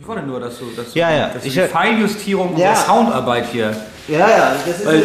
Ich 0.00 0.06
wollte 0.06 0.22
nur, 0.22 0.40
dass 0.40 0.58
du, 0.58 0.64
dass 0.76 0.94
Ja, 0.94 1.10
ja. 1.10 1.28
Dass 1.28 1.42
du 1.42 1.50
die 1.50 1.60
Feinjustierung 1.60 2.56
Ja. 2.56 2.70
unserer 2.70 2.86
Soundarbeit 2.86 3.46
hier. 3.52 3.76
Ja, 4.06 4.18
ja, 4.28 4.52
das 4.66 4.78
ist 4.78 4.86
Weil, 4.86 5.04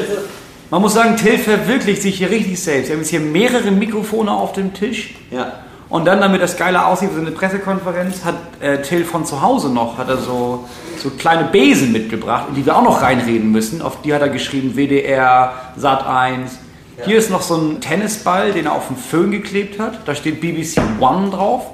man 0.70 0.82
muss 0.82 0.94
sagen, 0.94 1.16
Till 1.18 1.38
verwirklicht 1.38 2.02
sich 2.02 2.18
hier 2.18 2.30
richtig 2.30 2.62
selbst. 2.62 2.88
Wir 2.88 2.96
haben 2.96 3.02
jetzt 3.02 3.10
hier 3.10 3.20
mehrere 3.20 3.72
Mikrofone 3.72 4.32
auf 4.32 4.54
dem 4.54 4.74
Tisch. 4.74 5.16
Ja. 5.32 5.52
Und 5.90 6.06
dann, 6.06 6.22
damit 6.22 6.42
das 6.42 6.58
geile 6.58 6.86
aussieht, 6.86 7.10
so 7.14 7.20
eine 7.22 7.32
Pressekonferenz, 7.32 8.24
hat 8.26 8.36
äh, 8.62 8.82
Till 8.82 9.04
von 9.06 9.26
zu 9.26 9.42
Hause 9.42 9.70
noch, 9.70 9.98
hat 9.98 10.10
er 10.10 10.18
so, 10.18 10.68
so 10.98 11.12
kleine 11.12 11.44
Besen 11.46 11.92
mitgebracht, 11.92 12.46
in 12.50 12.56
die 12.56 12.66
wir 12.66 12.76
auch 12.76 12.84
noch 12.84 13.02
reinreden 13.02 13.52
müssen. 13.52 13.82
Auf 13.82 14.02
die 14.02 14.14
hat 14.14 14.22
er 14.22 14.30
geschrieben 14.30 14.76
WDR, 14.76 15.54
Sat 15.78 16.06
1. 16.08 16.58
Hier 17.06 17.18
ist 17.18 17.30
noch 17.30 17.42
so 17.42 17.56
ein 17.58 17.82
Tennisball, 17.82 18.54
den 18.54 18.66
er 18.68 18.74
auf 18.74 18.88
den 18.88 18.98
Föhn 18.98 19.30
geklebt 19.32 19.80
hat. 19.80 20.00
Da 20.06 20.16
steht 20.16 20.40
BBC 20.42 20.80
One 21.00 21.30
drauf. 21.30 21.66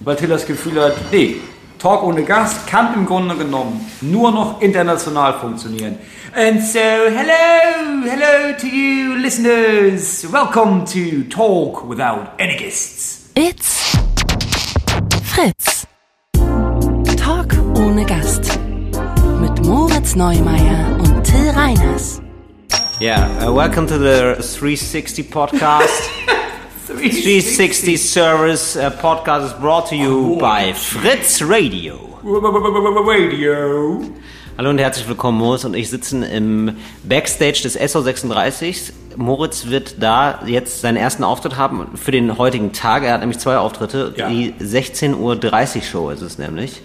Weil 0.00 0.14
Till 0.16 0.28
das 0.28 0.46
Gefühl 0.46 0.80
hat, 0.80 0.94
nee, 1.10 1.36
Talk 1.78 2.02
ohne 2.02 2.24
Gast 2.24 2.66
kann 2.66 2.92
im 2.92 3.06
Grunde 3.06 3.36
genommen 3.36 3.88
nur 4.00 4.32
noch 4.32 4.60
international 4.60 5.34
funktionieren. 5.34 5.96
And 6.34 6.60
so, 6.60 6.78
hello, 6.80 8.02
hello 8.04 8.52
to 8.58 8.66
you 8.66 9.14
listeners. 9.14 10.26
Welcome 10.32 10.84
to 10.86 11.28
Talk 11.28 11.88
Without 11.88 12.30
Any 12.40 12.56
Guests. 12.56 13.30
It's 13.36 13.96
Fritz. 15.22 15.86
Talk 17.16 17.56
ohne 17.76 18.04
Gast. 18.04 18.58
Mit 19.40 19.64
Moritz 19.64 20.16
Neumeier 20.16 20.98
und 20.98 21.22
Till 21.22 21.50
Reiners. 21.50 22.20
Yeah, 23.00 23.28
uh, 23.40 23.54
welcome 23.54 23.86
to 23.86 23.98
the 23.98 24.42
360 24.42 25.22
podcast. 25.30 26.10
360 26.88 27.98
Service 27.98 28.74
uh, 28.74 28.88
podcast 28.88 29.44
is 29.44 29.52
brought 29.60 29.86
to 29.86 29.94
you 29.94 30.38
by 30.38 30.72
Fritz 30.72 31.42
Radio. 31.42 32.18
Radio. 32.24 34.00
Hallo 34.56 34.70
und 34.70 34.78
herzlich 34.78 35.06
willkommen, 35.06 35.36
Moritz 35.36 35.64
und 35.64 35.74
ich 35.74 35.90
sitzen 35.90 36.22
im 36.22 36.78
Backstage 37.02 37.60
des 37.62 37.78
SO36. 37.78 38.92
Moritz 39.16 39.66
wird 39.66 40.02
da 40.02 40.40
jetzt 40.46 40.80
seinen 40.80 40.96
ersten 40.96 41.24
Auftritt 41.24 41.58
haben 41.58 41.88
für 41.94 42.10
den 42.10 42.38
heutigen 42.38 42.72
Tag. 42.72 43.02
Er 43.02 43.12
hat 43.12 43.20
nämlich 43.20 43.38
zwei 43.38 43.58
Auftritte. 43.58 44.14
Ja. 44.16 44.30
Die 44.30 44.54
16.30 44.54 45.16
Uhr 45.18 45.82
Show 45.82 46.08
ist 46.08 46.22
es 46.22 46.38
nämlich. 46.38 46.80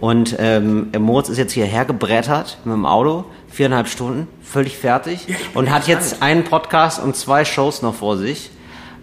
Und 0.00 0.36
ähm, 0.38 0.92
Moritz 0.96 1.28
ist 1.28 1.38
jetzt 1.38 1.52
hierher 1.52 1.84
gebrettert 1.84 2.58
mit 2.64 2.74
dem 2.74 2.86
Auto, 2.86 3.24
viereinhalb 3.48 3.88
Stunden, 3.88 4.28
völlig 4.40 4.78
fertig 4.78 5.26
Ja, 5.26 5.34
und 5.54 5.72
hat 5.72 5.88
jetzt 5.88 6.22
einen 6.22 6.44
Podcast 6.44 7.02
und 7.02 7.16
zwei 7.16 7.44
Shows 7.44 7.82
noch 7.82 7.96
vor 7.96 8.16
sich. 8.16 8.52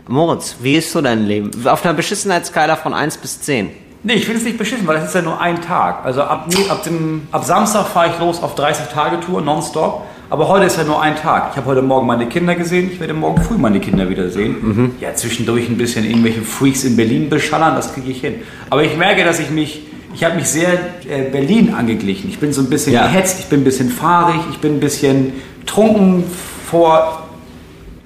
Moritz, 0.09 0.55
wie 0.61 0.73
ist 0.75 0.91
so 0.91 1.02
dein 1.02 1.25
Leben? 1.27 1.52
Auf 1.67 1.85
einer 1.85 1.93
Beschissenheitsskala 1.93 2.75
von 2.75 2.93
1 2.95 3.17
bis 3.17 3.41
10. 3.41 3.69
Nee, 4.02 4.13
ich 4.13 4.27
will 4.27 4.38
es 4.38 4.43
nicht 4.43 4.57
beschissen, 4.57 4.88
weil 4.88 4.95
das 4.95 5.09
ist 5.09 5.15
ja 5.15 5.21
nur 5.21 5.39
ein 5.39 5.61
Tag. 5.61 6.03
Also 6.03 6.21
ab, 6.23 6.47
nee, 6.49 6.67
ab, 6.69 6.83
dem, 6.83 7.27
ab 7.31 7.43
Samstag 7.43 7.85
fahre 7.88 8.09
ich 8.13 8.19
los 8.19 8.41
auf 8.41 8.57
30-Tage-Tour, 8.57 9.41
nonstop. 9.41 10.03
Aber 10.31 10.47
heute 10.47 10.65
ist 10.65 10.77
ja 10.77 10.83
nur 10.83 10.99
ein 11.02 11.15
Tag. 11.15 11.49
Ich 11.52 11.57
habe 11.57 11.67
heute 11.67 11.81
Morgen 11.83 12.07
meine 12.07 12.27
Kinder 12.27 12.55
gesehen, 12.55 12.89
ich 12.91 12.99
werde 12.99 13.13
morgen 13.13 13.41
früh 13.41 13.55
meine 13.57 13.80
Kinder 13.80 14.09
wieder 14.09 14.30
sehen. 14.30 14.93
Ja, 14.99 15.13
zwischendurch 15.13 15.67
ein 15.69 15.77
bisschen 15.77 16.05
irgendwelche 16.05 16.41
Freaks 16.41 16.83
in 16.85 16.95
Berlin 16.95 17.30
beschallern, 17.30 17.75
das 17.75 17.93
kriege 17.93 18.09
ich 18.09 18.21
hin. 18.21 18.35
Aber 18.69 18.83
ich 18.83 18.95
merke, 18.97 19.23
dass 19.23 19.39
ich 19.39 19.49
mich, 19.52 19.83
ich 20.15 20.23
habe 20.23 20.35
mich 20.35 20.47
sehr 20.47 20.73
äh, 21.07 21.30
Berlin 21.31 21.73
angeglichen. 21.73 22.30
Ich 22.30 22.39
bin 22.39 22.52
so 22.53 22.61
ein 22.61 22.69
bisschen 22.69 22.93
Ja. 22.93 23.03
gehetzt, 23.07 23.39
ich 23.39 23.45
bin 23.47 23.61
ein 23.61 23.63
bisschen 23.63 23.89
fahrig, 23.89 24.39
ich 24.52 24.57
bin 24.57 24.75
ein 24.77 24.80
bisschen 24.80 25.33
trunken 25.67 26.23
vor... 26.65 27.28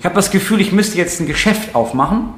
Ich 0.04 0.06
habe 0.06 0.16
das 0.16 0.32
Gefühl, 0.32 0.60
ich 0.60 0.74
müsste 0.74 0.98
jetzt 0.98 1.22
ein 1.22 1.28
Geschäft 1.28 1.76
aufmachen 1.76 2.34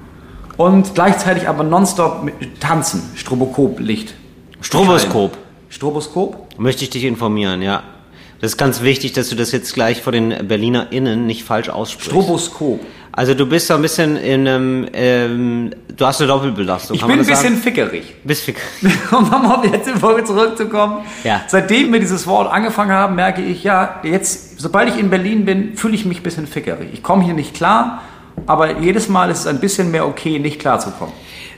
und 0.56 0.94
gleichzeitig 0.94 1.50
aber 1.50 1.64
nonstop 1.64 2.30
tanzen, 2.60 3.02
Stroboskop-Licht. 3.16 4.14
Stroboskop. 4.62 5.36
Stroboskop? 5.70 6.60
Möchte 6.60 6.84
ich 6.84 6.92
dich 6.92 7.06
informieren, 7.06 7.64
ja. 7.64 7.82
Das 8.40 8.52
ist 8.52 8.58
ganz 8.58 8.84
wichtig, 8.84 9.14
dass 9.14 9.30
du 9.30 9.36
das 9.36 9.52
jetzt 9.52 9.74
gleich 9.74 10.04
vor 10.04 10.12
den 10.12 10.48
BerlinerInnen 10.48 11.26
nicht 11.26 11.44
falsch 11.44 11.70
aussprichst. 11.70 12.12
Stroboskop. 12.12 12.82
Also 13.18 13.34
du 13.34 13.46
bist 13.46 13.68
so 13.68 13.76
ein 13.76 13.82
bisschen 13.82 14.18
in 14.18 14.46
einem, 14.46 14.88
ähm, 14.92 15.72
du 15.96 16.06
hast 16.06 16.20
eine 16.20 16.28
Doppelbelastung, 16.28 16.98
Ich 16.98 17.02
bin 17.02 17.12
ein 17.12 17.20
bisschen 17.20 17.36
sagen? 17.36 17.56
fickerig. 17.56 18.14
Bist 18.26 18.44
fick. 18.44 18.58
Um 19.12 19.24
nochmal 19.24 19.56
auf 19.56 19.62
die 19.62 19.70
letzte 19.70 19.98
Folge 19.98 20.26
zurückzukommen. 20.26 20.98
Ja. 21.24 21.42
Seitdem 21.48 21.94
wir 21.94 22.02
dieses 22.02 22.28
Wort 22.28 22.52
angefangen 22.52 22.92
haben, 22.92 23.16
merke 23.16 23.42
ich, 23.42 23.64
ja, 23.64 24.02
jetzt, 24.04 24.60
sobald 24.60 24.90
ich 24.90 25.00
in 25.00 25.10
Berlin 25.10 25.46
bin, 25.46 25.78
fühle 25.78 25.96
ich 25.96 26.06
mich 26.06 26.20
ein 26.20 26.24
bisschen 26.24 26.46
fickerig. 26.46 26.90
Ich 26.92 27.04
komme 27.04 27.24
hier 27.24 27.34
nicht 27.34 27.54
klar, 27.54 28.02
aber 28.48 28.80
jedes 28.80 29.08
Mal 29.08 29.32
ist 29.32 29.40
es 29.40 29.48
ein 29.48 29.62
bisschen 29.62 29.92
mehr 29.92 30.06
okay, 30.06 30.38
nicht 30.38 30.60
klar 30.60 30.80
zu 30.82 30.92
kommen. 30.92 31.14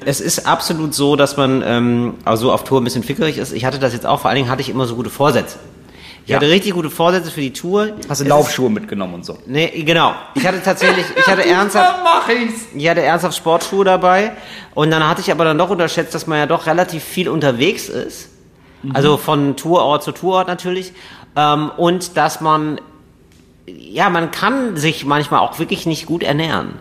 Es 0.05 0.21
ist 0.21 0.45
absolut 0.45 0.93
so, 0.93 1.15
dass 1.15 1.37
man 1.37 1.63
ähm, 1.65 2.13
also 2.23 2.51
auf 2.51 2.65
Tour 2.65 2.79
ein 2.79 2.83
bisschen 2.83 3.03
fickerig 3.03 3.39
ist. 3.39 3.51
Ich 3.51 3.65
hatte 3.65 3.79
das 3.79 3.93
jetzt 3.93 4.05
auch, 4.05 4.19
vor 4.19 4.29
allen 4.29 4.37
Dingen 4.37 4.49
hatte 4.51 4.61
ich 4.61 4.69
immer 4.69 4.85
so 4.85 4.95
gute 4.95 5.09
Vorsätze. 5.09 5.57
Ich 6.27 6.31
Ja. 6.31 6.35
hatte 6.39 6.49
richtig 6.49 6.73
gute 6.73 6.89
Vorsätze 6.89 7.31
für 7.31 7.39
die 7.39 7.53
Tour. 7.53 7.93
Hast 8.09 8.19
du 8.19 8.25
Es 8.25 8.29
Laufschuhe 8.29 8.69
mitgenommen 8.69 9.13
und 9.13 9.25
so? 9.25 9.31
Ist, 9.35 9.47
nee, 9.47 9.69
genau. 9.83 10.13
Ich 10.35 10.45
hatte 10.45 10.61
tatsächlich, 10.61 11.05
ich 11.15 11.25
hatte 11.25 11.45
ernsthaft, 11.49 11.99
mach 12.03 12.27
ich's. 12.27 12.65
Ich 12.75 12.85
hatte 12.89 13.01
ernsthaft 13.01 13.37
Sportschuhe 13.37 13.85
dabei 13.85 14.33
und 14.75 14.91
dann 14.91 15.07
hatte 15.07 15.21
ich 15.21 15.31
aber 15.31 15.45
dann 15.45 15.57
doch 15.57 15.69
unterschätzt, 15.69 16.13
dass 16.13 16.27
man 16.27 16.37
ja 16.39 16.45
doch 16.45 16.65
relativ 16.65 17.01
viel 17.01 17.29
unterwegs 17.29 17.87
ist. 17.87 18.27
Also 18.93 19.15
von 19.15 19.55
Tourort 19.55 20.03
zu 20.03 20.11
Tourort 20.11 20.49
natürlich. 20.49 20.91
Ähm, 21.37 21.71
und 21.77 22.17
dass 22.17 22.41
man, 22.41 22.81
ja, 23.65 24.09
man 24.09 24.29
kann 24.29 24.75
sich 24.75 25.05
manchmal 25.05 25.39
auch 25.39 25.59
wirklich 25.59 25.85
nicht 25.85 26.07
gut 26.07 26.23
ernähren. 26.23 26.73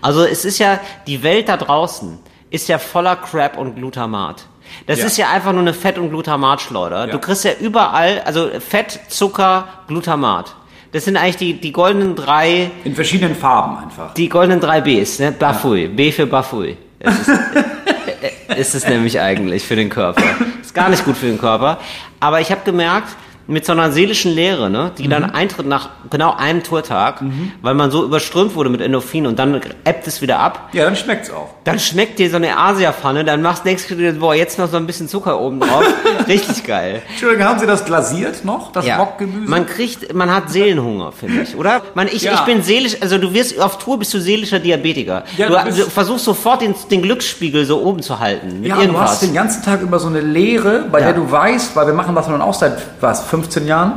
Also 0.00 0.24
es 0.24 0.46
ist 0.46 0.58
ja, 0.58 0.80
die 1.06 1.22
Welt 1.22 1.50
da 1.50 1.58
draußen 1.58 2.18
ist 2.48 2.68
ja 2.68 2.78
voller 2.78 3.16
Crap 3.16 3.58
und 3.58 3.74
Glutamat. 3.76 4.46
Das 4.86 4.98
Ja. 5.00 5.06
ist 5.06 5.16
ja 5.18 5.30
einfach 5.30 5.52
nur 5.52 5.62
eine 5.62 5.74
Fett- 5.74 5.98
und 5.98 6.10
Glutamatschleuder. 6.10 7.06
Ja. 7.06 7.12
Du 7.12 7.18
kriegst 7.18 7.44
ja 7.44 7.52
überall, 7.60 8.22
also 8.24 8.48
Fett, 8.60 9.00
Zucker, 9.08 9.68
Glutamat. 9.88 10.54
Das 10.92 11.04
sind 11.04 11.16
eigentlich 11.16 11.36
die, 11.36 11.54
die 11.54 11.72
goldenen 11.72 12.14
drei 12.16 12.70
In 12.84 12.94
verschiedenen 12.94 13.34
Farben 13.36 13.76
einfach. 13.84 14.14
die 14.14 14.28
goldenen 14.28 14.60
drei 14.60 14.80
Bs, 14.80 15.18
ne? 15.18 15.32
Bafui. 15.32 15.88
B 15.88 16.10
für 16.12 16.26
Bafui. 16.26 16.76
Ist, 16.98 17.28
ist 18.56 18.74
es 18.74 18.86
nämlich 18.88 19.20
eigentlich 19.20 19.64
für 19.64 19.76
den 19.76 19.90
Körper. 19.90 20.22
Ist 20.62 20.74
gar 20.74 20.88
nicht 20.88 21.04
gut 21.04 21.16
für 21.16 21.26
den 21.26 21.38
Körper. 21.38 21.78
Aber 22.20 22.40
ich 22.40 22.50
habe 22.50 22.62
gemerkt, 22.64 23.08
mit 23.48 23.66
so 23.66 23.72
einer 23.72 23.90
seelischen 23.90 24.32
Leere, 24.34 24.70
ne, 24.70 24.92
die 24.96 25.08
dann 25.08 25.24
eintritt 25.24 25.66
nach 25.66 25.88
genau 26.10 26.34
einem 26.36 26.62
Tourtag, 26.62 27.22
weil 27.62 27.74
man 27.74 27.90
so 27.90 28.04
überströmt 28.04 28.54
wurde 28.54 28.68
mit 28.70 28.80
Endorphin 28.80 29.26
und 29.26 29.38
dann 29.38 29.60
ebbt 29.84 30.06
es 30.06 30.22
wieder 30.22 30.38
ab. 30.38 30.68
Ja, 30.72 30.84
dann 30.84 30.94
schmeckt's 30.96 31.30
auch. 31.30 31.48
Dann 31.64 31.78
schmeckt 31.78 32.18
dir 32.18 32.30
so 32.30 32.36
eine 32.36 32.56
Asia-Pfanne, 32.58 33.24
dann 33.24 33.42
machst 33.42 33.64
du 33.64 33.70
du 33.88 33.94
dir, 33.96 34.12
boah, 34.12 34.34
jetzt 34.34 34.58
noch 34.58 34.68
so 34.70 34.76
ein 34.76 34.86
bisschen 34.86 35.08
Zucker 35.08 35.40
oben 35.40 35.60
drauf. 35.60 35.84
Richtig 36.28 36.64
geil. 36.64 37.02
Entschuldigung, 37.08 37.46
haben 37.46 37.58
Sie 37.58 37.66
das 37.66 37.84
glasiert 37.84 38.44
noch, 38.44 38.70
das 38.72 38.86
Bockgemüse? 38.86 39.50
Man 39.50 39.66
kriegt, 39.66 40.12
man 40.14 40.32
hat 40.34 40.50
Seelenhunger, 40.50 41.12
finde 41.12 41.42
ich, 41.42 41.56
oder? 41.56 41.82
Man, 41.94 42.06
ich, 42.08 42.22
Ja. 42.22 42.34
ich 42.34 42.40
bin 42.40 42.62
seelisch, 42.62 42.96
also 43.00 43.18
du 43.18 43.32
wirst 43.32 43.58
auf 43.60 43.78
Tour 43.78 43.98
bist 43.98 44.12
du 44.14 44.20
seelischer 44.20 44.58
Diabetiker. 44.58 45.24
Ja, 45.36 45.48
du, 45.64 45.70
du 45.74 45.82
versuchst 45.90 46.24
sofort 46.24 46.60
den, 46.62 46.74
den 46.90 47.02
Glücksspiegel 47.02 47.64
so 47.64 47.82
oben 47.82 48.02
zu 48.02 48.18
halten 48.20 48.62
Ja, 48.62 48.74
du 48.74 48.80
hast 48.80 48.82
irgendwas. 48.84 49.20
den 49.20 49.34
ganzen 49.34 49.62
Tag 49.62 49.80
über 49.82 49.98
so 49.98 50.08
eine 50.08 50.20
Lehre, 50.20 50.84
bei 50.92 51.00
Ja. 51.00 51.06
der 51.06 51.14
du 51.14 51.30
weißt, 51.30 51.74
weil 51.76 51.86
wir 51.86 51.94
machen 51.94 52.14
das 52.14 52.28
nun 52.28 52.40
auch 52.42 52.54
seit, 52.54 52.76
was, 53.00 53.22
15 53.42 53.66
Jahren. 53.66 53.92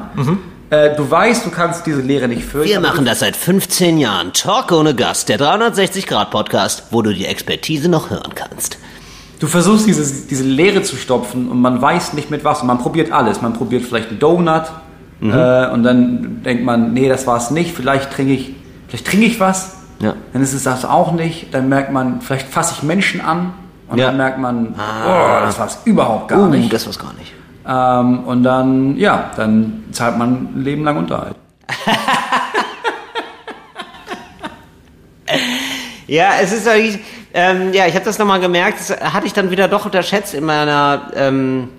Äh, 0.70 0.96
du 0.96 1.10
weißt, 1.10 1.46
du 1.46 1.50
kannst 1.50 1.86
diese 1.86 2.02
Lehre 2.02 2.28
nicht 2.28 2.44
fürchten. 2.46 2.70
Wir 2.72 2.80
machen 2.80 3.04
das 3.06 3.20
seit 3.20 3.36
15 3.36 3.98
Jahren. 3.98 4.32
Talk 4.34 4.72
ohne 4.72 4.96
Gast, 4.96 5.28
der 5.30 5.38
360-Grad-Podcast, 5.40 6.84
wo 6.92 7.02
du 7.02 7.14
die 7.14 7.26
Expertise 7.26 7.90
noch 7.90 8.10
hören 8.10 8.34
kannst. 8.36 8.78
Du 9.40 9.48
versuchst 9.48 9.88
dieses, 9.88 10.28
diese 10.28 10.44
Leere 10.44 10.84
zu 10.84 10.96
stopfen 10.96 11.50
und 11.50 11.60
man 11.60 11.82
weiß 11.82 12.14
nicht 12.14 12.30
mit 12.32 12.44
was. 12.44 12.62
Und 12.62 12.68
man 12.68 12.78
probiert 12.78 13.12
alles. 13.12 13.42
Man 13.42 13.54
probiert 13.54 13.84
vielleicht 13.84 14.10
einen 14.10 14.20
Donut 14.20 14.64
äh, 15.22 15.68
und 15.72 15.84
dann 15.84 16.42
denkt 16.44 16.64
man, 16.64 16.94
nee, 16.94 17.10
das 17.10 17.26
war 17.28 17.38
es 17.38 17.52
nicht. 17.52 17.76
Vielleicht 17.76 18.12
trinke 18.12 18.34
ich, 18.34 18.54
vielleicht 18.88 19.08
trinke 19.08 19.26
ich 19.26 19.40
was. 19.40 19.78
Ja. 20.00 20.16
Dann 20.34 20.42
ist 20.42 20.54
es 20.54 20.64
das 20.64 20.86
auch 20.86 21.12
nicht. 21.12 21.54
Dann 21.54 21.70
merkt 21.70 21.92
man, 21.92 22.22
vielleicht 22.22 22.48
fasse 22.48 22.76
ich 22.78 22.84
Menschen 22.84 23.20
an. 23.22 23.54
Und 23.90 23.98
Ja. 23.98 24.08
dann 24.08 24.18
merkt 24.18 24.40
man, 24.40 24.74
oh, 24.78 25.46
das 25.46 25.60
war 25.60 25.68
es 25.68 25.80
überhaupt 25.86 26.30
gar 26.30 26.40
Uh, 26.44 26.46
nicht. 26.48 26.72
das 26.72 26.86
war's 26.86 26.98
gar 26.98 27.14
nicht. 27.16 27.34
Ähm, 27.68 28.20
und 28.26 28.44
dann, 28.44 28.98
ja, 28.98 29.32
dann 29.36 29.86
zahlt 29.92 30.18
man 30.18 30.56
ein 30.56 30.64
Leben 30.64 30.84
lang 30.84 30.98
Unterhalt. 30.98 31.36
Ja, 36.12 36.32
es 36.42 36.52
ist 36.52 36.68
eigentlich, 36.68 37.00
ähm, 37.34 37.72
ja, 37.72 37.88
ich 37.88 37.96
habe 37.96 38.04
das 38.04 38.20
nochmal 38.20 38.42
gemerkt, 38.42 38.82
das 38.82 39.14
hatte 39.14 39.28
ich 39.28 39.32
dann 39.32 39.50
wieder 39.50 39.70
doch 39.70 39.86
unterschätzt 39.86 40.34
in 40.34 40.44
meiner, 40.44 41.10
ähm, 41.16 41.70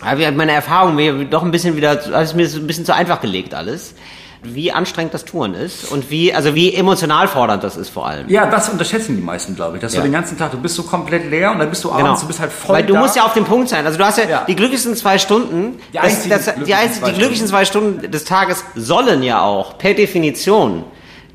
meine 0.00 0.52
Erfahrung 0.52 0.94
mir 0.94 1.26
doch 1.26 1.42
ein 1.42 1.50
bisschen 1.50 1.76
wieder, 1.76 1.90
habe 1.90 2.22
es 2.22 2.32
mir 2.32 2.46
ein 2.46 2.66
bisschen 2.66 2.86
zu 2.86 2.94
einfach 2.94 3.20
gelegt 3.20 3.52
alles, 3.52 3.94
wie 4.42 4.70
anstrengend 4.72 5.12
das 5.14 5.24
Touren 5.24 5.54
ist 5.54 5.90
und 5.90 6.10
wie, 6.10 6.32
also 6.32 6.54
wie 6.54 6.74
emotional 6.74 7.26
fordernd 7.28 7.64
das 7.64 7.76
ist 7.76 7.88
vor 7.88 8.06
allem. 8.06 8.28
Ja, 8.28 8.46
das 8.46 8.68
unterschätzen 8.68 9.16
die 9.16 9.22
meisten, 9.22 9.56
glaube 9.56 9.76
ich. 9.76 9.80
Dass 9.82 9.94
Ja. 9.94 10.00
du 10.00 10.06
den 10.06 10.12
ganzen 10.12 10.38
Tag, 10.38 10.50
du 10.52 10.58
bist 10.58 10.74
so 10.76 10.82
komplett 10.84 11.30
leer 11.30 11.50
und 11.52 11.58
dann 11.58 11.70
bist 11.70 11.82
du 11.84 11.90
abends, 11.90 12.04
Genau. 12.04 12.20
du 12.20 12.26
bist 12.26 12.40
halt 12.40 12.52
voll 12.52 12.76
Weil 12.76 12.84
du 12.86 12.92
da. 12.94 13.00
musst 13.00 13.16
ja 13.16 13.24
auf 13.24 13.32
dem 13.34 13.44
Punkt 13.44 13.68
sein. 13.68 13.84
Also 13.86 13.98
du 13.98 14.04
hast 14.04 14.18
ja, 14.18 14.28
Ja. 14.28 14.44
die 14.46 14.54
glücklichsten 14.54 14.94
zwei 14.94 15.18
Stunden, 15.18 15.80
Die 15.92 15.98
einzigen 15.98 16.30
das, 16.30 16.44
das, 16.46 16.54
die, 16.64 16.74
einzigen, 16.74 17.00
zwei 17.04 17.10
die 17.12 17.18
glücklichen 17.18 17.46
zwei 17.46 17.64
Stunden 17.64 18.10
des 18.10 18.24
Tages 18.24 18.64
sollen 18.74 19.22
ja 19.22 19.42
auch 19.42 19.78
per 19.78 19.94
Definition 19.94 20.84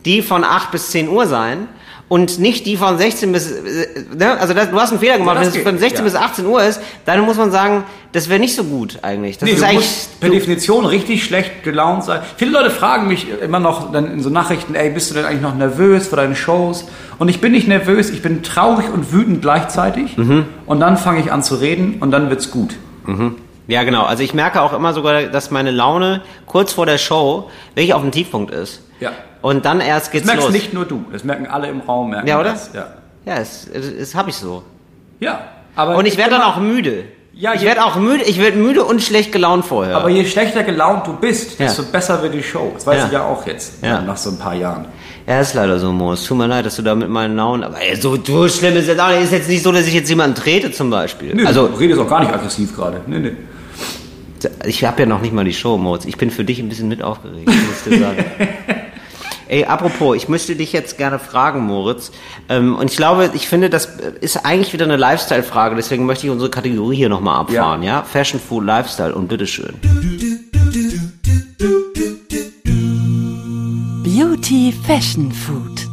die 0.06 0.21
von 0.24 0.44
8 0.44 0.71
bis 0.71 0.89
10 0.89 1.09
Uhr 1.09 1.27
sein. 1.27 1.68
Und 2.11 2.39
nicht 2.39 2.65
die 2.65 2.75
von 2.75 2.97
16 2.97 3.31
bis, 3.31 3.53
ne? 4.17 4.37
also 4.37 4.53
das, 4.53 4.69
du 4.69 4.77
hast 4.77 4.91
einen 4.91 4.99
Fehler 4.99 5.17
gemacht, 5.17 5.37
Ja, 5.37 5.43
wenn 5.43 5.47
es 5.47 5.63
von 5.63 5.77
16 5.77 5.99
ja. 5.99 6.03
bis 6.03 6.15
18 6.15 6.45
Uhr 6.45 6.61
ist, 6.61 6.81
dann 7.05 7.21
muss 7.21 7.37
man 7.37 7.51
sagen, 7.51 7.85
das 8.11 8.27
wäre 8.27 8.37
nicht 8.37 8.53
so 8.53 8.65
gut 8.65 8.99
eigentlich. 9.01 9.37
Das 9.37 9.47
Nee, 9.47 9.53
ist 9.53 9.61
du 9.61 9.65
eigentlich, 9.65 9.85
musst 9.85 10.19
per 10.19 10.29
Definition 10.29 10.85
richtig 10.85 11.23
schlecht 11.23 11.63
gelaunt 11.63 12.03
sein. 12.03 12.19
Viele 12.35 12.51
Leute 12.51 12.69
fragen 12.69 13.07
mich 13.07 13.27
immer 13.41 13.61
noch 13.61 13.93
dann 13.93 14.11
in 14.11 14.21
so 14.21 14.29
Nachrichten, 14.29 14.75
ey, 14.75 14.89
bist 14.89 15.09
du 15.09 15.13
denn 15.13 15.23
eigentlich 15.23 15.41
noch 15.41 15.55
nervös 15.55 16.09
vor 16.09 16.17
deinen 16.17 16.35
Shows? 16.35 16.85
Und 17.17 17.29
ich 17.29 17.39
bin 17.39 17.53
nicht 17.53 17.69
nervös, 17.69 18.09
ich 18.09 18.21
bin 18.21 18.43
traurig 18.43 18.89
und 18.93 19.13
wütend 19.13 19.41
gleichzeitig. 19.41 20.17
Mhm. 20.17 20.47
Und 20.65 20.81
dann 20.81 20.97
fange 20.97 21.21
ich 21.21 21.31
an 21.31 21.43
zu 21.43 21.55
reden 21.55 21.95
und 22.01 22.11
dann 22.11 22.29
wird's 22.29 22.51
gut. 22.51 22.75
ja 23.69 23.83
genau, 23.83 24.03
also 24.03 24.21
ich 24.21 24.33
merke 24.33 24.61
auch 24.61 24.73
immer 24.73 24.91
sogar, 24.91 25.23
dass 25.27 25.49
meine 25.49 25.71
Laune 25.71 26.23
kurz 26.45 26.73
vor 26.73 26.85
der 26.85 26.97
Show 26.97 27.49
wirklich 27.73 27.93
auf 27.93 28.01
dem 28.01 28.11
Tiefpunkt 28.11 28.51
ist. 28.53 28.81
Ja. 28.99 29.11
Und 29.41 29.65
dann 29.65 29.79
erst 29.81 30.07
Das 30.07 30.11
geht's 30.11 30.25
merkst 30.25 30.45
los. 30.45 30.53
nicht 30.53 30.73
nur 30.73 30.85
du, 30.85 31.03
das 31.11 31.23
merken 31.23 31.47
alle 31.47 31.67
im 31.67 31.81
Raum. 31.81 32.11
Merken 32.11 32.27
Ja, 32.27 32.39
oder? 32.39 32.51
Das. 32.51 32.71
Ja. 32.73 32.88
Ja, 33.25 33.35
es, 33.38 33.67
es, 33.71 33.85
es 33.91 34.15
habe 34.15 34.29
ich 34.29 34.35
so. 34.35 34.63
ja. 35.19 35.41
Aber 35.75 35.95
Und 35.95 36.05
ich 36.05 36.17
werde 36.17 36.31
dann 36.31 36.41
auch 36.41 36.57
müde. 36.57 37.05
Ja, 37.33 37.53
ich 37.53 37.61
werde 37.61 37.85
auch 37.85 37.95
müde, 37.95 38.23
ich 38.25 38.41
werde 38.41 38.57
müde 38.57 38.83
und 38.83 39.01
schlecht 39.01 39.31
gelaunt 39.31 39.63
vorher. 39.65 39.95
Aber 39.95 40.09
je 40.09 40.25
schlechter 40.25 40.63
gelaunt 40.63 41.07
du 41.07 41.13
bist, 41.15 41.57
Ja. 41.59 41.67
desto 41.67 41.83
besser 41.83 42.21
wird 42.21 42.33
die 42.33 42.43
Show. 42.43 42.71
Das 42.73 42.85
weiß 42.85 42.97
Ja. 42.99 43.05
ich 43.05 43.11
ja 43.13 43.23
auch 43.25 43.47
jetzt, 43.47 43.81
Ja. 43.81 44.01
nach 44.01 44.17
so 44.17 44.31
ein 44.31 44.38
paar 44.38 44.53
Jahren. 44.53 44.85
Ja, 45.25 45.39
ist 45.39 45.53
leider 45.53 45.79
so, 45.79 45.93
Moos. 45.93 46.25
Tut 46.25 46.38
mir 46.38 46.47
leid, 46.47 46.65
dass 46.65 46.75
du 46.75 46.81
da 46.81 46.93
mit 46.93 47.07
meinen 47.09 47.38
Launen. 47.38 47.63
Aber 47.63 47.81
ey, 47.81 47.95
so, 47.95 48.17
so 48.21 48.49
schlimm 48.49 48.75
ist 48.75 48.89
es 48.89 48.99
auch 48.99 49.07
nicht. 49.09 49.21
Ist 49.23 49.31
jetzt 49.31 49.47
nicht 49.47 49.63
so, 49.63 49.71
dass 49.71 49.88
ich 49.88 49.93
jetzt 49.93 50.09
jemanden 50.09 50.35
trete, 50.35 50.71
zum 50.73 50.89
Beispiel. 50.89 51.33
Nö, 51.35 51.45
also, 51.45 51.67
du 51.69 51.75
redest 51.77 52.01
auch 52.01 52.09
gar 52.09 52.19
nicht 52.19 52.33
aggressiv 52.33 52.75
gerade. 52.75 52.99
Nee, 53.07 53.19
nee. 53.19 53.31
ich 54.65 54.83
habe 54.83 54.99
ja 55.03 55.05
noch 55.05 55.21
nicht 55.21 55.33
mal 55.33 55.45
die 55.45 55.53
Show, 55.53 55.77
Moos. 55.77 56.03
Ich 56.05 56.17
bin 56.17 56.31
für 56.31 56.43
dich 56.43 56.59
ein 56.59 56.67
bisschen 56.67 56.89
mit 56.89 57.01
aufgeregt, 57.01 57.45
muss 57.47 57.55
ich 57.85 57.93
dir 57.93 57.99
sagen. 58.03 58.25
Ey, 59.51 59.65
apropos, 59.65 60.15
ich 60.15 60.30
möchte 60.30 60.56
dich 60.56 60.71
jetzt 60.71 60.98
gerne 60.98 61.19
fragen, 61.19 61.59
Moritz. 61.59 62.13
Ähm, 62.48 62.77
und 62.77 62.89
ich 62.89 62.95
glaube, 62.95 63.31
ich 63.33 63.50
finde, 63.50 63.69
das 63.69 63.86
ist 64.21 64.45
eigentlich 64.45 64.71
wieder 64.71 64.86
eine 64.86 64.95
Lifestyle-Frage. 64.95 65.75
Deswegen 65.75 66.06
möchte 66.06 66.25
ich 66.25 66.31
unsere 66.31 66.50
Kategorie 66.50 66.95
hier 66.95 67.09
nochmal 67.09 67.42
abfahren, 67.42 67.83
ja. 67.83 68.03
Fashion, 68.03 68.39
Food, 68.39 68.63
Lifestyle 68.63 69.13
und 69.13 69.27
bitteschön. 69.27 69.74
Beauty 74.06 74.74
Fashion 74.88 75.33
Food. 75.33 75.86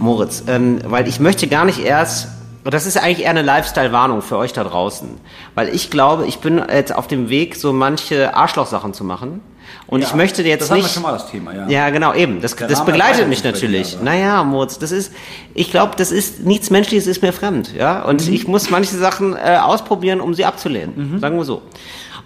Moritz, 0.00 0.42
ähm, 0.48 0.80
weil 0.84 1.06
ich 1.06 1.20
möchte 1.20 1.46
gar 1.46 1.64
nicht 1.64 1.78
erst, 1.78 2.26
und 2.64 2.74
das 2.74 2.86
ist 2.86 2.96
eigentlich 2.96 3.22
eher 3.22 3.30
eine 3.30 3.42
Lifestyle-Warnung 3.42 4.20
für 4.20 4.36
euch 4.36 4.52
da 4.52 4.64
draußen, 4.64 5.08
weil 5.54 5.72
ich 5.72 5.90
glaube, 5.90 6.26
ich 6.26 6.40
bin 6.40 6.60
jetzt 6.68 6.92
auf 6.92 7.06
dem 7.06 7.28
Weg, 7.28 7.54
so 7.54 7.72
manche 7.72 8.34
Arschlochsachen 8.34 8.94
zu 8.94 9.04
machen. 9.04 9.42
Und 9.86 10.00
Ja, 10.02 10.08
ich 10.08 10.14
möchte 10.14 10.42
jetzt 10.42 10.62
das 10.62 10.70
nicht. 10.76 10.92
schon 10.92 11.02
mal 11.04 11.12
das 11.12 11.30
Thema, 11.30 11.54
ja. 11.54 11.68
Ja, 11.68 11.90
genau, 11.90 12.12
eben. 12.14 12.40
Das, 12.40 12.56
das 12.56 12.84
begleitet 12.84 13.28
mich 13.28 13.44
natürlich. 13.44 13.94
aber. 13.96 14.04
Naja, 14.04 14.42
Moritz, 14.44 14.78
das 14.78 14.90
ist, 14.90 15.12
ich 15.54 15.70
glaube, 15.70 15.92
das 15.96 16.10
ist 16.10 16.40
nichts 16.40 16.70
Menschliches 16.70 17.06
ist 17.06 17.22
mir 17.22 17.32
fremd, 17.32 17.72
ja. 17.76 18.02
Und 18.02 18.26
Mhm. 18.26 18.32
ich 18.32 18.48
muss 18.48 18.70
manche 18.70 18.96
Sachen 18.96 19.34
äh, 19.36 19.58
ausprobieren, 19.62 20.20
um 20.20 20.34
sie 20.34 20.44
abzulehnen. 20.44 21.12
Mhm. 21.14 21.20
Sagen 21.20 21.36
wir 21.36 21.44
so. 21.44 21.62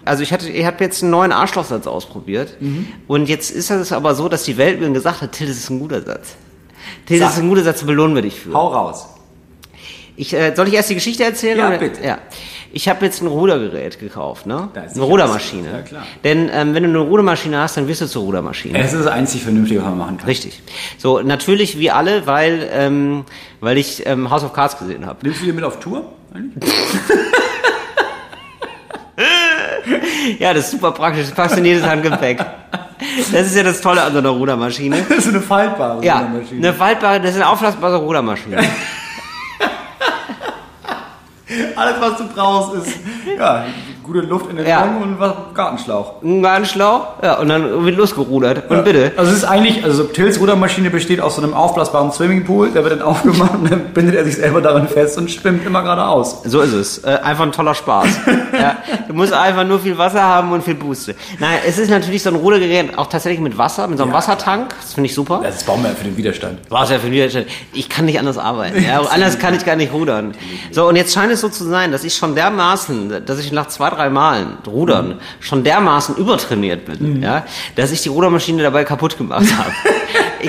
Also 0.03 0.23
ich 0.23 0.33
hatte, 0.33 0.49
ich 0.49 0.65
habe 0.65 0.83
jetzt 0.83 1.03
einen 1.03 1.11
neuen 1.11 1.31
Arschlochsatz 1.31 1.85
ausprobiert. 1.85 2.57
Mhm. 2.59 2.87
Und 3.07 3.29
jetzt 3.29 3.51
ist 3.51 3.69
es 3.69 3.91
aber 3.91 4.15
so, 4.15 4.27
dass 4.29 4.43
die 4.43 4.57
Welt 4.57 4.79
mir 4.81 4.89
gesagt 4.91 5.21
hat, 5.21 5.31
Till, 5.33 5.47
das 5.47 5.57
ist 5.57 5.69
ein 5.69 5.79
guter 5.79 6.01
Satz. 6.01 6.29
Till, 7.05 7.19
das 7.19 7.29
Sag. 7.29 7.37
ist 7.37 7.43
ein 7.43 7.49
guter 7.49 7.63
Satz, 7.63 7.83
belohnen 7.83 8.15
wir 8.15 8.23
dich 8.23 8.39
für. 8.39 8.51
Hau 8.53 8.69
raus. 8.69 9.05
Ich, 10.15 10.33
äh, 10.33 10.53
soll 10.55 10.67
ich 10.67 10.73
erst 10.73 10.89
die 10.89 10.95
Geschichte 10.95 11.23
erzählen? 11.23 11.57
Ja, 11.59 11.67
oder? 11.67 11.77
bitte. 11.77 12.03
Ja. 12.03 12.17
Ich 12.73 12.87
habe 12.87 13.05
jetzt 13.05 13.21
ein 13.21 13.27
Rudergerät 13.27 13.99
gekauft, 13.99 14.45
ne? 14.45 14.69
Eine 14.73 15.01
Rudermaschine. 15.03 15.69
Ja, 15.71 15.81
klar. 15.81 16.03
Denn 16.23 16.49
ähm, 16.53 16.73
wenn 16.73 16.83
du 16.83 16.89
eine 16.89 16.99
Rudermaschine 16.99 17.57
hast, 17.59 17.75
dann 17.77 17.87
wirst 17.87 18.01
du 18.01 18.07
zur 18.07 18.23
Rudermaschine. 18.23 18.77
Es 18.79 18.93
ist 18.93 18.99
das 19.05 19.11
einzig 19.11 19.43
Vernünftige, 19.43 19.81
was 19.81 19.89
man 19.89 19.97
machen 19.97 20.17
kann. 20.17 20.27
Richtig. 20.27 20.61
So, 20.97 21.19
natürlich 21.21 21.77
wie 21.79 21.91
alle, 21.91 22.25
weil, 22.27 22.69
ähm, 22.71 23.25
weil 23.59 23.77
ich 23.77 24.05
ähm, 24.05 24.29
House 24.29 24.43
of 24.43 24.53
Cards 24.53 24.77
gesehen 24.79 25.05
habe. 25.05 25.19
Nimmst 25.23 25.41
du 25.41 25.45
die 25.45 25.51
mit 25.53 25.63
auf 25.63 25.79
Tour? 25.79 26.05
Ja, 30.39 30.53
das 30.53 30.65
ist 30.65 30.71
super 30.71 30.91
praktisch, 30.91 31.25
das 31.25 31.31
passt 31.35 31.57
in 31.57 31.65
jedes 31.65 31.83
Handgepäck. 31.85 32.39
Das 33.31 33.47
ist 33.47 33.55
ja 33.55 33.63
das 33.63 33.81
Tolle 33.81 34.01
an 34.03 34.13
so 34.13 34.19
einer 34.19 34.29
Rudermaschine. 34.29 34.97
Das 35.09 35.19
ist 35.25 35.29
eine 35.29 35.41
faltbare 35.41 36.03
Ja, 36.05 36.19
Rudermaschine. 36.19 36.67
eine 36.67 36.73
faltbare, 36.77 37.19
das 37.19 37.31
ist 37.31 37.35
eine 37.37 37.49
auflassbare 37.49 37.97
Rudermaschine. 37.97 38.57
Alles, 41.75 42.01
was 42.01 42.17
du 42.17 42.27
brauchst, 42.27 42.87
ist 42.87 42.99
ja, 43.37 43.65
gute 44.11 44.25
Luft 44.27 44.49
in 44.49 44.57
den 44.57 44.67
Ja. 44.67 44.83
Augen 44.83 45.01
und 45.01 45.19
was 45.19 45.33
Gartenschlauch. 45.53 46.21
Ein 46.23 46.41
Gartenschlauch, 46.41 47.07
ja, 47.23 47.39
und 47.39 47.49
dann 47.49 47.85
wird 47.85 47.97
losgerudert. 47.97 48.69
Und 48.69 48.83
bitte. 48.83 49.11
Also 49.15 49.31
es 49.31 49.37
ist 49.37 49.43
eigentlich, 49.45 49.83
also 49.83 50.03
Tills 50.03 50.39
Rudermaschine 50.39 50.89
besteht 50.89 51.21
aus 51.21 51.35
so 51.35 51.41
einem 51.41 51.53
aufblasbaren 51.53 52.11
Swimmingpool, 52.11 52.71
der 52.71 52.83
wird 52.83 52.93
dann 52.93 53.01
aufgemacht 53.07 53.55
und 53.55 53.71
dann 53.71 53.85
bindet 53.93 54.15
er 54.15 54.25
sich 54.25 54.35
selber 54.35 54.61
darin 54.61 54.87
fest 54.87 55.17
und 55.17 55.29
schwimmt 55.31 55.65
immer 55.65 55.81
geradeaus. 55.83 56.41
So 56.43 56.61
ist 56.61 56.73
es. 56.73 56.97
Äh, 56.99 57.19
einfach 57.23 57.43
ein 57.45 57.51
toller 57.51 57.75
Spaß. 57.75 58.07
ja, 58.53 58.77
du 59.07 59.13
musst 59.13 59.33
einfach 59.33 59.65
nur 59.65 59.79
viel 59.79 59.97
Wasser 59.97 60.21
haben 60.23 60.51
und 60.51 60.63
viel 60.63 60.75
Buste. 60.75 61.15
Nein, 61.39 61.59
es 61.67 61.77
ist 61.77 61.89
natürlich 61.89 62.23
so 62.23 62.29
ein 62.29 62.35
Rudergerät, 62.35 62.97
auch 62.97 63.07
tatsächlich 63.07 63.41
mit 63.41 63.57
Wasser, 63.57 63.87
mit 63.87 63.97
so 63.97 64.03
einem 64.03 64.11
Ja, 64.11 64.17
Wassertank. 64.17 64.75
Das 64.81 64.93
finde 64.93 65.07
ich 65.09 65.15
super. 65.15 65.41
Das 65.43 65.55
ist 65.55 65.65
Baumärkte 65.65 65.99
für 66.03 66.09
den 66.09 66.17
Widerstand. 66.17 66.59
Ja 66.69 66.85
für 66.85 67.07
mich 67.07 67.45
Ich 67.73 67.89
kann 67.89 68.05
nicht 68.05 68.19
anders 68.19 68.37
arbeiten. 68.37 68.83
Ja, 68.83 69.01
anders 69.09 69.39
kann 69.39 69.55
ich 69.55 69.65
gar 69.65 69.75
nicht 69.75 69.93
rudern. 69.93 70.33
So, 70.71 70.87
und 70.87 70.95
jetzt 70.95 71.13
scheint 71.13 71.31
es 71.31 71.41
so 71.41 71.49
zu 71.49 71.63
sein, 71.63 71.91
dass 71.91 72.03
ich 72.03 72.15
schon 72.15 72.35
dermaßen, 72.35 73.25
dass 73.25 73.39
ich 73.39 73.51
nach 73.51 73.67
zwei, 73.67 73.89
drei 73.89 74.00
Malen 74.09 74.57
Rudern 74.67 75.19
schon 75.39 75.63
dermaßen 75.63 76.15
übertrainiert 76.15 76.85
bin, 76.85 77.21
ja, 77.21 77.45
dass 77.75 77.91
ich 77.91 78.01
die 78.01 78.09
Rudermaschine 78.09 78.63
dabei 78.63 78.83
kaputt 78.83 79.17
gemacht 79.17 79.45
habe. 79.57 79.71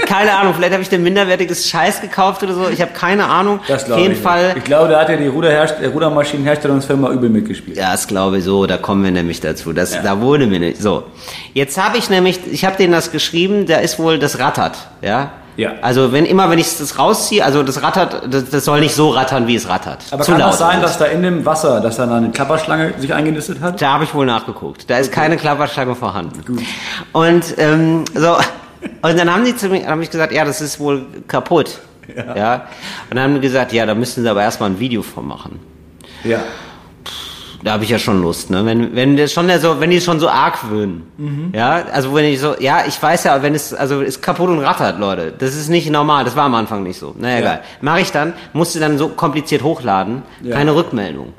Keine 0.06 0.34
Ahnung, 0.34 0.54
vielleicht 0.54 0.72
habe 0.72 0.82
ich 0.82 0.88
den 0.88 1.02
minderwertiges 1.02 1.68
Scheiß 1.68 2.00
gekauft 2.00 2.42
oder 2.42 2.54
so. 2.54 2.68
Ich 2.70 2.80
habe 2.80 2.92
keine 2.92 3.26
Ahnung. 3.26 3.60
Das 3.68 3.84
glaube 3.84 4.00
ich. 4.02 4.18
Fall. 4.18 4.48
Nicht. 4.48 4.58
Ich 4.58 4.64
glaube, 4.64 4.88
da 4.88 5.00
hat 5.00 5.08
ja 5.10 5.16
die 5.16 5.26
Ruderherst 5.26 5.76
der 5.80 5.90
Rudermaschinenherstellungsfirma 5.90 7.10
übel 7.10 7.28
mitgespielt. 7.28 7.76
Ja, 7.76 7.92
das 7.92 8.06
glaube 8.06 8.38
ich 8.38 8.44
so, 8.44 8.66
da 8.66 8.78
kommen 8.78 9.04
wir 9.04 9.10
nämlich 9.10 9.40
dazu. 9.40 9.72
Das, 9.72 9.90
Da 10.02 10.20
wurde 10.20 10.46
mir 10.46 10.60
nicht. 10.60 10.80
So. 10.80 11.04
Jetzt 11.52 11.76
habe 11.82 11.98
ich 11.98 12.08
nämlich, 12.08 12.40
ich 12.50 12.64
habe 12.64 12.76
denen 12.76 12.92
das 12.92 13.12
geschrieben, 13.12 13.66
da 13.66 13.78
ist 13.78 13.98
wohl, 13.98 14.18
das 14.18 14.38
rattert, 14.38 14.78
ja. 15.02 15.30
Ja. 15.56 15.72
Also 15.82 16.12
wenn 16.12 16.24
immer, 16.24 16.50
wenn 16.50 16.58
ich 16.58 16.78
das 16.78 16.98
rausziehe, 16.98 17.44
also 17.44 17.62
das 17.62 17.82
rattert, 17.82 18.22
das, 18.32 18.48
das 18.50 18.64
soll 18.64 18.80
nicht 18.80 18.94
so 18.94 19.10
rattern, 19.10 19.46
wie 19.46 19.56
es 19.56 19.68
rattert. 19.68 19.98
Aber 20.10 20.22
Zu 20.22 20.32
kann 20.32 20.40
das 20.40 20.58
sein, 20.58 20.78
ist 20.78 20.84
dass 20.84 20.98
da 20.98 21.04
in 21.06 21.22
dem 21.22 21.44
Wasser, 21.44 21.80
dass 21.80 21.96
da 21.96 22.04
eine 22.04 22.30
Klapperschlange 22.30 22.94
sich 22.98 23.12
eingenistet 23.12 23.60
hat? 23.60 23.80
Da 23.80 23.94
habe 23.94 24.04
ich 24.04 24.14
wohl 24.14 24.26
nachgeguckt. 24.26 24.88
Da 24.88 24.98
ist 24.98 25.12
keine 25.12 25.36
Klapperschlange 25.36 25.94
vorhanden. 25.94 26.64
Und 27.12 27.54
ähm, 27.58 28.04
so 28.14 28.36
und 29.02 29.18
dann 29.18 29.32
haben 29.32 29.44
die 29.44 29.54
zu 29.56 29.68
mir, 29.68 29.86
habe 29.86 30.02
ich 30.02 30.10
gesagt, 30.10 30.32
ja, 30.32 30.44
das 30.44 30.60
ist 30.60 30.80
wohl 30.80 31.06
kaputt. 31.28 31.80
Ja. 32.16 32.66
Und 33.10 33.16
dann 33.16 33.20
haben 33.20 33.34
die 33.34 33.40
gesagt, 33.40 33.72
ja, 33.72 33.86
da 33.86 33.94
müssen 33.94 34.22
sie 34.22 34.28
aber 34.28 34.42
erstmal 34.42 34.70
ein 34.70 34.80
Video 34.80 35.02
von 35.02 35.26
machen. 35.26 35.60
Ja. 36.24 36.40
Da 37.64 37.72
habe 37.72 37.84
ich 37.84 37.90
ja 37.90 37.98
schon 37.98 38.20
Lust, 38.22 38.50
ne? 38.50 38.64
Wenn 38.66 38.94
wenn 38.96 39.16
das 39.16 39.32
schon 39.32 39.48
so, 39.60 39.78
wenn 39.80 39.90
die 39.90 40.00
schon 40.00 40.18
so 40.18 40.28
argwöhnen. 40.28 41.04
Ja, 41.54 41.84
also 41.92 42.12
wenn 42.14 42.24
ich 42.24 42.40
so, 42.40 42.54
ja, 42.58 42.84
ich 42.86 43.00
weiß 43.00 43.24
ja, 43.24 43.40
wenn 43.42 43.54
es 43.54 43.72
also 43.72 44.00
ist 44.00 44.20
kaputt 44.20 44.48
und 44.50 44.58
rattert, 44.60 44.98
Leute. 44.98 45.32
Das 45.38 45.54
ist 45.54 45.68
nicht 45.68 45.88
normal, 45.90 46.24
das 46.24 46.34
war 46.34 46.44
am 46.44 46.54
Anfang 46.56 46.82
nicht 46.82 46.98
so. 46.98 47.14
Naja, 47.16 47.38
egal. 47.38 47.60
Mache 47.80 48.00
ich 48.00 48.10
dann, 48.10 48.32
musste 48.52 48.80
dann 48.80 48.98
so 48.98 49.08
kompliziert 49.08 49.62
hochladen, 49.62 50.22
Ja. 50.42 50.56
keine 50.56 50.74
Rückmeldung. 50.74 51.34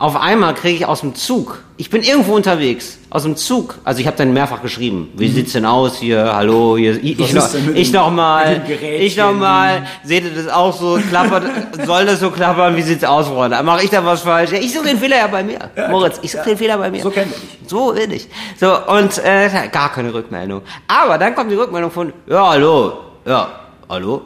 Auf 0.00 0.14
einmal 0.14 0.54
kriege 0.54 0.76
ich 0.76 0.86
aus 0.86 1.00
dem 1.00 1.16
Zug, 1.16 1.64
ich 1.76 1.90
bin 1.90 2.04
irgendwo 2.04 2.36
unterwegs, 2.36 2.98
aus 3.10 3.24
dem 3.24 3.34
Zug, 3.34 3.80
also 3.82 4.00
ich 4.00 4.06
habe 4.06 4.16
dann 4.16 4.32
mehrfach 4.32 4.62
geschrieben, 4.62 5.10
wie 5.16 5.28
sieht's 5.28 5.54
denn 5.54 5.64
aus 5.64 5.98
hier, 5.98 6.36
hallo, 6.36 6.76
hier, 6.76 7.02
ich, 7.02 7.18
ich, 7.18 7.32
noch, 7.32 7.48
ich 7.74 7.92
noch 7.92 8.12
mal, 8.12 8.62
ich 8.80 9.16
noch 9.16 9.32
mal, 9.32 9.84
seht 10.04 10.22
ihr 10.22 10.30
das 10.30 10.46
auch 10.46 10.72
so, 10.72 11.00
klappert, 11.10 11.50
soll 11.84 12.06
das 12.06 12.20
so 12.20 12.30
klappern, 12.30 12.76
wie 12.76 12.82
sieht's 12.82 13.02
aus, 13.02 13.26
Freunde? 13.26 13.60
Mache 13.64 13.82
ich 13.82 13.90
da 13.90 14.04
was 14.04 14.20
falsch? 14.20 14.52
Ja, 14.52 14.58
ich 14.58 14.72
suche 14.72 14.86
den 14.86 14.98
Fehler 14.98 15.16
ja 15.16 15.26
bei 15.26 15.42
mir. 15.42 15.58
Moritz, 15.90 16.20
ich 16.22 16.30
suche 16.30 16.50
den 16.50 16.58
Fehler 16.58 16.78
bei 16.78 16.92
mir. 16.92 17.02
So 17.02 17.10
kennen 17.10 17.32
wir 17.32 17.38
dich. 17.38 17.68
So 17.68 17.92
bin 17.92 18.12
ich. 18.12 18.28
So, 18.60 18.78
und 18.86 19.18
äh, 19.24 19.50
gar 19.72 19.90
keine 19.90 20.14
Rückmeldung. 20.14 20.62
Aber 20.86 21.18
dann 21.18 21.34
kommt 21.34 21.50
die 21.50 21.56
Rückmeldung 21.56 21.90
von, 21.90 22.12
ja, 22.28 22.50
hallo, 22.50 22.98
ja, 23.26 23.48
hallo? 23.88 24.22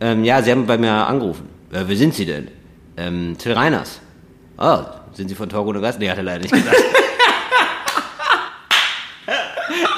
Ähm, 0.00 0.24
ja, 0.24 0.42
Sie 0.42 0.50
haben 0.50 0.66
bei 0.66 0.78
mir 0.78 0.90
angerufen. 0.90 1.48
Äh, 1.70 1.84
wer 1.86 1.96
sind 1.96 2.12
Sie 2.12 2.26
denn? 2.26 2.48
Ähm, 2.96 3.36
Till 3.38 3.52
Reiners. 3.52 4.00
Ah, 4.64 4.86
sind 5.12 5.28
Sie 5.28 5.34
von 5.34 5.52
ohne 5.52 5.78
Gast? 5.82 5.98
Nee, 5.98 6.08
hat 6.08 6.16
er 6.16 6.22
leider 6.22 6.38
nicht 6.38 6.54
gesagt. 6.54 6.74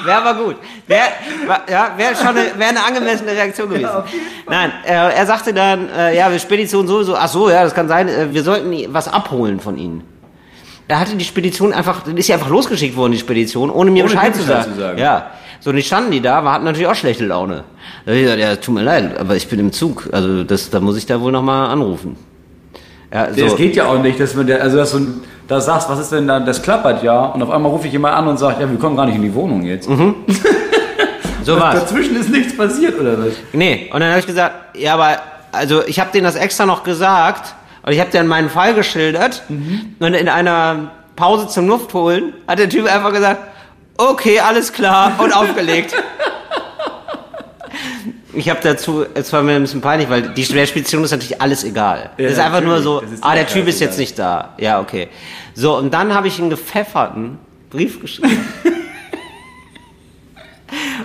Wäre 0.03 0.17
aber 0.17 0.43
gut. 0.43 0.57
Wäre 0.87 1.07
ja, 1.69 1.91
wär 1.95 2.15
schon 2.15 2.27
eine, 2.27 2.51
wär 2.57 2.67
eine 2.69 2.83
angemessene 2.85 3.31
Reaktion 3.31 3.69
gewesen. 3.69 4.03
Nein, 4.47 4.73
äh, 4.85 4.91
er 4.91 5.25
sagte 5.25 5.53
dann, 5.53 5.89
äh, 5.89 6.17
ja, 6.17 6.29
wir 6.29 6.39
Spedition 6.39 6.85
sowieso, 6.85 7.15
ach 7.15 7.29
so, 7.29 7.49
ja, 7.49 7.63
das 7.63 7.73
kann 7.73 7.87
sein, 7.87 8.09
äh, 8.09 8.33
wir 8.33 8.43
sollten 8.43 8.93
was 8.93 9.07
abholen 9.07 9.61
von 9.61 9.77
Ihnen. 9.77 10.03
Da 10.89 10.99
hatte 10.99 11.15
die 11.15 11.25
Spedition 11.25 11.71
einfach, 11.73 12.03
dann 12.03 12.17
ist 12.17 12.27
sie 12.27 12.33
einfach 12.33 12.49
losgeschickt 12.49 12.97
worden, 12.97 13.13
die 13.13 13.19
Spedition, 13.19 13.69
ohne 13.69 13.91
mir 13.91 14.03
Ohne 14.03 14.13
Bescheid, 14.13 14.35
zu, 14.35 14.43
sagen. 14.43 14.73
zu 14.73 14.79
sagen. 14.79 14.97
Ja. 14.97 15.31
So, 15.61 15.69
und 15.69 15.77
die 15.77 15.83
standen 15.83 16.11
die 16.11 16.21
da, 16.21 16.41
wir 16.41 16.51
hatten 16.51 16.65
natürlich 16.65 16.87
auch 16.87 16.95
schlechte 16.95 17.25
Laune. 17.25 17.63
Da 18.05 18.11
hab 18.11 18.17
ich 18.17 18.23
gesagt, 18.23 18.39
ja, 18.41 18.55
tut 18.57 18.75
mir 18.75 18.83
leid, 18.83 19.17
aber 19.17 19.35
ich 19.35 19.47
bin 19.47 19.59
im 19.59 19.71
Zug. 19.71 20.09
Also 20.11 20.43
das, 20.43 20.69
da 20.69 20.79
muss 20.81 20.97
ich 20.97 21.05
da 21.05 21.19
wohl 21.21 21.31
nochmal 21.31 21.69
anrufen. 21.69 22.17
Ja, 23.13 23.33
so. 23.33 23.41
Das 23.41 23.55
geht 23.55 23.75
ja 23.75 23.87
auch 23.87 23.99
nicht, 23.99 24.19
dass 24.19 24.35
man 24.35 24.47
der, 24.47 24.61
also 24.61 24.77
dass 24.77 24.91
du 24.91 25.21
da 25.47 25.61
sagst, 25.61 25.89
was 25.89 25.99
ist 25.99 26.11
denn 26.11 26.27
da, 26.27 26.39
das 26.39 26.61
klappert 26.61 27.03
ja, 27.03 27.25
und 27.27 27.41
auf 27.41 27.49
einmal 27.49 27.71
rufe 27.71 27.87
ich 27.87 27.93
jemand 27.93 28.15
an 28.15 28.27
und 28.27 28.37
sage, 28.37 28.61
ja, 28.61 28.69
wir 28.69 28.77
kommen 28.77 28.97
gar 28.97 29.05
nicht 29.05 29.15
in 29.15 29.21
die 29.21 29.33
Wohnung 29.33 29.63
jetzt. 29.63 29.87
so 31.43 31.59
war's. 31.59 31.79
Dazwischen 31.79 32.17
ist 32.17 32.29
nichts 32.29 32.55
passiert, 32.55 32.99
oder 32.99 33.17
was? 33.17 33.33
Nee, 33.53 33.89
und 33.93 34.01
dann 34.01 34.09
habe 34.09 34.19
ich 34.19 34.27
gesagt, 34.27 34.77
ja, 34.77 34.93
aber 34.95 35.17
also 35.53 35.85
ich 35.87 35.99
habe 35.99 36.11
denen 36.11 36.25
das 36.25 36.35
extra 36.35 36.65
noch 36.65 36.83
gesagt 36.83 37.55
und 37.83 37.93
ich 37.93 37.99
habe 37.99 38.11
denen 38.11 38.27
meinen 38.27 38.49
Fall 38.49 38.73
geschildert 38.73 39.43
und 39.47 40.13
in 40.13 40.27
einer 40.27 40.91
Pause 41.15 41.47
zum 41.47 41.67
Luft 41.67 41.93
holen 41.93 42.33
hat 42.47 42.59
der 42.59 42.69
Typ 42.69 42.85
einfach 42.93 43.13
gesagt, 43.13 43.39
okay, 43.97 44.39
alles 44.39 44.73
klar 44.73 45.13
und 45.17 45.35
aufgelegt. 45.35 45.93
Ich 48.33 48.49
habe 48.49 48.59
dazu, 48.61 49.05
es 49.13 49.31
war 49.31 49.41
mir 49.41 49.55
ein 49.55 49.61
bisschen 49.61 49.81
peinlich, 49.81 50.09
weil 50.09 50.21
die 50.33 50.43
Spedition 50.43 51.03
ist 51.03 51.11
natürlich 51.11 51.41
alles 51.41 51.63
egal. 51.63 52.09
Ja, 52.17 52.25
das 52.25 52.33
ist 52.33 52.39
einfach 52.39 52.61
nur 52.61 52.81
so, 52.81 53.01
ah, 53.21 53.35
der 53.35 53.47
Typ 53.47 53.67
ist 53.67 53.79
jetzt 53.79 53.97
nicht 53.97 54.19
da. 54.19 54.53
Ja, 54.57 54.79
okay. 54.81 55.07
So, 55.53 55.77
und 55.77 55.93
dann 55.93 56.13
habe 56.13 56.27
ich 56.27 56.37
einen 56.39 56.49
gepfefferten 56.49 57.39
Brief 57.69 58.01
geschrieben. 58.01 58.45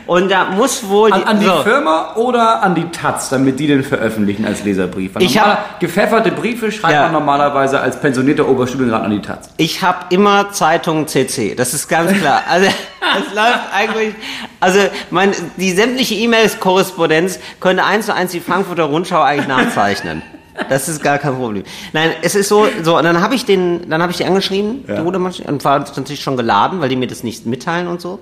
und 0.07 0.31
da 0.31 0.47
muss 0.51 0.89
wohl... 0.89 1.13
An, 1.13 1.23
an 1.25 1.41
die 1.41 1.47
so. 1.47 1.63
Firma 1.63 2.15
oder 2.17 2.63
an 2.63 2.75
die 2.75 2.89
Taz, 2.91 3.29
damit 3.29 3.59
die 3.61 3.69
den 3.69 3.85
veröffentlichen 3.85 4.45
als 4.45 4.65
Leserbrief? 4.65 5.15
Weil 5.15 5.23
Ich 5.23 5.39
hab- 5.39 5.79
gepfefferte 5.81 6.33
Briefe 6.33 6.73
schreibt 6.73 6.95
Ja. 6.95 7.03
man 7.05 7.13
normalerweise 7.13 7.81
als 7.81 8.01
pensionierter 8.01 8.49
Oberstudienrat 8.49 9.05
an 9.05 9.11
die 9.13 9.23
Taz. 9.23 9.49
Ich 9.59 9.81
habe 9.83 10.07
immer 10.11 10.51
Zeitung 10.51 11.07
CC, 11.07 11.55
das 11.55 11.73
ist 11.73 11.89
ganz 11.89 12.13
klar. 12.19 12.43
Also 12.49 12.67
es 12.67 13.35
läuft 13.35 13.61
eigentlich, 13.73 14.15
also 14.63 14.79
mein, 15.11 15.33
die 15.57 15.73
sämtliche 15.73 16.15
E-Mails-Korrespondenz 16.15 17.39
könnte 17.61 17.85
eins 17.85 18.07
zu 18.07 18.15
eins 18.15 18.31
die 18.31 18.41
Frankfurter 18.41 18.85
Rundschau 18.85 19.21
eigentlich 19.21 19.49
nachzeichnen. 19.49 20.23
Das 20.69 20.87
ist 20.87 21.03
gar 21.03 21.17
kein 21.17 21.35
Problem. 21.37 21.65
Nein, 21.95 22.11
es 22.21 22.35
ist 22.35 22.51
so, 22.51 22.67
so 22.83 22.99
und 22.99 23.05
dann 23.05 23.23
habe 23.23 23.35
ich 23.35 23.47
den, 23.47 23.89
dann 23.89 24.03
habe 24.03 24.13
ich 24.13 24.19
die 24.19 24.27
angeschrieben, 24.27 24.85
Ja. 24.87 24.97
die 24.97 25.01
Rudermaschine, 25.01 25.49
und 25.49 25.65
war 25.65 25.79
natürlich 25.79 26.21
schon 26.23 26.37
geladen, 26.37 26.83
weil 26.83 26.91
die 26.91 26.97
mir 26.97 27.07
das 27.07 27.23
nicht 27.25 27.47
mitteilen 27.47 27.87
und 27.89 28.03
so. 28.03 28.19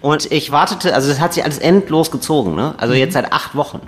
Und 0.00 0.30
ich 0.30 0.52
wartete, 0.52 0.94
also 0.94 1.08
das 1.08 1.18
hat 1.18 1.34
sich 1.34 1.42
alles 1.42 1.58
endlos 1.58 2.12
gezogen, 2.12 2.54
ne? 2.54 2.74
Also 2.78 2.94
jetzt 2.94 3.14
seit 3.14 3.32
acht 3.32 3.56
Wochen. 3.56 3.80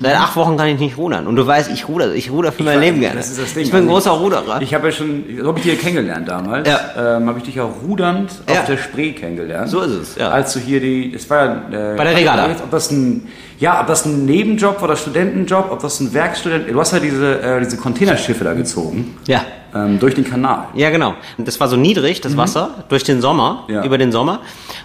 Seit 0.00 0.16
acht 0.16 0.34
Wochen 0.36 0.56
kann 0.56 0.66
ich 0.68 0.78
nicht 0.80 0.96
rudern. 0.98 1.26
Und 1.26 1.36
du 1.36 1.46
weißt, 1.46 1.70
ich 1.70 1.86
ruder, 1.88 2.12
ich 2.14 2.30
ruder 2.30 2.50
für 2.50 2.62
mein 2.64 2.76
weiß, 2.78 2.84
Leben 2.84 3.00
gerne. 3.00 3.16
das 3.16 3.30
ist 3.30 3.40
das 3.40 3.54
Ding. 3.54 3.62
Ich 3.64 3.70
bin 3.70 3.84
ein 3.84 3.88
Also 3.94 4.10
großer 4.10 4.20
Ruderer. 4.22 4.60
Ich 4.62 4.74
habe 4.74 4.86
ja 4.88 4.92
schon, 4.92 5.24
so 5.40 5.46
habe 5.48 5.58
ich 5.58 5.64
dich 5.64 5.74
ja 5.74 5.80
kennengelernt 5.80 6.28
damals. 6.28 6.68
Ja. 6.68 7.16
Ähm, 7.16 7.28
habe 7.28 7.38
ich 7.38 7.44
dich 7.44 7.54
ja 7.54 7.64
rudernd 7.64 8.30
Ja. 8.48 8.60
auf 8.60 8.66
der 8.66 8.78
Spree 8.78 9.12
kennengelernt. 9.12 9.68
So 9.68 9.80
ist 9.82 9.90
es, 9.92 10.16
ja. 10.16 10.30
Als 10.30 10.52
du 10.54 10.58
hier 10.60 10.80
die, 10.80 11.12
es 11.14 11.28
war 11.30 11.44
ja, 11.70 11.92
äh, 11.92 11.96
Bei 11.96 12.04
der 12.04 12.16
Regatta. 12.16 12.50
Ob 12.64 12.70
das 12.70 12.90
ein, 12.90 13.28
ja, 13.60 13.80
ob 13.80 13.86
das 13.86 14.04
ein 14.06 14.24
Nebenjob 14.24 14.76
war 14.76 14.84
oder 14.84 14.96
Studentenjob, 14.96 15.70
ob 15.70 15.80
das 15.80 16.00
ein 16.00 16.12
Werkstudent, 16.12 16.68
du 16.68 16.80
hast 16.80 16.92
ja 16.92 16.98
diese, 16.98 17.40
äh, 17.40 17.60
diese 17.60 17.76
Containerschiffe 17.76 18.42
da 18.44 18.54
gezogen. 18.54 19.16
Ja. 19.28 19.42
Ähm, 19.74 19.98
durch 19.98 20.14
den 20.14 20.24
Kanal. 20.28 20.68
Ja, 20.74 20.90
genau. 20.90 21.14
Und 21.38 21.48
Das 21.48 21.58
war 21.58 21.66
so 21.68 21.76
niedrig, 21.76 22.20
das 22.20 22.36
Wasser, 22.36 22.84
durch 22.90 23.04
den 23.04 23.20
Sommer, 23.22 23.64
Mhm. 23.68 23.74
Ja. 23.74 23.84
über 23.84 23.96
den 23.96 24.12
Sommer. 24.12 24.40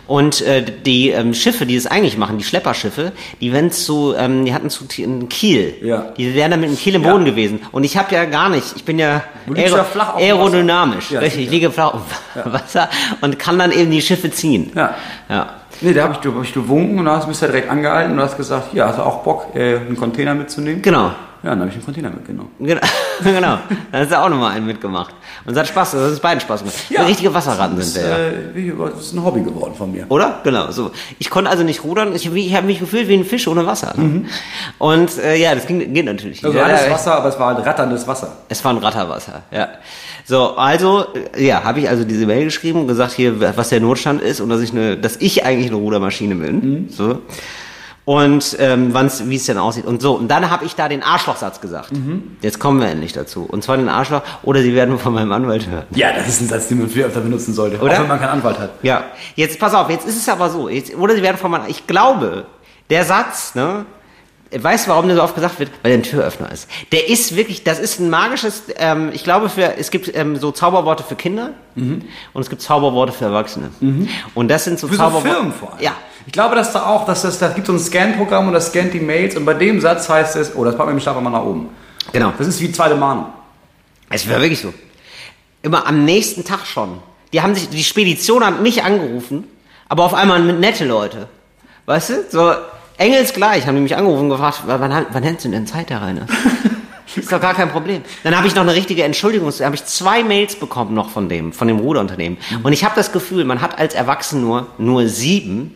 Und 0.07 0.41
äh, 0.41 0.63
die 0.63 1.09
ähm, 1.09 1.33
Schiffe, 1.33 1.65
die 1.65 1.75
das 1.75 1.87
eigentlich 1.87 2.17
machen, 2.17 2.37
die 2.37 2.45
Schlepperschiffe, 2.45 3.11
die 3.41 3.51
wenn 3.51 3.69
zu, 3.71 4.13
ähm, 4.17 4.45
die 4.45 4.53
hatten 4.53 4.69
zu 4.69 4.85
einen 5.03 5.27
Kiel. 5.27 5.73
Ja. 5.81 6.13
Die 6.17 6.33
wären 6.33 6.51
dann 6.51 6.61
mit 6.61 6.69
dem 6.69 6.77
Kiel 6.77 6.95
im 6.95 7.03
Ja. 7.03 7.11
Boden 7.11 7.25
gewesen. 7.25 7.59
Und 7.73 7.83
ich 7.83 7.97
habe 7.97 8.15
ja 8.15 8.23
gar 8.25 8.47
nicht, 8.49 8.65
ich 8.77 8.85
bin 8.85 8.97
ja, 8.97 9.23
dem 9.45 9.55
aerodynamisch. 10.15 11.11
Ja, 11.11 11.19
richtig, 11.19 11.45
ich 11.45 11.51
liege 11.51 11.69
flach 11.71 11.93
auf 11.93 12.01
Wasser 12.45 12.89
und 13.21 13.37
kann 13.39 13.59
dann 13.59 13.71
eben 13.71 13.91
die 13.91 14.01
Schiffe 14.01 14.31
ziehen. 14.31 14.71
Ja. 14.75 14.95
Ja. 15.29 15.49
Nee, 15.81 15.93
da 15.93 16.03
habe 16.03 16.17
ich, 16.19 16.25
hab 16.33 16.43
ich 16.43 16.53
gewunken 16.53 16.97
und 16.99 17.05
da 17.05 17.17
hast 17.17 17.25
du 17.25 17.27
bist 17.27 17.41
ja 17.41 17.47
direkt 17.49 17.69
angehalten 17.69 18.13
und 18.13 18.19
hast 18.21 18.37
gesagt, 18.37 18.73
ja, 18.73 18.87
hast 18.87 18.97
du 18.97 19.03
auch 19.03 19.23
Bock, 19.23 19.53
äh, 19.55 19.75
einen 19.77 19.95
Container 19.97 20.33
mitzunehmen? 20.33 20.81
Genau. 20.81 21.11
Ja, 21.43 21.51
dann 21.51 21.59
habe 21.59 21.69
ich 21.69 21.75
einen 21.75 21.85
Container 21.85 22.09
mitgenommen. 22.09 22.49
Genau, 22.59 22.81
genau. 23.23 23.57
Dann 23.91 24.01
hast 24.01 24.11
du 24.11 24.19
auch 24.19 24.29
nochmal 24.29 24.51
einen 24.51 24.65
mitgemacht. 24.65 25.15
Und 25.45 25.53
es 25.53 25.59
hat 25.59 25.67
Spaß, 25.67 25.91
das 25.91 26.01
hat 26.01 26.09
uns 26.09 26.19
beiden 26.19 26.39
Spaß 26.39 26.59
gemacht. 26.59 26.75
Richtige 27.07 27.33
Wasserratten 27.33 27.81
sind 27.81 27.87
ist, 27.87 27.95
wir 27.95 28.63
ja. 28.63 28.73
äh, 28.73 28.91
das 28.91 29.07
ist 29.07 29.13
ein 29.13 29.23
Hobby 29.23 29.41
geworden 29.41 29.73
von 29.75 29.91
mir. 29.91 30.05
Oder? 30.09 30.39
Genau, 30.43 30.69
so. 30.71 30.91
Ich 31.17 31.29
konnte 31.29 31.49
also 31.49 31.63
nicht 31.63 31.83
rudern. 31.83 32.15
Ich, 32.15 32.31
ich 32.31 32.55
habe 32.55 32.67
mich 32.67 32.79
gefühlt 32.79 33.07
wie 33.07 33.15
ein 33.15 33.25
Fisch 33.25 33.47
ohne 33.47 33.65
Wasser. 33.65 33.93
Ne? 33.97 34.25
Und 34.77 35.17
äh, 35.17 35.35
ja, 35.35 35.55
das 35.55 35.65
ging, 35.65 35.93
geht 35.93 36.05
natürlich. 36.05 36.43
Mhm. 36.43 36.49
Also 36.49 36.59
ja, 36.59 36.65
alles 36.65 36.91
Wasser, 36.91 37.15
aber 37.15 37.29
es 37.29 37.39
war 37.39 37.55
halt 37.55 37.65
ratterndes 37.65 38.07
Wasser. 38.07 38.37
Es 38.49 38.63
war 38.63 38.73
ein 38.73 38.77
Ratterwasser, 38.77 39.43
ja. 39.51 39.69
So, 40.25 40.57
also, 40.57 41.05
äh, 41.35 41.45
ja, 41.45 41.63
habe 41.63 41.79
ich 41.79 41.89
also 41.89 42.03
diese 42.03 42.25
Mail 42.25 42.45
geschrieben 42.45 42.81
und 42.81 42.87
gesagt, 42.87 43.13
hier, 43.13 43.39
was 43.55 43.69
der 43.69 43.79
Notstand 43.79 44.21
ist 44.21 44.41
und 44.41 44.49
dass 44.49 44.61
ich 44.61 44.71
eine, 44.71 44.97
dass 44.97 45.15
ich 45.17 45.45
eigentlich 45.45 45.67
eine 45.67 45.77
Rudermaschine 45.77 46.35
bin. 46.35 46.55
Mhm. 46.55 46.89
So. 46.89 47.21
Und 48.07 48.55
ähm, 48.59 48.93
wann's, 48.93 49.27
wie 49.27 49.35
es 49.35 49.47
denn 49.47 49.57
aussieht. 49.57 49.83
Und 49.83 50.01
so. 50.01 50.13
Und 50.13 50.29
dann 50.29 50.49
habe 50.49 50.63
ich 50.63 50.75
da 50.75 50.87
den 50.87 51.03
Arschlochsatz 51.03 51.59
gesagt. 51.59 51.91
Mhm. 51.91 52.37
Jetzt 52.41 52.57
kommen 52.57 52.79
wir 52.79 52.87
endlich 52.87 53.11
dazu. 53.11 53.43
Und 53.43 53.65
zwar 53.65 53.75
den 53.75 53.89
Arschloch, 53.89 54.21
oder 54.43 54.61
sie 54.61 54.73
werden 54.73 54.97
von 54.97 55.13
meinem 55.13 55.33
Anwalt 55.33 55.67
hören. 55.67 55.83
Ja, 55.93 56.13
das 56.13 56.29
ist 56.29 56.39
ein 56.39 56.47
Satz, 56.47 56.69
den 56.69 56.79
man 56.79 56.87
viel 56.87 57.03
öfter 57.03 57.19
benutzen 57.19 57.53
sollte. 57.53 57.77
Oder? 57.81 57.95
Auch 57.95 57.99
wenn 57.99 58.07
man 58.07 58.17
keinen 58.21 58.29
Anwalt 58.29 58.59
hat. 58.59 58.69
Ja, 58.81 59.03
jetzt 59.35 59.59
pass 59.59 59.73
auf, 59.73 59.89
jetzt 59.89 60.07
ist 60.07 60.15
es 60.15 60.29
aber 60.29 60.49
so, 60.49 60.69
jetzt, 60.69 60.95
oder 60.95 61.15
sie 61.15 61.21
werden 61.21 61.35
von 61.35 61.51
meinem, 61.51 61.65
ich 61.67 61.85
glaube, 61.85 62.45
der 62.89 63.03
Satz, 63.03 63.55
ne, 63.55 63.85
weißt 64.57 64.87
du, 64.87 64.91
warum 64.91 65.07
der 65.07 65.17
so 65.17 65.23
oft 65.23 65.35
gesagt 65.35 65.59
wird? 65.59 65.69
Weil 65.81 65.91
der 65.91 65.99
ein 65.99 66.03
Türöffner 66.03 66.49
ist. 66.49 66.69
Der 66.93 67.09
ist 67.09 67.35
wirklich, 67.35 67.65
das 67.65 67.77
ist 67.77 67.99
ein 67.99 68.09
magisches, 68.09 68.63
ähm, 68.77 69.09
ich 69.11 69.25
glaube, 69.25 69.49
für, 69.49 69.77
es 69.77 69.91
gibt 69.91 70.15
ähm, 70.15 70.37
so 70.37 70.51
Zauberworte 70.53 71.03
für 71.03 71.15
Kinder 71.15 71.49
und 71.75 72.41
es 72.41 72.49
gibt 72.49 72.61
Zauberworte 72.61 73.11
für 73.11 73.25
Erwachsene. 73.25 73.69
Und 74.33 74.47
das 74.47 74.63
sind 74.63 74.79
so 74.79 74.87
Für 74.87 74.93
so 74.93 74.99
Zauberworte. 75.01 75.29
Firmen 75.29 75.51
vor 75.51 75.73
allem. 75.73 75.83
Ja. 75.83 75.91
Ich 76.27 76.33
glaube, 76.33 76.55
dass 76.55 76.73
da 76.73 76.85
auch, 76.85 77.05
dass 77.05 77.21
das, 77.21 77.39
da 77.39 77.47
gibt 77.47 77.67
so 77.67 77.73
ein 77.73 77.79
Scan-Programm 77.79 78.47
und 78.47 78.53
das 78.53 78.67
scannt 78.67 78.93
die 78.93 78.99
Mails 78.99 79.37
und 79.37 79.45
bei 79.45 79.53
dem 79.53 79.79
Satz 79.79 80.09
heißt 80.09 80.35
es, 80.35 80.53
oh, 80.55 80.65
das 80.65 80.75
packen 80.75 80.89
wir 80.89 80.93
im 80.95 80.99
Stapel 80.99 81.21
mal 81.21 81.29
nach 81.29 81.43
oben. 81.43 81.69
Genau. 82.11 82.33
Das 82.37 82.47
ist 82.47 82.59
wie 82.59 82.69
zweite 82.69 82.95
Mahnung. 82.95 83.27
Es 84.09 84.29
war 84.29 84.41
wirklich 84.41 84.59
so. 84.59 84.73
Immer 85.61 85.87
am 85.87 86.03
nächsten 86.03 86.43
Tag 86.43 86.65
schon. 86.65 86.99
Die 87.31 87.41
haben 87.41 87.55
sich, 87.55 87.69
die 87.69 87.83
Spedition 87.83 88.45
hat 88.45 88.61
mich 88.61 88.83
angerufen, 88.83 89.45
aber 89.87 90.03
auf 90.03 90.13
einmal 90.13 90.41
mit 90.41 90.59
nette 90.59 90.85
Leute. 90.85 91.29
Weißt 91.85 92.09
du? 92.09 92.13
So, 92.29 92.53
engelsgleich 92.97 93.65
haben 93.65 93.75
die 93.75 93.81
mich 93.81 93.95
angerufen 93.95 94.23
und 94.23 94.29
gefragt, 94.31 94.63
wann, 94.65 95.05
wann, 95.09 95.23
hättest 95.23 95.45
du 95.45 95.49
denn 95.49 95.65
Zeit, 95.65 95.89
Herr 95.89 96.01
Rainer? 96.01 96.27
Ist 97.15 97.31
doch 97.31 97.39
gar 97.39 97.53
kein 97.53 97.69
Problem. 97.69 98.03
Dann 98.23 98.35
habe 98.35 98.47
ich 98.47 98.53
noch 98.53 98.63
eine 98.63 98.75
richtige 98.75 99.03
Entschuldigung. 99.03 99.51
Da 99.57 99.65
habe 99.65 99.75
ich 99.75 99.85
zwei 99.85 100.23
Mails 100.23 100.55
bekommen 100.55 100.93
noch 100.93 101.09
von 101.09 101.29
dem, 101.29 101.53
von 101.53 101.69
dem 101.69 101.79
Ruderunternehmen. 101.79 102.37
Und 102.63 102.73
ich 102.73 102.83
habe 102.83 102.95
das 102.95 103.13
Gefühl, 103.13 103.45
man 103.45 103.61
hat 103.61 103.79
als 103.79 103.95
Erwachsen 103.95 104.41
nur, 104.41 104.67
nur 104.77 105.07
sieben 105.07 105.73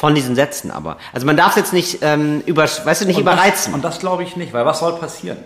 von 0.00 0.14
diesen 0.14 0.34
Sätzen 0.34 0.70
aber. 0.70 0.96
Also 1.12 1.26
man 1.26 1.36
darf 1.36 1.50
es 1.50 1.56
jetzt 1.56 1.72
nicht 1.74 1.98
ähm, 2.00 2.42
über, 2.46 2.62
weißt 2.62 3.02
du, 3.02 3.06
nicht 3.06 3.16
Und 3.16 3.22
überreizen. 3.22 3.72
Das, 3.72 3.74
und 3.74 3.84
das 3.84 3.98
glaube 3.98 4.22
ich 4.22 4.34
nicht, 4.34 4.54
weil 4.54 4.64
was 4.64 4.80
soll 4.80 4.94
passieren? 4.94 5.36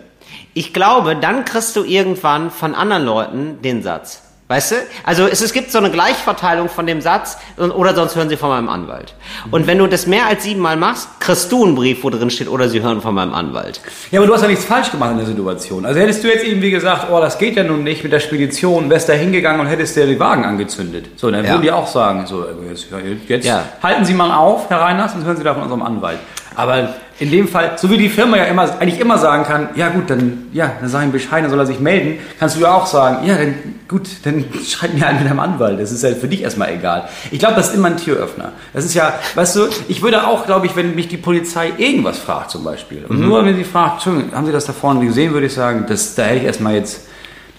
Ich 0.53 0.73
glaube, 0.73 1.17
dann 1.17 1.43
kriegst 1.43 1.75
du 1.75 1.83
irgendwann 1.83 2.49
von 2.51 2.73
anderen 2.73 3.03
Leuten 3.03 3.61
den 3.61 3.83
Satz. 3.83 4.21
Weißt 4.47 4.73
du? 4.73 4.75
Also 5.03 5.25
es, 5.25 5.41
es 5.41 5.53
gibt 5.53 5.71
so 5.71 5.79
eine 5.79 5.89
Gleichverteilung 5.89 6.69
von 6.69 6.85
dem 6.85 7.01
Satz 7.01 7.37
oder 7.57 7.95
sonst 7.95 8.15
hören 8.15 8.29
sie 8.29 8.37
von 8.37 8.49
meinem 8.49 8.69
Anwalt. 8.69 9.15
Und 9.49 9.65
wenn 9.65 9.79
du 9.79 9.87
das 9.87 10.05
mehr 10.05 10.27
als 10.27 10.43
siebenmal 10.43 10.77
machst, 10.77 11.09
kriegst 11.19 11.51
du 11.51 11.65
einen 11.65 11.73
Brief, 11.73 12.03
wo 12.03 12.11
drin 12.11 12.29
steht, 12.29 12.47
oder 12.47 12.69
sie 12.69 12.83
hören 12.83 13.01
von 13.01 13.15
meinem 13.15 13.33
Anwalt. 13.33 13.81
Ja, 14.11 14.19
aber 14.19 14.27
du 14.27 14.33
hast 14.35 14.43
ja 14.43 14.47
nichts 14.47 14.65
falsch 14.65 14.91
gemacht 14.91 15.11
in 15.13 15.17
der 15.17 15.25
Situation. 15.25 15.83
Also 15.83 15.99
hättest 15.99 16.23
du 16.23 16.27
jetzt 16.27 16.45
irgendwie 16.45 16.69
gesagt, 16.69 17.07
oh, 17.11 17.19
das 17.19 17.39
geht 17.39 17.55
ja 17.55 17.63
nun 17.63 17.83
nicht 17.83 18.03
mit 18.03 18.13
der 18.13 18.19
Spedition, 18.19 18.87
wärst 18.91 19.09
da 19.09 19.13
hingegangen 19.13 19.61
und 19.61 19.65
hättest 19.67 19.95
dir 19.95 20.05
die 20.05 20.19
Wagen 20.19 20.45
angezündet. 20.45 21.07
So, 21.15 21.31
dann 21.31 21.43
Ja. 21.43 21.49
würden 21.49 21.63
die 21.63 21.71
auch 21.71 21.87
sagen, 21.87 22.27
so, 22.27 22.45
jetzt, 22.69 22.85
jetzt 23.27 23.45
Ja. 23.47 23.63
halten 23.81 24.05
Sie 24.05 24.13
mal 24.13 24.29
auf, 24.31 24.69
Herr 24.69 24.81
Reiners, 24.81 25.15
und 25.15 25.25
hören 25.25 25.37
Sie 25.37 25.43
da 25.43 25.55
von 25.55 25.63
unserem 25.63 25.81
Anwalt. 25.81 26.19
Aber 26.55 26.95
in 27.19 27.31
dem 27.31 27.47
Fall, 27.47 27.73
so 27.77 27.89
wie 27.89 27.97
die 27.97 28.09
Firma 28.09 28.37
ja 28.37 28.45
immer, 28.45 28.63
eigentlich 28.79 28.99
immer 28.99 29.17
sagen 29.17 29.43
kann, 29.43 29.69
ja 29.75 29.89
gut, 29.89 30.09
dann, 30.09 30.47
ja, 30.51 30.71
dann 30.79 30.89
sag 30.89 31.03
ihm 31.03 31.11
Bescheid, 31.11 31.43
dann 31.43 31.49
soll 31.49 31.59
er 31.59 31.65
sich 31.65 31.79
melden, 31.79 32.19
kannst 32.39 32.57
du 32.57 32.61
ja 32.61 32.73
auch 32.73 32.85
sagen, 32.85 33.25
ja, 33.25 33.37
dann, 33.37 33.55
gut, 33.87 34.07
dann 34.23 34.45
schreib 34.67 34.93
mir 34.93 35.07
einen 35.07 35.19
mit 35.19 35.27
deinem 35.29 35.39
Anwalt. 35.39 35.79
Das 35.79 35.91
ist 35.91 36.03
ja 36.03 36.13
für 36.13 36.27
dich 36.27 36.41
erstmal 36.41 36.73
egal. 36.73 37.07
Ich 37.31 37.39
glaube, 37.39 37.55
das 37.55 37.69
ist 37.69 37.75
immer 37.75 37.87
ein 37.87 37.97
Türöffner. 37.97 38.51
Das 38.73 38.85
ist 38.85 38.93
ja, 38.93 39.13
weißt 39.35 39.55
du, 39.55 39.67
ich 39.87 40.01
würde 40.01 40.27
auch, 40.27 40.45
glaube 40.45 40.65
ich, 40.65 40.75
wenn 40.75 40.95
mich 40.95 41.07
die 41.07 41.17
Polizei 41.17 41.71
irgendwas 41.77 42.17
fragt 42.17 42.51
zum 42.51 42.63
Beispiel, 42.63 43.05
und 43.07 43.19
nur 43.19 43.45
wenn 43.45 43.55
sie 43.55 43.63
fragt, 43.63 43.95
Entschuldigung, 43.95 44.35
haben 44.35 44.45
Sie 44.45 44.51
das 44.51 44.65
da 44.65 44.73
vorne 44.73 45.05
gesehen, 45.05 45.33
würde 45.33 45.47
ich 45.47 45.53
sagen, 45.53 45.85
das, 45.87 46.15
da 46.15 46.23
hätte 46.23 46.39
ich 46.39 46.43
erstmal 46.43 46.73
jetzt, 46.75 47.07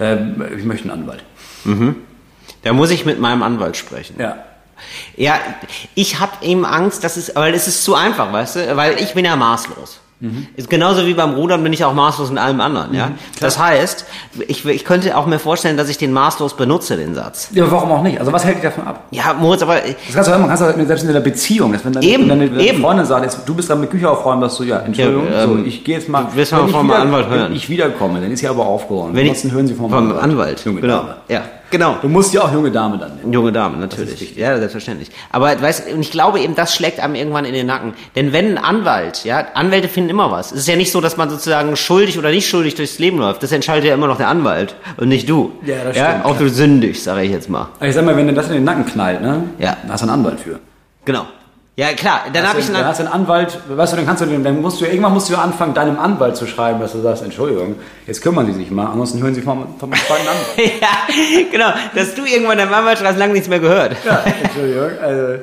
äh, 0.00 0.16
ich 0.56 0.64
möchte 0.64 0.90
einen 0.90 1.02
Anwalt. 1.02 1.24
Da 2.62 2.72
muss 2.72 2.90
ich 2.90 3.06
mit 3.06 3.20
meinem 3.20 3.42
Anwalt 3.42 3.76
sprechen. 3.76 4.16
Ja. 4.18 4.36
Ja, 5.16 5.34
ich 5.94 6.20
habe 6.20 6.32
eben 6.42 6.64
Angst, 6.64 7.02
dass 7.04 7.16
es, 7.16 7.34
weil 7.34 7.54
es 7.54 7.66
ist 7.68 7.84
zu 7.84 7.94
einfach, 7.94 8.32
weißt 8.32 8.56
du, 8.56 8.76
weil 8.76 9.00
ich 9.00 9.14
bin 9.14 9.24
ja 9.24 9.36
maßlos. 9.36 10.00
Ist 10.56 10.70
genauso 10.70 11.04
wie 11.06 11.12
beim 11.12 11.34
Rudern 11.34 11.62
bin 11.62 11.74
ich 11.74 11.84
auch 11.84 11.92
maßlos 11.92 12.30
mit 12.30 12.38
allem 12.38 12.58
anderen, 12.62 12.94
ja. 12.94 13.10
Das 13.38 13.58
heißt, 13.58 14.06
ich, 14.48 14.64
ich 14.64 14.84
könnte 14.86 15.14
auch 15.14 15.26
mir 15.26 15.38
vorstellen, 15.38 15.76
dass 15.76 15.90
ich 15.90 15.98
den 15.98 16.10
maßlos 16.10 16.56
benutze, 16.56 16.96
den 16.96 17.14
Satz. 17.14 17.50
ja. 17.52 17.70
Warum 17.70 17.92
auch 17.92 18.02
nicht? 18.02 18.18
Also 18.18 18.32
was 18.32 18.42
hält 18.42 18.56
dich 18.56 18.62
davon 18.62 18.86
ab? 18.86 19.04
Ja, 19.10 19.34
Moritz, 19.38 19.60
aber 19.60 19.74
Das 19.76 20.14
kannst 20.14 20.30
du 20.30 20.34
auch, 20.34 20.38
man 20.38 20.48
kannst 20.48 20.62
du 20.62 20.86
selbst 20.86 21.04
in 21.04 21.12
der 21.12 21.20
Beziehung, 21.20 21.70
dass 21.74 21.84
wenn 21.84 21.92
deine, 21.92 22.06
Eben, 22.06 22.30
wenn 22.30 22.40
deine, 22.40 22.62
eben. 22.62 22.80
Freundin 22.80 23.04
sagt, 23.04 23.24
jetzt, 23.24 23.40
du 23.44 23.54
bist 23.54 23.68
dran 23.68 23.78
mit 23.78 23.90
Küche 23.90 24.08
aufräumen, 24.08 24.40
dass 24.40 24.56
du, 24.56 24.64
ja, 24.64 24.78
Entschuldigung, 24.78 25.30
Ja, 25.30 25.44
ähm, 25.44 25.58
so, 25.58 25.64
ich 25.66 25.84
gehe 25.84 25.96
jetzt 25.98 26.08
mal, 26.08 26.22
du 26.22 26.28
willst 26.34 26.50
mal 26.52 26.64
ich 26.64 26.72
von 26.72 26.86
meinem 26.86 27.08
wieder- 27.08 27.18
Anwalt 27.18 27.28
hören. 27.28 27.44
Wenn 27.50 27.56
ich 27.56 27.68
wiederkomme, 27.68 28.18
dann 28.22 28.30
ist 28.30 28.40
sie 28.40 28.48
aber 28.48 28.64
aufgeräumt. 28.64 29.14
Wenn 29.14 29.26
ich- 29.26 29.32
Ansonsten 29.32 29.52
hören 29.52 29.66
sie 29.66 29.74
vom, 29.74 29.90
vom 29.90 30.16
Anwalt, 30.18 30.64
Junge 30.64 30.80
genau. 30.80 31.04
Ja, 31.28 31.42
genau. 31.70 31.96
Du 32.02 32.08
musst 32.08 32.32
ja 32.34 32.42
auch 32.42 32.52
junge 32.52 32.70
Dame 32.70 32.98
dann 32.98 33.16
nennen. 33.16 33.32
Junge 33.32 33.52
Dame, 33.52 33.76
natürlich. 33.76 34.36
Ja, 34.36 34.56
selbstverständlich. 34.58 35.10
Aber 35.30 35.60
weißt, 35.60 35.92
und 35.92 36.00
ich 36.00 36.10
glaube 36.10 36.40
eben, 36.40 36.54
das 36.54 36.74
schlägt 36.74 37.00
einem 37.00 37.14
irgendwann 37.14 37.44
in 37.44 37.54
den 37.54 37.66
Nacken. 37.66 37.94
Denn 38.14 38.32
wenn 38.32 38.56
ein 38.56 38.58
Anwalt, 38.58 39.24
ja, 39.24 39.46
Anwälte 39.54 39.88
finden 39.88 40.10
immer 40.10 40.30
was. 40.30 40.52
Es 40.52 40.58
ist 40.60 40.68
ja 40.68 40.76
nicht 40.76 40.92
so, 40.92 41.00
dass 41.00 41.16
man 41.16 41.30
sozusagen 41.30 41.76
schuldig 41.76 42.18
oder 42.18 42.30
nicht 42.30 42.48
schuldig 42.48 42.74
durchs 42.74 42.98
Leben 42.98 43.18
läuft. 43.18 43.42
Das 43.42 43.52
entscheidet 43.52 43.84
ja 43.84 43.94
immer 43.94 44.06
noch 44.06 44.18
der 44.18 44.28
Anwalt 44.28 44.74
und 44.96 45.08
nicht 45.08 45.28
du. 45.28 45.52
Ja, 45.64 45.84
das 45.84 45.96
ja 45.96 46.10
stimmt, 46.10 46.24
Auch 46.24 46.38
du 46.38 46.48
sündig, 46.48 47.02
sage 47.02 47.22
ich 47.22 47.30
jetzt 47.30 47.48
mal. 47.48 47.68
Ich 47.80 47.94
sag 47.94 48.04
mal, 48.04 48.16
wenn 48.16 48.26
dir 48.26 48.34
das 48.34 48.48
in 48.48 48.54
den 48.54 48.64
Nacken 48.64 48.86
knallt, 48.86 49.20
ne? 49.22 49.44
Ja. 49.58 49.76
Da 49.86 49.92
hast 49.92 50.02
du 50.02 50.08
einen 50.08 50.20
Anwalt 50.20 50.40
für. 50.40 50.58
Genau. 51.04 51.26
Ja, 51.78 51.92
klar, 51.92 52.22
dann 52.32 52.42
Hast 52.42 52.48
habe 52.48 52.58
du- 52.58 52.64
ich 52.64 52.66
dann 52.68 52.76
einen, 52.76 52.86
hast 52.86 53.00
du 53.00 53.04
einen 53.04 53.12
Anwalt, 53.12 53.58
weißt 53.68 53.92
du, 53.92 53.96
dann 53.98 54.06
kannst 54.06 54.22
du, 54.22 54.26
dann 54.26 54.62
musst 54.62 54.80
du 54.80 54.86
irgendwann 54.86 55.12
musst 55.12 55.28
du 55.28 55.36
anfangen, 55.36 55.74
deinem 55.74 55.98
Anwalt 55.98 56.34
zu 56.34 56.46
schreiben, 56.46 56.80
dass 56.80 56.92
du 56.92 57.02
sagst, 57.02 57.22
Entschuldigung, 57.22 57.76
jetzt 58.06 58.22
kümmern 58.22 58.46
Sie 58.46 58.54
sich 58.54 58.70
mal, 58.70 58.86
ansonsten 58.86 59.22
hören 59.22 59.34
Sie 59.34 59.42
vom, 59.42 59.78
vom 59.78 59.92
zweiten 59.92 60.26
Anwalt. 60.26 60.56
ja, 60.80 61.44
genau, 61.52 61.72
dass 61.94 62.14
du 62.14 62.24
irgendwann 62.24 62.56
deinem 62.56 62.72
Anwalt 62.72 62.98
schreibst, 62.98 63.18
lange 63.18 63.34
nichts 63.34 63.48
mehr 63.48 63.60
gehört. 63.60 63.94
Ja, 64.06 64.24
Entschuldigung, 64.42 64.90
also, 65.02 65.42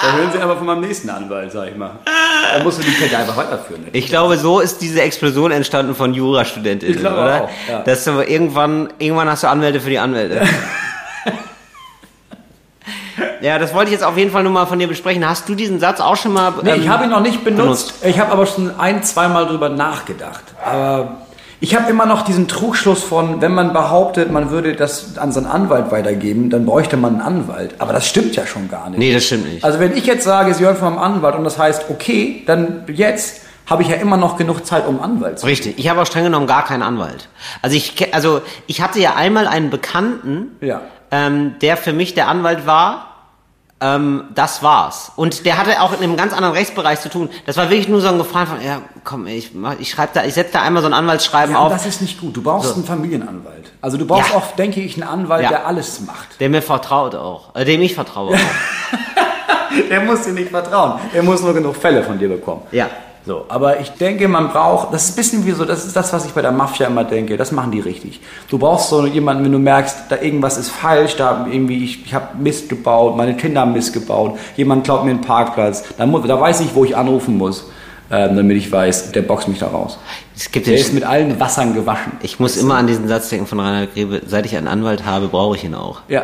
da 0.00 0.12
hören 0.16 0.30
Sie 0.32 0.38
aber 0.38 0.56
von 0.56 0.64
meinem 0.66 0.82
nächsten 0.82 1.10
Anwalt, 1.10 1.50
sag 1.50 1.68
ich 1.70 1.76
mal. 1.76 1.90
Da 2.56 2.62
musst 2.62 2.78
du 2.78 2.82
die 2.84 2.92
Kette 2.92 3.18
einfach 3.18 3.36
weiterführen. 3.36 3.88
Ich 3.92 4.06
glaube, 4.06 4.36
so 4.38 4.60
ist 4.60 4.80
diese 4.80 5.02
Explosion 5.02 5.50
entstanden 5.50 5.96
von 5.96 6.14
Jurastudentinnen, 6.14 6.94
Ich 6.94 7.00
glaube 7.00 7.16
oder? 7.20 7.42
auch, 7.42 7.50
ja. 7.68 7.80
Dass 7.80 8.04
du 8.04 8.20
irgendwann, 8.20 8.90
irgendwann 9.00 9.28
hast 9.28 9.42
du 9.42 9.48
Anwälte 9.48 9.80
für 9.80 9.90
die 9.90 9.98
Anwälte. 9.98 10.40
ja, 13.40 13.58
das 13.58 13.72
wollte 13.74 13.86
ich 13.86 13.92
jetzt 13.92 14.04
auf 14.04 14.16
jeden 14.16 14.30
Fall 14.30 14.42
nur 14.42 14.52
mal 14.52 14.66
von 14.66 14.78
dir 14.78 14.88
besprechen. 14.88 15.26
Hast 15.28 15.48
du 15.48 15.54
diesen 15.54 15.80
Satz 15.80 16.00
auch 16.00 16.16
schon 16.16 16.32
mal? 16.32 16.52
Nee, 16.62 16.70
ähm, 16.72 16.80
ich 16.82 16.88
habe 16.88 17.04
ihn 17.04 17.10
noch 17.10 17.20
nicht 17.20 17.44
benutzt. 17.44 17.94
Ich 18.02 18.18
habe 18.18 18.32
aber 18.32 18.46
schon 18.46 18.78
ein, 18.78 19.02
zweimal 19.02 19.46
drüber 19.46 19.68
nachgedacht. 19.68 20.42
Aber 20.64 21.18
ich 21.60 21.74
habe 21.74 21.90
immer 21.90 22.06
noch 22.06 22.22
diesen 22.22 22.46
Trugschluss 22.46 23.02
von, 23.02 23.40
wenn 23.40 23.52
man 23.52 23.72
behauptet, 23.72 24.30
man 24.30 24.50
würde 24.50 24.74
das 24.74 25.18
an 25.18 25.32
seinen 25.32 25.46
Anwalt 25.46 25.90
weitergeben, 25.90 26.50
dann 26.50 26.64
bräuchte 26.64 26.96
man 26.96 27.14
einen 27.14 27.20
Anwalt. 27.20 27.74
Aber 27.78 27.92
das 27.92 28.06
stimmt 28.06 28.36
ja 28.36 28.46
schon 28.46 28.68
gar 28.70 28.88
nicht. 28.90 28.98
Nee, 28.98 29.12
das 29.12 29.24
stimmt 29.24 29.52
nicht. 29.52 29.64
Also 29.64 29.80
wenn 29.80 29.96
ich 29.96 30.06
jetzt 30.06 30.24
sage, 30.24 30.54
Sie 30.54 30.64
hören 30.64 30.76
von 30.76 30.94
meinem 30.94 31.02
Anwalt 31.16 31.34
und 31.34 31.44
das 31.44 31.58
heißt, 31.58 31.86
okay, 31.90 32.42
dann 32.46 32.84
jetzt 32.92 33.42
habe 33.66 33.82
ich 33.82 33.88
ja 33.88 33.96
immer 33.96 34.16
noch 34.16 34.36
genug 34.38 34.64
Zeit, 34.64 34.86
um 34.86 35.02
Anwalt 35.02 35.40
zu 35.40 35.46
Richtig. 35.46 35.78
Ich 35.78 35.90
habe 35.90 36.00
auch 36.00 36.06
streng 36.06 36.24
genommen 36.24 36.46
gar 36.46 36.64
keinen 36.64 36.82
Anwalt. 36.82 37.28
Also 37.60 37.76
ich, 37.76 38.14
also 38.14 38.40
ich 38.66 38.80
hatte 38.80 38.98
ja 39.00 39.14
einmal 39.16 39.46
einen 39.46 39.68
Bekannten, 39.68 40.52
Ja. 40.62 40.80
ähm, 41.10 41.56
der 41.60 41.76
für 41.76 41.92
mich 41.92 42.14
der 42.14 42.28
Anwalt 42.28 42.66
war. 42.66 43.07
Ähm, 43.80 44.24
das 44.34 44.62
war's. 44.64 45.12
Und 45.14 45.46
der 45.46 45.56
hatte 45.56 45.80
auch 45.80 45.92
in 45.92 46.02
einem 46.02 46.16
ganz 46.16 46.32
anderen 46.32 46.54
Rechtsbereich 46.54 47.00
zu 47.00 47.08
tun. 47.08 47.30
Das 47.46 47.56
war 47.56 47.70
wirklich 47.70 47.86
nur 47.88 48.00
so 48.00 48.08
ein 48.08 48.18
Gefallen 48.18 48.48
von, 48.48 48.60
ja, 48.60 48.80
komm, 49.04 49.26
ich, 49.28 49.54
mach- 49.54 49.78
ich 49.78 49.90
schreibe 49.90 50.10
da, 50.14 50.24
ich 50.24 50.34
setze 50.34 50.54
da 50.54 50.62
einmal 50.62 50.82
so 50.82 50.88
ein 50.88 50.94
Anwaltsschreiben 50.94 51.54
Ja, 51.54 51.60
auf, 51.60 51.72
das 51.72 51.86
ist 51.86 52.02
nicht 52.02 52.20
gut. 52.20 52.36
Du 52.36 52.42
brauchst 52.42 52.74
einen 52.74 52.84
Familienanwalt. 52.84 53.70
Also 53.80 53.96
du 53.96 54.04
brauchst 54.04 54.30
Ja. 54.30 54.36
auch, 54.38 54.50
denke 54.56 54.80
ich, 54.80 55.00
einen 55.00 55.08
Anwalt, 55.08 55.44
Ja. 55.44 55.48
der 55.50 55.66
alles 55.66 56.00
macht. 56.00 56.40
der 56.40 56.48
mir 56.50 56.60
vertraut 56.62 57.14
auch, 57.14 57.54
äh, 57.54 57.64
dem 57.64 57.80
ich 57.82 57.94
vertraue 57.94 58.34
auch. 58.34 58.38
Der 59.90 60.00
muss 60.00 60.22
dir 60.22 60.32
nicht 60.32 60.48
vertrauen. 60.50 60.98
Er 61.12 61.22
muss 61.22 61.42
nur 61.42 61.52
genug 61.54 61.76
Fälle 61.76 62.02
von 62.02 62.18
dir 62.18 62.28
bekommen. 62.28 62.62
ja. 62.72 62.86
So, 63.28 63.44
aber 63.48 63.78
ich 63.80 63.90
denke, 63.90 64.26
man 64.26 64.48
braucht, 64.48 64.94
das 64.94 65.04
ist 65.04 65.10
ein 65.12 65.16
bisschen 65.16 65.46
wie 65.46 65.50
so, 65.52 65.66
das 65.66 65.84
ist 65.84 65.94
das, 65.94 66.14
was 66.14 66.24
ich 66.24 66.32
bei 66.32 66.40
der 66.40 66.50
Mafia 66.50 66.86
immer 66.86 67.04
denke, 67.04 67.36
das 67.36 67.52
machen 67.52 67.70
die 67.70 67.80
richtig. 67.80 68.20
Du 68.48 68.56
brauchst 68.56 68.88
so 68.88 69.04
jemanden, 69.04 69.44
wenn 69.44 69.52
du 69.52 69.58
merkst, 69.58 70.04
da 70.08 70.16
irgendwas 70.16 70.56
ist 70.56 70.70
falsch, 70.70 71.16
da 71.16 71.46
irgendwie, 71.50 71.84
ich, 71.84 72.06
ich 72.06 72.14
habe 72.14 72.38
Mist 72.38 72.70
gebaut, 72.70 73.18
meine 73.18 73.36
Kinder 73.36 73.60
haben 73.60 73.74
Mist 73.74 73.92
gebaut, 73.92 74.38
jemand 74.56 74.84
klaut 74.84 75.04
mir 75.04 75.10
einen 75.10 75.20
Parkplatz, 75.20 75.84
da, 75.98 76.06
muss, 76.06 76.26
da 76.26 76.40
weiß 76.40 76.62
ich, 76.62 76.74
wo 76.74 76.86
ich 76.86 76.96
anrufen 76.96 77.36
muss, 77.36 77.66
ähm, 78.10 78.34
damit 78.34 78.56
ich 78.56 78.72
weiß, 78.72 79.12
der 79.12 79.20
boxt 79.20 79.46
mich 79.46 79.58
da 79.58 79.66
raus. 79.66 79.98
Es 80.34 80.50
gibt 80.50 80.66
Der 80.66 80.76
ist 80.76 80.94
mit 80.94 81.04
allen 81.04 81.38
Wassern 81.38 81.74
gewaschen. 81.74 82.12
ich 82.22 82.40
muss 82.40 82.56
immer 82.56 82.76
an 82.76 82.86
diesen 82.86 83.08
Satz 83.08 83.28
denken 83.28 83.46
von 83.46 83.60
Reinhard 83.60 83.92
Grebe, 83.92 84.22
seit 84.26 84.46
ich 84.46 84.56
einen 84.56 84.68
Anwalt 84.68 85.04
habe, 85.04 85.28
brauche 85.28 85.54
ich 85.54 85.64
ihn 85.64 85.74
auch. 85.74 86.00
Ja. 86.08 86.22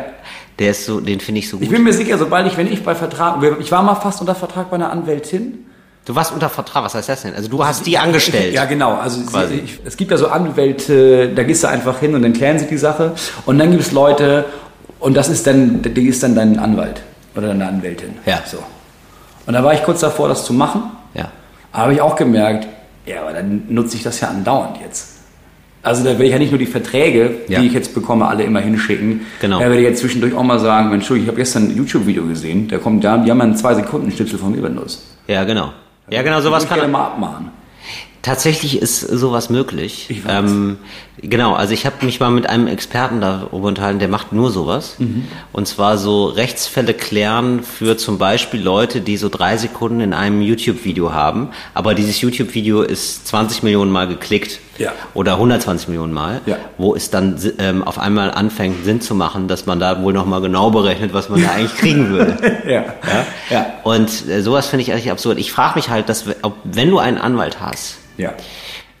Der 0.57 0.71
ist 0.71 0.85
so, 0.87 0.99
den 1.01 1.19
finde 1.19 1.37
ich 1.37 1.49
so 1.49 1.57
Ich 1.57 1.67
gut. 1.67 1.71
bin 1.75 1.83
mir 1.83 1.93
sicher, 1.93 2.17
sobald 2.17 2.47
ich, 2.47 2.57
wenn 2.57 2.65
ich 2.65 2.83
bei 2.83 2.95
Vertrag, 2.95 3.37
ich 3.59 3.71
war 3.71 3.83
mal 3.83 3.93
fast 3.93 4.21
unter 4.21 4.33
Vertrag 4.33 4.71
bei 4.71 4.75
einer 4.77 4.91
Anwältin, 4.91 5.65
Du 6.05 6.13
warst 6.15 6.31
unter 6.31 6.49
Vertrag, 6.49 6.83
was 6.83 6.93
heißt 6.93 7.09
das 7.09 7.23
denn? 7.23 7.33
Also 7.33 7.49
du 7.49 7.65
hast 7.65 7.85
die 7.87 7.97
angestellt. 7.97 8.53
Ja, 8.53 8.65
genau. 8.65 8.93
Also 8.93 9.21
sie, 9.21 9.55
ich, 9.55 9.79
es 9.85 9.97
gibt 9.97 10.11
ja 10.11 10.17
so 10.17 10.27
Anwälte, 10.27 11.29
da 11.29 11.41
gehst 11.43 11.63
du 11.63 11.67
einfach 11.67 11.99
hin 11.99 12.13
und 12.13 12.21
dann 12.21 12.33
klären 12.33 12.59
sie 12.59 12.67
die 12.67 12.77
Sache. 12.77 13.13
Und 13.47 13.57
dann 13.57 13.71
gibt 13.71 13.81
es 13.81 13.91
Leute, 13.91 14.45
und 14.99 15.15
das 15.15 15.29
ist 15.29 15.47
dann, 15.47 15.81
die 15.81 16.07
ist 16.07 16.21
dann 16.21 16.35
dein 16.35 16.59
Anwalt 16.59 17.01
oder 17.35 17.47
deine 17.47 17.67
Anwältin. 17.67 18.13
Ja. 18.25 18.39
So. 18.45 18.57
Und 19.47 19.53
da 19.53 19.63
war 19.63 19.73
ich 19.73 19.83
kurz 19.83 19.99
davor, 20.01 20.27
das 20.29 20.45
zu 20.45 20.53
machen. 20.53 20.83
Ja. 21.15 21.29
Aber 21.71 21.83
habe 21.83 21.93
ich 21.93 22.01
auch 22.01 22.15
gemerkt, 22.15 22.67
ja, 23.07 23.21
aber 23.21 23.33
dann 23.33 23.63
nutze 23.69 23.97
ich 23.97 24.03
das 24.03 24.19
ja 24.21 24.27
andauernd 24.29 24.77
jetzt. 24.81 25.09
Also 25.81 26.03
da 26.03 26.17
will 26.17 26.25
ich 26.25 26.31
ja 26.31 26.39
nicht 26.39 26.51
nur 26.51 26.57
die 26.57 26.65
Verträge, 26.65 27.35
Ja. 27.47 27.59
die 27.59 27.67
ich 27.67 27.73
jetzt 27.73 27.93
bekomme, 27.93 28.27
alle 28.27 28.43
immer 28.43 28.59
hinschicken. 28.59 29.21
Genau. 29.41 29.57
Da 29.59 29.65
werde 29.65 29.77
ich 29.77 29.83
jetzt 29.87 30.01
zwischendurch 30.01 30.33
auch 30.33 30.41
mal 30.43 30.59
sagen, 30.59 30.89
Mensch, 30.89 31.09
ich 31.11 31.27
habe 31.27 31.37
gestern 31.37 31.69
ein 31.69 31.77
YouTube-Video 31.77 32.25
gesehen, 32.25 32.67
da 32.67 32.77
kommt 32.77 33.03
da, 33.03 33.17
die 33.17 33.29
haben 33.29 33.41
einen 33.41 33.55
zwei 33.55 33.75
Sekunden 33.75 34.11
Schnipsel 34.11 34.39
von 34.39 34.51
mir 34.51 34.61
benutzt. 34.61 35.03
Ja, 35.27 35.43
genau. 35.43 35.73
Ja, 36.09 36.21
genau, 36.21 36.41
sowas 36.41 36.63
ich 36.63 36.69
kann 36.69 36.79
gerne 36.79 36.91
mal 36.91 37.05
abmachen. 37.05 37.51
Tatsächlich 38.25 38.81
ist 38.81 39.01
sowas 39.01 39.51
möglich. 39.51 40.07
Ich 40.09 40.25
weiß. 40.25 40.49
Ähm, 40.49 40.77
genau, 41.21 41.53
also 41.53 41.75
ich 41.75 41.85
habe 41.85 42.03
mich 42.03 42.19
mal 42.19 42.31
mit 42.31 42.49
einem 42.49 42.65
Experten 42.65 43.21
darüber 43.21 43.67
unterhalten, 43.67 43.99
der 43.99 44.07
macht 44.07 44.33
nur 44.33 44.49
sowas. 44.49 44.95
Mhm. 44.97 45.27
Und 45.53 45.67
zwar 45.67 45.99
so 45.99 46.25
Rechtsfälle 46.25 46.95
klären 46.95 47.61
für 47.61 47.97
zum 47.97 48.17
Beispiel 48.17 48.59
Leute, 48.59 49.01
die 49.01 49.17
so 49.17 49.29
drei 49.29 49.57
Sekunden 49.57 49.99
in 49.99 50.13
einem 50.13 50.41
YouTube-Video 50.41 51.13
haben, 51.13 51.49
aber 51.75 51.93
dieses 51.93 52.19
YouTube-Video 52.19 52.81
ist 52.81 53.27
20 53.27 53.61
Millionen 53.61 53.91
Mal 53.91 54.07
geklickt. 54.07 54.59
Ja. 54.77 54.91
Oder 55.13 55.33
120 55.33 55.87
Millionen 55.87 56.11
Mal, 56.13 56.41
Ja. 56.45 56.57
wo 56.77 56.95
es 56.95 57.09
dann 57.09 57.39
ähm, 57.59 57.83
auf 57.83 57.97
einmal 57.97 58.29
anfängt, 58.31 58.83
Sinn 58.83 58.99
zu 59.01 59.15
machen, 59.15 59.47
dass 59.47 59.65
man 59.65 59.79
da 59.79 60.01
wohl 60.01 60.11
nochmal 60.13 60.41
genau 60.41 60.69
berechnet, 60.69 61.13
was 61.13 61.29
man 61.29 61.41
da 61.41 61.51
eigentlich 61.51 61.75
kriegen 61.77 62.09
würde. 62.09 62.35
Ja. 62.67 62.83
Ja. 63.49 63.65
Und 63.83 64.27
äh, 64.27 64.41
sowas 64.41 64.67
finde 64.67 64.83
ich 64.83 64.91
eigentlich 64.91 65.11
absurd. 65.11 65.37
Ich 65.37 65.51
frage 65.51 65.75
mich 65.75 65.89
halt, 65.89 66.09
dass, 66.09 66.25
ob, 66.41 66.55
wenn 66.63 66.89
du 66.89 66.99
einen 66.99 67.17
Anwalt 67.17 67.61
hast, 67.61 67.97
Ja. 68.17 68.33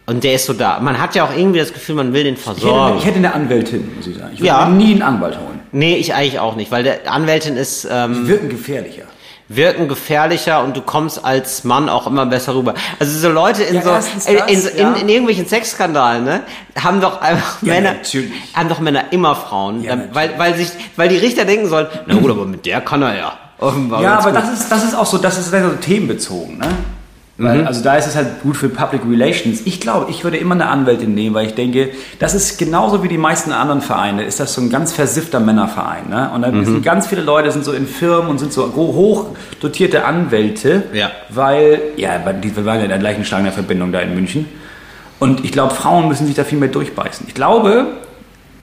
und 0.05 0.23
der 0.23 0.33
ist 0.35 0.45
so 0.45 0.53
da. 0.53 0.79
Man 0.79 0.99
hat 1.01 1.15
ja 1.15 1.25
auch 1.25 1.35
irgendwie 1.35 1.59
das 1.59 1.73
Gefühl, 1.73 1.95
man 1.95 2.13
will 2.13 2.23
den 2.23 2.35
Ich 2.35 2.45
hätte, 2.45 2.59
versorgen. 2.61 2.97
ich 2.99 3.05
hätte 3.05 3.17
eine 3.17 3.33
Anwältin, 3.33 3.95
muss 3.97 4.07
ich 4.07 4.15
sagen. 4.15 4.29
Ich 4.33 4.39
würde 4.39 4.47
Ja. 4.47 4.69
nie 4.69 4.91
einen 4.93 5.01
Anwalt 5.01 5.35
holen. 5.37 5.59
nee, 5.71 5.95
ich 5.97 6.13
eigentlich 6.13 6.39
auch 6.39 6.55
nicht, 6.55 6.71
weil 6.71 6.83
der 6.83 7.11
Anwältin 7.11 7.57
ist 7.57 7.85
ähm, 7.91 8.13
Die 8.23 8.27
wirken 8.29 8.49
gefährlicher. 8.49 9.03
Wirken 9.47 9.87
gefährlicher 9.87 10.63
und 10.63 10.75
du 10.75 10.81
kommst 10.81 11.23
als 11.23 11.63
Mann 11.63 11.87
auch 11.89 12.07
immer 12.07 12.25
besser 12.25 12.55
rüber. 12.55 12.73
Also 12.99 13.17
so 13.19 13.29
Leute 13.29 13.63
in 13.63 13.75
Ja, 13.75 13.81
so 13.81 13.89
in, 14.31 14.37
das, 14.37 14.47
in, 14.47 14.67
in, 14.71 14.77
ja. 14.77 14.93
in 14.93 15.09
irgendwelchen 15.09 15.45
Sexskandalen, 15.47 16.23
ne, 16.23 16.41
haben 16.81 16.99
doch 17.01 17.21
einfach 17.21 17.61
Ja, 17.61 17.73
Männer 17.73 17.93
natürlich. 17.93 18.31
haben 18.53 18.69
doch 18.69 18.79
Männer 18.79 19.05
immer 19.11 19.35
Frauen, 19.35 19.83
Ja, 19.83 19.97
weil 20.13 20.37
weil 20.37 20.55
sich 20.55 20.69
weil 20.95 21.09
die 21.09 21.17
Richter 21.17 21.45
denken 21.45 21.67
sollen, 21.67 21.87
na 22.07 22.15
gut, 22.15 22.31
aber 22.31 22.45
mit 22.45 22.65
der 22.65 22.81
kann 22.81 23.01
er 23.03 23.15
ja. 23.17 23.37
Offenbar 23.59 24.01
Ja, 24.01 24.17
aber 24.19 24.31
gut. 24.31 24.41
das 24.41 24.51
ist, 24.51 24.69
das 24.71 24.83
ist 24.83 24.95
auch 24.95 25.05
so, 25.05 25.17
das 25.17 25.37
ist 25.37 25.51
so 25.51 25.69
themenbezogen, 25.81 26.57
ne? 26.57 26.67
Mhm. 27.37 27.43
Weil, 27.45 27.67
Also 27.67 27.83
da 27.83 27.95
ist 27.95 28.07
es 28.07 28.15
halt 28.15 28.41
gut 28.43 28.55
für 28.55 28.69
Public 28.69 29.01
Relations. 29.09 29.61
Ich 29.65 29.81
glaube, 29.81 30.09
ich 30.09 30.23
würde 30.23 30.37
immer 30.37 30.55
eine 30.55 30.67
Anwältin 30.67 31.13
nehmen, 31.13 31.35
weil 31.35 31.47
ich 31.47 31.53
denke, 31.53 31.89
das 32.19 32.33
ist 32.33 32.57
genauso 32.57 33.03
wie 33.03 33.09
die 33.09 33.17
meisten 33.17 33.51
anderen 33.51 33.81
Vereine, 33.81 34.23
ist 34.23 34.39
das 34.39 34.53
so 34.53 34.61
ein 34.61 34.69
ganz 34.69 34.93
versiffter 34.93 35.39
Männerverein. 35.41 36.09
Ne? 36.09 36.31
Und 36.33 36.43
dann 36.43 36.57
Mhm. 36.59 36.65
sind 36.65 36.83
ganz 36.83 37.07
viele 37.07 37.21
Leute 37.21 37.51
sind 37.51 37.65
so 37.65 37.73
in 37.73 37.87
Firmen 37.87 38.29
und 38.29 38.39
sind 38.39 38.53
so 38.53 38.71
hoch 38.73 39.25
dotierte 39.59 40.05
Anwälte, 40.05 40.83
Ja. 40.93 41.11
weil, 41.29 41.81
ja, 41.97 42.11
wir 42.25 42.65
waren 42.65 42.77
ja 42.77 42.83
in 42.83 42.89
der 42.89 42.99
gleichen 42.99 43.25
Schlange 43.25 43.45
der 43.45 43.53
Verbindung 43.53 43.91
da 43.91 43.99
in 43.99 44.15
München. 44.15 44.45
Und 45.19 45.43
ich 45.43 45.51
glaube, 45.51 45.73
Frauen 45.73 46.07
müssen 46.07 46.27
sich 46.27 46.35
da 46.35 46.43
viel 46.45 46.57
mehr 46.57 46.69
durchbeißen. 46.69 47.25
Ich 47.27 47.33
glaube, 47.33 47.87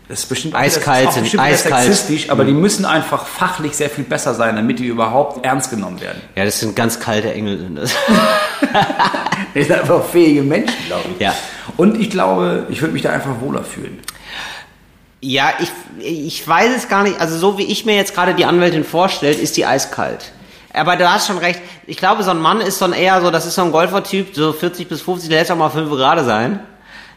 das 0.08 0.20
ist 0.20 0.28
bestimmt 0.28 0.54
Eiskalt 0.54 1.06
das 1.06 1.16
ist 1.16 1.22
bestimmt 1.22 1.42
eiskalt. 1.42 1.84
sexistisch, 1.84 2.30
aber 2.30 2.44
die 2.44 2.52
müssen 2.52 2.84
einfach 2.84 3.26
fachlich 3.26 3.74
sehr 3.74 3.88
viel 3.88 4.04
besser 4.04 4.34
sein, 4.34 4.56
damit 4.56 4.78
die 4.78 4.86
überhaupt 4.86 5.44
ernst 5.44 5.70
genommen 5.70 6.00
werden. 6.00 6.20
ja, 6.34 6.44
das 6.44 6.60
sind 6.60 6.76
ganz 6.76 7.00
kalte 7.00 7.32
Engel 7.32 7.58
sind 7.58 7.76
das. 7.76 7.94
Das 9.54 9.66
sind 9.66 9.78
einfach 9.78 10.04
fähige 10.04 10.42
Menschen, 10.42 10.76
glaube 10.86 11.04
ich. 11.14 11.20
Ja. 11.20 11.34
Und 11.76 12.00
ich 12.00 12.08
glaube, 12.08 12.66
ich 12.70 12.80
würde 12.80 12.94
mich 12.94 13.02
da 13.02 13.10
einfach 13.10 13.40
wohler 13.40 13.62
fühlen. 13.64 14.00
Ja, 15.20 15.52
ich, 15.60 15.70
ich 15.98 16.46
weiß 16.48 16.74
es 16.74 16.88
gar 16.88 17.02
nicht. 17.02 17.20
Also 17.20 17.36
so 17.36 17.58
wie 17.58 17.64
ich 17.64 17.84
mir 17.84 17.94
jetzt 17.94 18.14
gerade 18.14 18.34
die 18.34 18.46
Anwältin 18.46 18.82
vorstellt, 18.82 19.38
ist 19.38 19.56
die 19.58 19.66
eiskalt. 19.66 20.32
Aber 20.72 20.96
du 20.96 21.10
hast 21.10 21.26
schon 21.26 21.36
recht. 21.36 21.60
Ich 21.86 21.98
glaube, 21.98 22.22
so 22.22 22.30
ein 22.30 22.38
Mann 22.38 22.60
ist 22.62 22.78
so 22.78 22.86
ein 22.86 22.94
eher 22.94 23.20
so, 23.20 23.30
das 23.30 23.44
ist 23.44 23.56
so 23.56 23.62
ein 23.62 23.72
Golfer-Typ, 23.72 24.34
so 24.34 24.54
40 24.54 24.88
bis 24.88 25.02
50, 25.02 25.28
der 25.28 25.40
lässt 25.40 25.50
auch 25.50 25.56
mal 25.56 25.68
5 25.68 25.90
gerade 25.90 26.24
sein. 26.24 26.60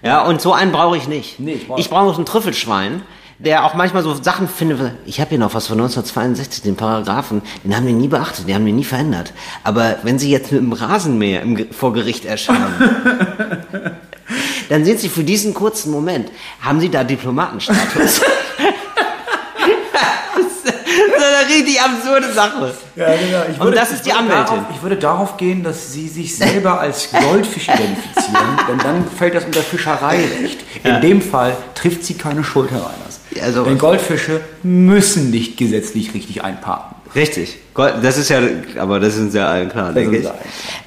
Ja, 0.04 0.24
und 0.24 0.42
so 0.42 0.54
einen 0.54 0.72
brauche 0.72 0.98
ich 0.98 1.08
nicht. 1.08 1.40
Nee, 1.40 1.54
ich 1.54 1.68
brauch- 1.68 1.78
ich 1.78 1.90
brauche 1.90 2.14
so 2.14 2.22
ein 2.22 2.26
Trüffelschwein, 2.26 3.02
der 3.40 3.66
auch 3.66 3.74
manchmal 3.74 4.04
so 4.04 4.14
Sachen 4.14 4.48
findet. 4.48 4.92
Ich 5.06 5.20
habe 5.20 5.30
hier 5.32 5.40
noch 5.40 5.54
was 5.54 5.68
von 5.68 5.78
1962, 5.78 6.62
den 6.64 6.76
Paragraphen, 6.76 7.42
den 7.64 7.76
haben 7.76 7.86
wir 7.88 7.94
nie 7.94 8.08
beachtet, 8.08 8.48
den 8.48 8.56
haben 8.56 8.66
wir 8.66 8.74
nie 8.74 8.84
verändert. 8.84 9.34
Aber 9.64 9.98
wenn 10.04 10.20
Sie 10.20 10.30
jetzt 10.32 10.52
mit 10.52 10.62
dem 10.62 10.74
Rasenmäher 10.74 11.42
im, 11.42 11.72
vor 11.72 11.92
Gericht 11.94 12.26
erscheinen, 12.26 12.74
dann 14.70 14.86
sind 14.86 15.00
Sie 15.00 15.10
für 15.10 15.24
diesen 15.24 15.54
kurzen 15.54 15.92
Moment, 15.92 16.30
haben 16.62 16.80
Sie 16.80 16.90
da 16.90 17.04
Diplomatenstatus? 17.04 18.22
das 21.46 21.52
ist 21.52 21.58
eine 21.58 21.68
richtig 21.68 21.82
absurde 21.82 22.34
Sache. 22.34 22.74
Ja, 22.96 23.08
genau. 23.16 23.66
Und 23.66 23.76
das 23.76 23.92
ist 23.92 24.06
die 24.06 24.14
Anwältin. 24.14 24.46
Darauf, 24.46 24.66
ich 24.76 24.82
würde 24.82 24.96
darauf 24.98 25.38
gehen, 25.38 25.64
dass 25.64 25.92
sie 25.94 26.08
sich 26.08 26.36
selber 26.36 26.80
als 26.80 27.10
Goldfisch 27.12 27.68
identifizieren, 27.68 28.58
denn 28.70 28.78
dann 28.80 29.06
fällt 29.18 29.36
das 29.36 29.46
unter 29.46 29.62
Fischereirecht. 29.62 30.60
In 30.84 31.02
dem 31.02 31.22
Fall 31.22 31.56
trifft 31.76 32.04
sie 32.04 32.16
keine 32.16 32.44
Schuld 32.44 32.72
hereinlassen. 32.72 33.22
Ja, 33.32 33.52
sowas. 33.52 33.68
denn 33.68 33.78
Goldfische 33.78 34.42
müssen 34.64 35.30
nicht 35.32 35.58
gesetzlich 35.58 36.14
richtig 36.14 36.44
einparken. 36.44 36.96
Richtig. 37.16 37.58
Das 37.76 38.18
ist 38.18 38.30
ja, 38.30 38.40
aber 38.78 39.00
das 39.00 39.16
ist 39.16 39.34
ja 39.34 39.48
allen 39.48 39.70
klar, 39.70 39.92
denke 39.94 40.18
ich. 40.18 40.28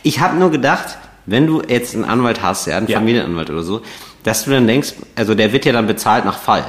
Ich 0.03 0.21
habe 0.21 0.37
nur 0.37 0.51
gedacht, 0.51 0.99
wenn 1.27 1.47
du 1.47 1.63
jetzt 1.67 1.95
einen 1.95 2.05
Anwalt 2.05 2.43
hast, 2.43 2.67
ja, 2.67 2.77
einen 2.77 2.87
Ja. 2.87 2.99
Familienanwalt 2.99 3.51
oder 3.51 3.63
so, 3.63 3.83
dass 4.25 4.45
du 4.45 4.51
dann 4.51 4.67
denkst, 4.67 4.95
also 5.15 5.35
der 5.35 5.53
wird 5.53 5.65
ja 5.65 5.73
dann 5.73 5.87
bezahlt 5.87 6.25
nach 6.25 6.39
Fall. 6.39 6.65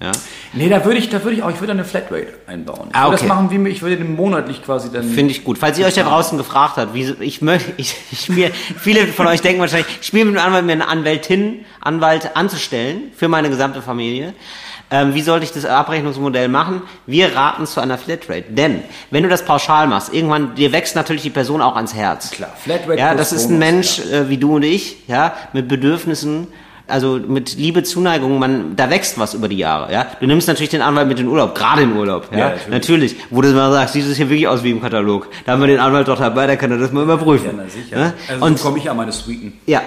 Ja. 0.00 0.12
Nee, 0.52 0.68
da 0.68 0.84
würde 0.84 0.98
ich, 0.98 1.08
da 1.08 1.22
würde 1.24 1.36
ich 1.36 1.42
auch, 1.42 1.50
ich 1.50 1.60
würde 1.60 1.72
eine 1.72 1.84
Flatrate 1.84 2.28
einbauen. 2.46 2.88
Ich 2.90 2.96
Ah, 2.96 3.04
würde 3.04 3.14
okay. 3.16 3.26
das 3.26 3.28
machen 3.28 3.50
wie 3.50 3.58
mir, 3.58 3.70
ich 3.70 3.80
würde 3.80 3.96
den 3.96 4.14
monatlich 4.14 4.62
quasi 4.62 4.92
dann. 4.92 5.04
Finde 5.04 5.30
ich 5.30 5.42
gut. 5.42 5.56
Falls 5.58 5.78
ihr 5.78 5.86
euch 5.86 5.94
da 5.94 6.02
draußen 6.02 6.36
gefragt 6.36 6.76
habt, 6.76 6.92
wie, 6.94 7.14
ich 7.20 7.40
möchte, 7.40 7.72
ich, 7.78 7.96
ich 8.12 8.28
mir, 8.28 8.50
viele 8.78 9.06
von 9.06 9.26
euch 9.26 9.40
denken 9.40 9.60
wahrscheinlich, 9.60 9.86
ich 10.00 10.06
spiele 10.06 10.26
mit 10.26 10.36
einem 10.36 10.46
Anwalt, 10.48 10.66
mir 10.66 10.72
eine 10.72 10.88
Anwältin, 10.88 11.64
Anwalt 11.80 12.36
anzustellen 12.36 13.10
für 13.16 13.28
meine 13.28 13.48
gesamte 13.48 13.80
Familie. 13.80 14.34
Ähm, 14.88 15.14
wie 15.14 15.22
sollte 15.22 15.44
ich 15.44 15.52
das 15.52 15.64
Abrechnungsmodell 15.64 16.46
machen? 16.48 16.82
Wir 17.06 17.34
raten 17.34 17.66
zu 17.66 17.80
einer 17.80 17.98
Flatrate. 17.98 18.44
Denn, 18.50 18.82
wenn 19.10 19.24
du 19.24 19.28
das 19.28 19.44
pauschal 19.44 19.88
machst, 19.88 20.14
irgendwann, 20.14 20.54
dir 20.54 20.70
wächst 20.72 20.94
natürlich 20.94 21.22
die 21.22 21.30
Person 21.30 21.60
auch 21.60 21.74
ans 21.74 21.92
Herz. 21.94 22.30
Klar, 22.30 22.52
Flatrate 22.56 22.98
Ja, 23.00 23.14
das 23.14 23.32
ist 23.32 23.50
ein 23.50 23.58
Mensch 23.58 23.98
äh, 23.98 24.28
wie 24.28 24.36
du 24.36 24.56
und 24.56 24.62
ich, 24.62 25.08
ja, 25.08 25.34
mit 25.52 25.66
Bedürfnissen, 25.66 26.46
also 26.88 27.18
mit 27.18 27.56
Liebe, 27.56 27.82
Zuneigung, 27.82 28.38
man, 28.38 28.76
da 28.76 28.90
wächst 28.90 29.18
was 29.18 29.34
über 29.34 29.48
die 29.48 29.56
Jahre, 29.56 29.92
ja. 29.92 30.06
Du 30.20 30.26
nimmst 30.26 30.46
natürlich 30.48 30.70
den 30.70 30.82
Anwalt 30.82 31.08
mit 31.08 31.18
in 31.18 31.26
den 31.26 31.32
Urlaub, 31.32 31.54
gerade 31.54 31.82
in 31.82 31.96
Urlaub, 31.96 32.28
ja. 32.32 32.38
Ja, 32.38 32.44
natürlich. 32.50 32.68
natürlich. 32.70 33.16
Wo 33.30 33.40
du 33.42 33.48
mal 33.52 33.72
sagst, 33.72 33.94
sieht 33.94 34.06
es 34.06 34.16
hier 34.16 34.28
wirklich 34.28 34.48
aus 34.48 34.62
wie 34.62 34.70
im 34.70 34.80
Katalog. 34.80 35.28
Da 35.44 35.52
haben 35.52 35.60
wir 35.60 35.66
den 35.66 35.80
Anwalt 35.80 36.08
doch 36.08 36.18
dabei, 36.18 36.46
da 36.46 36.56
kann 36.56 36.70
er 36.70 36.78
das 36.78 36.92
mal 36.92 37.02
überprüfen. 37.02 37.46
Ja, 37.46 37.52
na 37.56 37.68
sicher. 37.68 37.98
Ja? 37.98 38.12
Also 38.28 38.44
und 38.44 38.58
so 38.58 38.64
komme 38.64 38.78
ich 38.78 38.88
an 38.88 38.96
meine 38.96 39.12
Suiten. 39.12 39.54
ja, 39.66 39.82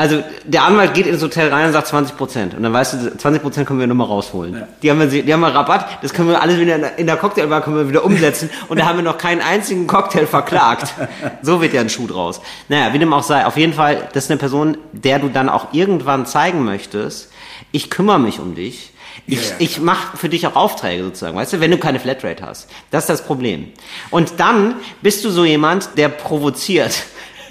also 0.00 0.24
der 0.44 0.64
Anwalt 0.64 0.94
geht 0.94 1.06
ins 1.06 1.22
Hotel 1.22 1.52
rein 1.52 1.66
und 1.66 1.72
sagt 1.74 1.88
20 1.88 2.16
Prozent. 2.16 2.54
Und 2.54 2.62
dann 2.62 2.72
weißt 2.72 2.94
du, 2.94 3.18
20 3.18 3.42
Prozent 3.42 3.66
können 3.66 3.80
wir 3.80 3.86
nochmal 3.86 4.06
rausholen. 4.06 4.54
Ja. 4.54 4.68
Die, 4.82 4.90
haben 4.90 4.98
wir, 4.98 5.22
die 5.22 5.30
haben 5.30 5.40
wir 5.40 5.54
Rabatt, 5.54 5.98
das 6.00 6.14
können 6.14 6.30
wir 6.30 6.40
alles 6.40 6.58
wieder 6.58 6.96
in 6.96 7.06
der, 7.06 7.16
Cocktailbar 7.18 7.60
können 7.60 7.76
wir 7.76 7.86
wieder 7.86 8.02
umsetzen. 8.02 8.48
und 8.68 8.80
da 8.80 8.86
haben 8.86 8.96
wir 8.96 9.02
noch 9.02 9.18
keinen 9.18 9.42
einzigen 9.42 9.86
Cocktail 9.86 10.26
verklagt. 10.26 10.94
So 11.42 11.60
wird 11.60 11.74
ja 11.74 11.82
ein 11.82 11.90
Schuh 11.90 12.06
draus. 12.06 12.40
Naja, 12.70 12.94
wie 12.94 12.98
dem 12.98 13.12
auch 13.12 13.22
sei. 13.22 13.44
Auf 13.44 13.58
jeden 13.58 13.74
Fall, 13.74 14.08
das 14.14 14.24
ist 14.24 14.30
eine 14.30 14.38
Person, 14.38 14.78
der 14.92 15.18
du 15.18 15.28
dann 15.28 15.50
auch 15.50 15.74
irgendwann 15.74 16.24
zeigen 16.24 16.64
möchtest, 16.64 17.30
ich 17.70 17.90
kümmere 17.90 18.18
mich 18.18 18.40
um 18.40 18.54
dich. 18.54 18.94
Ich, 19.26 19.36
Ja, 19.36 19.42
ja, 19.42 19.54
ich 19.58 19.80
mache 19.80 20.16
für 20.16 20.30
dich 20.30 20.46
auch 20.46 20.56
Aufträge 20.56 21.04
sozusagen, 21.04 21.36
weißt 21.36 21.52
du, 21.52 21.60
wenn 21.60 21.70
du 21.70 21.76
keine 21.76 22.00
Flatrate 22.00 22.42
hast. 22.46 22.70
Das 22.90 23.04
ist 23.04 23.10
das 23.10 23.26
Problem. 23.26 23.68
Und 24.10 24.40
dann 24.40 24.76
bist 25.02 25.26
du 25.26 25.30
so 25.30 25.44
jemand, 25.44 25.98
der 25.98 26.08
provoziert. 26.08 27.02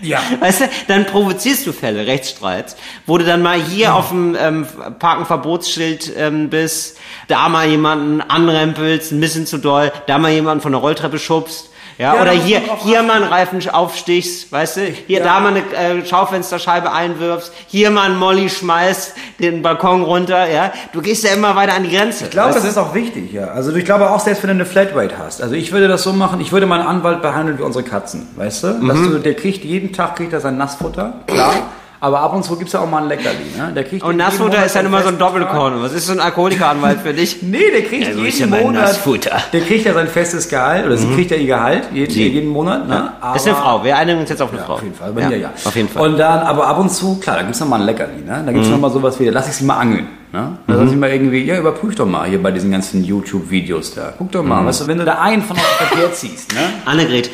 Ja. 0.01 0.21
Weißt 0.39 0.61
du, 0.61 0.69
dann 0.87 1.05
provozierst 1.05 1.65
du 1.67 1.73
Fälle, 1.73 2.07
Rechtsstreits, 2.07 2.75
wo 3.05 3.17
du 3.17 3.25
dann 3.25 3.41
mal 3.41 3.61
hier 3.61 3.95
auf 3.95 4.09
dem 4.09 4.35
ähm, 4.39 4.67
Parkenverbotsschild 4.99 6.13
ähm, 6.17 6.49
bist, 6.49 6.97
da 7.27 7.49
mal 7.49 7.67
jemanden 7.67 8.21
anrempelst, 8.21 9.11
ein 9.11 9.19
bisschen 9.19 9.45
zu 9.45 9.57
doll, 9.57 9.91
da 10.07 10.17
mal 10.17 10.31
jemanden 10.31 10.61
von 10.61 10.71
der 10.71 10.81
Rolltreppe 10.81 11.19
schubst. 11.19 11.68
Ja, 11.99 12.15
Ja, 12.15 12.21
oder 12.21 12.31
hier, 12.31 12.61
hier 12.83 13.03
mal 13.03 13.21
einen 13.21 13.25
Reifen 13.31 13.59
aufstichst, 13.69 14.49
weißt 14.53 14.77
du, 14.77 14.81
hier 15.05 15.19
Ja. 15.19 15.23
da 15.25 15.39
mal 15.41 15.49
eine 15.49 15.99
äh, 15.99 16.05
Schaufensterscheibe 16.05 16.93
einwirfst, 16.93 17.51
hier 17.67 17.91
mal 17.91 18.03
einen 18.05 18.17
Molly 18.17 18.49
schmeißt, 18.49 19.15
den 19.39 19.61
Balkon 19.61 20.03
runter, 20.03 20.49
ja. 20.49 20.71
Du 20.93 21.01
gehst 21.01 21.25
ja 21.25 21.33
immer 21.33 21.57
weiter 21.57 21.73
an 21.73 21.83
die 21.83 21.95
Grenze. 21.95 22.23
Ich 22.23 22.29
glaube, 22.31 22.53
das 22.53 22.63
ist 22.63 22.77
auch 22.77 22.93
wichtig, 22.93 23.33
ja. 23.33 23.47
Also 23.49 23.75
ich 23.75 23.83
glaube 23.83 24.09
auch, 24.09 24.21
selbst 24.21 24.41
wenn 24.43 24.47
du 24.47 24.53
eine 24.55 24.65
Flatrate 24.65 25.17
hast. 25.17 25.41
Also 25.41 25.55
ich 25.55 25.73
würde 25.73 25.89
das 25.89 26.03
so 26.03 26.13
machen, 26.13 26.39
ich 26.39 26.53
würde 26.53 26.65
meinen 26.67 26.87
Anwalt 26.87 27.21
behandeln 27.21 27.59
wie 27.59 27.63
unsere 27.63 27.83
Katzen, 27.83 28.27
weißt 28.37 28.63
du? 28.63 28.67
Dass 28.87 28.97
Mhm. 28.97 29.11
du 29.11 29.19
der 29.19 29.33
kriegt, 29.35 29.65
jeden 29.65 29.91
Tag 29.91 30.15
kriegt 30.15 30.31
er 30.31 30.39
sein 30.39 30.57
Nassfutter, 30.57 31.15
klar. 31.27 31.53
Aber 32.01 32.21
ab 32.21 32.33
und 32.33 32.43
zu 32.43 32.55
gibt's 32.55 32.71
ja 32.73 32.79
auch 32.79 32.89
mal 32.89 33.01
ein 33.03 33.09
Leckerli, 33.09 33.37
ne? 33.57 33.73
Der 33.75 33.83
kriegt 33.83 34.03
Und 34.03 34.15
Nassfutter 34.15 34.65
ist 34.65 34.73
dann 34.75 34.85
immer 34.85 35.01
so 35.03 35.09
ein 35.09 35.17
Doppelkorn. 35.17 35.81
Was 35.81 35.91
ist 35.91 36.05
so 36.07 36.13
ein 36.13 36.21
Alkoholikeranwalt 36.21 37.01
für 37.01 37.13
dich? 37.13 37.41
Nee, 37.49 37.71
der 37.71 37.81
kriegt 37.83 38.07
Ja, 38.07 38.13
jeden 38.13 38.53
ja 38.53 38.61
Monat. 38.63 38.83
Nassfutter. 38.83 39.37
Der 39.51 39.61
kriegt 39.61 39.85
ja 39.85 39.93
sein 39.93 40.07
festes 40.07 40.47
Gehalt 40.47 40.85
oder 40.85 40.95
sie 40.95 41.07
kriegt 41.13 41.31
ja 41.31 41.37
ihr 41.37 41.47
Gehalt 41.47 41.83
jeden, 41.93 42.11
Sie. 42.13 42.27
jeden 42.27 42.49
Monat, 42.49 42.87
ne? 42.87 43.11
Das 43.21 43.41
ist 43.41 43.47
eine 43.47 43.57
Frau. 43.57 43.83
Wir 43.83 43.97
einigen 43.97 44.19
uns 44.19 44.29
jetzt 44.29 44.41
auf 44.41 44.51
eine 44.53 44.61
Frau. 44.61 44.73
Auf 44.75 44.83
jeden 44.83 44.95
Fall, 44.95 45.11
mir 45.11 45.35
ja. 45.37 45.51
Auf 45.65 45.75
jeden 45.75 45.89
Fall. 45.89 46.07
Mhm. 46.07 46.13
Und 46.13 46.19
dann, 46.19 46.39
aber 46.39 46.67
ab 46.67 46.79
und 46.79 46.89
zu, 46.89 47.19
klar, 47.19 47.35
da 47.37 47.41
gibt's 47.43 47.59
noch 47.59 47.67
mal 47.67 47.79
ein 47.81 47.85
Leckerli, 47.85 48.21
ne? 48.25 48.43
Da 48.45 48.51
gibt's 48.51 48.69
noch 48.69 48.79
mal 48.79 48.89
sowas 48.91 49.19
wie, 49.19 49.27
lass 49.27 49.47
ich 49.49 49.55
sie 49.55 49.65
mal 49.65 49.77
angeln, 49.77 50.07
ne? 50.31 50.57
Da 50.67 50.73
lass 50.75 50.91
ich 50.91 50.97
mal 50.97 51.09
irgendwie, 51.09 51.43
ja, 51.43 51.57
überprüf 51.57 51.95
doch 51.95 52.05
mal 52.05 52.29
hier 52.29 52.41
bei 52.41 52.51
diesen 52.51 52.71
ganzen 52.71 53.03
YouTube-Videos 53.03 53.95
da. 53.95 54.13
Guck 54.17 54.31
doch 54.31 54.41
Mhm. 54.43 54.49
mal, 54.49 54.65
weißt 54.65 54.81
du, 54.81 54.87
wenn 54.87 54.99
du 54.99 55.05
da 55.05 55.15
einen 55.19 55.41
von 55.41 55.57
aus 55.57 55.63
dem 55.79 55.87
Verkehr 55.87 56.13
ziehst, 56.13 56.53
ne? 56.53 56.61
Annegret, 56.85 57.29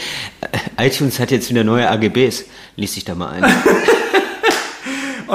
äh, 0.78 0.88
iTunes 0.88 1.20
hat 1.20 1.30
jetzt 1.32 1.50
wieder 1.52 1.64
neue 1.64 1.88
AGBs. 1.90 2.46
Lies 2.78 2.94
dich 2.96 3.06
da 3.06 3.14
mal 3.16 3.30
ein. 3.30 3.44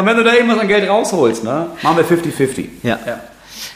Und 0.00 0.06
wenn 0.06 0.16
du 0.16 0.24
da 0.24 0.32
irgendwas 0.34 0.58
an 0.58 0.68
Geld 0.68 0.88
rausholst, 0.88 1.44
ne? 1.44 1.66
Machen 1.82 1.96
wir 1.98 2.04
50-50. 2.04 2.66
Ja. 2.82 2.98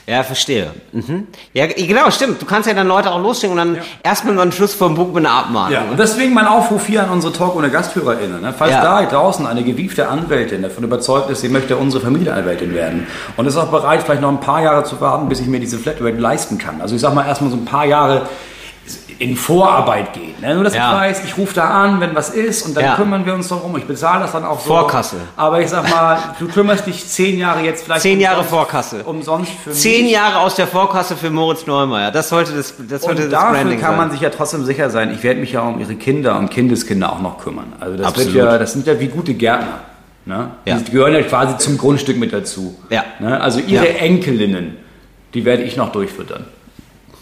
Ja, 0.07 0.23
verstehe. 0.23 0.71
Mhm. 0.93 1.27
Ja, 1.53 1.67
genau, 1.67 2.11
stimmt. 2.11 2.41
Du 2.41 2.47
kannst 2.47 2.69
ja 2.69 2.75
dann 2.75 2.89
Leute 2.89 3.11
auch 3.11 3.21
losschicken 3.21 3.59
und 3.59 3.77
dann 3.77 3.79
erstmal 4.03 4.39
einen 4.39 4.53
Schluss 4.53 4.75
vom 4.75 4.95
Bug 4.95 5.15
mit 5.15 5.25
einer 5.27 5.35
Abmahnung. 5.35 5.73
Ja, 5.73 5.83
und 5.91 5.99
deswegen 5.99 6.33
mein 6.33 6.47
Aufruf 6.47 6.87
hier 6.87 7.03
an 7.05 7.11
unsere 7.11 7.33
Talk- 7.33 7.55
ohne 7.57 7.71
GasthörerInnen. 7.71 8.41
Ne? 8.41 8.55
Falls 8.57 8.73
Ja. 8.73 8.83
da 8.83 9.03
draußen 9.05 9.47
eine 9.47 9.63
gewiefte 9.63 10.09
Anwältin 10.09 10.63
davon 10.63 10.85
überzeugt 10.85 11.29
ist, 11.31 11.41
sie 11.43 11.49
möchte 11.49 11.77
unsere 11.77 12.03
Familienanwältin 12.03 12.75
werden 12.75 13.07
und 13.37 13.47
ist 13.47 13.57
auch 13.57 13.69
bereit, 13.71 14.03
vielleicht 14.03 14.23
noch 14.23 14.31
ein 14.31 14.41
paar 14.41 14.63
Jahre 14.63 14.85
zu 14.85 15.01
warten, 15.01 15.29
bis 15.29 15.41
ich 15.41 15.47
mir 15.47 15.61
diese 15.61 15.79
Flatrate 15.79 16.17
leisten 16.19 16.57
kann. 16.59 16.81
Also 16.81 16.95
ich 16.95 17.01
sag 17.01 17.15
mal 17.15 17.27
erstmal 17.27 17.51
so 17.51 17.57
ein 17.57 17.65
paar 17.67 17.85
Jahre 17.85 18.23
in 19.19 19.37
Vorarbeit 19.37 20.13
geht. 20.13 20.41
Ne? 20.41 20.55
Nur, 20.55 20.65
dass 20.65 20.75
Ja. 20.75 20.93
ich 20.93 21.01
weiß, 21.01 21.25
ich 21.25 21.37
rufe 21.39 21.55
da 21.55 21.69
an, 21.71 22.01
wenn 22.01 22.15
was 22.15 22.31
ist 22.31 22.67
und 22.67 22.77
dann 22.77 22.85
Ja. 22.85 22.95
kümmern 22.97 23.25
wir 23.27 23.35
uns 23.35 23.49
darum. 23.49 23.77
Ich 23.77 23.85
bezahle 23.85 24.21
das 24.23 24.33
dann 24.33 24.45
auch 24.45 24.59
so. 24.61 24.67
Vorkasse. 24.69 25.17
Aber 25.37 25.61
ich 25.61 25.69
sag 25.71 25.89
mal, 25.91 26.19
du 26.39 26.49
kümmerst 26.49 26.87
dich 26.87 27.07
zehn 27.07 27.39
Jahre 27.39 27.61
jetzt 27.63 27.85
vielleicht 27.85 28.03
Zehn 28.03 28.21
Jahre 28.21 28.41
umsonst- 28.41 28.51
Vorkasse. 28.51 29.03
Umsonst 29.05 29.53
für 29.63 29.71
Zehn 29.73 30.05
mich. 30.05 30.13
Jahre 30.13 30.39
aus 30.41 30.55
der 30.55 30.67
Vorkasse 30.67 31.17
für 31.17 31.31
Moritz 31.31 31.67
Neumeier. 31.67 32.11
Das 32.11 32.29
sollte 32.29 32.53
das, 32.53 32.75
das, 32.89 33.03
sollte 33.03 33.23
Und 33.25 33.33
das 33.33 33.41
dafür 33.41 33.53
Branding 33.61 33.81
kann 33.81 33.97
man 33.97 34.11
sich 34.11 34.21
ja 34.21 34.31
trotzdem 34.31 34.65
sicher 34.65 34.91
sein, 34.91 35.13
ich 35.13 35.23
werde 35.23 35.41
mich 35.41 35.53
ja 35.53 35.61
um 35.63 35.81
ihre 35.81 35.95
Kinder 35.95 36.39
und 36.39 36.51
Kindeskinder 36.51 37.13
auch 37.13 37.21
noch 37.21 37.39
kümmern. 37.39 37.73
Also 37.81 37.97
das, 37.97 38.07
Absolut. 38.07 38.35
wird 38.35 38.47
ja, 38.53 38.59
das 38.59 38.73
sind 38.73 38.87
ja 38.87 38.99
wie 39.01 39.09
gute 39.09 39.35
Gärtner. 39.35 39.81
Ne? 40.27 40.49
Ja. 40.65 40.77
Die 40.79 40.91
gehören 40.91 41.13
ja 41.13 41.23
quasi 41.23 41.59
zum 41.59 41.77
Grundstück 41.77 42.17
mit 42.19 42.33
dazu. 42.33 42.75
Ja. 42.91 43.05
Ne? 43.21 43.41
Also 43.41 43.61
ihre. 43.61 43.99
Enkelinnen, 43.99 44.77
die 45.35 45.45
werde 45.45 45.63
ich 45.65 45.77
noch 45.77 45.93
durchfüttern. 45.93 46.47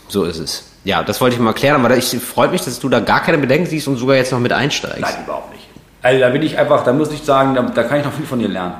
So 0.09 0.25
ist 0.25 0.39
es. 0.39 0.72
Ja, 0.85 1.03
das 1.03 1.21
wollte 1.21 1.37
ich 1.37 1.41
mal 1.41 1.53
klären, 1.53 1.85
aber 1.85 1.97
ich 1.97 2.17
freut 2.19 2.51
mich, 2.51 2.63
dass 2.63 2.81
du 2.81 2.89
da 2.89 3.01
gar 3.01 3.23
keine 3.23 3.39
Bedenken 3.39 3.67
siehst 3.67 3.87
und 3.87 3.97
sogar 3.97 4.17
jetzt 4.17 4.33
noch 4.33 4.41
mit 4.41 4.53
einsteigst. 4.53 5.01
Nein, 5.01 5.15
überhaupt 5.25 5.53
nicht. 5.53 5.67
Also 6.03 6.19
da 6.19 6.31
bin 6.31 6.43
ich 6.43 6.59
einfach, 6.59 6.83
da 6.83 6.93
muss 6.93 7.13
ich 7.13 7.23
sagen, 7.23 7.55
da, 7.55 7.63
da 7.63 7.85
kann 7.85 8.01
ich 8.01 8.05
noch 8.05 8.13
viel 8.13 8.27
von 8.27 8.41
ihr 8.41 8.49
lernen. 8.49 8.75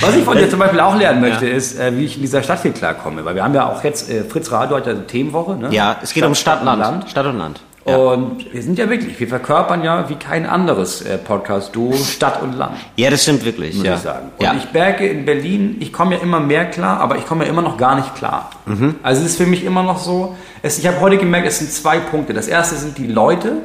Was 0.00 0.14
ich 0.14 0.24
von 0.24 0.36
dir 0.36 0.50
zum 0.50 0.58
Beispiel 0.58 0.80
auch 0.80 0.94
lernen 0.94 1.22
möchte, 1.22 1.48
ist, 1.48 1.80
äh, 1.80 1.96
wie 1.96 2.04
ich 2.04 2.16
in 2.16 2.22
dieser 2.22 2.42
Stadt 2.42 2.60
hier 2.60 2.72
klarkomme. 2.72 3.24
Weil 3.24 3.34
wir 3.34 3.42
haben 3.42 3.54
ja 3.54 3.66
auch 3.66 3.82
jetzt, 3.82 4.10
äh, 4.10 4.24
Fritz 4.24 4.52
Radio 4.52 4.76
hat 4.76 4.86
ja 4.86 4.92
eine 4.92 5.06
Themenwoche. 5.06 5.56
Ne? 5.56 5.68
Ja, 5.72 5.96
es 6.02 6.12
geht 6.12 6.24
um 6.24 6.34
Stadt, 6.34 6.60
und 6.60 6.66
Land. 6.66 7.08
Stadt 7.08 7.26
und 7.26 7.38
Land. 7.38 7.60
Ja. 7.88 7.96
Und 7.96 8.52
wir 8.52 8.62
sind 8.62 8.78
ja 8.78 8.90
wirklich, 8.90 9.18
wir 9.20 9.28
verkörpern 9.28 9.84
ja 9.84 10.08
wie 10.08 10.16
kein 10.16 10.44
anderes 10.44 11.02
äh, 11.02 11.18
Podcast-Duo 11.18 11.92
Stadt 11.94 12.42
und 12.42 12.54
Land, 12.54 12.76
ja, 12.96 13.10
das 13.10 13.22
stimmt 13.22 13.44
wirklich. 13.44 13.76
muss 13.76 13.86
ja. 13.86 13.94
ich 13.94 14.00
sagen. 14.00 14.30
Und 14.36 14.44
ja. 14.44 14.54
ich 14.56 14.72
merke 14.72 15.06
in 15.06 15.24
Berlin, 15.24 15.76
ich 15.78 15.92
komme 15.92 16.16
ja 16.16 16.20
immer 16.22 16.40
mehr 16.40 16.64
klar, 16.66 17.00
aber 17.00 17.16
ich 17.16 17.26
komme 17.26 17.44
ja 17.44 17.50
immer 17.50 17.62
noch 17.62 17.76
gar 17.76 17.94
nicht 17.94 18.14
klar. 18.16 18.50
Mhm. 18.66 18.96
Also 19.02 19.22
es 19.22 19.28
ist 19.32 19.36
für 19.36 19.46
mich 19.46 19.64
immer 19.64 19.84
noch 19.84 19.98
so, 19.98 20.34
es, 20.62 20.78
ich 20.78 20.86
habe 20.86 21.00
heute 21.00 21.16
gemerkt, 21.16 21.46
es 21.46 21.58
sind 21.58 21.70
zwei 21.70 21.98
Punkte. 21.98 22.34
Das 22.34 22.48
erste 22.48 22.74
sind 22.74 22.98
die 22.98 23.06
Leute. 23.06 23.58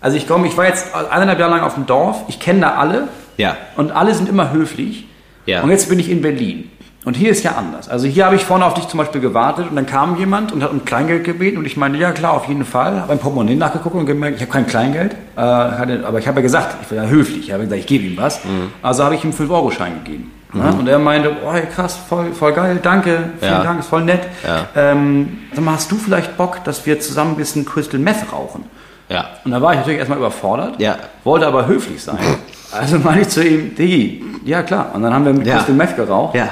Also 0.00 0.16
ich 0.16 0.26
komme, 0.26 0.48
ich 0.48 0.56
war 0.56 0.66
jetzt 0.66 0.94
eineinhalb 0.94 1.38
Jahre 1.38 1.52
lang 1.52 1.60
auf 1.62 1.74
dem 1.74 1.86
Dorf, 1.86 2.24
ich 2.26 2.40
kenne 2.40 2.60
da 2.60 2.74
alle 2.74 3.08
Ja. 3.36 3.56
und 3.76 3.92
alle 3.92 4.14
sind 4.14 4.28
immer 4.28 4.50
höflich. 4.52 5.06
Ja. 5.46 5.62
Und 5.62 5.70
jetzt 5.70 5.88
bin 5.88 5.98
ich 5.98 6.10
in 6.10 6.22
Berlin. 6.22 6.70
Und 7.04 7.16
hier 7.16 7.30
ist 7.30 7.42
ja 7.44 7.52
anders. 7.52 7.88
Also 7.88 8.06
hier 8.06 8.26
habe 8.26 8.36
ich 8.36 8.44
vorne 8.44 8.64
auf 8.66 8.74
dich 8.74 8.86
zum 8.88 8.98
Beispiel 8.98 9.22
gewartet 9.22 9.68
und 9.70 9.76
dann 9.76 9.86
kam 9.86 10.16
jemand 10.18 10.52
und 10.52 10.62
hat 10.62 10.70
um 10.70 10.84
Kleingeld 10.84 11.24
gebeten 11.24 11.56
und 11.56 11.64
ich 11.64 11.78
meinte, 11.78 11.98
ja 11.98 12.12
klar, 12.12 12.34
auf 12.34 12.46
jeden 12.46 12.66
Fall. 12.66 12.96
Habe 12.96 13.08
beim 13.08 13.18
Portemonnaie 13.18 13.54
nachgeguckt 13.54 13.94
und 13.94 14.04
gemerkt, 14.04 14.36
ich 14.36 14.42
habe 14.42 14.52
kein 14.52 14.66
Kleingeld. 14.66 15.12
Äh, 15.34 15.40
hatte, 15.40 16.04
aber 16.06 16.18
ich 16.18 16.28
habe 16.28 16.40
ja 16.40 16.42
gesagt, 16.42 16.76
ich 16.82 16.90
war 16.94 17.02
ja 17.04 17.08
höflich. 17.10 17.46
Ich 17.46 17.52
habe 17.52 17.62
gesagt, 17.62 17.80
ich 17.80 17.86
gebe 17.86 18.04
ihm 18.04 18.18
was. 18.18 18.44
Mhm. 18.44 18.70
Also 18.82 19.02
habe 19.02 19.14
ich 19.14 19.24
ihm 19.24 19.30
5-Euro-Schein 19.30 20.04
gegeben. 20.04 20.30
Ja, 20.52 20.70
und 20.70 20.88
er 20.88 20.98
meinte, 20.98 21.30
oh 21.46 21.52
hey, 21.52 21.62
krass, 21.74 21.96
voll, 22.08 22.32
voll 22.32 22.52
geil, 22.52 22.80
danke, 22.82 23.30
vielen 23.38 23.52
Ja. 23.52 23.62
Dank, 23.62 23.78
ist 23.80 23.86
voll 23.86 24.02
nett. 24.04 24.22
Ja. 24.44 24.66
Ähm, 24.74 25.38
sag 25.54 25.64
mal, 25.64 25.74
hast 25.74 25.90
du 25.92 25.96
vielleicht 25.96 26.36
Bock, 26.36 26.64
dass 26.64 26.84
wir 26.86 26.98
zusammen 27.00 27.30
ein 27.32 27.36
bisschen 27.36 27.64
Crystal 27.64 28.00
Meth 28.00 28.30
rauchen? 28.32 28.64
Ja. 29.08 29.26
Und 29.44 29.52
da 29.52 29.62
war 29.62 29.72
ich 29.72 29.78
natürlich 29.78 30.00
erstmal 30.00 30.18
überfordert, 30.18 30.80
Ja. 30.80 30.96
wollte 31.24 31.46
aber 31.46 31.66
höflich 31.66 32.02
sein. 32.02 32.18
Also 32.72 33.00
meinte 33.00 33.22
ich 33.22 33.28
zu 33.30 33.44
ihm, 33.44 33.74
Diggi, 33.74 34.22
ja 34.44 34.62
klar. 34.62 34.90
Und 34.94 35.02
dann 35.02 35.12
haben 35.12 35.24
wir 35.24 35.32
mit. 35.32 35.44
Crystal 35.44 35.74
Meth 35.74 35.96
geraucht. 35.96 36.36
Ja. 36.36 36.50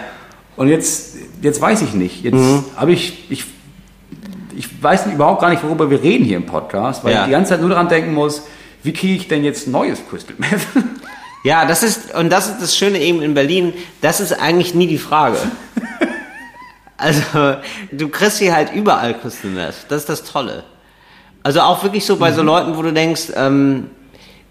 Und 0.58 0.68
jetzt, 0.68 1.16
jetzt 1.40 1.60
weiß 1.60 1.82
ich 1.82 1.94
nicht. 1.94 2.22
Jetzt 2.24 2.34
Mhm. 2.34 2.64
habe 2.76 2.92
ich, 2.92 3.30
ich, 3.30 3.44
ich 4.56 4.82
weiß 4.82 5.06
überhaupt 5.06 5.40
gar 5.40 5.50
nicht, 5.50 5.62
worüber 5.62 5.88
wir 5.88 6.02
reden 6.02 6.24
hier 6.24 6.36
im 6.36 6.46
Podcast, 6.46 7.04
weil 7.04 7.14
Ja. 7.14 7.20
ich 7.20 7.26
die 7.26 7.30
ganze 7.32 7.50
Zeit 7.50 7.60
nur 7.60 7.70
daran 7.70 7.88
denken 7.88 8.12
muss, 8.12 8.42
wie 8.82 8.92
kriege 8.92 9.14
ich 9.14 9.28
denn 9.28 9.44
jetzt 9.44 9.68
neues 9.68 10.00
Crystal 10.10 10.34
Meth? 10.38 10.60
Ja, 11.44 11.64
das 11.66 11.84
ist, 11.84 12.12
und 12.16 12.30
das 12.30 12.48
ist 12.48 12.60
das 12.60 12.76
Schöne 12.76 12.98
eben 12.98 13.22
in 13.22 13.32
Berlin, 13.32 13.72
das 14.00 14.18
ist 14.18 14.32
eigentlich 14.32 14.74
nie 14.74 14.88
die 14.88 14.98
Frage. 14.98 15.36
Also, 16.96 17.22
du 17.92 18.08
kriegst 18.08 18.38
hier 18.38 18.52
halt 18.52 18.72
überall 18.74 19.14
Crystal 19.14 19.50
Meth. 19.52 19.86
Das 19.88 20.00
ist 20.00 20.08
das 20.08 20.24
Tolle. 20.24 20.64
Also 21.44 21.60
auch 21.60 21.84
wirklich 21.84 22.04
so 22.04 22.16
bei 22.16 22.32
so 22.32 22.42
Leuten, 22.42 22.76
wo 22.76 22.82
du 22.82 22.92
denkst, 22.92 23.28
ähm, 23.36 23.90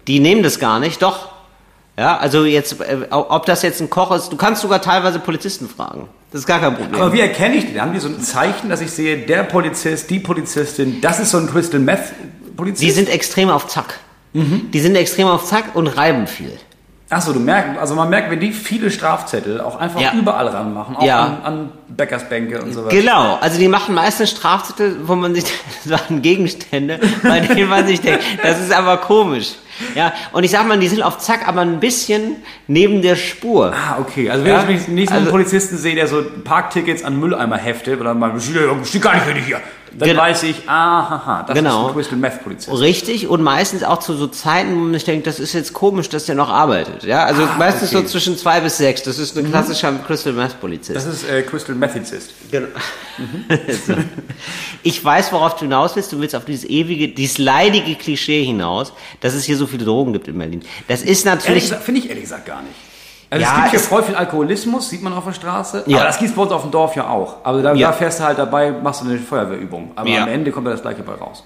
die 0.06 0.18
nehmen 0.18 0.42
das 0.42 0.58
gar 0.58 0.80
nicht, 0.80 1.02
doch. 1.02 1.28
Ja, 1.98 2.16
also 2.16 2.44
jetzt, 2.44 2.80
äh, 2.80 3.06
ob 3.10 3.44
das 3.46 3.62
jetzt 3.62 3.80
ein 3.80 3.90
Koch 3.90 4.12
ist, 4.12 4.28
du 4.30 4.36
kannst 4.36 4.62
sogar 4.62 4.80
teilweise 4.80 5.18
Polizisten 5.18 5.68
fragen. 5.68 6.08
Das 6.30 6.42
ist 6.42 6.46
gar 6.46 6.60
kein 6.60 6.76
Problem. 6.76 7.00
Aber 7.00 7.12
wie 7.12 7.20
erkenne 7.20 7.56
ich 7.56 7.66
die? 7.66 7.80
Haben 7.80 7.92
die 7.92 7.98
so 7.98 8.08
ein 8.08 8.20
Zeichen, 8.20 8.68
dass 8.68 8.80
ich 8.80 8.92
sehe, 8.92 9.18
der 9.18 9.42
Polizist, 9.42 10.08
die 10.08 10.20
Polizistin, 10.20 11.00
das 11.00 11.18
ist 11.18 11.30
so 11.30 11.38
ein 11.38 11.48
Crystal 11.50 11.80
Meth 11.80 12.12
Polizist? 12.56 12.82
Die 12.82 12.92
sind 12.92 13.08
extrem 13.08 13.50
auf 13.50 13.66
Zack. 13.66 13.98
Die 14.34 14.78
sind 14.78 14.94
extrem 14.94 15.26
auf 15.26 15.44
Zack 15.46 15.74
und 15.74 15.88
reiben 15.88 16.28
viel. 16.28 16.52
Achso, 17.10 17.32
du 17.32 17.40
merkst, 17.40 17.78
also 17.80 17.94
man 17.94 18.10
merkt, 18.10 18.30
wenn 18.30 18.38
die 18.40 18.52
viele 18.52 18.90
Strafzettel 18.90 19.62
auch 19.62 19.76
einfach 19.80 19.98
Ja. 20.00 20.12
überall 20.12 20.46
ranmachen, 20.48 20.94
auch 20.94 21.02
Ja. 21.02 21.20
an, 21.24 21.38
an 21.42 21.68
Bäckersbänke 21.88 22.60
und 22.60 22.74
so 22.74 22.84
weiter. 22.84 22.94
Genau, 22.94 23.38
also 23.40 23.58
die 23.58 23.66
machen 23.68 23.94
meistens 23.94 24.30
Strafzettel, 24.30 24.96
wo 25.04 25.14
man 25.14 25.34
sich 25.34 25.44
Sachen 25.86 26.20
Gegenstände, 26.20 27.00
bei 27.22 27.40
denen 27.40 27.70
man 27.70 27.86
sich 27.86 28.02
denkt, 28.02 28.22
das 28.42 28.60
ist 28.60 28.72
aber 28.72 28.98
komisch. 28.98 29.52
Ja, 29.94 30.12
und 30.32 30.44
ich 30.44 30.50
sag 30.50 30.66
mal, 30.66 30.78
die 30.78 30.88
sind 30.88 31.02
auf 31.02 31.18
Zack, 31.18 31.46
aber 31.48 31.60
ein 31.62 31.80
bisschen 31.80 32.36
neben 32.66 33.00
der 33.00 33.16
Spur. 33.16 33.72
Ah, 33.72 33.96
okay. 34.00 34.28
Also 34.28 34.44
wenn 34.44 34.52
Ja, 34.52 34.68
ich 34.68 34.88
nächsten 34.88 35.16
also- 35.16 35.30
Polizisten 35.30 35.78
sehe, 35.78 35.94
der 35.94 36.08
so 36.08 36.22
Parktickets 36.44 37.04
an 37.04 37.18
Mülleimer 37.18 37.56
heftet 37.56 38.00
oder 38.00 38.12
mal 38.12 38.38
steht, 38.40 39.00
gar 39.00 39.14
nicht 39.14 39.46
hier, 39.46 39.60
dann 39.96 40.08
Genau. 40.08 40.22
weiß 40.22 40.42
ich, 40.44 40.56
ah, 40.66 41.08
haha, 41.10 41.42
das 41.44 41.54
Genau. 41.56 41.82
ist 41.84 41.88
ein 41.88 41.94
Crystal 41.94 42.18
Meth 42.18 42.42
Polizist. 42.44 42.80
Richtig 42.80 43.28
und 43.28 43.42
meistens 43.42 43.82
auch 43.82 43.98
zu 44.00 44.14
so 44.14 44.26
Zeiten, 44.26 44.72
wo 44.74 44.80
man 44.80 44.94
sich 44.94 45.04
denkt, 45.04 45.26
das 45.26 45.38
ist 45.40 45.52
jetzt 45.52 45.72
komisch, 45.72 46.08
dass 46.08 46.26
der 46.26 46.34
noch 46.34 46.50
arbeitet. 46.50 47.04
Ja, 47.04 47.24
also 47.24 47.46
meistens 47.58 47.94
okay. 47.94 48.02
so 48.02 48.08
zwischen 48.08 48.36
zwei 48.36 48.60
bis 48.60 48.78
sechs. 48.78 49.02
Das 49.02 49.18
ist 49.18 49.36
ein 49.36 49.50
klassischer 49.50 49.92
Crystal 50.06 50.32
Meth 50.32 50.60
Polizist. 50.60 50.96
Das 50.96 51.06
ist 51.06 51.28
äh, 51.28 51.42
Crystal 51.42 51.74
Methicist. 51.74 52.32
Genau. 52.50 52.68
so. 53.86 53.94
Ich 54.82 55.04
weiß, 55.04 55.32
worauf 55.32 55.54
du 55.56 55.62
hinaus 55.62 55.96
willst. 55.96 56.12
Du 56.12 56.20
willst 56.20 56.34
auf 56.34 56.44
dieses 56.44 56.64
ewige, 56.64 57.08
dieses 57.08 57.38
leidige 57.38 57.94
Klischee 57.94 58.44
hinaus, 58.44 58.92
dass 59.20 59.34
es 59.34 59.44
hier 59.44 59.56
so 59.56 59.66
viele 59.66 59.84
Drogen 59.84 60.12
gibt 60.12 60.28
in 60.28 60.38
Berlin. 60.38 60.62
Das 60.86 61.02
ist 61.02 61.24
natürlich. 61.24 61.72
finde 61.72 62.00
ich 62.00 62.08
ehrlich 62.08 62.24
gesagt 62.24 62.46
gar 62.46 62.62
nicht. 62.62 62.74
Also 63.30 63.42
Ja, 63.44 63.50
es 63.50 63.56
gibt 63.56 63.70
hier 63.70 63.80
es- 63.80 63.86
voll 63.86 64.02
viel 64.02 64.14
Alkoholismus, 64.14 64.88
sieht 64.88 65.02
man 65.02 65.12
auf 65.12 65.24
der 65.24 65.32
Straße. 65.34 65.82
Ja. 65.86 65.98
Aber 65.98 66.06
das 66.06 66.18
gibt 66.18 66.30
es 66.30 66.36
bei 66.36 66.42
uns 66.42 66.52
auf 66.52 66.62
dem 66.62 66.70
Dorf 66.70 66.96
ja 66.96 67.08
auch. 67.08 67.36
Aber 67.44 67.60
da, 67.62 67.74
Ja. 67.74 67.88
da 67.88 67.92
fährst 67.92 68.20
du 68.20 68.24
halt 68.24 68.38
dabei, 68.38 68.70
machst 68.72 69.02
du 69.02 69.06
eine 69.08 69.18
Feuerwehrübung. 69.18 69.92
Aber 69.96 70.08
Ja. 70.08 70.22
am 70.22 70.28
Ende 70.28 70.50
kommt 70.50 70.66
da 70.66 70.70
das 70.70 70.80
gleiche 70.82 71.02
bei 71.02 71.12
raus. 71.12 71.44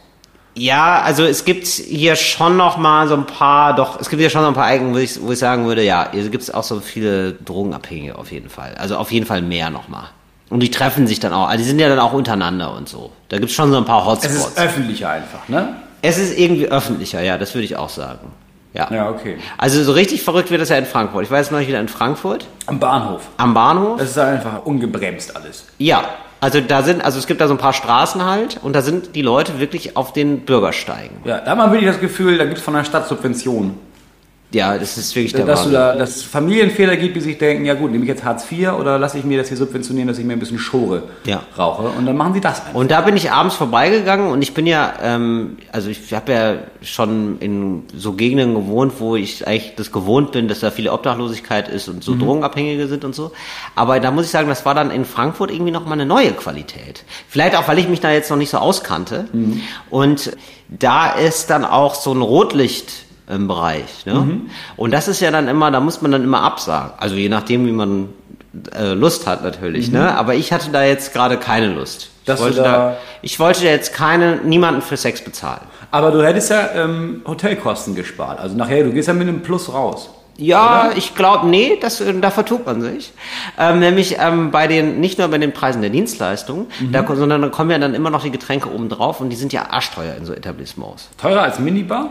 Ja, 0.54 1.00
also 1.00 1.24
es 1.24 1.44
gibt 1.46 1.66
hier 1.66 2.14
schon 2.14 2.56
noch 2.58 2.76
mal 2.76 3.08
so 3.08 3.14
ein 3.14 3.24
paar, 3.26 3.74
doch, 3.74 3.98
es 4.00 4.10
gibt 4.10 4.20
hier 4.20 4.28
schon 4.30 4.42
noch 4.42 4.48
ein 4.48 4.54
paar 4.54 4.70
Ecken, 4.70 4.92
wo 4.94 4.98
ich, 4.98 5.18
wo 5.22 5.32
ich 5.32 5.38
sagen 5.38 5.64
würde, 5.66 5.82
ja, 5.82 6.08
hier 6.12 6.28
gibt 6.28 6.42
es 6.42 6.52
auch 6.52 6.62
so 6.62 6.78
viele 6.80 7.32
Drogenabhängige 7.32 8.16
auf 8.18 8.30
jeden 8.30 8.50
Fall. 8.50 8.74
Also 8.78 8.96
auf 8.96 9.10
jeden 9.10 9.24
Fall 9.26 9.40
mehr 9.40 9.70
noch 9.70 9.88
mal. 9.88 10.10
Und 10.50 10.60
die 10.60 10.70
treffen 10.70 11.06
sich 11.06 11.18
dann 11.20 11.32
auch, 11.32 11.48
also 11.48 11.56
die 11.56 11.64
sind 11.68 11.78
ja 11.78 11.88
dann 11.88 11.98
auch 11.98 12.12
untereinander 12.12 12.74
und 12.74 12.86
so. 12.86 13.10
Da 13.30 13.38
gibt 13.38 13.48
es 13.48 13.56
schon 13.56 13.70
so 13.72 13.78
ein 13.78 13.86
paar 13.86 14.02
Es 14.02 14.06
Hotspots. 14.06 14.34
ist 14.34 14.58
öffentlicher 14.58 15.08
einfach, 15.08 15.48
ne? 15.48 15.74
Es 16.02 16.18
ist 16.18 16.38
irgendwie 16.38 16.66
öffentlicher, 16.66 17.22
ja, 17.22 17.38
das 17.38 17.54
würde 17.54 17.64
ich 17.64 17.76
auch 17.76 17.88
sagen. 17.88 18.30
Ja. 18.74 18.88
Ja, 18.90 19.10
okay. 19.10 19.36
Also 19.58 19.82
so 19.82 19.92
richtig 19.92 20.22
verrückt 20.22 20.50
wird 20.50 20.60
das 20.62 20.70
ja 20.70 20.76
in 20.76 20.86
Frankfurt. 20.86 21.24
Ich 21.24 21.30
war 21.30 21.38
jetzt 21.38 21.52
neulich 21.52 21.68
wieder 21.68 21.80
in 21.80 21.88
Frankfurt, 21.88 22.46
Am 22.66 22.78
Bahnhof. 22.80 23.22
am 23.36 23.52
Bahnhof. 23.54 23.98
Das 23.98 24.10
ist 24.10 24.18
einfach 24.18 24.64
ungebremst 24.64 25.36
alles. 25.36 25.66
Ja, 25.78 26.04
also 26.40 26.60
da 26.60 26.82
sind, 26.82 27.04
also 27.04 27.18
es 27.18 27.26
gibt 27.26 27.40
da 27.40 27.46
so 27.48 27.54
ein 27.54 27.58
paar 27.58 27.72
Straßen 27.74 28.24
halt 28.24 28.58
und 28.62 28.74
da 28.74 28.80
sind 28.82 29.14
die 29.14 29.22
Leute 29.22 29.60
wirklich 29.60 29.96
auf 29.96 30.12
den 30.12 30.40
Bürgersteigen. 30.40 31.18
Ja, 31.24 31.38
da 31.40 31.50
hat 31.52 31.58
man 31.58 31.70
wirklich 31.70 31.88
das 31.90 32.00
Gefühl, 32.00 32.38
da 32.38 32.44
gibt 32.46 32.58
es 32.58 32.64
von 32.64 32.74
der 32.74 32.84
Stadt 32.84 33.06
Subventionen. 33.08 33.78
Ja, 34.52 34.76
das 34.76 34.98
ist 34.98 35.14
wirklich 35.16 35.32
der 35.32 35.46
dass 35.46 35.64
du 35.64 35.70
da, 35.70 35.94
dass 35.96 36.16
es 36.16 36.22
Familienväter 36.22 36.96
gibt, 36.96 37.16
die 37.16 37.20
sich 37.20 37.38
denken, 37.38 37.64
ja 37.64 37.74
gut, 37.74 37.90
nehme 37.90 38.04
ich 38.04 38.08
jetzt 38.08 38.22
Hartz 38.24 38.50
IV 38.50 38.72
oder 38.72 38.98
lasse 38.98 39.18
ich 39.18 39.24
mir 39.24 39.38
das 39.38 39.48
hier 39.48 39.56
subventionieren, 39.56 40.08
dass 40.08 40.18
ich 40.18 40.24
mir 40.24 40.34
ein 40.34 40.38
bisschen 40.38 40.58
Schore 40.58 41.04
Ja. 41.24 41.42
rauche. 41.56 41.84
Und 41.84 42.04
dann 42.06 42.16
machen 42.16 42.34
sie 42.34 42.40
das 42.40 42.60
einfach. 42.60 42.74
Und 42.74 42.90
da 42.90 43.00
bin 43.00 43.16
ich 43.16 43.30
abends 43.32 43.54
vorbeigegangen 43.56 44.30
und 44.30 44.42
ich 44.42 44.52
bin 44.52 44.66
ja, 44.66 44.92
ähm, 45.02 45.56
also 45.72 45.88
ich 45.88 46.12
habe 46.12 46.32
ja 46.32 46.54
schon 46.82 47.38
in 47.40 47.84
so 47.96 48.12
Gegenden 48.12 48.54
gewohnt, 48.54 48.94
wo 48.98 49.16
ich 49.16 49.46
eigentlich 49.46 49.74
das 49.76 49.90
gewohnt 49.90 50.32
bin, 50.32 50.48
dass 50.48 50.60
da 50.60 50.70
viele 50.70 50.92
Obdachlosigkeit 50.92 51.68
ist 51.68 51.88
und 51.88 52.04
so 52.04 52.14
Drogenabhängige 52.14 52.88
sind 52.88 53.04
und 53.04 53.14
so. 53.14 53.32
Aber 53.74 54.00
da 54.00 54.10
muss 54.10 54.26
ich 54.26 54.30
sagen, 54.30 54.48
das 54.48 54.66
war 54.66 54.74
dann 54.74 54.90
in 54.90 55.04
Frankfurt 55.04 55.50
irgendwie 55.50 55.72
nochmal 55.72 55.94
eine 55.94 56.06
neue 56.06 56.32
Qualität. 56.32 57.04
Vielleicht 57.28 57.56
auch, 57.56 57.68
weil 57.68 57.78
ich 57.78 57.88
mich 57.88 58.00
da 58.00 58.10
jetzt 58.12 58.30
noch 58.30 58.36
nicht 58.36 58.50
so 58.50 58.58
auskannte. 58.58 59.28
Und 59.88 60.32
da 60.68 61.10
ist 61.12 61.48
dann 61.50 61.64
auch 61.64 61.94
so 61.94 62.12
ein 62.12 62.20
Rotlicht 62.22 63.06
im 63.32 63.48
Bereich. 63.48 64.06
Ne? 64.06 64.40
Und 64.76 64.92
das 64.92 65.08
ist 65.08 65.20
ja 65.20 65.30
dann 65.30 65.48
immer, 65.48 65.70
da 65.70 65.80
muss 65.80 66.02
man 66.02 66.12
dann 66.12 66.22
immer 66.24 66.42
absagen. 66.42 66.92
Also 66.98 67.14
je 67.16 67.28
nachdem, 67.28 67.66
wie 67.66 67.72
man 67.72 68.08
äh, 68.76 68.92
Lust 68.94 69.26
hat 69.26 69.42
natürlich. 69.42 69.90
Ne? 69.90 70.14
Aber 70.16 70.34
ich 70.34 70.52
hatte 70.52 70.70
da 70.70 70.84
jetzt 70.84 71.12
gerade 71.12 71.36
keine 71.38 71.68
Lust. 71.74 72.10
Dass 72.24 72.38
ich, 72.38 72.44
wollte 72.46 72.62
da- 72.62 72.72
da, 72.90 72.96
ich 73.22 73.40
wollte 73.40 73.64
jetzt 73.64 73.92
keine, 73.94 74.36
niemanden 74.44 74.82
für 74.82 74.96
Sex 74.96 75.22
bezahlen. 75.24 75.62
Aber 75.90 76.10
du 76.12 76.22
hättest 76.24 76.50
ja 76.50 76.68
ähm, 76.74 77.22
Hotelkosten 77.26 77.94
gespart. 77.94 78.38
Also 78.38 78.56
nachher, 78.56 78.84
du 78.84 78.92
gehst 78.92 79.08
ja 79.08 79.14
mit 79.14 79.26
einem 79.28 79.40
Plus 79.42 79.72
raus. 79.72 80.10
Ja, 80.38 80.90
ich 80.96 81.14
glaube, 81.14 81.46
nee, 81.46 81.76
das, 81.80 82.00
äh, 82.00 82.14
da 82.18 82.30
vertut 82.30 82.64
man 82.64 82.80
sich. 82.80 83.12
Ähm, 83.58 83.80
nämlich 83.80 84.16
ähm, 84.18 84.50
bei 84.50 84.66
den, 84.66 84.98
nicht 84.98 85.18
nur 85.18 85.28
bei 85.28 85.36
den 85.38 85.52
Preisen 85.52 85.82
der 85.82 85.90
Dienstleistung, 85.90 86.68
Mhm. 86.80 86.92
da, 86.92 87.04
sondern 87.14 87.42
da 87.42 87.48
kommen 87.48 87.70
ja 87.70 87.78
dann 87.78 87.92
immer 87.94 88.08
noch 88.08 88.22
die 88.22 88.30
Getränke 88.30 88.72
oben 88.72 88.88
drauf 88.88 89.20
und 89.20 89.28
die 89.28 89.36
sind 89.36 89.52
ja 89.52 89.66
arschteuer 89.70 90.14
in 90.16 90.24
so 90.24 90.32
Etablissements. 90.32 91.10
Teurer 91.20 91.42
als 91.42 91.58
Minibar? 91.58 92.10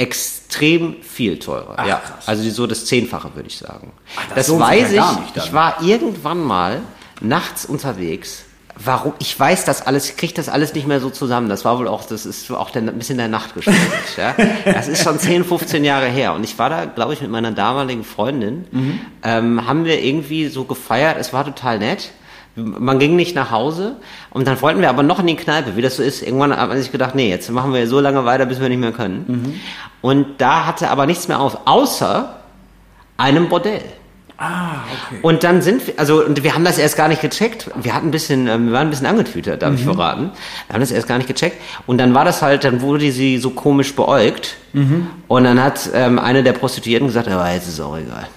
Extrem 0.00 0.96
viel 1.02 1.38
teurer. 1.38 1.74
Ach, 1.76 1.86
ja, 1.86 1.96
krass. 1.96 2.26
also 2.26 2.48
so 2.50 2.66
das 2.66 2.86
Zehnfache 2.86 3.34
würde 3.34 3.48
ich 3.48 3.58
sagen. 3.58 3.92
Ach, 4.16 4.34
das 4.34 4.46
das 4.46 4.58
weiß 4.58 4.92
ich. 4.92 5.00
nicht 5.00 5.36
ich 5.36 5.52
war 5.52 5.82
irgendwann 5.82 6.42
mal 6.42 6.80
nachts 7.20 7.66
unterwegs. 7.66 8.44
Warum? 8.82 9.12
Ich 9.18 9.38
weiß 9.38 9.66
das 9.66 9.86
alles, 9.86 10.08
ich 10.08 10.16
kriege 10.16 10.32
das 10.32 10.48
alles 10.48 10.72
nicht 10.72 10.86
mehr 10.86 11.00
so 11.00 11.10
zusammen. 11.10 11.50
Das 11.50 11.66
war 11.66 11.78
wohl 11.78 11.86
auch, 11.86 12.06
das 12.06 12.24
ist 12.24 12.50
auch 12.50 12.70
der, 12.70 12.80
ein 12.80 12.96
bisschen 12.96 13.18
der 13.18 13.28
Nacht 13.28 13.50
ja. 14.16 14.34
Das 14.64 14.88
ist 14.88 15.02
schon 15.04 15.18
10, 15.18 15.44
15 15.44 15.84
Jahre 15.84 16.06
her. 16.06 16.32
Und 16.32 16.44
ich 16.44 16.58
war 16.58 16.70
da, 16.70 16.86
glaube 16.86 17.12
ich, 17.12 17.20
mit 17.20 17.30
meiner 17.30 17.52
damaligen 17.52 18.04
Freundin. 18.04 18.66
Mhm. 18.70 19.00
Ähm, 19.22 19.66
haben 19.66 19.84
wir 19.84 20.02
irgendwie 20.02 20.48
so 20.48 20.64
gefeiert. 20.64 21.18
Es 21.18 21.34
war 21.34 21.44
total 21.44 21.78
nett. 21.78 22.10
Man 22.56 22.98
ging 22.98 23.16
nicht 23.16 23.34
nach 23.34 23.50
Hause 23.50 23.96
und 24.30 24.46
dann 24.48 24.60
wollten 24.60 24.80
wir 24.80 24.90
aber 24.90 25.02
noch 25.02 25.20
in 25.20 25.26
die 25.26 25.36
Kneipe, 25.36 25.76
wie 25.76 25.82
das 25.82 25.96
so 25.96 26.02
ist. 26.02 26.22
Irgendwann 26.22 26.56
hat 26.56 26.68
man 26.68 26.78
sich 26.78 26.90
gedacht, 26.90 27.14
nee, 27.14 27.30
jetzt 27.30 27.50
machen 27.50 27.72
wir 27.72 27.86
so 27.86 28.00
lange 28.00 28.24
weiter, 28.24 28.44
bis 28.44 28.60
wir 28.60 28.68
nicht 28.68 28.80
mehr 28.80 28.92
können. 28.92 29.24
Mhm. 29.26 29.60
Und 30.00 30.26
da 30.38 30.66
hatte 30.66 30.90
aber 30.90 31.06
nichts 31.06 31.28
mehr 31.28 31.40
auf, 31.40 31.58
außer 31.66 32.36
einem 33.16 33.48
Bordell. 33.48 33.82
Ah, 34.42 34.84
okay. 35.06 35.18
Und 35.20 35.44
dann 35.44 35.60
sind 35.60 35.86
wir, 35.86 35.94
also 35.98 36.24
und 36.24 36.42
wir 36.42 36.54
haben 36.54 36.64
das 36.64 36.78
erst 36.78 36.96
gar 36.96 37.08
nicht 37.08 37.20
gecheckt. 37.20 37.70
Wir 37.82 37.94
hatten 37.94 38.08
ein 38.08 38.10
bisschen, 38.10 38.48
ähm, 38.48 38.68
wir 38.68 38.72
waren 38.72 38.86
ein 38.86 38.90
bisschen 38.90 39.06
angetütert, 39.06 39.60
darf 39.60 39.74
ich 39.74 39.84
verraten. 39.84 40.30
Wir 40.66 40.74
haben 40.74 40.80
das 40.80 40.90
erst 40.90 41.06
gar 41.06 41.18
nicht 41.18 41.26
gecheckt. 41.26 41.60
Und 41.86 41.98
dann 41.98 42.14
war 42.14 42.24
das 42.24 42.40
halt, 42.40 42.64
dann 42.64 42.80
wurde 42.80 43.12
sie 43.12 43.36
so 43.36 43.50
komisch 43.50 43.94
beäugt. 43.94 44.56
Und 45.28 45.44
dann 45.44 45.62
hat 45.62 45.90
ähm, 45.92 46.18
eine 46.18 46.42
der 46.42 46.54
Prostituierten 46.54 47.06
gesagt, 47.06 47.28
aber 47.28 47.52
jetzt 47.52 47.68
ist 47.68 47.74
es 47.74 47.80
auch 47.80 47.98
egal. 47.98 48.28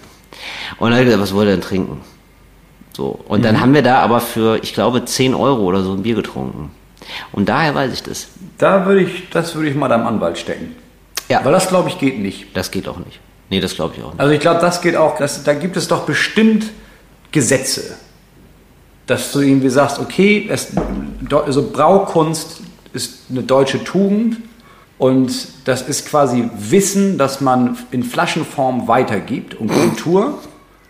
Und 0.78 0.90
dann 0.90 1.00
hat 1.00 1.06
gesagt, 1.06 1.24
was 1.24 1.34
wollt 1.34 1.48
ihr 1.48 1.52
denn 1.52 1.62
trinken? 1.62 2.02
So. 2.96 3.20
Und 3.28 3.44
dann 3.44 3.60
haben 3.60 3.74
wir 3.74 3.82
da 3.82 4.00
aber 4.00 4.20
für, 4.20 4.60
ich 4.62 4.74
glaube, 4.74 5.04
10 5.04 5.34
Euro 5.34 5.64
oder 5.64 5.84
so 5.84 5.94
ein 5.94 6.04
Bier 6.04 6.16
getrunken. 6.16 6.72
Und 7.32 7.50
daher 7.50 7.74
weiß 7.76 7.92
ich 7.92 8.04
das. 8.04 8.28
Da 8.58 8.86
würde 8.86 9.02
ich, 9.02 9.30
das 9.30 9.56
würde 9.56 9.70
ich 9.70 9.76
mal 9.76 9.90
deinem 9.90 10.08
Anwalt 10.08 10.38
stecken. 10.38 10.76
Ja. 11.30 11.44
Weil 11.44 11.52
das, 11.52 11.68
glaube 11.68 11.90
ich, 11.90 11.98
geht 11.98 12.20
nicht. 12.20 12.56
Das 12.56 12.72
geht 12.72 12.88
auch 12.88 12.98
nicht. 12.98 13.20
Nee, 13.50 13.60
das 13.60 13.76
glaube 13.76 13.96
ich 13.98 14.04
auch 14.04 14.12
nicht. 14.12 14.20
Also 14.20 14.34
ich 14.34 14.40
glaube, 14.40 14.62
das 14.62 14.82
geht 14.82 14.96
auch, 14.96 15.18
das, 15.18 15.44
da 15.44 15.54
gibt 15.54 15.78
es 15.78 15.88
doch 15.88 16.06
bestimmt 16.06 16.66
Gesetze, 17.32 17.98
dass 19.08 19.32
du 19.32 19.42
irgendwie 19.42 19.70
sagst, 19.70 20.00
okay, 20.00 20.48
es, 20.50 20.72
also 21.32 21.70
Braukunst 21.72 22.62
ist 22.94 23.24
eine 23.30 23.44
deutsche 23.44 23.84
Tugend 23.84 24.38
und 24.98 25.34
das 25.66 25.82
ist 25.82 26.08
quasi 26.08 26.50
Wissen, 26.56 27.18
das 27.18 27.42
man 27.42 27.78
in 27.92 28.04
Flaschenform 28.04 28.88
weitergibt 28.88 29.56
und 29.56 29.68
Kultur. 29.68 30.40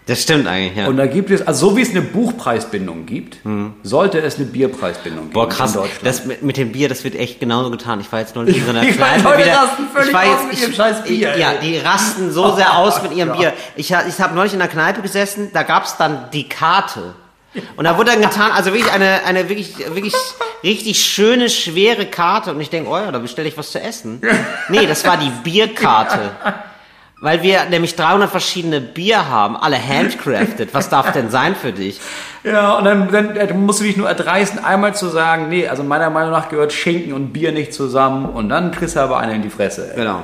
Das 0.06 0.22
stimmt 0.22 0.48
eigentlich, 0.48 0.76
ja. 0.78 0.88
Und 0.88 0.98
da 0.98 1.06
gibt 1.06 1.30
es, 1.32 1.46
also 1.48 1.70
so 1.70 1.78
wie 1.78 1.82
es 1.82 1.92
eine 1.92 2.02
Buchpreisbindung 2.02 3.06
gibt, 3.06 3.38
sollte 3.84 4.20
es 4.22 4.36
eine 4.36 4.46
Bierpreisbindung 4.46 5.24
geben 5.30 5.34
Boah, 5.34 5.48
krass. 5.48 5.76
in 5.76 5.82
Deutschland. 5.82 6.06
Das 6.06 6.26
mit, 6.26 6.42
mit 6.44 6.58
dem 6.58 6.72
Bier, 6.74 6.90
das 6.90 7.04
wird 7.06 7.16
echt 7.16 7.40
genauso 7.40 7.70
getan. 7.72 8.02
Ich 8.02 8.12
war 8.12 8.20
jetzt 8.20 8.36
neulich 8.36 8.58
in 8.58 8.64
so 8.66 8.72
einer 8.72 8.82
Die 8.86 8.92
Kneipe 8.92 9.24
Leute 9.24 9.38
wieder. 9.46 9.54
rasten 9.58 9.88
völlig 9.94 10.08
ich 10.10 10.14
war 10.14 10.24
aus 10.24 10.28
jetzt, 10.30 10.44
mit 10.46 10.54
ich, 10.54 10.62
ihrem 10.62 10.74
scheiß 10.74 11.04
Bier, 11.04 11.38
Ja, 11.38 11.52
ey. 11.54 11.58
die 11.62 11.78
rasten 11.78 12.32
so 12.32 12.54
sehr 12.56 12.78
aus 12.78 13.02
mit 13.02 13.14
ihrem 13.14 13.32
Bier. 13.32 13.54
Ich, 13.78 13.92
ich 13.92 14.20
habe 14.22 14.36
neulich 14.36 14.54
in 14.54 14.62
einer 14.62 14.70
Kneipe 14.70 15.02
gesessen, 15.02 15.52
da 15.54 15.64
gab's 15.64 15.96
dann 15.98 16.30
die 16.34 16.50
Karte. 16.50 17.14
Und 17.78 17.86
da 17.86 17.98
wurde 17.98 18.12
dann 18.12 18.22
getan, 18.22 18.52
also 18.52 18.74
wirklich 18.74 18.92
eine, 18.92 19.24
eine 19.26 19.48
wirklich, 19.48 19.78
wirklich 19.94 20.16
richtig 20.64 21.00
schöne, 21.06 21.50
schwere 21.50 22.08
Karte. 22.08 22.52
Und 22.52 22.60
ich 22.60 22.72
denke, 22.72 22.90
oh 22.90 22.98
ja, 22.98 23.12
da 23.12 23.20
bestelle 23.20 23.48
ich 23.48 23.56
was 23.58 23.72
zu 23.72 23.80
essen. 23.80 24.20
Nee, 24.70 24.88
das 24.88 25.06
war 25.06 25.18
die 25.18 25.30
Bierkarte. 25.44 26.32
Weil 27.24 27.42
wir 27.42 27.64
nämlich 27.70 27.96
300 27.96 28.30
verschiedene 28.30 28.82
Bier 28.82 29.30
haben, 29.30 29.56
alle 29.56 29.78
handcrafted. 29.82 30.74
Was 30.74 30.90
darf 30.90 31.14
denn 31.14 31.30
sein 31.30 31.56
für 31.56 31.72
dich? 31.72 32.02
Ja, 32.44 32.74
und 32.74 32.84
dann, 32.84 33.10
dann 33.10 33.36
äh, 33.38 33.54
musst 33.54 33.80
du 33.80 33.86
dich 33.86 33.96
nur 33.96 34.10
erdreisten, 34.10 34.60
einmal 34.62 34.94
zu 34.94 35.08
sagen, 35.08 35.48
nee, 35.48 35.66
also 35.70 35.84
meiner 35.84 36.10
Meinung 36.10 36.32
nach 36.32 36.50
gehört 36.50 36.74
Schinken 36.74 37.14
und 37.14 37.32
Bier 37.32 37.54
nicht 37.54 37.74
zusammen 37.74 38.26
und 38.26 38.50
dann 38.50 38.72
kriegst 38.72 38.98
du 38.98 39.00
aber 39.00 39.20
eine 39.20 39.36
in 39.36 39.42
die 39.42 39.50
Fresse. 39.50 39.92
ey. 39.92 39.96
Genau. 40.02 40.20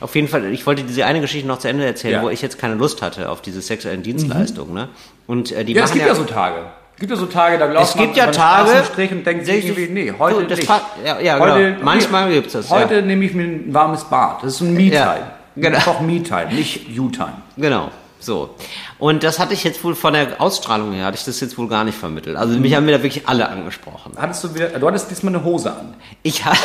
Auf 0.00 0.16
jeden 0.16 0.26
Fall, 0.26 0.44
ich 0.46 0.66
wollte 0.66 0.82
diese 0.82 1.06
eine 1.06 1.20
Geschichte 1.20 1.46
noch 1.46 1.60
zu 1.60 1.68
Ende 1.68 1.86
erzählen, 1.86 2.14
Ja. 2.14 2.22
wo 2.22 2.30
ich 2.30 2.42
jetzt 2.42 2.58
keine 2.58 2.74
Lust 2.74 3.00
hatte 3.00 3.28
auf 3.28 3.40
diese 3.42 3.62
sexuellen 3.62 4.02
Dienstleistungen. 4.02 4.74
Ne? 4.74 4.88
Und 5.28 5.52
äh, 5.52 5.64
die 5.64 5.72
Ja, 5.74 5.84
es 5.84 5.92
gibt 5.92 6.04
ja 6.04 6.16
so 6.16 6.24
Tage. 6.24 6.56
Es 6.94 7.00
gibt 7.00 7.10
ja 7.12 7.16
so 7.16 7.26
Tage, 7.26 7.58
da 7.58 7.68
glaubst 7.68 7.94
Es 7.94 8.00
gibt 8.00 8.16
ja 8.16 8.24
man 8.24 8.34
Tage, 8.34 8.70
einen 8.72 8.84
Strich 8.84 9.12
und 9.12 9.24
denkt 9.24 9.46
sich 9.46 9.64
irgendwie, 9.66 9.86
nee, 9.88 10.12
heute 10.18 10.34
so, 10.40 10.42
das 10.42 10.58
nicht. 10.58 10.68
ja, 11.06 11.20
ja, 11.20 11.38
heute, 11.38 11.74
genau. 11.74 11.84
Manchmal 11.84 12.28
gibt's 12.32 12.54
das, 12.54 12.68
Heute 12.70 12.96
ja. 12.96 13.00
nehme 13.02 13.24
ich 13.24 13.32
mir 13.34 13.44
ein 13.44 13.72
warmes 13.72 14.02
Bad. 14.04 14.42
Das 14.42 14.54
ist 14.54 14.60
ein 14.62 14.74
Me-Time. 14.74 14.92
Ja, 14.96 15.16
genau. 15.60 15.76
Einfach 15.76 16.00
Me-Time, 16.00 16.52
nicht 16.52 16.88
You-Time. 16.88 17.34
Genau. 17.56 17.90
So. 18.22 18.54
Und 18.98 19.22
das 19.22 19.38
hatte 19.38 19.54
ich 19.54 19.64
jetzt 19.64 19.82
wohl 19.82 19.94
von 19.94 20.12
der 20.12 20.40
Ausstrahlung 20.40 20.92
her, 20.92 21.06
hatte 21.06 21.16
ich 21.16 21.24
das 21.24 21.40
jetzt 21.40 21.56
wohl 21.56 21.68
gar 21.68 21.84
nicht 21.84 21.96
vermittelt. 21.96 22.36
Also 22.36 22.58
mich 22.58 22.74
haben 22.74 22.84
mir 22.84 22.92
da 22.98 23.02
wirklich 23.02 23.26
alle 23.28 23.48
angesprochen. 23.48 24.12
Hattest 24.18 24.44
du 24.44 24.54
wieder, 24.54 24.68
du 24.68 24.86
hattest 24.86 25.10
diesmal 25.10 25.34
eine 25.34 25.42
Hose 25.44 25.70
an. 25.72 25.94
Ich, 26.22 26.44
ha 26.44 26.52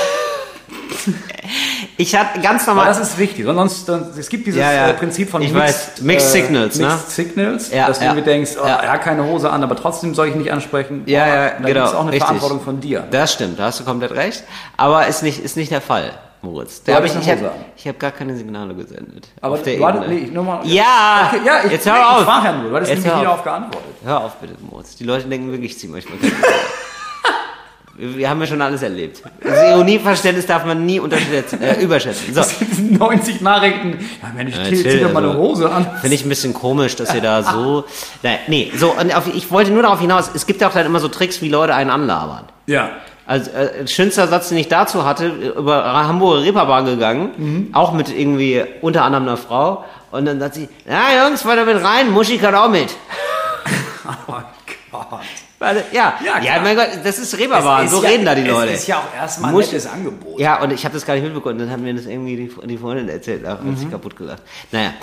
Ich 1.98 2.14
hatte 2.16 2.42
ganz 2.42 2.64
Aber 2.64 2.76
normal. 2.82 2.88
das 2.88 3.00
ist 3.12 3.18
wichtig, 3.18 3.46
sonst, 3.46 3.88
es 3.88 4.28
gibt 4.30 4.48
dieses 4.48 4.60
Ja, 4.60 4.72
ja. 4.74 4.88
äh, 4.90 4.94
Prinzip 4.94 5.30
von 5.30 5.42
Ich 5.42 5.54
weiß. 5.54 6.02
Mixed 6.02 6.32
Signals, 6.32 6.78
ne? 6.78 6.88
Mixed 6.88 7.12
Signals, 7.12 7.72
Ja, 7.72 7.88
dass 7.88 8.00
du 8.00 8.06
irgendwie 8.06 8.24
denkst, 8.24 8.52
oh, 8.62 8.66
Ja. 8.66 8.76
er 8.78 8.92
hat 8.94 9.02
keine 9.04 9.24
Hose 9.24 9.50
an, 9.50 9.64
aber 9.64 9.76
trotzdem 9.76 10.14
soll 10.14 10.28
ich 10.28 10.36
nicht 10.36 10.52
ansprechen. 10.52 11.04
Ja, 11.06 11.24
Boah, 11.26 11.34
ja, 11.36 11.50
genau. 11.68 11.86
ist 11.86 11.94
auch 11.94 12.02
eine 12.02 12.08
richtig. 12.12 12.24
Verantwortung 12.26 12.62
von 12.62 12.82
dir. 12.82 13.08
Das 13.12 13.32
stimmt, 13.34 13.60
da 13.60 13.66
hast 13.66 13.80
du 13.80 13.84
komplett 13.86 14.12
recht. 14.12 14.44
Aber 14.76 15.08
ist 15.08 15.24
nicht, 15.24 15.40
ist 15.40 15.56
nicht 15.56 15.72
der 15.72 15.82
Fall, 15.82 16.12
Moritz. 16.46 16.84
Du 16.84 16.94
hab 16.94 17.04
ich, 17.04 17.12
ich 17.16 17.30
eine 17.30 17.42
habe 17.42 17.52
ich 17.76 17.88
hab 17.88 18.00
gar 18.00 18.12
keine 18.12 18.36
Signale 18.36 18.74
gesendet. 18.74 19.28
Aber 19.42 19.56
auf 19.56 19.64
der 19.64 19.80
warte, 19.80 20.00
Ebene. 20.00 20.14
nee, 20.14 20.26
ich 20.26 20.32
nur 20.32 20.44
mal, 20.44 20.60
Ja, 20.66 21.32
okay, 21.34 21.42
ja, 21.46 21.64
ich, 21.66 21.72
jetzt 21.72 21.86
hör 21.86 22.10
auf. 22.16 22.22
Ich 22.22 22.28
war 22.28 22.46
ja 22.46 22.52
nur, 22.54 22.70
du 22.70 22.76
hattest 22.76 22.92
Jetzt 22.92 23.04
nämlich 23.04 23.20
auf. 23.20 23.24
darauf 23.24 23.44
geantwortet. 23.44 23.92
Hör 24.04 24.24
auf 24.24 24.36
bitte, 24.36 24.54
Moritz. 24.70 24.96
Die 24.96 25.04
Leute 25.04 25.28
denken 25.28 25.52
wirklich, 25.52 25.72
ich 25.72 25.80
zieh 25.80 25.88
manchmal 25.88 26.18
keine 26.20 26.32
wir, 27.98 28.30
haben 28.30 28.42
ja 28.42 28.48
schon 28.48 28.62
alles 28.62 28.82
erlebt. 28.82 29.24
Das 29.42 29.70
Ironieverständnis 29.70 30.46
darf 30.46 30.66
man 30.66 30.86
nie 30.86 31.00
unterschätzen, 31.00 31.62
äh, 31.62 31.82
überschätzen. 31.82 32.34
So. 32.34 32.42
90 32.82 33.42
Nachrichten. 33.42 33.98
Ja, 34.22 34.32
Mensch, 34.36 34.56
Ja, 34.56 34.64
Till, 34.64 34.82
chill, 34.82 34.92
zieh 34.92 35.00
doch 35.00 35.14
mal 35.14 35.20
eine 35.24 35.30
also. 35.30 35.40
Hose 35.40 35.72
an. 35.72 35.88
Finde 36.02 36.16
ich 36.16 36.26
ein 36.26 36.30
bisschen 36.30 36.54
komisch, 36.54 36.96
dass 36.96 37.14
ihr 37.14 37.22
da 37.22 37.42
so. 37.44 37.86
Nein, 38.22 38.40
nee, 38.48 38.72
so, 38.76 38.92
und 38.92 39.16
auf, 39.16 39.34
ich 39.34 39.50
wollte 39.50 39.72
nur 39.72 39.84
darauf 39.84 40.02
hinaus, 40.02 40.30
es 40.34 40.46
gibt 40.46 40.62
ja 40.62 40.68
auch 40.68 40.74
dann 40.74 40.86
immer 40.86 41.00
so 41.00 41.08
Tricks, 41.08 41.42
wie 41.42 41.50
Leute 41.50 41.74
einen 41.74 41.90
anlabern. 41.90 42.46
Ja. 42.68 42.90
Also, 43.28 43.50
äh, 43.52 43.88
schönster 43.88 44.28
Satz, 44.28 44.50
den 44.50 44.58
ich 44.60 44.68
dazu 44.68 45.04
hatte, 45.06 45.28
über 45.28 45.84
Hamburger 46.08 46.44
Reeperbahn 46.44 46.86
gegangen, 46.86 47.32
Mhm. 47.38 47.70
auch 47.74 47.92
mit 47.94 48.10
irgendwie 48.10 48.64
unter 48.82 49.04
anderem 49.04 49.24
einer 49.28 49.38
Frau. 49.38 49.84
Und 50.12 50.26
dann 50.26 50.40
sagt 50.40 50.56
sie, 50.56 50.70
ja 50.88 51.26
Jungs, 51.28 51.44
weiter 51.46 51.66
mit 51.66 51.84
rein, 51.84 52.12
Muschi 52.12 52.38
kann 52.38 52.54
auch 52.56 52.70
mit. 52.70 52.90
Oh 54.92 55.04
Gott. 55.10 55.20
Weil, 55.60 55.84
ja, 55.92 56.14
Ja, 56.24 56.40
ja, 56.42 56.62
mein 56.62 56.76
Gott, 56.76 56.88
das 57.04 57.18
ist 57.20 57.38
Reeperbahn, 57.38 57.86
Es 57.86 57.92
so 57.92 58.02
ja- 58.04 58.10
reden 58.10 58.26
da 58.26 58.36
die 58.36 58.44
Leute. 58.44 58.72
Es 58.74 58.82
ist 58.82 58.88
ja 58.88 58.98
auch 59.00 59.14
erstmal 59.20 59.52
ein 59.52 59.58
nettes 59.58 59.88
Angebot. 59.88 60.40
Ja, 60.40 60.62
und 60.62 60.72
ich 60.72 60.86
habe 60.86 60.94
das 60.94 61.06
gar 61.06 61.16
nicht 61.16 61.24
mitbekommen. 61.24 61.60
Dann 61.60 61.70
hat 61.70 61.80
mir 61.80 61.94
das 61.94 62.06
irgendwie 62.06 62.36
die, 62.38 62.68
die 62.68 62.78
Freundin 62.78 63.10
erzählt, 63.10 63.46
auch, 63.46 63.52
hat 63.52 63.64
Mhm. 63.64 63.76
sich 63.76 63.90
kaputt 63.92 64.16
gelacht. 64.16 64.42
Naja, 64.72 64.94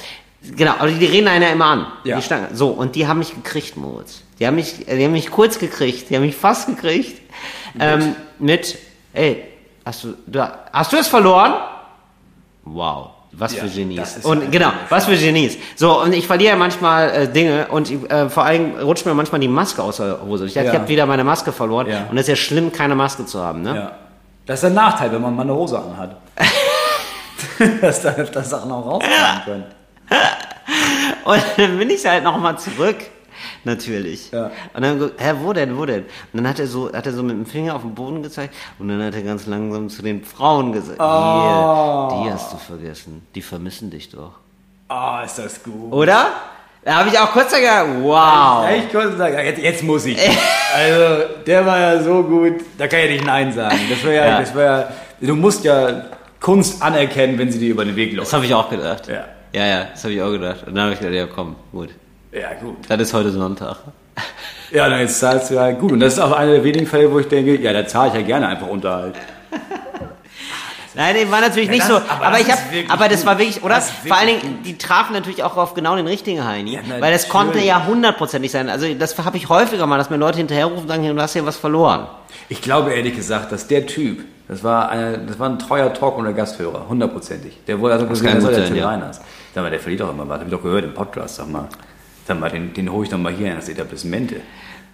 genau, 0.56 0.72
aber 0.78 0.88
die 0.90 1.04
reden 1.04 1.28
einen 1.28 1.42
ja 1.42 1.48
immer 1.50 1.66
an. 1.66 1.86
Ja. 2.04 2.16
Die 2.16 2.22
Stange. 2.22 2.48
So, 2.54 2.68
und 2.68 2.94
die 2.94 3.06
haben 3.06 3.18
mich 3.18 3.34
gekriegt, 3.34 3.76
Moritz. 3.76 4.22
Die 4.42 4.46
haben 4.48 4.56
mich, 4.56 4.84
die 4.86 5.04
haben 5.04 5.12
mich 5.12 5.30
kurz 5.30 5.60
gekriegt, 5.60 6.10
die 6.10 6.16
haben 6.16 6.24
mich 6.24 6.34
fast 6.34 6.66
gekriegt. 6.66 7.22
Ähm, 7.78 8.16
mit, 8.40 8.76
ey, 9.12 9.44
hast 9.86 10.02
du, 10.02 10.14
du, 10.26 10.52
hast 10.72 10.92
du 10.92 10.96
es 10.96 11.06
verloren? 11.06 11.52
Wow. 12.64 13.10
Was 13.30 13.54
Ja, 13.54 13.62
für 13.62 13.68
Genies. 13.68 14.16
Und 14.24 14.50
genau, 14.50 14.72
was 14.88 15.04
für 15.04 15.16
Genies. 15.16 15.58
So, 15.76 16.02
und 16.02 16.12
ich 16.12 16.26
verliere 16.26 16.50
ja 16.54 16.56
manchmal 16.56 17.10
äh, 17.10 17.28
Dinge 17.28 17.68
und 17.68 17.88
äh, 18.10 18.28
vor 18.28 18.42
allem 18.44 18.74
rutscht 18.80 19.06
mir 19.06 19.14
manchmal 19.14 19.40
die 19.40 19.46
Maske 19.46 19.80
aus 19.80 19.98
der 19.98 20.20
Hose. 20.26 20.46
Ich, 20.46 20.56
Ja. 20.56 20.64
ich 20.64 20.72
habe 20.74 20.88
wieder 20.88 21.06
meine 21.06 21.22
Maske 21.22 21.52
verloren 21.52 21.86
Ja. 21.86 22.06
und 22.10 22.16
es 22.16 22.22
ist 22.22 22.28
ja 22.28 22.34
schlimm, 22.36 22.72
keine 22.72 22.96
Maske 22.96 23.24
zu 23.24 23.40
haben. 23.40 23.62
Ne? 23.62 23.76
Ja. 23.76 23.92
Das 24.44 24.58
ist 24.58 24.64
ein 24.64 24.74
Nachteil, 24.74 25.12
wenn 25.12 25.22
man 25.22 25.36
mal 25.36 25.42
eine 25.42 25.54
Hose 25.54 25.78
anhat. 25.78 26.16
dass 27.80 28.02
da 28.02 28.08
öfter 28.14 28.42
Sachen 28.42 28.72
auch 28.72 28.84
rauskommen 28.86 29.42
können. 29.44 29.64
Und 31.26 31.42
dann 31.56 31.78
bin 31.78 31.90
ich 31.90 32.04
halt 32.04 32.24
nochmal 32.24 32.58
zurück. 32.58 32.96
Natürlich. 33.64 34.30
Ja. 34.32 34.50
Und 34.74 34.82
dann, 34.82 35.10
hä, 35.18 35.32
wo 35.40 35.52
denn, 35.52 35.76
wo 35.76 35.84
denn? 35.86 36.02
Und 36.02 36.08
dann 36.34 36.48
hat 36.48 36.58
er 36.58 36.66
so, 36.66 36.92
hat 36.92 37.06
er 37.06 37.12
so 37.12 37.22
mit 37.22 37.36
dem 37.36 37.46
Finger 37.46 37.74
auf 37.76 37.82
den 37.82 37.94
Boden 37.94 38.22
gezeigt 38.22 38.54
und 38.78 38.88
dann 38.88 39.02
hat 39.02 39.14
er 39.14 39.22
ganz 39.22 39.46
langsam 39.46 39.88
zu 39.88 40.02
den 40.02 40.24
Frauen 40.24 40.72
gesagt, 40.72 40.98
Oh. 41.00 42.08
hier, 42.12 42.24
die 42.24 42.32
hast 42.32 42.52
du 42.52 42.56
vergessen, 42.56 43.26
die 43.34 43.42
vermissen 43.42 43.90
dich 43.90 44.10
doch. 44.10 44.32
Ah, 44.88 45.22
ist 45.24 45.38
das 45.38 45.62
gut. 45.62 45.92
Oder? 45.92 46.26
Da 46.84 46.94
habe 46.96 47.08
ich 47.10 47.18
auch 47.18 47.30
kurz 47.30 47.54
gedacht, 47.54 47.86
wow. 48.00 48.66
Konnte 48.90 49.16
sagen, 49.16 49.34
ja, 49.34 49.40
jetzt, 49.42 49.62
jetzt 49.62 49.82
muss 49.84 50.04
ich. 50.04 50.18
Also, 50.74 51.24
der 51.46 51.64
war 51.64 51.78
ja 51.78 52.02
so 52.02 52.22
gut, 52.24 52.54
da 52.76 52.88
kann 52.88 53.00
ich 53.00 53.10
nicht 53.12 53.24
Nein 53.24 53.52
sagen. 53.52 53.78
Das 53.88 54.02
wäre 54.02 54.16
ja, 54.16 54.26
Ja. 54.26 54.40
das 54.40 54.54
wär 54.54 54.64
ja, 55.20 55.26
du 55.26 55.36
musst 55.36 55.62
ja 55.64 56.06
Kunst 56.40 56.82
anerkennen, 56.82 57.38
wenn 57.38 57.52
sie 57.52 57.60
dir 57.60 57.70
über 57.70 57.84
den 57.84 57.94
Weg 57.94 58.10
Das 58.10 58.18
läuft. 58.18 58.32
habe 58.32 58.46
ich 58.46 58.54
auch 58.54 58.68
gedacht. 58.68 59.06
Ja. 59.06 59.24
Ja, 59.54 59.66
ja, 59.66 59.84
das 59.92 60.02
habe 60.02 60.14
ich 60.14 60.22
auch 60.22 60.30
gedacht. 60.32 60.66
Und 60.66 60.74
dann 60.74 60.84
habe 60.84 60.94
ich 60.94 60.98
gedacht, 60.98 61.14
ja 61.14 61.26
komm, 61.26 61.54
gut. 61.70 61.90
Ja, 62.32 62.54
gut. 62.60 62.76
Das 62.88 63.00
ist 63.00 63.12
heute 63.14 63.30
Sonntag. 63.30 63.76
Ja, 64.70 64.88
dann 64.88 65.00
jetzt 65.00 65.18
zahlst 65.20 65.50
du 65.50 65.54
ja 65.54 65.70
gut. 65.72 65.92
Und 65.92 66.00
das 66.00 66.14
ist 66.14 66.18
auch 66.18 66.32
einer 66.32 66.52
der 66.52 66.64
wenigen 66.64 66.86
Fälle, 66.86 67.10
wo 67.12 67.18
ich 67.18 67.28
denke, 67.28 67.60
ja, 67.60 67.72
da 67.72 67.86
zahle 67.86 68.08
ich 68.08 68.14
ja 68.14 68.22
gerne 68.22 68.48
einfach 68.48 68.68
Unterhalt. 68.68 69.14
Nein, 70.94 71.14
nee, 71.16 71.30
war 71.30 71.40
natürlich 71.40 71.70
nicht 71.70 71.82
das- 71.82 71.88
so. 71.88 71.96
aber 71.96 72.26
Aber, 72.26 72.38
das 72.38 72.40
ich 72.46 72.50
habe, 72.52 72.60
aber 72.88 73.08
das 73.08 73.18
gut. 73.20 73.26
war 73.26 73.38
wirklich, 73.38 73.62
oder? 73.62 73.80
Vor 73.80 74.16
allen 74.16 74.28
Dingen, 74.40 74.58
die 74.62 74.76
trafen 74.76 75.14
natürlich 75.14 75.42
auch 75.42 75.56
auf 75.56 75.72
genau 75.74 75.96
den 75.96 76.06
richtigen 76.06 76.44
Heini, 76.44 76.74
Ja, 76.74 76.80
weil 77.00 77.12
das 77.12 77.28
konnte 77.30 77.60
ja 77.60 77.86
hundertprozentig 77.86 78.50
sein. 78.50 78.68
Also 78.68 78.92
das 78.94 79.16
habe 79.18 79.36
ich 79.38 79.48
häufiger 79.48 79.86
mal, 79.86 79.96
dass 79.98 80.10
mir 80.10 80.16
Leute 80.18 80.38
hinterherrufen 80.38 80.82
und 80.82 80.88
sagen, 80.88 81.04
du 81.16 81.22
hast 81.22 81.32
hier 81.32 81.46
was 81.46 81.56
verloren. 81.56 82.06
Ich 82.50 82.60
glaube 82.60 82.92
ehrlich 82.92 83.16
gesagt, 83.16 83.52
dass 83.52 83.66
der 83.68 83.86
Typ, 83.86 84.22
das 84.48 84.62
war, 84.62 84.90
eine, 84.90 85.18
das 85.18 85.38
war 85.38 85.48
ein 85.48 85.58
treuer 85.58 85.92
Talk- 85.94 86.18
und 86.18 86.34
Gasthörer, 86.36 86.86
hundertprozentig. 86.88 87.58
Der 87.66 87.80
wurde 87.80 87.94
also 87.94 88.06
gesehen, 88.06 88.26
kann 88.26 88.34
das 88.36 88.44
gut 88.44 88.52
war 88.52 88.58
der 88.60 88.68
Till 88.68 88.76
ja. 88.78 88.88
Reiners. 88.88 89.20
Sag 89.54 89.62
mal, 89.64 89.70
der 89.70 89.80
verliert 89.80 90.02
doch 90.02 90.10
immer 90.10 90.28
was. 90.28 90.40
Hab 90.40 90.46
ich 90.46 90.52
doch 90.52 90.62
gehört 90.62 90.84
im 90.84 90.92
Podcast, 90.94 91.36
sag 91.36 91.48
mal. 91.48 91.68
Sag 92.26 92.38
mal, 92.38 92.50
den, 92.50 92.72
den 92.72 92.90
hole 92.90 93.04
ich 93.04 93.10
doch 93.10 93.18
mal 93.18 93.32
hier 93.32 93.48
in 93.48 93.56
das 93.56 93.68
Etablissement. 93.68 94.34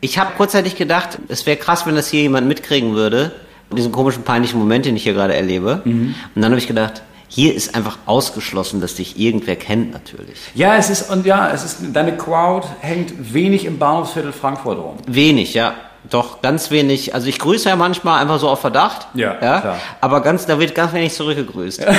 Ich 0.01 0.19
habe 0.19 0.33
kurzzeitig 0.37 0.77
gedacht, 0.77 1.19
es 1.29 1.45
wäre 1.47 1.57
krass, 1.57 1.87
wenn 1.87 1.95
das 1.95 2.09
hier 2.09 2.23
jemand 2.23 2.47
mitkriegen 2.47 2.95
würde, 2.95 3.33
diesen 3.77 3.93
komischen 3.93 4.23
peinlichen 4.23 4.59
Moment, 4.59 4.87
den 4.87 4.97
ich 4.97 5.03
hier 5.03 5.13
gerade 5.13 5.35
erlebe. 5.35 5.83
Mhm. 5.85 6.15
Und 6.35 6.43
dann 6.43 6.51
habe 6.53 6.59
ich 6.59 6.67
gedacht, 6.67 7.03
hier 7.29 7.55
ist 7.55 7.75
einfach 7.75 7.99
ausgeschlossen, 8.07 8.81
dass 8.81 8.95
dich 8.95 9.19
irgendwer 9.19 9.57
kennt 9.57 9.93
natürlich. 9.93 10.39
Ja, 10.55 10.77
es 10.77 10.89
ist, 10.89 11.11
und 11.11 11.27
ja, 11.27 11.51
es 11.53 11.65
ist, 11.65 11.79
deine 11.93 12.17
Crowd 12.17 12.67
hängt 12.81 13.35
wenig 13.35 13.67
im 13.67 13.79
Bahnhofsviertel 13.79 14.33
Frankfurt 14.33 14.79
rum. 14.79 14.97
Wenig, 15.07 15.53
ja. 15.53 15.75
Doch, 16.11 16.41
ganz 16.41 16.71
wenig. 16.71 17.15
Also 17.15 17.29
ich 17.29 17.39
grüße 17.39 17.69
ja 17.69 17.77
manchmal 17.77 18.21
einfach 18.21 18.39
so 18.39 18.49
auf 18.49 18.61
Verdacht. 18.61 19.09
Ja, 19.15 19.35
klar. 19.35 19.77
Aber 20.01 20.23
ganz, 20.23 20.47
da 20.47 20.59
wird 20.59 20.75
ganz 20.75 20.93
wenig 20.93 21.15
zurückgegrüßt. 21.15 21.87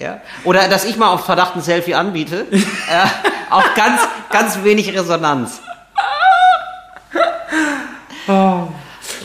Ja. 0.00 0.20
Oder 0.44 0.68
dass 0.68 0.84
ich 0.84 0.96
mal 0.96 1.08
auf 1.12 1.24
Verdacht 1.24 1.56
ein 1.56 1.60
Selfie 1.62 1.94
anbiete. 1.94 2.46
äh, 2.52 2.60
auch 3.50 3.74
ganz, 3.74 4.00
ganz 4.30 4.62
wenig 4.62 4.96
Resonanz. 4.96 5.60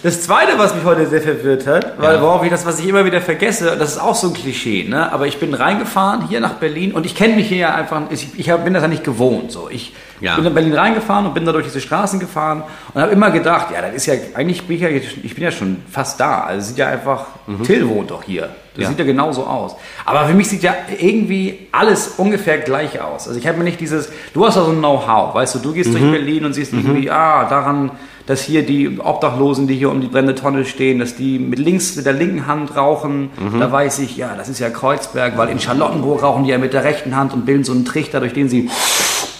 Das 0.03 0.21
zweite, 0.21 0.57
was 0.57 0.75
mich 0.75 0.83
heute 0.83 1.07
sehr 1.07 1.21
verwirrt 1.21 1.65
hat, 1.65 1.93
weil 1.97 2.21
worauf 2.21 2.43
ich 2.43 2.49
das, 2.49 2.65
was 2.65 2.77
ich 2.79 2.87
immer 2.89 3.05
wieder 3.05 3.21
vergesse, 3.21 3.77
das 3.79 3.93
ist 3.93 3.99
auch 3.99 4.15
so 4.15 4.27
ein 4.27 4.33
Klischee, 4.33 4.83
ne? 4.83 5.11
Aber 5.13 5.27
ich 5.27 5.37
bin 5.39 5.53
reingefahren 5.53 6.27
hier 6.27 6.41
nach 6.41 6.55
Berlin 6.55 6.91
und 6.91 7.05
ich 7.05 7.15
kenne 7.15 7.35
mich 7.37 7.47
hier 7.47 7.57
ja 7.57 7.73
einfach, 7.75 8.01
ich, 8.09 8.27
ich 8.37 8.49
hab, 8.49 8.65
bin 8.65 8.73
das 8.73 8.83
ja 8.83 8.89
nicht 8.89 9.05
gewohnt. 9.05 9.51
So. 9.53 9.69
Ich 9.71 9.93
Ja. 10.19 10.35
bin 10.35 10.45
in 10.45 10.53
Berlin 10.53 10.73
reingefahren 10.73 11.25
und 11.25 11.33
bin 11.33 11.45
da 11.45 11.53
durch 11.53 11.65
diese 11.65 11.79
Straßen 11.79 12.19
gefahren 12.19 12.63
und 12.93 13.01
habe 13.01 13.13
immer 13.13 13.31
gedacht, 13.31 13.67
ja, 13.73 13.81
das 13.81 13.93
ist 13.95 14.05
ja, 14.07 14.15
eigentlich 14.33 14.63
bin 14.67 14.75
ich 14.75 14.81
ja, 14.81 14.89
ich 14.89 15.35
bin 15.35 15.43
ja 15.43 15.51
schon 15.51 15.77
fast 15.89 16.19
da. 16.19 16.41
Also 16.41 16.67
sieht 16.67 16.77
ja 16.79 16.87
einfach, 16.87 17.25
Till 17.65 17.87
wohnt 17.87 18.11
doch 18.11 18.23
hier. 18.23 18.49
Das 18.75 18.83
Ja. 18.83 18.89
sieht 18.89 18.99
ja 18.99 19.05
genauso 19.05 19.45
aus. 19.45 19.75
Aber 20.03 20.25
für 20.27 20.33
mich 20.33 20.49
sieht 20.49 20.63
ja 20.63 20.73
irgendwie 20.99 21.67
alles 21.71 22.15
ungefähr 22.17 22.57
gleich 22.57 22.99
aus. 22.99 23.27
Also 23.27 23.39
ich 23.39 23.47
habe 23.47 23.57
mir 23.57 23.63
nicht 23.63 23.79
dieses, 23.79 24.11
du 24.33 24.45
hast 24.45 24.55
ja 24.55 24.63
so 24.65 24.71
ein 24.71 24.79
Know-how, 24.79 25.33
weißt 25.33 25.55
du, 25.55 25.59
du 25.59 25.71
gehst 25.73 25.93
durch 25.93 26.03
Berlin 26.11 26.43
und 26.43 26.53
siehst 26.53 26.73
irgendwie, 26.73 27.09
ah, 27.09 27.45
daran, 27.49 27.91
dass 28.25 28.41
hier 28.43 28.65
die 28.65 28.99
Obdachlosen, 28.99 29.67
die 29.67 29.75
hier 29.75 29.89
um 29.91 29.99
die 29.99 30.07
brennende 30.07 30.35
Tonne 30.35 30.63
stehen, 30.65 30.99
dass 30.99 31.15
die 31.15 31.39
mit 31.39 31.59
links, 31.59 31.95
mit 31.97 32.05
der 32.05 32.13
linken 32.13 32.47
Hand 32.47 32.75
rauchen, 32.77 33.29
da 33.59 33.71
weiß 33.71 33.99
ich, 33.99 34.15
ja, 34.15 34.33
das 34.37 34.47
ist 34.49 34.59
ja 34.59 34.69
Kreuzberg, 34.69 35.37
weil 35.37 35.49
in 35.49 35.59
Charlottenburg 35.59 36.23
rauchen 36.23 36.45
die 36.45 36.51
ja 36.51 36.57
mit 36.57 36.71
der 36.73 36.83
rechten 36.85 37.15
Hand 37.15 37.33
und 37.33 37.45
bilden 37.45 37.63
so 37.65 37.73
einen 37.73 37.83
Trichter, 37.85 38.19
durch 38.21 38.33
den 38.33 38.47
sie 38.47 38.69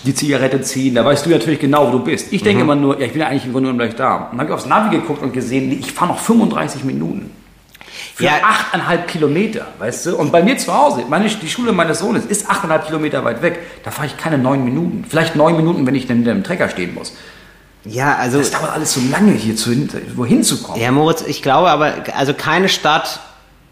die 0.06 0.14
Zigarette 0.14 0.62
ziehen. 0.62 0.96
Da 0.96 1.06
weißt 1.06 1.26
du 1.26 1.30
natürlich 1.30 1.60
genau, 1.62 1.88
wo 1.88 1.92
du 1.92 2.00
bist. 2.04 2.34
Ich 2.34 2.44
denke 2.44 2.62
immer 2.64 2.76
nur, 2.76 3.00
ja, 3.00 3.06
ich 3.06 3.14
bin 3.14 3.22
ja 3.22 3.28
eigentlich 3.28 3.46
im 3.46 3.54
Grunde 3.54 3.70
genommen 3.70 3.80
gleich 3.90 3.96
da. 3.96 4.16
Und 4.16 4.32
dann 4.32 4.40
habe 4.42 4.50
ich 4.50 4.54
aufs 4.56 4.66
Navi 4.66 4.98
geguckt 4.98 5.22
und 5.24 5.32
gesehen, 5.32 5.70
nee, 5.70 5.78
ich 5.80 5.94
fahre 5.94 6.12
noch 6.12 6.20
35 6.20 6.84
Minuten. 6.84 7.32
Für 8.16 8.26
Ja. 8.26 8.32
achteinhalb 8.44 9.08
Kilometer, 9.08 9.68
weißt 9.80 10.08
du? 10.08 10.18
Und 10.18 10.32
bei 10.32 10.44
mir 10.44 10.58
zu 10.58 10.74
Hause, 10.74 11.04
meine, 11.10 11.28
die 11.30 11.48
Schule 11.50 11.72
meines 11.72 12.00
Sohnes 12.00 12.26
ist 12.26 12.50
achteinhalb 12.50 12.86
Kilometer 12.86 13.24
weit 13.24 13.42
weg. 13.42 13.60
Da 13.86 13.92
fahre 13.92 14.08
ich 14.08 14.18
keine 14.18 14.38
neun 14.38 14.66
Minuten. 14.66 15.06
Vielleicht 15.08 15.36
neun 15.38 15.56
Minuten, 15.56 15.88
wenn 15.88 15.96
ich 15.96 16.06
dann 16.06 16.18
hinter 16.18 16.34
dem 16.34 16.44
Trecker 16.44 16.68
stehen 16.70 16.94
muss. 16.94 17.16
Ja, 17.86 18.16
also. 18.16 18.38
Das 18.38 18.52
dauert 18.52 18.72
alles 18.72 18.94
so 18.94 19.02
lange, 19.12 19.34
hier 19.34 19.56
zu, 19.56 19.72
wohin 20.16 20.44
zu 20.44 20.62
kommen. 20.64 20.80
Ja, 20.82 20.92
Moritz, 20.92 21.22
ich 21.28 21.42
glaube 21.42 21.70
aber, 21.70 21.94
also 22.16 22.34
keine 22.34 22.70
Stadt 22.70 23.20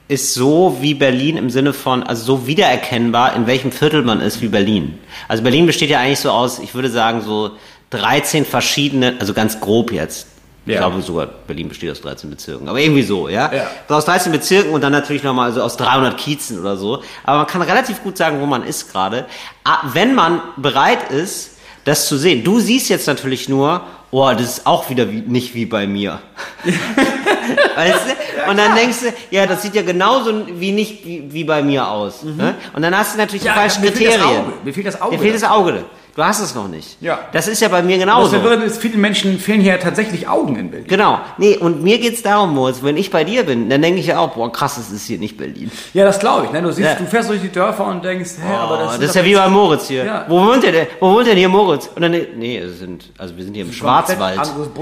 ist 0.07 0.33
so 0.33 0.77
wie 0.81 0.93
Berlin 0.93 1.37
im 1.37 1.49
Sinne 1.49 1.71
von, 1.71 2.03
also 2.03 2.23
so 2.23 2.47
wiedererkennbar, 2.47 3.35
in 3.35 3.47
welchem 3.47 3.71
Viertel 3.71 4.03
man 4.03 4.19
ist 4.19 4.41
wie 4.41 4.49
Berlin. 4.49 4.99
Also 5.29 5.41
Berlin 5.43 5.65
besteht 5.65 5.89
ja 5.89 5.99
eigentlich 5.99 6.19
so 6.19 6.31
aus, 6.31 6.59
ich 6.59 6.75
würde 6.75 6.89
sagen, 6.89 7.21
so 7.21 7.51
13 7.91 8.43
verschiedene, 8.45 9.15
also 9.19 9.33
ganz 9.33 9.59
grob 9.61 9.91
jetzt. 9.93 10.27
Ich 10.65 10.73
Ja. 10.73 10.79
glaube 10.79 11.01
sogar, 11.01 11.25
Berlin 11.47 11.69
besteht 11.69 11.89
aus 11.89 12.01
13 12.01 12.29
Bezirken. 12.29 12.67
Aber 12.69 12.79
irgendwie 12.79 13.01
so, 13.03 13.29
ja? 13.29 13.51
Ja. 13.53 13.67
So 13.87 13.95
aus 13.95 14.05
13 14.05 14.31
Bezirken 14.33 14.73
und 14.73 14.81
dann 14.81 14.91
natürlich 14.91 15.23
nochmal 15.23 15.45
also 15.49 15.61
aus 15.63 15.77
300 15.77 16.17
Kiezen 16.17 16.59
oder 16.59 16.75
so. 16.77 17.01
Aber 17.23 17.37
man 17.39 17.47
kann 17.47 17.61
relativ 17.61 18.03
gut 18.03 18.17
sagen, 18.17 18.41
wo 18.41 18.45
man 18.45 18.63
ist 18.63 18.91
gerade. 18.91 19.25
Ah, 19.63 19.79
Wenn 19.93 20.13
man 20.13 20.41
bereit 20.57 21.09
ist, 21.09 21.51
das 21.85 22.07
zu 22.07 22.17
sehen. 22.17 22.43
Du 22.43 22.59
siehst 22.59 22.89
jetzt 22.89 23.07
natürlich 23.07 23.49
nur, 23.49 23.81
oh, 24.11 24.31
das 24.31 24.57
ist 24.57 24.67
auch 24.67 24.89
wieder 24.89 25.11
wie, 25.11 25.21
nicht 25.21 25.55
wie 25.55 25.65
bei 25.65 25.87
mir. 25.87 26.19
Weißt 27.75 27.99
du? 28.05 28.49
und 28.49 28.57
dann 28.57 28.75
denkst 28.75 28.97
du, 29.01 29.13
ja, 29.35 29.45
das 29.45 29.61
sieht 29.61 29.75
ja 29.75 29.81
genauso 29.81 30.45
wie 30.47 30.71
nicht 30.71 31.05
wie, 31.05 31.31
wie 31.31 31.43
bei 31.43 31.61
mir 31.63 31.87
aus. 31.87 32.23
Ne? 32.23 32.55
Und 32.73 32.81
dann 32.81 32.95
hast 32.97 33.13
du 33.13 33.17
natürlich 33.17 33.43
die 33.43 33.49
falschen 33.49 33.81
mir 33.81 33.91
fehlt 33.91 34.09
das 34.09 34.15
Kriterien. 34.15 34.41
Auge. 34.41 34.53
Mir 34.63 34.73
fehlt 34.73 34.87
das 34.87 35.01
Auge. 35.01 35.17
Dir 35.17 35.21
fehlt 35.21 35.35
das 35.35 35.43
Auge. 35.43 35.85
Du 36.13 36.21
hast 36.23 36.41
es 36.41 36.53
noch 36.55 36.67
nicht. 36.67 36.97
Ja. 37.01 37.19
Das 37.31 37.47
ist 37.47 37.61
ja 37.61 37.69
bei 37.69 37.81
mir 37.81 37.95
Das 37.95 37.99
genauso. 38.05 38.29
verwirrend 38.31 38.63
ist, 38.65 38.81
vielen 38.81 38.99
Menschen 38.99 39.39
fehlen 39.39 39.61
hier 39.61 39.79
tatsächlich 39.79 40.27
Augen 40.27 40.57
in 40.57 40.69
Berlin. 40.69 40.87
Genau. 40.89 41.19
Nee, 41.37 41.55
und 41.57 41.83
mir 41.83 41.99
geht's 41.99 42.21
darum, 42.21 42.53
Moritz, 42.53 42.83
wenn 42.83 42.97
ich 42.97 43.09
bei 43.11 43.23
dir 43.23 43.43
bin, 43.43 43.69
dann 43.69 43.81
denke 43.81 44.01
ich 44.01 44.07
ja 44.07 44.19
auch, 44.19 44.31
boah, 44.31 44.51
krass, 44.51 44.75
das 44.75 44.91
ist 44.91 45.05
hier 45.07 45.17
nicht 45.19 45.37
Berlin. 45.37 45.71
Ja, 45.93 46.03
das 46.03 46.19
glaube 46.19 46.47
ich. 46.47 46.51
Ne? 46.51 46.61
Du, 46.61 46.69
siehst, 46.71 46.89
Ja. 46.89 46.95
du 46.95 47.05
fährst 47.05 47.29
durch 47.29 47.39
die 47.41 47.49
Dörfer 47.51 47.85
und 47.85 48.03
denkst, 48.03 48.31
hä, 48.45 48.53
aber 48.55 48.77
das, 48.77 48.87
Oh, 48.87 48.91
ist 48.93 49.01
das 49.03 49.09
ist 49.11 49.15
ja 49.15 49.23
wie 49.23 49.35
bei 49.35 49.47
Moritz 49.47 49.87
hier. 49.87 50.03
Ja. 50.03 50.25
Wo 50.27 50.45
wohnt 50.45 50.63
der 50.63 50.71
denn? 50.73 50.87
Wo 50.99 51.13
wohnt 51.13 51.27
denn 51.27 51.37
hier 51.37 51.47
Moritz? 51.49 51.89
Und 51.95 52.01
dann, 52.01 52.11
nee, 52.11 52.57
es 52.57 52.79
sind, 52.79 53.05
also 53.17 53.37
wir 53.37 53.43
sind 53.45 53.53
hier 53.53 53.63
im 53.63 53.71
Schwarzwald. 53.71 54.37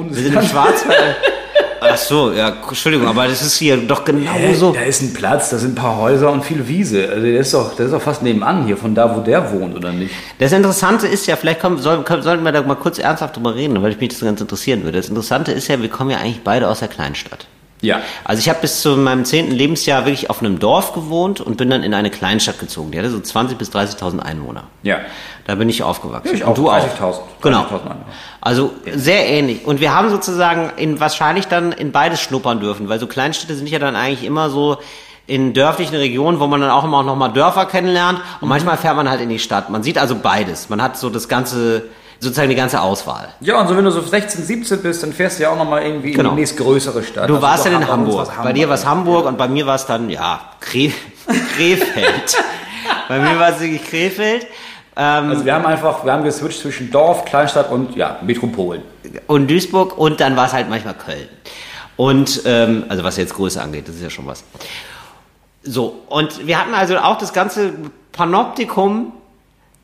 Wir 0.09 0.13
sind 0.23 0.34
im 0.36 0.41
Schwarzwald. 0.41 1.15
Ach 1.82 1.97
so, 1.97 2.32
ja, 2.32 2.49
Entschuldigung, 2.67 3.07
aber 3.07 3.27
das 3.27 3.41
ist 3.41 3.57
hier 3.57 3.77
doch 3.77 4.03
genauso. 4.03 4.71
Da 4.71 4.82
ist 4.82 5.01
ein 5.01 5.13
Platz, 5.13 5.49
da 5.49 5.57
sind 5.57 5.71
ein 5.71 5.75
paar 5.75 5.97
Häuser 5.97 6.32
und 6.32 6.43
viel 6.43 6.67
Wiese. 6.67 7.09
Also 7.09 7.21
der 7.21 7.39
ist 7.39 7.53
doch, 7.53 7.75
der 7.75 7.86
ist 7.86 7.91
doch 7.91 8.01
fast 8.01 8.21
nebenan 8.21 8.65
hier, 8.65 8.77
von 8.77 8.93
da, 8.95 9.15
wo 9.15 9.21
der 9.21 9.51
wohnt, 9.51 9.75
oder 9.75 9.91
nicht? 9.91 10.13
Das 10.39 10.51
Interessante 10.51 11.07
ist 11.07 11.27
ja, 11.27 11.36
vielleicht 11.36 11.59
kommen, 11.59 11.77
soll, 11.77 12.03
sollten 12.21 12.43
wir 12.43 12.51
da 12.51 12.61
mal 12.61 12.75
kurz 12.75 12.99
ernsthaft 12.99 13.38
drüber 13.38 13.55
reden, 13.55 13.82
weil 13.82 13.91
ich 13.91 13.99
mich 13.99 14.09
das 14.09 14.19
ganz 14.19 14.41
interessieren 14.41 14.84
würde. 14.84 14.97
Das 14.97 15.09
Interessante 15.09 15.51
ist 15.51 15.67
ja, 15.67 15.82
wir 15.82 15.89
kommen 15.89 16.11
ja 16.11 16.17
eigentlich 16.17 16.43
beide 16.43 16.67
aus 16.67 16.80
der 16.80 16.88
Kleinstadt. 16.88 17.47
Ja. 17.82 18.01
Also 18.23 18.39
ich 18.39 18.49
habe 18.49 18.59
bis 18.59 18.82
zu 18.82 18.97
meinem 18.97 19.25
zehnten 19.25 19.51
Lebensjahr 19.51 20.05
wirklich 20.05 20.30
auf 20.30 20.41
einem 20.41 20.59
Dorf 20.59 20.93
gewohnt 20.93 21.39
und 21.39 21.57
bin 21.57 21.69
dann 21.69 21.84
in 21.84 21.93
eine 21.93 22.09
Kleinstadt 22.09 22.59
gezogen. 22.59 22.91
Die 22.91 22.99
hatte 22.99 23.09
so 23.09 23.17
20.000 23.17 23.55
bis 23.55 23.71
30.000 23.71 24.19
Einwohner. 24.19 24.63
Ja. 24.84 24.99
Da 25.50 25.56
bin 25.56 25.68
ich 25.68 25.82
aufgewachsen. 25.82 26.28
Ja, 26.28 26.34
ich 26.36 26.43
Und 26.43 26.50
auch. 26.52 26.54
du 26.56 26.70
auch. 26.70 26.78
30.000. 26.78 27.20
Genau. 27.41 27.62
30.000 27.62 27.64
Einwohner. 27.64 27.95
Also 28.39 28.72
sehr 28.93 29.28
ähnlich. 29.28 29.66
Und 29.66 29.80
wir 29.80 29.95
haben 29.95 30.12
sozusagen 30.12 30.70
in 30.78 31.00
wahrscheinlich 31.00 31.47
dann 31.47 31.72
in 31.72 31.91
beides 31.91 32.22
schnuppern 32.22 32.60
dürfen, 32.60 32.88
weil 32.88 33.00
so 33.00 33.08
Kleinstädte 33.08 33.56
sind 33.56 33.68
ja 33.68 33.80
dann 33.80 33.95
eigentlich 33.95 34.24
immer 34.26 34.52
so 34.52 34.78
in 35.26 35.54
dörflichen 35.56 35.95
Regionen, 35.95 36.39
wo 36.39 36.45
man 36.45 36.62
dann 36.62 36.70
auch 36.70 36.84
immer 36.84 37.02
noch 37.02 37.16
mal 37.16 37.30
Dörfer 37.30 37.66
kennenlernt 37.66 38.20
und 38.41 38.43
Mhm. 38.43 38.50
manchmal 38.50 38.78
fährt 38.78 38.95
man 38.95 39.10
halt 39.10 39.22
in 39.22 39.30
die 39.30 39.39
Stadt. 39.39 39.72
Man 39.72 39.82
sieht 39.82 39.97
also 39.97 40.16
beides. 40.16 40.70
Man 40.70 40.84
hat 40.84 40.97
so 40.97 41.10
das 41.10 41.28
ganze, 41.28 41.84
sozusagen 42.20 42.50
die 42.50 42.56
ganze 42.56 42.80
Auswahl. 42.82 43.30
Ja, 43.39 43.60
und 43.60 43.68
so 43.68 43.76
wenn 43.76 43.86
du 43.86 43.91
so 43.91 44.02
16, 44.02 44.43
17 44.45 44.84
bist, 44.84 45.02
dann 45.02 45.14
fährst 45.14 45.39
du 45.39 45.43
ja 45.43 45.50
auch 45.50 45.58
nochmal 45.58 45.82
irgendwie 45.82 46.12
Genau. 46.12 46.30
in 46.30 46.36
die 46.36 46.41
nächstgrößere 46.41 47.02
Stadt. 47.02 47.28
Du 47.28 47.34
Also 47.36 47.41
warst 47.41 47.66
dann 47.66 47.74
in 47.74 47.88
Hamburg, 47.88 48.28
Hamburg. 48.30 48.43
Bei 48.43 48.54
dir 48.54 48.68
war 48.70 48.76
es 48.76 48.86
Hamburg 48.86 49.26
und 49.26 49.38
bei 49.39 49.47
mir 49.47 49.66
war 49.66 49.76
es 49.76 49.86
dann, 49.88 50.12
ja, 50.12 50.41
Kre 50.60 50.91
Krefeld. 51.56 52.38
bei 53.08 53.20
mir 53.20 53.39
war 53.39 53.50
es 53.50 53.60
wirklich 53.60 53.84
Krefeld. 53.89 54.47
Ähm, 54.96 55.30
Also 55.30 55.46
wir 55.46 55.54
haben 55.54 55.66
einfach, 55.66 56.04
wir 56.04 56.12
haben 56.12 56.24
geswitcht 56.24 56.60
zwischen 56.62 56.92
Dorf, 56.92 57.26
Kleinstadt 57.26 57.72
und 57.72 57.96
ja, 57.96 58.20
Metropolen. 58.22 58.82
und 59.28 59.50
Duisburg 59.50 59.98
und 59.98 60.20
dann 60.20 60.36
war 60.36 60.48
es 60.48 60.54
halt 60.54 60.70
manchmal 60.70 60.96
Köln. 60.96 61.28
Und, 61.96 62.42
ähm, 62.46 62.86
also 62.88 63.04
was 63.04 63.18
jetzt 63.18 63.34
Größe 63.34 63.62
angeht, 63.62 63.88
das 63.88 63.96
ist 63.96 64.04
ja 64.04 64.10
schon 64.10 64.26
was. 64.26 64.44
So, 65.64 66.02
und 66.08 66.48
wir 66.48 66.60
hatten 66.60 66.74
also 66.74 66.98
auch 66.98 67.18
das 67.18 67.34
ganze 67.34 67.74
Panoptikum 68.14 69.12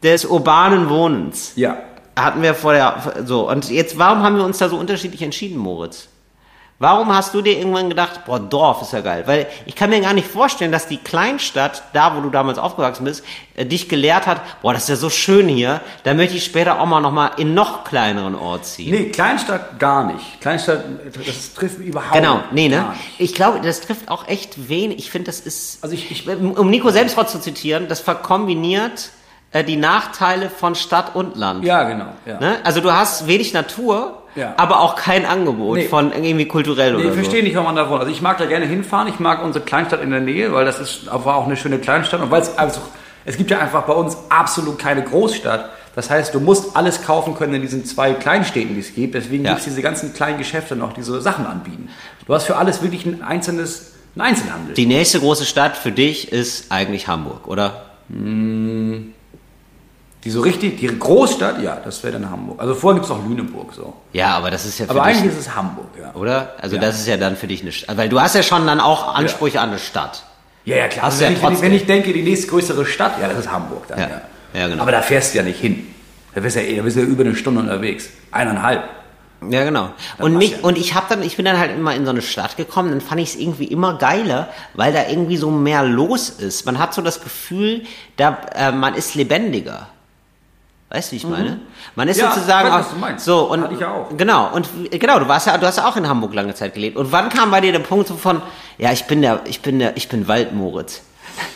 des 0.01 0.25
urbanen 0.25 0.89
Wohnens. 0.89 1.51
Ja. 1.55 1.77
Hatten 2.17 2.41
wir 2.41 2.53
vor 2.53 2.71
der, 2.73 2.95
so, 3.25 3.49
und 3.49 3.69
jetzt, 3.69 3.97
warum 3.97 4.23
haben 4.23 4.37
wir 4.37 4.45
uns 4.45 4.57
da 4.57 4.69
so 4.69 4.77
unterschiedlich 4.77 5.21
entschieden, 5.21 5.57
Moritz? 5.57 6.07
Warum 6.77 7.15
hast 7.15 7.33
du 7.33 7.41
dir 7.41 7.57
irgendwann 7.57 7.87
gedacht, 7.87 8.25
boah, 8.25 8.37
Dorf 8.37 8.81
ist 8.81 8.91
ja 8.91 8.99
geil? 8.99 9.23
Weil 9.27 9.47
ich 9.65 9.75
kann 9.75 9.89
mir 9.89 10.01
gar 10.01 10.11
nicht 10.11 10.27
vorstellen, 10.27 10.73
dass 10.73 10.87
die 10.89 10.97
Kleinstadt, 10.97 11.83
da 11.93 12.17
wo 12.17 12.19
du 12.19 12.29
damals 12.29 12.57
aufgewachsen 12.57 13.05
bist, 13.05 13.23
äh, 13.55 13.65
dich 13.65 13.87
gelehrt 13.87 14.27
hat, 14.27 14.41
boah, 14.61 14.73
das 14.73 14.83
ist 14.83 14.89
ja 14.89 14.95
so 14.97 15.09
schön 15.09 15.47
hier, 15.47 15.79
da 16.03 16.13
möchte 16.13 16.35
ich 16.35 16.43
später 16.43 16.81
auch 16.81 16.85
mal 16.85 16.99
nochmal 16.99 17.31
in 17.37 17.53
noch 17.53 17.85
kleineren 17.85 18.35
Ort 18.35 18.65
ziehen. 18.65 18.91
Nee, 18.91 19.05
Kleinstadt 19.05 19.79
gar 19.79 20.03
nicht. 20.11 20.41
Kleinstadt, 20.41 20.83
das 21.25 21.53
trifft 21.53 21.77
überhaupt 21.79 22.13
Genau, 22.13 22.41
nee, 22.51 22.67
ne? 22.67 22.93
Ich 23.19 23.33
glaube, 23.33 23.61
das 23.61 23.79
trifft 23.79 24.09
auch 24.09 24.27
echt 24.27 24.67
wenig. 24.67 24.97
Ich 24.99 25.09
finde, 25.11 25.27
das 25.27 25.39
ist, 25.39 25.81
Also 25.81 25.95
ich- 25.95 26.11
ich- 26.11 26.27
um 26.27 26.69
Nico 26.69 26.89
Selbstwort 26.89 27.29
zu 27.29 27.39
zitieren, 27.39 27.87
das 27.87 28.01
verkombiniert 28.01 29.11
äh, 29.51 29.63
die 29.63 29.77
Nachteile 29.77 30.49
von 30.49 30.75
Stadt 30.75 31.15
und 31.15 31.37
Land. 31.37 31.63
Ja, 31.63 31.83
genau. 31.83 32.07
Ja. 32.25 32.37
Ne? 32.41 32.57
Also 32.65 32.81
du 32.81 32.91
hast 32.91 33.27
wenig 33.27 33.53
Natur, 33.53 34.23
Ja. 34.35 34.53
aber 34.57 34.81
auch 34.81 34.95
kein 34.95 35.25
Angebot 35.25 35.77
Nee. 35.77 35.87
von 35.87 36.11
irgendwie 36.11 36.45
kulturell 36.45 36.91
Nee, 36.91 36.97
oder 36.97 37.05
ich 37.05 37.09
so. 37.11 37.15
verstehe 37.21 37.43
nicht, 37.43 37.55
warum 37.55 37.67
man 37.67 37.75
da 37.75 37.89
wohnt. 37.89 38.01
Also 38.01 38.11
ich 38.11 38.21
mag 38.21 38.37
da 38.37 38.45
gerne 38.45 38.65
hinfahren. 38.65 39.07
Ich 39.07 39.19
mag 39.19 39.43
unsere 39.43 39.63
Kleinstadt 39.63 40.01
in 40.01 40.11
der 40.11 40.19
Nähe, 40.19 40.51
weil 40.53 40.65
das 40.65 40.79
ist 40.79 41.07
war 41.07 41.35
auch 41.35 41.45
eine 41.45 41.55
schöne 41.57 41.79
Kleinstadt. 41.79 42.21
Und 42.21 42.31
weil 42.31 42.41
es 42.41 42.57
also 42.57 42.81
es 43.25 43.37
gibt 43.37 43.49
ja 43.51 43.59
einfach 43.59 43.83
bei 43.83 43.93
uns 43.93 44.17
absolut 44.29 44.77
keine 44.77 45.03
Großstadt. 45.03 45.69
Das 45.95 46.09
heißt, 46.09 46.33
du 46.35 46.41
musst 46.41 46.75
alles 46.75 47.03
kaufen 47.03 47.35
können 47.35 47.53
in 47.53 47.61
diesen 47.61 47.85
zwei 47.85 48.13
Kleinstädten, 48.13 48.73
die 48.75 48.81
es 48.81 48.93
gibt. 48.93 49.15
Deswegen 49.15 49.45
Ja. 49.45 49.51
gibt 49.51 49.59
es 49.59 49.65
diese 49.65 49.81
ganzen 49.81 50.13
kleinen 50.13 50.37
Geschäfte 50.37 50.75
noch, 50.75 50.91
die 50.91 51.01
so 51.01 51.19
Sachen 51.21 51.45
anbieten. 51.45 51.87
Du 52.27 52.33
hast 52.33 52.43
für 52.43 52.57
alles 52.57 52.81
wirklich 52.83 53.05
ein 53.05 53.23
einzelnes 53.23 53.93
ein 54.17 54.21
Einzelhandel. 54.21 54.73
Die 54.75 54.85
nächste 54.85 55.19
große 55.19 55.45
Stadt 55.45 55.75
für 55.77 55.91
dich 55.91 56.31
ist 56.31 56.71
eigentlich 56.71 57.07
Hamburg, 57.07 57.47
oder? 57.47 57.83
Die 60.25 60.31
so 60.31 60.41
richtig, 60.41 60.79
die 60.79 60.87
Großstadt, 60.87 61.61
ja, 61.61 61.77
das 61.85 62.03
wäre 62.03 62.13
dann 62.13 62.29
Hamburg. 62.31 62.59
Also 62.59 62.73
vorher 62.73 62.95
gibt 62.95 63.05
es 63.05 63.09
noch 63.15 63.23
Lüneburg 63.27 63.73
so. 63.73 63.93
Ja, 64.11 64.35
aber 64.35 64.49
das 64.51 64.65
ist 64.65 64.79
ja 64.79 64.85
für 64.85 64.91
Aber 64.91 65.01
dich, 65.07 65.17
eigentlich 65.19 65.31
ist 65.33 65.39
es 65.39 65.55
Hamburg, 65.55 65.85
ja. 66.01 66.13
oder? 66.15 66.55
Also 66.59 66.75
Ja. 66.77 66.81
das 66.81 66.99
ist 66.99 67.07
ja 67.07 67.15
dann 67.17 67.35
für 67.37 67.45
dich 67.47 67.61
eine 67.61 67.71
Stadt. 67.71 67.95
Weil 67.95 68.09
du 68.09 68.19
hast 68.19 68.33
ja 68.35 68.41
schon 68.43 68.65
dann 68.65 68.79
auch 68.79 69.13
Ansprüche 69.15 69.61
an 69.61 69.69
eine 69.69 69.77
Stadt. 69.79 70.23
Ja, 70.65 70.77
ja, 70.77 70.87
klar. 70.87 71.05
Hast 71.05 71.21
Also 71.21 71.25
wenn, 71.25 71.33
ja 71.33 71.37
ich, 71.37 71.43
wenn, 71.45 71.53
ich, 71.53 71.61
wenn 71.61 71.73
ich 71.73 71.85
denke, 71.85 72.11
die 72.11 72.23
nächstgrößere 72.23 72.85
Stadt, 72.87 73.21
ja, 73.21 73.27
das 73.27 73.37
ist 73.37 73.51
Hamburg 73.51 73.87
dann, 73.87 73.99
Ja. 73.99 74.07
ja. 74.09 74.21
Ja, 74.61 74.67
genau. 74.67 74.81
Aber 74.81 74.91
da 74.91 75.01
fährst 75.03 75.33
du 75.33 75.37
ja 75.37 75.43
nicht 75.43 75.59
hin. 75.59 75.85
Da 76.33 76.41
bist 76.41 76.55
du 76.55 76.61
ja, 76.61 76.67
eh- 76.69 76.77
da 76.77 76.81
bist 76.81 76.95
du 76.95 77.01
ja 77.01 77.05
über 77.05 77.23
eine 77.23 77.35
Stunde 77.35 77.59
unterwegs. 77.59 78.09
Eineinhalb. 78.31 78.83
Ja, 79.49 79.63
genau. 79.63 79.89
Dann 80.17 80.25
Und 80.27 80.37
mich 80.37 80.51
ja. 80.53 80.57
und 80.63 80.75
ich 80.77 80.95
habe 80.95 81.05
dann, 81.09 81.21
ich 81.21 81.35
bin 81.35 81.45
dann 81.45 81.59
halt 81.59 81.71
immer 81.77 81.93
in 81.93 82.03
so 82.05 82.09
eine 82.09 82.21
Stadt 82.23 82.57
gekommen, 82.57 82.89
dann 82.89 83.01
fand 83.01 83.21
ich 83.21 83.29
es 83.29 83.35
irgendwie 83.35 83.65
immer 83.65 83.97
geiler, 83.99 84.47
weil 84.73 84.91
da 84.91 85.07
irgendwie 85.07 85.37
so 85.37 85.51
mehr 85.51 85.83
los 85.83 86.29
ist. 86.29 86.65
Man 86.65 86.79
hat 86.79 86.93
so 86.95 87.01
das 87.03 87.21
Gefühl, 87.21 87.83
da 88.17 88.37
äh, 88.55 88.71
man 88.71 88.95
ist 88.95 89.13
lebendiger. 89.13 89.87
Weißt 90.89 91.09
du, 91.09 91.13
wie 91.13 91.17
ich 91.17 91.27
meine? 91.27 91.59
Man 91.95 92.07
ist 92.07 92.17
Mhm. 92.17 92.23
Ja, 92.23 92.31
sozusagen 92.31 92.67
weiß, 92.67 92.73
auch, 92.73 92.79
was 92.79 92.89
du 92.91 92.95
meinst. 92.97 93.25
so 93.25 93.51
und 93.51 93.63
Hatte 93.63 93.73
ich 93.73 93.79
ja 93.79 93.91
auch. 93.91 94.15
genau 94.15 94.49
und 94.53 94.69
genau, 94.91 95.19
du 95.19 95.27
warst 95.27 95.47
ja, 95.47 95.57
du 95.57 95.65
hast 95.65 95.77
ja 95.77 95.87
auch 95.87 95.97
in 95.97 96.07
Hamburg 96.07 96.33
lange 96.33 96.53
Zeit 96.53 96.73
gelebt. 96.75 96.95
Und 96.95 97.11
wann 97.11 97.29
kam 97.29 97.49
bei 97.51 97.59
dir 97.61 97.71
der 97.71 97.79
Punkt 97.79 98.07
so 98.07 98.15
von, 98.15 98.41
ja, 98.77 98.91
ich 98.91 99.05
bin 99.05 99.21
der, 99.21 99.41
ich 99.45 99.61
bin 99.61 99.79
der, 99.79 99.97
ich 99.97 100.07
bin 100.09 100.27
Waldmoritz, 100.27 101.01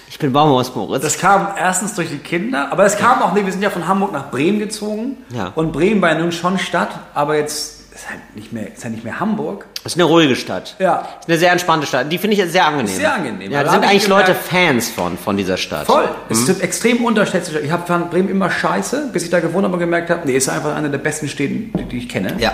ich 0.10 0.18
bin 0.20 0.34
Baumhausmoritz. 0.34 1.04
Das 1.04 1.20
kam 1.20 1.50
erstens 1.58 1.94
durch 1.96 2.10
die 2.10 2.18
Kinder, 2.18 2.72
aber 2.72 2.86
es 2.86 2.98
kam 2.98 3.22
auch, 3.22 3.34
nee, 3.34 3.46
wir 3.46 3.52
sind 3.52 3.62
ja 3.62 3.70
von 3.70 3.88
Hamburg 3.88 4.12
nach 4.12 4.32
Bremen 4.32 4.60
gezogen. 4.60 5.18
Ja. 5.30 5.52
Und 5.56 5.72
Bremen 5.74 6.02
war 6.02 6.10
ja 6.14 6.18
nun 6.20 6.32
schon 6.32 6.58
Stadt, 6.58 6.90
aber 7.14 7.36
jetzt 7.38 7.79
ist 8.02 8.10
halt 8.10 8.36
nicht 8.36 8.54
mehr, 8.54 8.72
ist 8.74 8.84
halt 8.84 8.94
nicht 8.94 9.04
mehr 9.04 9.20
Hamburg. 9.20 9.66
Das 9.84 9.94
ist 9.94 9.98
eine 9.98 10.06
ruhige 10.06 10.36
Stadt. 10.36 10.76
Ja. 10.80 11.08
Ist 11.20 11.28
eine 11.30 11.38
sehr 11.38 11.52
entspannte 11.52 11.86
Stadt. 11.88 12.12
Die 12.12 12.18
finde 12.18 12.36
ich 12.38 12.52
sehr 12.52 12.66
angenehm. 12.66 12.88
Sehr 12.96 13.14
angenehm. 13.14 13.52
Ja, 13.52 13.60
Da 13.60 13.66
da 13.66 13.72
sind 13.72 13.84
eigentlich 13.84 14.08
Leute 14.08 14.32
gemerkt- 14.34 14.48
Fans 14.48 14.90
von, 14.90 15.18
von 15.18 15.38
dieser 15.38 15.58
Stadt. 15.58 15.86
Voll. 15.86 16.08
Es 16.30 16.48
ist 16.48 16.62
extrem 16.62 17.04
unterschätzt. 17.04 17.52
Ich 17.64 17.72
habe 17.72 17.86
fand 17.86 18.10
Bremen 18.12 18.30
immer 18.30 18.50
scheiße, 18.50 19.10
bis 19.12 19.24
ich 19.24 19.30
da 19.30 19.40
gewohnt 19.40 19.66
habe 19.66 19.74
und 19.74 19.80
gemerkt 19.80 20.10
habe, 20.10 20.22
nee, 20.26 20.36
ist 20.36 20.50
einfach 20.50 20.76
eine 20.76 20.90
der 20.90 20.98
besten 21.00 21.28
Städte, 21.28 21.54
die, 21.54 21.84
die 21.86 21.98
ich 21.98 22.10
kenne. 22.10 22.36
Ja. 22.40 22.54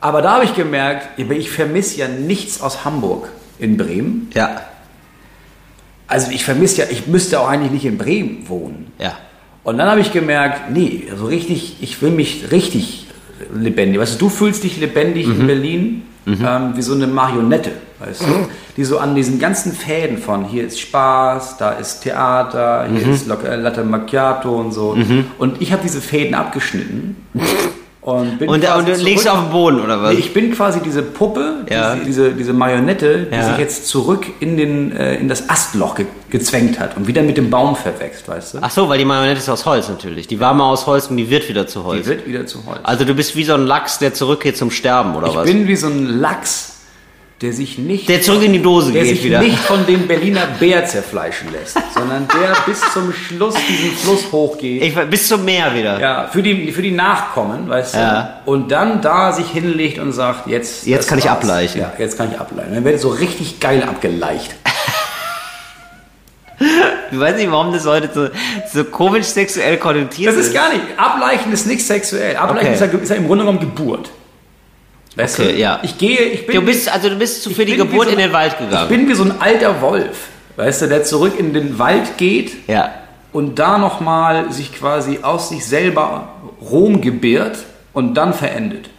Aber 0.00 0.22
da 0.22 0.34
habe 0.34 0.44
ich 0.44 0.54
gemerkt, 0.54 1.08
ich 1.18 1.50
vermisse 1.50 1.98
ja 1.98 2.08
nichts 2.08 2.60
aus 2.62 2.84
Hamburg 2.84 3.28
in 3.58 3.76
Bremen. 3.76 4.30
Ja. 4.34 4.62
Also 6.06 6.30
ich 6.30 6.44
vermisse 6.44 6.82
ja, 6.82 6.86
ich 6.90 7.06
müsste 7.06 7.38
auch 7.40 7.48
eigentlich 7.48 7.70
nicht 7.72 7.84
in 7.84 7.98
Bremen 7.98 8.48
wohnen. 8.48 8.92
Ja. 8.98 9.16
Und 9.62 9.76
dann 9.78 9.88
habe 9.90 10.00
ich 10.00 10.10
gemerkt, 10.12 10.70
nee, 10.70 11.06
also 11.10 11.26
richtig, 11.26 11.76
ich 11.82 12.00
will 12.02 12.10
mich 12.10 12.50
richtig 12.50 12.99
lebendig. 13.54 14.00
Weißt 14.00 14.14
du, 14.14 14.26
du 14.26 14.28
fühlst 14.30 14.64
dich 14.64 14.78
lebendig 14.78 15.26
Mhm. 15.26 15.40
in 15.40 15.46
Berlin 15.46 16.02
ähm, 16.26 16.72
wie 16.76 16.82
so 16.82 16.94
eine 16.94 17.06
Marionette, 17.06 17.72
weißt 17.98 18.20
du, 18.22 18.26
die 18.76 18.84
so 18.84 18.98
an 18.98 19.14
diesen 19.14 19.38
ganzen 19.40 19.72
Fäden 19.72 20.18
von 20.18 20.44
hier 20.44 20.64
ist 20.66 20.78
Spaß, 20.80 21.56
da 21.56 21.72
ist 21.72 22.02
Theater, 22.02 22.86
hier 22.92 23.06
Mhm. 23.06 23.12
ist 23.12 23.28
äh, 23.28 23.56
Latte 23.56 23.82
Macchiato 23.84 24.54
und 24.60 24.72
so. 24.72 24.96
Und 25.38 25.60
ich 25.62 25.72
habe 25.72 25.82
diese 25.82 26.00
Fäden 26.00 26.34
abgeschnitten 26.34 27.16
und 28.02 28.38
bin 28.38 28.48
Und, 28.48 28.54
und 28.64 28.88
du 28.88 28.94
zurück- 28.96 29.26
auf 29.28 29.40
dem 29.44 29.50
Boden, 29.50 29.80
oder 29.80 30.02
was? 30.02 30.14
Nee, 30.14 30.20
ich 30.20 30.32
bin 30.32 30.52
quasi 30.52 30.80
diese 30.80 31.02
Puppe, 31.02 31.64
Ja. 31.70 31.94
diese, 31.96 32.04
diese, 32.06 32.32
diese 32.32 32.52
Marionette, 32.52 33.26
die 33.30 33.34
Ja. 33.36 33.42
sich 33.50 33.58
jetzt 33.58 33.88
zurück 33.88 34.26
in, 34.40 34.56
den, 34.56 34.96
äh, 34.96 35.16
in 35.16 35.28
das 35.28 35.48
Astloch 35.50 35.94
ge 35.96 36.06
gezwängt 36.30 36.78
hat 36.78 36.96
und 36.96 37.08
wieder 37.08 37.22
mit 37.22 37.36
dem 37.36 37.50
Baum 37.50 37.74
verwächst, 37.74 38.28
weißt 38.28 38.54
du? 38.54 38.58
Ach 38.62 38.70
so, 38.70 38.88
weil 38.88 38.98
die 38.98 39.04
Marionette 39.04 39.40
ist 39.40 39.48
aus 39.48 39.66
Holz 39.66 39.88
natürlich. 39.88 40.28
Die 40.28 40.38
war 40.38 40.54
mal 40.54 40.70
aus 40.70 40.86
Holz 40.86 41.08
und 41.08 41.16
die 41.16 41.28
wird 41.28 41.48
wieder 41.48 41.66
zu 41.66 41.80
Die 41.80 41.84
Holz. 41.86 42.06
wird 42.06 42.24
wieder 42.26 42.46
zu 42.46 42.64
Holz. 42.66 42.78
Also 42.84 43.04
du 43.04 43.14
bist 43.14 43.34
wie 43.34 43.42
so 43.44 43.54
ein 43.54 43.66
Lachs, 43.66 43.98
der 43.98 44.14
zurückgeht 44.14 44.56
zum 44.56 44.70
Sterben, 44.70 45.16
oder 45.16 45.26
ich 45.26 45.34
was? 45.34 45.44
bin 45.44 45.66
wie 45.66 45.74
so 45.74 45.88
ein 45.88 46.20
Lachs, 46.20 46.69
der 47.42 47.54
sich 47.54 47.78
nicht, 47.78 48.06
Der 48.08 48.20
zurück 48.20 48.42
in 48.42 48.52
die 48.52 48.60
Dose 48.60 48.92
der 48.92 49.02
geht 49.02 49.16
sich 49.16 49.24
wieder. 49.24 49.40
nicht 49.40 49.56
von 49.58 49.86
dem 49.86 50.06
Berliner 50.06 50.46
Bär 50.58 50.84
zerfleischen 50.84 51.50
lässt, 51.52 51.72
sondern 51.94 52.28
der 52.28 52.54
bis 52.66 52.80
zum 52.92 53.12
Schluss 53.14 53.54
diesen 53.66 53.92
Fluss 53.96 54.30
hochgeht. 54.30 54.82
Ich, 54.82 54.94
bis 55.08 55.26
zum 55.28 55.44
Meer 55.46 55.74
wieder. 55.74 55.98
ja, 55.98 56.28
für 56.30 56.42
die, 56.42 56.70
für 56.70 56.82
die 56.82 56.90
Nachkommen, 56.90 57.66
weißt 57.68 57.94
Ja. 57.94 58.40
du? 58.44 58.50
Und 58.50 58.70
dann 58.70 59.00
da 59.00 59.32
sich 59.32 59.46
hinlegt 59.48 59.98
und 59.98 60.12
sagt, 60.12 60.48
jetzt. 60.48 60.86
Jetzt 60.86 61.08
kann 61.08 61.18
ich 61.18 61.24
war's. 61.24 61.38
ableichen. 61.38 61.80
Ja, 61.80 61.92
jetzt 61.98 62.18
kann 62.18 62.30
ich 62.30 62.38
ableichen. 62.38 62.74
Dann 62.74 62.84
wird 62.84 63.00
so 63.00 63.08
richtig 63.08 63.58
geil 63.60 63.82
abgeleicht. 63.82 64.54
Ich 67.12 67.18
weiß 67.18 67.36
nicht, 67.36 67.50
warum 67.50 67.72
das 67.72 67.86
heute 67.86 68.10
so, 68.12 68.28
so 68.72 68.84
komisch 68.84 69.24
sexuell 69.26 69.78
konnotiert 69.78 70.28
Das 70.32 70.36
ist 70.38 70.52
gar 70.54 70.68
nicht. 70.68 70.82
Ableichen 70.96 71.52
ist 71.52 71.66
nicht 71.66 71.84
sexuell. 71.84 72.36
Ableichen 72.36 72.74
Okay. 72.74 72.84
ist, 72.84 72.92
ja, 72.92 72.98
ist 73.00 73.08
ja 73.08 73.16
im 73.16 73.26
Grunde 73.26 73.44
genommen 73.44 73.60
Geburt. 73.60 74.10
Weißt 75.16 75.40
Okay, 75.40 75.52
du? 75.52 75.58
ja. 75.58 75.80
Ich 75.82 75.98
gehe, 75.98 76.18
ich 76.20 76.46
bin. 76.46 76.56
Du 76.56 76.62
bist, 76.62 76.88
also 76.92 77.08
du 77.08 77.16
bist 77.16 77.42
zu- 77.42 77.50
ich 77.50 77.56
für 77.56 77.64
die 77.64 77.76
Geburt 77.76 78.06
so 78.06 78.12
in 78.12 78.18
den 78.18 78.32
Wald 78.32 78.52
Ich 78.58 78.58
gegangen. 78.66 78.88
bin 78.88 79.08
wie 79.08 79.14
so 79.14 79.24
ein 79.24 79.40
alter 79.40 79.80
Wolf. 79.80 80.28
Weißt 80.56 80.82
du, 80.82 80.86
der 80.88 81.04
zurück 81.04 81.34
in 81.38 81.52
den 81.54 81.78
Wald 81.78 82.16
geht 82.18 82.68
ja. 82.68 82.90
und 83.32 83.58
da 83.58 83.78
nochmal 83.78 84.52
sich 84.52 84.72
quasi 84.74 85.20
aus 85.22 85.48
sich 85.48 85.64
selber 85.64 86.28
Rom 86.60 87.00
gebiert 87.00 87.58
und 87.92 88.14
dann 88.14 88.34
verendet. 88.34 88.90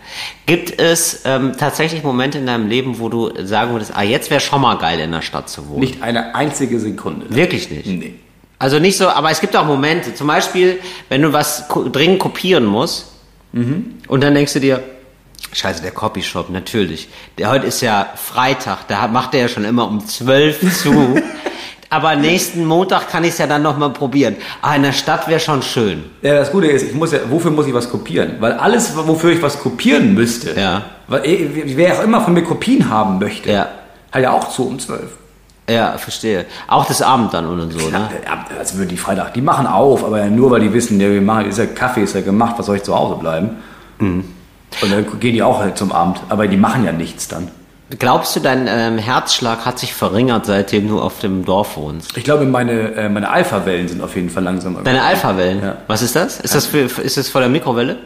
Gibt 0.46 0.82
es 0.82 1.22
ähm, 1.24 1.54
tatsächlich 1.58 2.04
Momente 2.04 2.38
in 2.40 2.46
deinem 2.46 2.68
Leben, 2.68 3.00
wo 3.00 3.08
du 3.08 3.32
sagen 3.46 3.72
würdest, 3.72 3.92
ah, 3.96 4.02
jetzt 4.02 4.30
wäre 4.30 4.42
schon 4.42 4.60
mal 4.62 4.76
geil 4.78 5.00
in 5.00 5.12
der 5.12 5.22
Stadt 5.22 5.50
zu 5.50 5.70
wohnen? 5.70 5.80
Nicht 5.80 6.02
eine 6.04 6.36
einzige 6.36 6.80
Sekunde. 6.80 7.28
Wirklich 7.30 7.70
nicht? 7.70 7.86
Nee. 7.86 8.16
Also 8.60 8.80
nicht 8.80 8.98
so, 8.98 9.08
aber 9.08 9.32
es 9.32 9.40
gibt 9.40 9.56
auch 9.56 9.66
Momente, 9.66 10.14
zum 10.14 10.28
Beispiel, 10.28 10.80
wenn 11.10 11.22
du 11.22 11.32
was 11.32 11.66
dringend 11.94 12.20
kopieren 12.20 12.66
musst 12.66 13.12
und 13.54 14.22
dann 14.24 14.34
denkst 14.36 14.54
du 14.54 14.60
dir, 14.60 14.84
scheiße, 15.54 15.82
der 15.82 15.92
Copyshop, 15.92 16.50
natürlich. 16.50 17.10
Der 17.38 17.50
heute 17.50 17.68
ist 17.68 17.82
ja 17.82 18.08
Freitag, 18.16 18.88
da 18.88 19.08
macht 19.08 19.34
er 19.34 19.42
ja 19.42 19.48
schon 19.48 19.66
immer 19.66 19.88
um 19.88 20.06
12 20.06 20.82
zu. 20.82 21.16
aber 21.90 22.16
nächsten 22.16 22.66
Montag 22.66 23.10
kann 23.10 23.24
ich 23.24 23.32
es 23.32 23.38
ja 23.38 23.48
dann 23.48 23.62
nochmal 23.62 23.92
probieren. 23.92 24.38
Ah, 24.62 24.76
in 24.76 24.84
der 24.84 24.94
Stadt 24.94 25.28
wäre 25.28 25.40
schon 25.40 25.62
schön. 25.62 26.06
Ja, 26.22 26.36
das 26.36 26.52
Gute 26.52 26.68
ist, 26.68 26.84
ich 26.84 26.94
muss 26.94 27.12
ja, 27.12 27.20
wofür 27.30 27.52
muss 27.52 27.68
ich 27.68 27.74
was 27.74 27.90
kopieren? 27.90 28.38
Weil 28.40 28.54
alles, 28.54 28.96
wofür 28.96 29.32
ich 29.32 29.42
was 29.42 29.60
kopieren 29.60 30.14
müsste, 30.14 30.60
Ja. 30.60 30.84
weil 31.08 31.26
eh, 31.26 31.50
wer 31.76 31.96
auch 32.00 32.04
immer 32.04 32.22
von 32.22 32.34
mir 32.34 32.44
Kopien 32.44 32.90
haben 32.90 33.20
möchte, 33.20 33.52
Ja. 33.52 33.68
hat 34.12 34.22
ja 34.22 34.32
auch 34.32 34.50
zu 34.50 34.68
um 34.68 34.80
zwölf. 34.80 35.18
Ja, 35.70 35.98
verstehe. 35.98 36.46
Auch 36.68 36.86
das 36.86 37.02
Abend 37.02 37.34
dann 37.34 37.46
und 37.46 37.72
so, 37.72 37.90
ne? 37.90 38.10
Ja, 38.26 38.46
also 38.58 38.78
würden 38.78 38.90
die 38.90 38.98
Freitag, 38.98 39.34
die 39.34 39.42
machen 39.42 39.68
auf, 39.68 40.04
aber 40.04 40.26
nur 40.26 40.52
weil 40.52 40.60
die 40.62 40.74
wissen, 40.74 41.00
ja, 41.00 41.10
wir 41.10 41.22
machen, 41.22 41.46
ist 41.46 41.60
ja 41.60 41.66
Kaffee, 41.66 42.04
ist 42.04 42.16
ja 42.16 42.22
gemacht, 42.22 42.56
was 42.58 42.66
soll 42.66 42.78
ich 42.78 42.84
zu 42.84 42.96
Hause 42.96 43.16
bleiben? 43.20 43.58
Mhm. 44.00 44.26
Und 44.82 44.92
dann 44.92 45.20
gehen 45.20 45.34
die 45.34 45.44
auch 45.44 45.60
halt 45.60 45.78
zum 45.78 45.92
Abend, 45.92 46.22
aber 46.30 46.48
die 46.48 46.58
machen 46.58 46.86
ja 46.86 46.92
nichts 46.92 47.28
dann. 47.28 47.50
Glaubst 48.00 48.36
du, 48.38 48.40
dein 48.40 48.68
ähm, 48.70 48.98
Herzschlag 48.98 49.66
hat 49.66 49.78
sich 49.78 49.94
verringert, 49.94 50.46
seitdem 50.46 50.88
du 50.88 51.02
auf 51.02 51.20
dem 51.20 51.44
Dorf 51.44 51.76
wohnst? 51.76 52.16
Ich 52.16 52.24
glaube, 52.24 52.46
meine, 52.46 52.94
äh, 52.94 53.10
meine 53.10 53.30
Alpha-Wellen 53.30 53.90
sind 53.90 54.02
auf 54.02 54.16
jeden 54.16 54.30
Fall 54.30 54.44
langsamer. 54.44 54.80
Deine 54.82 55.02
Alpha-Wellen? 55.04 55.62
Ja. 55.62 55.76
Was 55.88 56.02
ist 56.02 56.16
das? 56.16 56.40
Ist 56.40 56.56
das, 56.56 56.66
für, 56.68 56.80
ist 57.02 57.18
das 57.18 57.28
vor 57.28 57.42
der 57.42 57.50
Mikrowelle? 57.50 57.98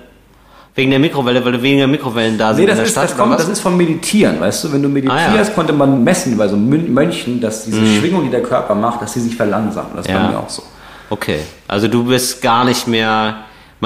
Wegen 0.74 0.90
der 0.90 1.00
Mikrowelle, 1.00 1.46
weil 1.46 1.52
du 1.54 1.62
weniger 1.62 1.86
Mikrowellen 1.88 2.38
da 2.38 2.54
sind 2.54 2.64
Nee, 2.66 2.70
das 2.72 2.80
in 2.80 2.86
ist, 2.86 2.92
Stadt? 2.92 3.04
das, 3.12 3.16
kommt, 3.18 3.40
das 3.40 3.48
ist 3.48 3.60
vom 3.62 3.78
Meditieren, 3.78 4.42
weißt 4.42 4.64
du? 4.64 4.74
Wenn 4.74 4.82
du 4.82 4.90
meditierst, 4.90 5.28
Ah, 5.30 5.36
ja. 5.36 5.44
konnte 5.54 5.72
man 5.72 6.04
messen 6.04 6.36
bei 6.36 6.48
so 6.48 6.58
Mön- 6.58 6.92
Mönchen, 6.92 7.40
dass 7.40 7.64
diese 7.66 7.86
Schwingung, 7.86 8.24
die 8.26 8.32
der 8.32 8.42
Körper 8.44 8.74
macht, 8.76 9.04
dass 9.04 9.14
sie 9.14 9.22
sich 9.22 9.36
verlangsamen. 9.36 9.92
Das 9.96 10.08
Ja. 10.08 10.18
bei 10.24 10.30
mir 10.32 10.40
auch 10.40 10.50
so. 10.50 10.64
Okay, 11.12 11.42
also 11.68 11.88
du 11.88 12.04
bist 12.06 12.42
gar 12.42 12.66
nicht 12.66 12.88
mehr, 12.88 13.36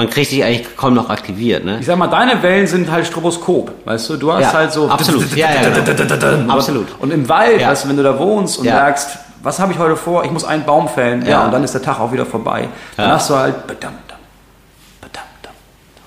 man 0.00 0.08
kriegt 0.10 0.30
dich 0.32 0.42
eigentlich 0.42 0.76
kaum 0.76 0.94
noch 0.94 1.10
aktiviert, 1.10 1.62
ne? 1.64 1.78
Ich 1.80 1.86
sag 1.86 1.96
mal, 1.98 2.06
deine 2.06 2.42
Wellen 2.42 2.66
sind 2.66 2.90
halt 2.90 3.06
Stroboskop, 3.06 3.72
weißt 3.84 4.08
du? 4.10 4.16
Du 4.16 4.32
hast 4.32 4.40
Ja, 4.42 4.52
halt 4.54 4.72
so... 4.72 4.88
absolut. 4.88 5.36
Ja, 5.36 5.48
ja, 5.50 5.68
genau. 5.68 6.52
Absolut. 6.54 6.86
Und 7.00 7.12
im 7.12 7.28
Wald, 7.28 7.60
Ja. 7.60 7.68
weißt 7.68 7.84
du, 7.84 7.88
wenn 7.90 7.96
du 7.98 8.02
da 8.02 8.18
wohnst 8.18 8.58
und 8.58 8.64
merkst, 8.64 9.18
was 9.42 9.58
habe 9.58 9.72
ich 9.72 9.78
heute 9.78 9.96
vor? 9.96 10.24
Ich 10.24 10.30
muss 10.30 10.44
einen 10.44 10.64
Baum 10.64 10.88
fällen. 10.88 11.26
Ja. 11.26 11.44
Und 11.44 11.52
dann 11.52 11.62
ist 11.64 11.74
der 11.74 11.82
Tag 11.82 12.00
auch 12.00 12.12
wieder 12.12 12.24
vorbei. 12.24 12.68
Dann 12.96 13.08
Ja. 13.08 13.14
hast 13.16 13.28
du 13.28 13.34
halt... 13.36 13.66
Badam, 13.66 13.92
dam. 14.08 14.18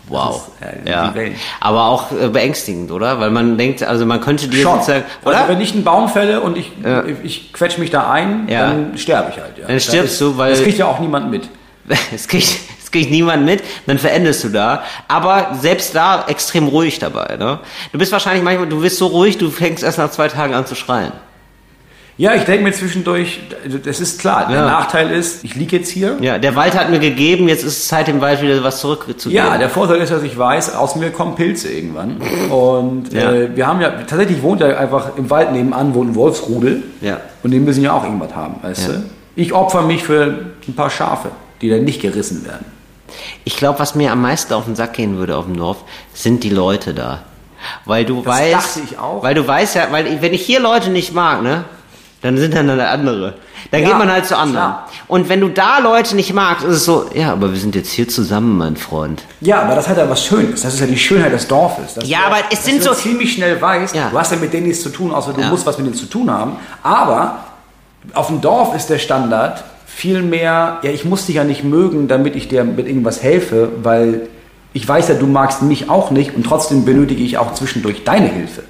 Wow. 0.10 0.50
Ist, 0.60 0.86
äh, 0.86 0.90
ja. 0.92 1.14
Aber 1.62 1.86
auch 1.86 2.12
äh, 2.12 2.28
beängstigend, 2.30 2.92
oder? 2.92 3.20
Weil 3.20 3.32
man 3.32 3.58
denkt, 3.58 3.84
also 3.84 4.06
man 4.06 4.20
könnte 4.22 4.48
dir 4.48 4.62
Schon. 4.64 4.74
sozusagen, 4.80 5.06
oder? 5.24 5.38
Also 5.38 5.50
wenn 5.50 5.62
ich 5.62 5.74
einen 5.74 5.84
Baum 5.84 6.10
fälle 6.10 6.42
und 6.42 6.58
ich, 6.58 6.72
Ja. 6.84 7.04
ich, 7.24 7.54
quetsche 7.54 7.80
mich 7.80 7.90
da 7.90 8.12
ein, 8.12 8.48
Ja. 8.50 8.68
dann 8.70 8.98
sterbe 8.98 9.32
ich 9.34 9.40
halt. 9.42 9.58
Ja. 9.58 9.68
Dann 9.68 9.80
stirbst 9.80 10.14
ist, 10.14 10.22
du, 10.22 10.38
weil- 10.38 10.52
Das 10.52 10.62
kriegt 10.64 10.78
ja 10.78 10.88
auch 10.88 11.00
niemand 11.00 11.32
mit. 11.32 11.48
Es 12.14 12.28
kriegt, 12.28 12.50
kriegt 12.94 13.12
niemand 13.12 13.44
mit, 13.46 13.62
dann 13.86 13.98
verendest 14.00 14.46
du 14.46 14.50
da. 14.50 14.84
Aber 15.10 15.50
selbst 15.60 15.94
da 15.96 16.24
extrem 16.30 16.68
ruhig 16.70 17.00
dabei. 17.00 17.36
Ne? 17.38 17.60
Du 17.92 17.98
bist 17.98 18.14
wahrscheinlich 18.14 18.44
manchmal, 18.44 18.68
du 18.70 18.80
bist 18.80 18.98
so 18.98 19.08
ruhig, 19.08 19.38
du 19.38 19.50
fängst 19.50 19.84
erst 19.84 19.98
nach 19.98 20.12
zwei 20.12 20.30
Tagen 20.30 20.54
an 20.54 20.66
zu 20.66 20.76
schreien. 20.76 21.12
Ja, 22.16 22.36
ich 22.36 22.44
denke 22.44 22.64
mir 22.66 22.72
zwischendurch, 22.72 23.40
das 23.84 24.00
ist 24.00 24.20
klar. 24.20 24.46
Der 24.48 24.58
Ja. 24.60 24.66
Nachteil 24.68 25.10
ist, 25.10 25.44
ich 25.44 25.56
liege 25.56 25.78
jetzt 25.78 25.90
hier. 25.90 26.16
Ja, 26.22 26.38
der 26.38 26.56
Wald 26.56 26.78
hat 26.78 26.92
mir 26.92 27.00
gegeben, 27.00 27.48
jetzt 27.50 27.64
ist 27.64 27.76
es 27.80 27.88
Zeit, 27.88 28.08
dem 28.08 28.22
Wald 28.22 28.40
wieder 28.40 28.64
was 28.64 28.82
zurückzugeben. 28.82 29.44
Ja, 29.44 29.58
der 29.58 29.68
Vorteil 29.68 29.98
ist, 29.98 30.12
dass 30.12 30.22
ich 30.22 30.38
weiß, 30.38 30.76
aus 30.76 30.96
mir 30.96 31.10
kommen 31.10 31.34
Pilze 31.34 31.70
irgendwann. 31.74 32.18
Und 32.52 33.12
Ja. 33.12 33.32
äh, 33.32 33.56
wir 33.56 33.66
haben 33.66 33.82
ja, 33.82 33.90
tatsächlich 34.08 34.44
wohnt 34.44 34.62
ja 34.62 34.78
einfach 34.78 35.18
im 35.18 35.28
Wald 35.32 35.54
nebenan, 35.54 35.96
wohnt 35.96 36.12
ein 36.12 36.16
Wolfsrudel. 36.16 36.84
Ja. 37.02 37.18
Und 37.42 37.50
die 37.50 37.60
müssen 37.60 37.84
ja 37.84 37.94
auch 37.94 38.04
irgendwas 38.04 38.36
haben, 38.36 38.58
weißt 38.62 38.88
Ja. 38.90 38.94
du? 38.94 39.04
Ich 39.36 39.52
opfer 39.52 39.82
mich 39.82 40.04
für 40.04 40.52
ein 40.68 40.76
paar 40.76 40.92
Schafe, 40.92 41.30
die 41.62 41.70
dann 41.72 41.84
nicht 41.84 42.00
gerissen 42.00 42.46
werden. 42.46 42.66
Ich 43.44 43.58
glaube, 43.58 43.80
was 43.80 43.96
mir 43.96 44.12
am 44.12 44.22
meisten 44.22 44.54
auf 44.54 44.66
den 44.66 44.76
Sack 44.76 44.94
gehen 44.94 45.18
würde 45.18 45.36
auf 45.38 45.46
dem 45.46 45.58
Dorf, 45.58 45.78
sind 46.14 46.44
die 46.44 46.50
Leute 46.50 46.94
da. 46.94 47.20
Weil 47.86 48.04
du 48.06 48.22
Das 48.22 48.26
weißt, 48.38 48.54
dachte 48.78 48.80
ich 48.92 49.00
auch. 49.00 49.24
weil 49.24 49.36
du 49.36 49.48
weißt 49.48 49.76
ja, 49.76 49.88
weil 49.92 50.22
wenn 50.22 50.34
ich 50.34 50.46
hier 50.46 50.60
Leute 50.60 50.90
nicht 50.90 51.14
mag, 51.14 51.42
ne, 51.42 51.64
dann 52.22 52.38
sind 52.38 52.54
dann 52.56 52.70
andere. 52.70 53.36
Dann 53.72 53.82
Ja, 53.82 53.90
geht 53.90 53.98
man 53.98 54.12
halt 54.12 54.26
zu 54.26 54.38
anderen. 54.38 54.54
klar. 54.68 54.90
Und 55.08 55.30
wenn 55.30 55.40
du 55.42 55.48
da 55.50 55.80
Leute 55.80 56.16
nicht 56.16 56.34
magst, 56.34 56.66
ist 56.66 56.76
es 56.78 56.86
so, 56.86 57.10
ja, 57.14 57.32
aber 57.32 57.52
wir 57.52 57.60
sind 57.60 57.76
jetzt 57.76 57.92
hier 57.92 58.08
zusammen, 58.08 58.58
mein 58.58 58.76
Freund. 58.76 59.24
Ja, 59.42 59.62
aber 59.62 59.76
das 59.76 59.88
hat 59.88 59.98
ja 59.98 60.10
was 60.10 60.24
Schönes. 60.26 60.62
Das 60.62 60.74
ist 60.74 60.80
ja 60.82 60.86
die 60.86 60.98
Schönheit 60.98 61.32
des 61.32 61.48
Dorfes. 61.48 61.96
Ja, 62.06 62.20
du, 62.20 62.26
aber 62.28 62.38
es 62.52 62.64
sind 62.66 62.80
du 62.80 62.90
so- 62.90 62.94
ziemlich 62.94 63.34
schnell 63.34 63.62
weißt, 63.62 63.96
Ja. 63.96 64.10
du 64.10 64.20
hast 64.20 64.32
ja 64.32 64.38
mit 64.38 64.52
denen 64.54 64.68
nichts 64.68 64.84
zu 64.84 64.90
tun, 64.90 65.12
außer 65.14 65.32
du 65.34 65.42
Ja. 65.42 65.50
musst 65.50 65.66
was 65.66 65.78
mit 65.78 65.88
denen 65.88 65.96
zu 65.96 66.06
tun 66.06 66.30
haben. 66.30 66.58
Aber 66.84 67.40
auf 68.14 68.28
dem 68.28 68.42
Dorf 68.42 68.76
ist 68.76 68.90
der 68.90 69.00
Standard 69.00 69.64
viel 69.96 70.22
mehr, 70.22 70.80
ja, 70.82 70.90
ich 70.90 71.06
muss 71.06 71.28
dich 71.28 71.36
ja 71.36 71.44
nicht 71.44 71.64
mögen, 71.64 72.08
damit 72.08 72.36
ich 72.36 72.48
dir 72.48 72.64
mit 72.64 72.88
irgendwas 72.88 73.22
helfe, 73.22 73.72
weil 73.84 74.28
ich 74.74 74.88
weiß 74.88 75.08
ja, 75.10 75.16
du 75.16 75.28
magst 75.28 75.62
mich 75.62 75.90
auch 75.90 76.10
nicht 76.10 76.36
und 76.36 76.46
trotzdem 76.46 76.84
benötige 76.84 77.24
ich 77.24 77.38
auch 77.38 77.54
zwischendurch 77.54 78.04
deine 78.04 78.28
Hilfe. 78.28 78.64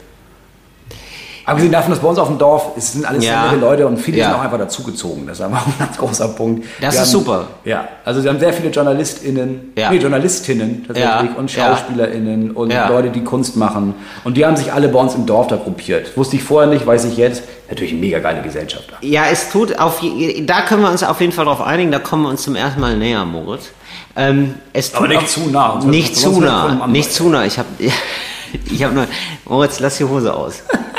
Abgesehen 1.46 1.72
davon, 1.74 1.92
dass 1.92 2.00
bei 2.00 2.08
uns 2.08 2.20
auf 2.20 2.28
dem 2.30 2.38
Dorf, 2.38 2.72
es 2.78 2.94
sind 2.94 3.06
alles 3.06 3.26
Ja. 3.26 3.52
Leute 3.60 3.86
und 3.86 3.98
viele 3.98 4.18
Ja. 4.20 4.26
sind 4.30 4.36
auch 4.36 4.42
einfach 4.44 4.58
dazugezogen. 4.60 5.28
Das 5.28 5.40
ist 5.40 5.46
einfach 5.46 5.66
ein 5.68 5.74
ganz 5.78 5.98
großer 5.98 6.30
Punkt. 6.30 6.64
Das 6.80 6.82
Wir 6.82 6.90
ist 6.90 7.00
haben, 7.00 7.06
super. 7.08 7.48
Ja, 7.66 7.88
also 8.06 8.24
wir 8.24 8.30
haben 8.30 8.40
sehr 8.40 8.54
viele 8.54 8.70
JournalistInnen, 8.70 9.74
Ja. 9.78 9.90
nee, 9.92 9.98
JournalistInnen 9.98 10.86
tatsächlich 10.88 11.12
Ja. 11.32 11.36
und. 11.38 11.52
SchauspielerInnen 11.52 12.52
und. 12.52 12.74
Leute, 12.90 13.10
die 13.10 13.24
Kunst 13.24 13.56
machen. 13.58 13.94
Und 14.24 14.38
die 14.38 14.46
haben 14.46 14.56
sich 14.56 14.72
alle 14.72 14.88
bei 14.90 15.00
uns 15.00 15.16
im 15.16 15.26
Dorf 15.26 15.48
da 15.48 15.58
gruppiert. 15.58 16.16
Wusste 16.18 16.36
ich 16.38 16.44
vorher 16.44 16.70
nicht, 16.72 16.86
weiß 16.88 17.06
ich 17.06 17.18
jetzt. 17.18 17.44
Natürlich 17.70 17.92
eine 17.94 18.02
mega 18.02 18.20
geile 18.20 18.42
Gesellschaft 18.42 18.86
da. 18.92 18.96
Ja, 19.02 19.24
es 19.32 19.50
tut 19.50 19.80
auf, 19.80 20.02
da 20.46 20.62
können 20.62 20.82
wir 20.82 20.90
uns 20.92 21.04
auf 21.04 21.20
jeden 21.22 21.34
Fall 21.34 21.46
drauf 21.46 21.62
einigen, 21.62 21.92
da 21.92 22.00
kommen 22.00 22.24
wir 22.24 22.30
uns 22.30 22.44
zum 22.44 22.56
ersten 22.56 22.80
Mal 22.80 22.96
näher, 22.98 23.26
Moritz. 23.26 23.70
Ähm, 24.16 24.56
Aber 24.96 25.08
nicht 25.08 25.18
auf- 25.18 25.28
zu 25.28 25.50
nah, 25.50 25.80
Nicht 25.84 26.16
zu 26.16 26.40
nah, 26.40 26.86
nicht 26.88 27.12
zu 27.12 27.30
nah. 27.30 27.46
Ich 27.46 27.58
habe 27.58 27.68
ich 28.72 28.84
hab 28.84 28.94
nur, 28.94 29.08
Moritz, 29.46 29.80
lass 29.80 29.98
die 29.98 30.04
Hose 30.04 30.34
aus. 30.34 30.62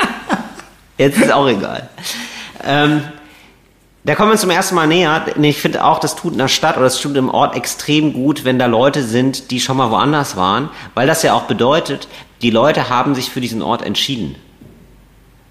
Jetzt 0.97 1.17
ist 1.19 1.31
auch 1.31 1.47
egal. 1.47 1.89
Ähm, 2.63 3.01
da 4.05 4.13
kommen 4.15 4.29
wir 4.29 4.33
uns 4.33 4.41
zum 4.41 4.51
ersten 4.51 4.75
Mal 4.75 4.87
näher. 4.87 5.25
Ich 5.41 5.57
finde 5.57 5.83
auch, 5.83 5.99
das 5.99 6.15
tut 6.15 6.33
in 6.33 6.37
der 6.37 6.47
Stadt 6.47 6.75
oder 6.77 6.85
das 6.85 6.99
tut 7.01 7.15
im 7.17 7.29
Ort 7.29 7.55
extrem 7.55 8.13
gut, 8.13 8.45
wenn 8.45 8.59
da 8.59 8.67
Leute 8.67 9.01
sind, 9.03 9.49
die 9.51 9.59
schon 9.59 9.77
mal 9.77 9.89
woanders 9.89 10.35
waren, 10.37 10.69
weil 10.93 11.07
das 11.07 11.23
ja 11.23 11.33
auch 11.33 11.43
bedeutet, 11.43 12.07
die 12.41 12.51
Leute 12.51 12.89
haben 12.89 13.15
sich 13.15 13.29
für 13.31 13.41
diesen 13.41 13.61
Ort 13.61 13.81
entschieden. 13.83 14.35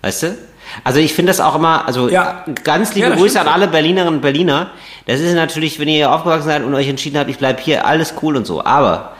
Weißt 0.02 0.22
du? 0.22 0.38
Also 0.82 0.98
ich 1.00 1.14
finde 1.14 1.30
das 1.30 1.40
auch 1.40 1.56
immer, 1.56 1.86
also 1.86 2.08
Ja. 2.08 2.44
ganz 2.62 2.94
liebe 2.94 3.08
Ja, 3.08 3.14
Grüße 3.16 3.40
an 3.40 3.48
alle 3.48 3.68
Berlinerinnen 3.68 4.14
und 4.14 4.20
Berliner. 4.20 4.70
Das 5.06 5.20
ist 5.20 5.34
natürlich, 5.34 5.78
wenn 5.78 5.88
ihr 5.88 6.12
aufgewachsen 6.12 6.46
seid 6.46 6.62
und 6.62 6.74
euch 6.74 6.88
entschieden 6.88 7.18
habt, 7.18 7.28
ich 7.30 7.38
bleib 7.38 7.60
hier, 7.60 7.86
alles 7.86 8.14
cool 8.22 8.36
und 8.36 8.46
so. 8.46 8.64
Aber 8.64 9.12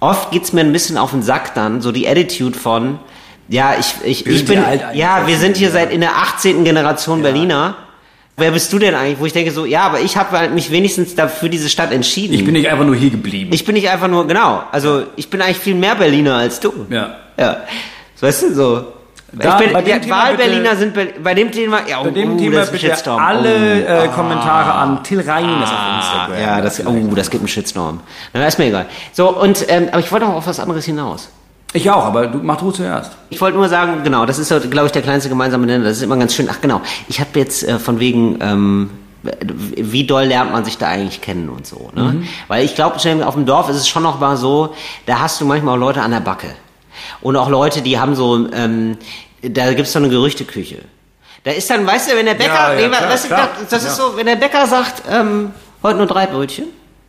oft 0.00 0.30
geht's 0.30 0.52
mir 0.52 0.60
ein 0.60 0.72
bisschen 0.72 0.98
auf 0.98 1.10
den 1.10 1.22
Sack 1.22 1.54
dann, 1.54 1.80
so 1.80 1.90
die 1.90 2.06
Attitude 2.08 2.58
von, 2.58 2.98
ja, 3.48 3.74
ich, 3.78 3.94
ich, 4.04 4.26
ich 4.26 4.44
bin, 4.44 4.62
ja 4.94 5.26
wir 5.26 5.36
sind 5.36 5.56
hier 5.56 5.70
seit 5.70 5.90
in 5.92 6.00
der 6.00 6.16
18. 6.16 6.64
Generation 6.64 7.22
Berliner. 7.22 7.76
Wer 8.36 8.52
bist 8.52 8.72
du 8.72 8.78
denn 8.78 8.94
eigentlich? 8.94 9.18
Wo 9.18 9.26
ich 9.26 9.32
denke 9.32 9.50
so, 9.50 9.64
ja, 9.64 9.82
aber 9.82 10.00
ich 10.00 10.16
habe 10.16 10.38
halt 10.38 10.54
mich 10.54 10.70
wenigstens 10.70 11.16
dafür 11.16 11.48
diese 11.48 11.68
Stadt 11.68 11.90
entschieden. 11.90 12.34
Ich 12.34 12.44
bin 12.44 12.52
nicht 12.52 12.68
einfach 12.68 12.84
nur 12.84 12.94
hier 12.94 13.10
geblieben. 13.10 13.50
Ich 13.52 13.64
bin 13.64 13.74
nicht 13.74 13.88
einfach 13.90 14.06
nur, 14.06 14.28
genau, 14.28 14.62
also 14.70 15.02
ich 15.16 15.28
bin 15.28 15.42
eigentlich 15.42 15.58
viel 15.58 15.74
mehr 15.74 15.96
Berliner 15.96 16.36
als 16.36 16.60
du. 16.60 16.86
Ja. 16.88 17.16
Ja. 17.36 17.56
Weißt 18.20 18.42
du, 18.44 18.54
so. 18.54 18.86
Da, 19.32 19.58
ich 19.58 19.64
bin, 19.64 19.72
bei 19.74 19.82
dem 19.82 19.90
ja, 19.90 19.98
Thema 19.98 20.16
Wahlberliner 20.24 20.76
sind, 20.76 20.94
Be- 20.94 21.14
bei 21.22 21.34
dem 21.34 21.52
Thema, 21.52 21.80
ja, 21.86 22.02
Bei 22.02 22.10
dem 22.10 22.36
oh, 22.36 22.38
Thema 22.38 22.64
bitte 22.64 22.78
Shitstorm. 22.78 23.20
alle 23.22 23.50
oh. 23.54 24.04
äh, 24.04 24.08
Kommentare 24.08 24.72
an 24.72 25.04
Till 25.04 25.20
Reines 25.20 25.68
auf 25.68 25.96
Instagram. 25.98 26.32
Ah, 26.32 26.40
Ja, 26.40 26.60
das, 26.62 26.86
oh, 26.86 26.94
das 27.14 27.28
gibt 27.28 27.42
einen 27.42 27.48
Shitstorm. 27.48 28.00
Na, 28.32 28.46
ist 28.46 28.58
mir 28.58 28.66
egal. 28.66 28.86
So, 29.12 29.36
und, 29.36 29.66
ähm, 29.68 29.88
aber 29.90 30.00
ich 30.00 30.10
wollte 30.10 30.24
noch 30.26 30.34
auf 30.34 30.46
was 30.46 30.58
anderes 30.60 30.86
hinaus. 30.86 31.28
Ich 31.74 31.90
auch, 31.90 32.04
aber 32.04 32.26
du, 32.28 32.38
mach 32.42 32.56
du 32.56 32.70
zuerst. 32.70 33.12
Ich 33.30 33.40
wollte 33.40 33.58
nur 33.58 33.68
sagen, 33.68 34.02
genau, 34.02 34.24
das 34.24 34.38
ist, 34.38 34.48
glaube 34.70 34.86
ich, 34.86 34.92
der 34.92 35.02
kleinste 35.02 35.28
gemeinsame 35.28 35.66
Nenner. 35.66 35.84
Das 35.84 35.98
ist 35.98 36.02
immer 36.02 36.16
ganz 36.16 36.34
schön. 36.34 36.48
Ach, 36.50 36.60
genau. 36.62 36.80
Ich 37.08 37.20
habe 37.20 37.30
jetzt 37.38 37.62
äh, 37.62 37.78
von 37.78 38.00
wegen, 38.00 38.38
ähm, 38.40 38.90
wie 39.76 40.06
doll 40.06 40.24
lernt 40.24 40.52
man 40.52 40.64
sich 40.64 40.78
da 40.78 40.86
eigentlich 40.88 41.20
kennen 41.20 41.48
und 41.50 41.66
so. 41.66 41.90
Ne? 41.94 42.02
Mhm. 42.04 42.28
Weil 42.48 42.64
ich 42.64 42.74
glaube, 42.74 42.96
auf 42.96 43.34
dem 43.34 43.44
Dorf 43.46 43.68
ist 43.68 43.76
es 43.76 43.88
schon 43.88 44.02
noch 44.02 44.18
mal 44.18 44.36
so, 44.38 44.74
da 45.06 45.18
hast 45.20 45.40
du 45.40 45.44
manchmal 45.44 45.74
auch 45.76 45.80
Leute 45.80 46.00
an 46.00 46.10
der 46.10 46.20
Backe. 46.20 46.48
Und 47.20 47.36
auch 47.36 47.48
Leute, 47.50 47.82
die 47.82 47.98
haben 47.98 48.14
so, 48.14 48.48
ähm, 48.52 48.96
da 49.42 49.72
gibt's 49.74 49.92
so 49.92 49.98
eine 49.98 50.08
Gerüchteküche. 50.08 50.78
Da 51.44 51.50
ist 51.52 51.68
dann, 51.70 51.86
weißt 51.86 52.10
du, 52.10 52.16
wenn 52.16 52.26
der 52.26 52.34
Bäcker, 52.34 52.54
Ja, 52.54 52.72
ja, 52.80 52.88
nee, 52.88 52.96
klar, 52.96 53.10
weißt 53.10 53.24
du, 53.24 53.28
klar. 53.28 53.48
das, 53.68 53.82
ist 53.84 53.98
Ja. 53.98 54.04
so, 54.04 54.16
wenn 54.16 54.26
der 54.26 54.36
Bäcker 54.36 54.66
sagt, 54.66 55.02
ähm, 55.10 55.50
heute 55.82 55.98
nur 55.98 56.06
drei 56.06 56.26
Brötchen. 56.26 56.64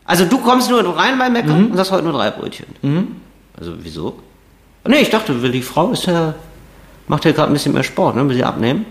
Also 0.05 0.25
du 0.25 0.37
kommst 0.39 0.69
nur 0.69 0.81
rein 0.97 1.17
beim 1.17 1.33
Bäcker 1.33 1.53
Mhm. 1.53 1.71
und 1.71 1.77
sagst 1.77 1.91
heute 1.91 2.03
nur 2.03 2.13
drei 2.13 2.29
Brötchen. 2.31 2.65
Also 3.57 3.73
wieso? 3.79 4.19
Nee, 4.87 4.99
ich 4.99 5.09
dachte, 5.09 5.33
die 5.33 5.61
Frau 5.61 5.91
ist 5.91 6.05
ja, 6.05 6.33
macht 7.07 7.25
ja 7.25 7.31
gerade 7.31 7.51
ein 7.51 7.53
bisschen 7.53 7.73
mehr 7.73 7.83
Sport, 7.83 8.15
ne? 8.15 8.27
Will 8.27 8.35
sie 8.35 8.43
abnehmen? 8.43 8.85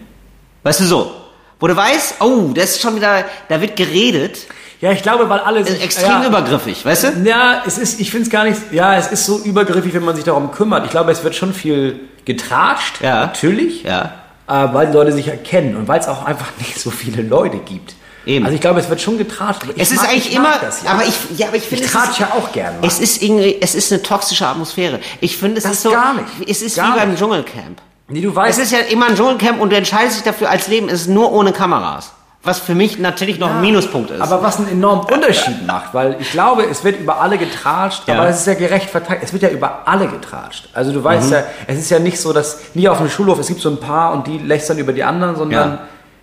Weißt 0.63 0.81
du 0.81 0.85
so? 0.85 1.13
Wo 1.61 1.67
du 1.67 1.75
weißt, 1.75 2.17
oh, 2.21 2.51
das 2.55 2.71
ist 2.73 2.83
schon 2.83 2.97
wieder, 2.97 3.25
da 3.49 3.61
wird 3.61 3.77
geredet. 3.77 4.47
Ja, 4.81 4.93
ich 4.93 5.03
glaube, 5.03 5.29
weil 5.29 5.41
alle 5.41 5.61
Ist 5.61 5.71
sich... 5.71 5.83
extrem 5.83 6.23
ja, 6.23 6.27
übergriffig, 6.27 6.85
weißt 6.85 7.05
du? 7.05 7.09
Ja, 7.29 7.63
es 7.67 7.79
ist, 7.79 7.99
ich 8.01 8.11
finde 8.13 8.27
es 8.27 8.31
gar 8.31 8.45
nicht, 8.45 8.61
ja, 8.71 8.97
es 8.97 9.09
ist 9.09 9.27
so 9.27 9.39
übergriffig, 9.41 9.93
wenn 9.93 10.05
man 10.05 10.15
sich 10.15 10.25
darum 10.25 10.53
kümmert. 10.53 10.85
Ich 10.85 10.93
glaube, 10.93 11.11
es 11.11 11.25
wird 11.25 11.35
schon 11.35 11.53
viel 11.53 11.99
getratscht, 12.25 13.01
Ja. 13.01 13.23
natürlich, 13.27 13.83
Ja. 13.83 14.13
äh, 14.47 14.69
weil 14.73 14.87
die 14.89 14.93
Leute 14.93 15.11
sich 15.11 15.27
erkennen 15.27 15.75
und 15.77 15.89
weil 15.89 15.99
es 15.99 16.07
auch 16.07 16.25
einfach 16.25 16.47
nicht 16.59 16.79
so 16.79 16.91
viele 16.91 17.23
Leute 17.23 17.59
gibt. 17.59 17.95
Eben. 18.27 18.45
Also 18.45 18.55
ich 18.55 18.61
glaube, 18.61 18.81
es 18.81 18.89
wird 18.91 19.01
schon 19.01 19.17
getratscht. 19.19 19.63
aber 19.63 19.73
ich 19.75 19.83
Es 19.83 19.91
ist 19.91 20.03
mag- 20.03 20.11
eigentlich 20.11 20.35
immer, 20.35 20.59
das, 20.61 20.83
ja. 20.83 20.91
aber 20.91 21.05
ich, 21.05 21.15
ja, 21.39 21.47
aber 21.49 21.57
ich 21.57 21.63
finde, 21.65 21.85
ich 21.85 21.91
es 21.91 21.93
tratsch 21.97 22.11
ist- 22.11 22.19
ja 22.21 22.33
auch 22.37 22.53
gerne. 22.53 22.77
Es 22.83 22.99
ist 23.01 23.23
irgendwie, 23.23 23.57
es 23.61 23.75
ist 23.75 23.93
eine 23.93 24.03
toxische 24.03 24.47
Atmosphäre. 24.47 25.01
Ich 25.21 25.37
finde, 25.39 25.59
es 25.59 25.65
Das 25.65 25.73
ist 25.75 25.83
so, 25.83 25.91
gar 25.91 26.15
nicht. 26.15 26.27
es 26.47 26.61
ist 26.63 26.77
Gar 26.77 26.95
wie 26.95 26.99
beim 26.99 27.11
nicht. 27.11 27.21
Dschungelcamp. 27.21 27.81
nee, 28.09 28.21
du 28.21 28.31
Es 28.31 28.37
weißt, 28.37 28.59
ist 28.59 28.73
ja 28.73 28.81
immer 28.81 29.07
ein 29.07 29.17
Dschungelcamp 29.17 29.61
und 29.61 29.71
du 29.73 29.77
entscheidest 29.77 30.17
dich 30.19 30.25
dafür 30.25 30.51
als 30.51 30.69
Leben, 30.69 30.89
es 30.89 31.03
ist 31.03 31.09
nur 31.09 31.33
ohne 31.33 31.53
Kameras. 31.53 32.13
Was 32.45 32.61
für 32.61 32.75
mich 32.77 32.99
natürlich 33.01 33.39
noch 33.41 33.51
ein 33.51 33.61
Minuspunkt 33.61 34.11
ist. 34.13 34.21
aber 34.21 34.43
was 34.43 34.59
einen 34.59 34.69
enormen 34.69 35.05
Unterschied 35.13 35.67
macht, 35.67 35.93
weil 35.93 36.17
ich 36.21 36.31
glaube, 36.31 36.63
es 36.65 36.85
wird 36.85 37.01
über 37.01 37.21
alle 37.21 37.37
getratscht, 37.37 38.03
Ja. 38.07 38.15
aber 38.15 38.29
es 38.29 38.41
ist 38.41 38.47
ja 38.47 38.55
gerecht 38.55 38.89
verteilt. 38.91 39.21
Es 39.23 39.33
wird 39.33 39.43
ja 39.43 39.49
über 39.49 39.81
alle 39.87 40.07
getratscht. 40.07 40.69
Also 40.73 40.93
du 40.93 41.01
Mhm. 41.01 41.05
weißt 41.05 41.33
ja, 41.33 41.43
es 41.67 41.79
ist 41.79 41.91
ja 41.91 41.99
nicht 41.99 42.19
so, 42.21 42.33
dass 42.33 42.59
nie 42.75 42.89
auf 42.89 42.99
dem 42.99 43.11
Schulhof, 43.11 43.39
es 43.41 43.49
gibt 43.49 43.61
so 43.61 43.69
ein 43.71 43.81
paar 43.81 44.13
und 44.13 44.27
die 44.29 44.39
lästern 44.39 44.79
über 44.79 44.93
die 44.93 45.03
anderen, 45.03 45.35
sondern 45.35 45.71
Ja. 45.73 45.79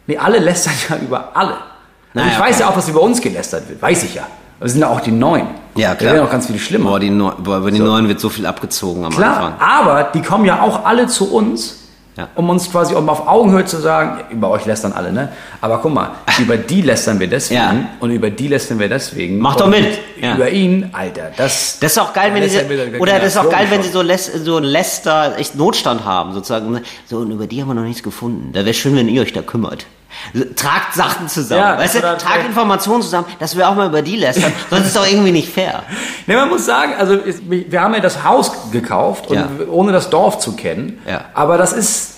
nee, 0.08 0.18
alle 0.18 0.40
lästern 0.40 0.74
ja 0.90 0.96
über 0.98 1.32
alle. 1.36 1.58
Naja, 2.16 2.30
ich 2.34 2.40
weiß 2.40 2.60
ja 2.60 2.70
auch, 2.70 2.74
dass 2.76 2.90
über 2.90 3.02
uns 3.02 3.22
gelästert 3.22 3.70
wird, 3.70 3.82
weiß 3.82 4.04
ich 4.06 4.16
ja. 4.16 4.24
Das 4.60 4.72
sind 4.72 4.82
ja 4.82 4.90
auch 4.90 5.02
die 5.02 5.12
Neuen. 5.12 5.48
Da 5.76 6.00
werden 6.00 6.22
auch 6.26 6.32
ganz 6.32 6.48
viele 6.48 6.60
schlimmer. 6.60 6.90
Boah, 6.92 7.00
die 7.00 7.10
Neu 7.10 7.32
boah, 7.38 7.58
über 7.58 7.70
die 7.72 7.80
Neuen 7.80 8.08
wird 8.08 8.20
so 8.22 8.30
viel 8.30 8.46
abgezogen 8.46 9.04
am 9.06 9.12
Klar, 9.14 9.38
Anfang. 9.38 9.54
aber 9.60 10.04
die 10.14 10.22
kommen 10.22 10.46
ja 10.46 10.62
auch 10.62 10.86
alle 10.86 11.08
zu 11.08 11.32
uns, 11.34 11.82
Ja. 12.18 12.30
um 12.36 12.50
uns 12.50 12.72
quasi 12.72 12.96
um 12.96 13.10
auf 13.10 13.28
Augenhöhe 13.28 13.66
zu 13.66 13.76
sagen, 13.82 14.20
ja, 14.20 14.26
über 14.34 14.50
euch 14.50 14.66
lästern 14.66 14.94
alle, 14.94 15.12
ne? 15.12 15.28
Aber 15.60 15.80
guck 15.80 15.94
mal, 15.94 16.12
über 16.40 16.56
die 16.56 16.82
lästern 16.82 17.20
wir 17.20 17.28
deswegen 17.28 17.60
Ja. 17.62 17.74
und 18.00 18.12
über 18.12 18.30
die 18.30 18.48
lästern 18.48 18.80
wir 18.80 18.88
deswegen. 18.88 19.38
Mach 19.40 19.58
doch 19.58 19.68
mit. 19.68 20.00
Ja. 20.22 20.36
Über 20.36 20.50
ihn, 20.50 20.92
Alter, 20.94 21.32
das... 21.36 21.78
Das 21.82 21.92
ist 21.92 21.98
auch 21.98 22.14
geil, 22.14 22.32
wenn 22.34 22.48
sie, 22.50 22.56
ja 22.56 22.64
oder 23.00 23.20
das 23.20 23.34
ist 23.34 23.38
auch 23.38 23.50
geil, 23.50 23.68
wenn 23.70 23.84
sie 23.84 23.90
so, 23.90 24.02
Läs 24.02 24.28
so 24.28 24.56
ein 24.56 24.64
Läster, 24.64 25.38
echt 25.38 25.56
Notstand 25.56 26.06
haben, 26.06 26.32
sozusagen. 26.34 26.80
So, 27.06 27.18
und 27.18 27.32
über 27.32 27.46
die 27.48 27.60
haben 27.62 27.68
wir 27.68 27.74
noch 27.74 27.84
nichts 27.84 28.02
gefunden. 28.02 28.54
Da 28.54 28.64
wäre 28.64 28.74
schön, 28.74 28.96
wenn 28.96 29.10
ihr 29.10 29.22
euch 29.22 29.34
da 29.34 29.42
kümmert. 29.42 29.86
Tragt 30.56 30.94
Sachen 30.96 31.28
zusammen, 31.28 31.62
Ja, 31.62 31.78
weißt 31.78 31.96
du? 31.96 32.00
Tragt 32.00 32.46
Informationen 32.46 33.02
zusammen, 33.02 33.28
dass 33.40 33.56
wir 33.56 33.68
auch 33.70 33.76
mal 33.76 33.88
über 33.88 34.02
die 34.02 34.16
lästern. 34.18 34.52
Sonst 34.70 34.88
ist 34.88 34.96
doch 34.96 35.06
irgendwie 35.08 35.32
nicht 35.32 35.54
fair. 35.54 35.84
Ne, 36.28 36.36
man 36.36 36.50
muss 36.50 36.66
sagen, 36.66 36.94
also 36.98 37.14
es- 37.16 37.42
wir 37.48 37.82
haben 37.82 37.94
ja 37.94 38.00
das 38.00 38.24
Haus 38.24 38.52
gekauft, 38.72 39.28
und 39.28 39.36
Ja. 39.38 39.48
ohne 39.70 39.92
das 39.92 40.10
Dorf 40.10 40.40
zu 40.40 40.56
kennen. 40.56 41.00
Ja. 41.08 41.26
Aber 41.34 41.58
das 41.58 41.74
ist, 41.74 42.15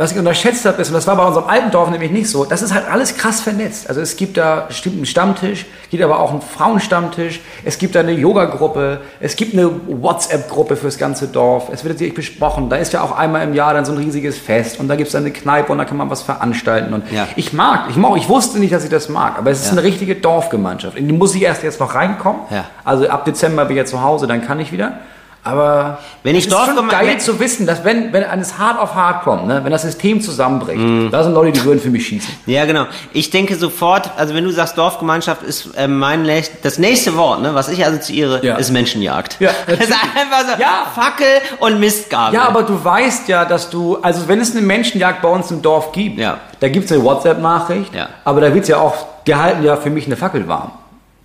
was 0.00 0.12
ich 0.12 0.18
unterschätzt 0.18 0.64
habe, 0.64 0.80
ist, 0.80 0.88
und 0.88 0.94
das 0.94 1.06
war 1.06 1.14
bei 1.16 1.24
unserem 1.26 1.46
alten 1.46 1.70
Dorf 1.70 1.90
nämlich 1.90 2.10
nicht 2.10 2.30
so, 2.30 2.46
das 2.46 2.62
ist 2.62 2.72
halt 2.72 2.88
alles 2.90 3.16
krass 3.16 3.42
vernetzt. 3.42 3.86
Also 3.86 4.00
es 4.00 4.16
gibt 4.16 4.38
da 4.38 4.64
bestimmt 4.66 4.96
einen 4.96 5.04
Stammtisch, 5.04 5.66
gibt 5.90 6.02
aber 6.02 6.20
auch 6.20 6.30
einen 6.30 6.40
Frauenstammtisch, 6.40 7.40
es 7.64 7.76
gibt 7.76 7.94
da 7.94 8.00
eine 8.00 8.12
Yoga-Gruppe, 8.12 9.02
es 9.20 9.36
gibt 9.36 9.52
eine 9.52 9.70
WhatsApp-Gruppe 9.88 10.76
fürs 10.76 10.96
ganze 10.96 11.28
Dorf, 11.28 11.68
es 11.70 11.84
wird 11.84 12.00
jetzt 12.00 12.14
besprochen, 12.14 12.70
da 12.70 12.76
ist 12.76 12.94
ja 12.94 13.02
auch 13.02 13.12
einmal 13.16 13.42
im 13.42 13.52
Jahr 13.52 13.74
dann 13.74 13.84
so 13.84 13.92
ein 13.92 13.98
riesiges 13.98 14.38
Fest 14.38 14.80
und 14.80 14.88
da 14.88 14.96
gibt 14.96 15.08
es 15.08 15.12
dann 15.12 15.22
eine 15.24 15.32
Kneipe 15.32 15.70
und 15.70 15.76
da 15.76 15.84
kann 15.84 15.98
man 15.98 16.08
was 16.08 16.22
veranstalten. 16.22 16.94
Und 16.94 17.10
Ja. 17.12 17.28
ich 17.36 17.52
mag, 17.52 17.90
ich 17.90 17.96
mag, 17.96 18.16
ich 18.16 18.28
wusste 18.28 18.58
nicht, 18.58 18.72
dass 18.72 18.84
ich 18.84 18.90
das 18.90 19.10
mag, 19.10 19.38
aber 19.38 19.50
es 19.50 19.60
ist 19.60 19.66
Ja. 19.66 19.72
eine 19.72 19.82
richtige 19.82 20.14
Dorfgemeinschaft. 20.14 20.96
In 20.96 21.08
die 21.08 21.12
muss 21.12 21.34
ich 21.34 21.42
erst 21.42 21.62
jetzt 21.62 21.78
noch 21.78 21.94
reinkommen. 21.94 22.40
Ja. 22.50 22.64
Also 22.86 23.06
ab 23.08 23.26
Dezember 23.26 23.66
bin 23.66 23.76
ich 23.76 23.80
ja 23.80 23.84
zu 23.84 24.00
Hause, 24.02 24.26
dann 24.26 24.40
kann 24.46 24.60
ich 24.60 24.72
wieder. 24.72 24.94
Aber 25.42 25.98
Wenn 26.22 26.36
ich 26.36 26.46
es 26.46 26.52
ist 26.52 26.58
schon 26.76 26.88
geil 26.88 27.18
zu 27.18 27.40
wissen, 27.40 27.66
dass 27.66 27.82
wenn, 27.82 28.12
wenn 28.12 28.24
eines 28.24 28.58
hart 28.58 28.78
auf 28.78 28.94
hart 28.94 29.22
kommt, 29.24 29.46
ne, 29.46 29.60
wenn 29.64 29.72
das 29.72 29.82
System 29.82 30.20
zusammenbricht, 30.20 30.78
Mhm. 30.78 31.10
da 31.10 31.24
sind 31.24 31.32
Leute, 31.32 31.52
die 31.52 31.64
würden 31.64 31.80
für 31.80 31.88
mich 31.88 32.06
schießen. 32.08 32.28
Ja, 32.44 32.66
genau. 32.66 32.86
Ich 33.14 33.30
denke 33.30 33.56
sofort, 33.56 34.10
also 34.18 34.34
wenn 34.34 34.44
du 34.44 34.50
sagst 34.50 34.76
Dorfgemeinschaft, 34.76 35.42
ist 35.42 35.74
äh, 35.76 35.88
mein 35.88 36.22
nächst, 36.24 36.52
das 36.62 36.78
nächste 36.78 37.16
Wort, 37.16 37.40
ne, 37.40 37.54
was 37.54 37.70
ich 37.70 37.84
assoziiere, 37.86 38.44
Ja. 38.44 38.56
ist 38.56 38.70
Menschenjagd. 38.70 39.36
Ja, 39.40 39.50
das 39.66 39.80
ist 39.80 39.92
einfach 39.92 40.54
so 40.56 40.60
Ja. 40.60 40.86
Fackel 40.94 41.26
und 41.60 41.80
Mistgabel. 41.80 42.34
Ja, 42.38 42.46
aber 42.46 42.62
du 42.62 42.84
weißt 42.84 43.28
ja, 43.28 43.46
dass 43.46 43.70
du, 43.70 43.96
also 44.02 44.28
wenn 44.28 44.40
es 44.40 44.50
eine 44.52 44.60
Menschenjagd 44.60 45.22
bei 45.22 45.28
uns 45.28 45.50
im 45.50 45.62
Dorf 45.62 45.92
gibt, 45.92 46.18
Ja. 46.18 46.36
da 46.60 46.68
gibt 46.68 46.84
es 46.84 46.92
eine 46.92 47.02
WhatsApp-Nachricht, 47.02 47.94
Ja. 47.94 48.08
aber 48.24 48.42
da 48.42 48.52
wird 48.54 48.68
ja 48.68 48.76
auch 48.76 49.06
gehalten, 49.24 49.64
ja, 49.64 49.76
für 49.76 49.88
mich 49.90 50.04
eine 50.04 50.16
Fackel 50.16 50.46
warm. 50.48 50.72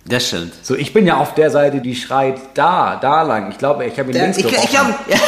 Das 0.08 0.28
stimmt. 0.28 0.52
So, 0.62 0.76
ich 0.76 0.92
bin 0.92 1.06
ja 1.06 1.16
auf 1.16 1.34
der 1.34 1.50
Seite, 1.50 1.80
die 1.80 1.96
schreit 1.96 2.38
da, 2.54 2.96
da 3.00 3.22
lang. 3.22 3.50
Ich 3.50 3.58
glaube, 3.58 3.84
ich 3.86 3.98
habe 3.98 4.10
ihn 4.10 4.16
Ja, 4.16 4.22
links 4.24 4.38
ich 4.38 4.44
ich 4.46 4.70
glaube, 4.70 4.94
ja, 5.08 5.18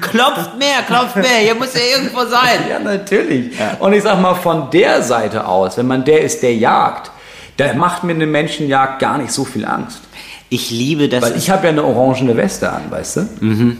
klopft 0.00 0.58
mehr, 0.58 0.82
klopft 0.86 1.16
mehr, 1.16 1.38
hier 1.40 1.54
muss 1.54 1.74
ja 1.74 1.80
irgendwo 1.96 2.24
sein. 2.24 2.60
Ja, 2.68 2.78
natürlich. 2.78 3.52
Und 3.80 3.92
ich 3.92 4.02
sag 4.02 4.20
mal, 4.20 4.34
von 4.34 4.70
der 4.70 5.02
Seite 5.02 5.46
aus, 5.46 5.76
wenn 5.76 5.86
man 5.86 6.04
der 6.04 6.22
ist, 6.22 6.42
der 6.42 6.54
jagt, 6.54 7.10
da 7.56 7.74
macht 7.74 8.02
mir 8.02 8.14
eine 8.14 8.26
Menschenjagd 8.26 8.98
gar 8.98 9.18
nicht 9.18 9.32
so 9.32 9.44
viel 9.44 9.64
Angst. 9.64 10.00
Ich 10.48 10.70
liebe 10.70 11.08
das. 11.08 11.22
Weil 11.22 11.36
ich 11.36 11.50
habe 11.50 11.64
ja 11.64 11.70
eine 11.70 11.84
orangene 11.84 12.36
Weste 12.36 12.70
an, 12.70 12.90
weißt 12.90 13.16
du? 13.16 13.76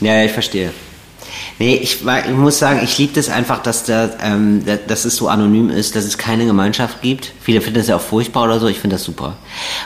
Ja, 0.00 0.14
ja, 0.14 0.24
ich 0.24 0.32
verstehe. 0.32 0.70
Nee, 1.60 1.76
ich, 1.76 1.98
ich 2.04 2.32
muss 2.36 2.58
sagen, 2.58 2.80
ich 2.82 2.98
liebe 2.98 3.12
das 3.14 3.28
einfach, 3.28 3.62
dass, 3.62 3.84
da, 3.84 4.10
ähm, 4.20 4.64
da- 4.66 4.76
dass 4.76 5.04
es 5.04 5.14
so 5.16 5.28
anonym 5.28 5.70
ist, 5.70 5.94
dass 5.94 6.04
es 6.04 6.18
keine 6.18 6.46
Gemeinschaft 6.46 7.00
gibt. 7.00 7.32
Viele 7.40 7.60
finden 7.60 7.78
das 7.78 7.86
ja 7.88 7.96
auch 7.96 8.00
furchtbar 8.00 8.44
oder 8.44 8.58
so, 8.58 8.66
ich 8.66 8.80
finde 8.80 8.96
das 8.96 9.04
super. 9.04 9.36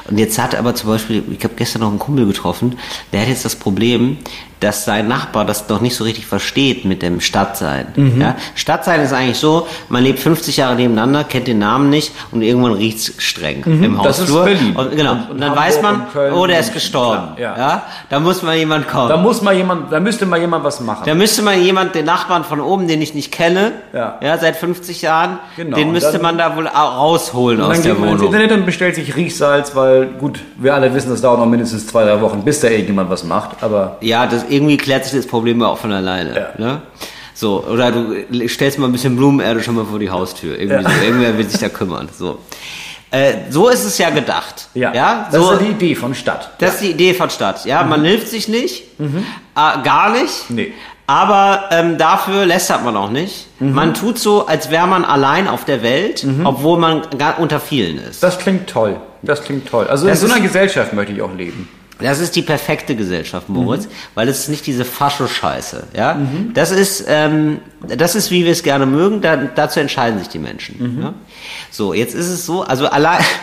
Und 0.08 0.16
jetzt 0.18 0.38
hat 0.38 0.54
aber 0.54 0.74
zum 0.74 0.88
Beispiel, 0.88 1.22
ich 1.30 1.44
habe 1.44 1.54
gestern 1.56 1.80
noch 1.82 1.90
einen 1.90 1.98
Kumpel 1.98 2.26
getroffen, 2.26 2.78
der 3.12 3.20
hat 3.20 3.28
jetzt 3.28 3.44
das 3.44 3.54
Problem, 3.56 4.16
dass 4.60 4.84
sein 4.84 5.08
Nachbar 5.08 5.44
das 5.44 5.68
noch 5.68 5.80
nicht 5.80 5.94
so 5.96 6.04
richtig 6.04 6.26
versteht 6.26 6.84
mit 6.84 7.02
dem 7.02 7.20
Stadtsein. 7.20 7.86
Mhm. 7.96 8.20
Ja? 8.20 8.36
Stadtsein 8.54 9.00
ist 9.00 9.12
eigentlich 9.12 9.38
so, 9.38 9.66
man 9.88 10.02
lebt 10.02 10.18
50 10.18 10.56
Jahre 10.56 10.74
nebeneinander, 10.76 11.24
kennt 11.24 11.46
den 11.46 11.58
Namen 11.58 11.90
nicht 11.90 12.12
und 12.32 12.42
irgendwann 12.42 12.72
riecht's 12.72 13.12
streng 13.18 13.62
im 13.64 13.80
Mhm. 13.94 14.00
das 14.02 14.18
ist. 14.18 14.32
Berlin. 14.32 14.74
Und, 14.76 14.90
genau. 14.96 15.12
Und- 15.12 15.18
Und, 15.18 15.30
und 15.30 15.40
dann 15.40 15.50
Hamburg 15.50 15.64
weiß 15.66 15.82
man, 15.82 16.06
oh, 16.34 16.46
der 16.46 16.60
ist 16.60 16.72
gestorben. 16.72 17.36
Klar, 17.36 17.38
ja. 17.38 17.56
ja. 17.58 17.82
Da 18.10 18.20
muss 18.20 18.42
mal 18.42 18.56
jemand 18.56 18.88
kommen. 18.88 19.08
Da 19.08 19.16
muss 19.16 19.42
mal 19.42 19.54
jemand, 19.54 19.92
da 19.92 20.00
müsste 20.00 20.26
mal 20.26 20.38
jemand 20.40 20.64
was 20.64 20.80
machen. 20.80 21.02
Da 21.06 21.14
müsste 21.14 21.42
man 21.42 21.62
jemand, 21.62 21.94
den 21.94 22.04
Nachbarn 22.04 22.44
von 22.44 22.60
oben, 22.60 22.88
den 22.88 23.00
ich 23.02 23.14
nicht 23.14 23.30
kenne, 23.32 23.72
Ja. 23.92 24.18
seit 24.38 24.56
50 24.56 25.02
Jahren, 25.02 25.38
Genau, 25.56 25.76
den 25.76 25.92
müsste 25.92 26.12
dann- 26.12 26.22
man 26.22 26.38
da 26.38 26.56
wohl 26.56 26.66
au- 26.68 26.70
rausholen 26.72 27.60
aus 27.60 27.74
dann 27.74 27.82
der 27.82 27.92
geht 27.92 28.00
man 28.00 28.08
ins 28.10 28.20
Wohnung. 28.20 28.34
Internet 28.34 28.52
und 28.58 28.66
bestellt 28.66 28.94
sich 28.94 29.14
Riechsalz, 29.16 29.74
weil 29.74 30.06
gut, 30.06 30.40
wir 30.56 30.74
alle 30.74 30.92
wissen, 30.94 31.10
das 31.10 31.20
dauert 31.20 31.38
noch 31.38 31.46
mindestens 31.46 31.86
zwei, 31.86 32.04
drei 32.04 32.20
Wochen, 32.20 32.42
bis 32.42 32.60
da 32.60 32.68
irgendjemand 32.68 33.10
was 33.10 33.24
macht. 33.24 33.62
Aber 33.62 33.96
Ja, 34.00 34.26
das, 34.26 34.44
irgendwie 34.50 34.76
klärt 34.76 35.04
sich 35.04 35.14
das 35.14 35.26
Problem 35.26 35.62
auch 35.62 35.78
von 35.78 35.92
alleine. 35.92 36.34
Ja. 36.36 36.48
Ne? 36.64 36.82
So, 37.34 37.64
oder 37.64 37.92
du 37.92 38.48
stellst 38.48 38.78
mal 38.78 38.86
ein 38.86 38.92
bisschen 38.92 39.16
Blumenerde 39.16 39.62
schon 39.62 39.76
mal 39.76 39.84
vor 39.84 39.98
die 39.98 40.10
Haustür. 40.10 40.58
Irgendwie 40.58 40.82
so. 40.82 41.04
Irgendwer 41.04 41.38
will 41.38 41.48
sich 41.48 41.60
da 41.60 41.68
kümmern. 41.68 42.08
So. 42.16 42.38
Äh, 43.10 43.34
so 43.50 43.68
ist 43.68 43.84
es 43.84 43.96
ja 43.98 44.10
gedacht. 44.10 44.68
ja, 44.74 44.92
ja? 44.92 45.28
das 45.30 45.40
so, 45.40 45.52
ist 45.52 45.60
ja 45.60 45.66
die 45.66 45.72
Idee 45.72 45.94
von 45.94 46.14
Stadt. 46.14 46.50
Das 46.58 46.74
ist 46.74 46.82
die 46.82 46.90
Idee 46.90 47.14
von 47.14 47.30
Stadt. 47.30 47.64
Ja, 47.64 47.82
man 47.84 48.04
hilft 48.04 48.28
sich 48.28 48.48
nicht, 48.48 48.82
äh, 48.98 49.06
gar 49.54 50.12
nicht. 50.12 50.50
Mhm. 50.50 50.56
Nee. 50.56 50.72
Aber 51.06 51.70
ähm, 51.70 51.96
dafür 51.96 52.44
lästert 52.44 52.84
man 52.84 52.94
auch 52.94 53.08
nicht. 53.10 53.46
Mhm. 53.60 53.72
Man 53.72 53.94
tut 53.94 54.18
so, 54.18 54.46
als 54.46 54.70
wäre 54.70 54.86
man 54.86 55.06
allein 55.06 55.48
auf 55.48 55.64
der 55.64 55.82
Welt, 55.82 56.26
obwohl 56.44 56.78
man 56.78 57.00
gar 57.16 57.38
unter 57.40 57.60
vielen 57.60 57.96
ist. 57.98 58.22
Das 58.22 58.38
klingt 58.38 58.68
toll. 58.68 58.96
Das 59.22 59.42
klingt 59.42 59.66
toll. 59.68 59.86
Also 59.86 60.06
Das 60.06 60.20
in 60.20 60.28
so 60.28 60.34
einer 60.34 60.44
ist- 60.44 60.52
Gesellschaft 60.52 60.92
möchte 60.92 61.12
ich 61.14 61.22
auch 61.22 61.34
leben. 61.34 61.66
Das 62.00 62.20
ist 62.20 62.36
die 62.36 62.42
perfekte 62.42 62.94
Gesellschaft, 62.94 63.48
Moritz, 63.48 63.86
Mhm. 63.86 63.90
weil 64.14 64.28
es 64.28 64.40
ist 64.40 64.48
nicht 64.48 64.66
diese 64.66 64.84
Fascho-Scheiße. 64.84 65.88
Ja, 65.96 66.16
das 66.54 66.70
ist 66.70 67.04
ähm, 67.08 67.60
das 67.80 68.14
ist 68.14 68.30
wie 68.30 68.44
wir 68.44 68.52
es 68.52 68.62
gerne 68.62 68.86
mögen. 68.86 69.20
Da, 69.20 69.36
dazu 69.36 69.80
entscheiden 69.80 70.18
sich 70.18 70.28
die 70.28 70.38
Menschen. 70.38 70.96
Mhm. 70.96 71.02
Ja? 71.02 71.14
So, 71.70 71.94
jetzt 71.94 72.14
ist 72.14 72.28
es 72.28 72.46
so, 72.46 72.62
also 72.62 72.86
allein. 72.88 73.24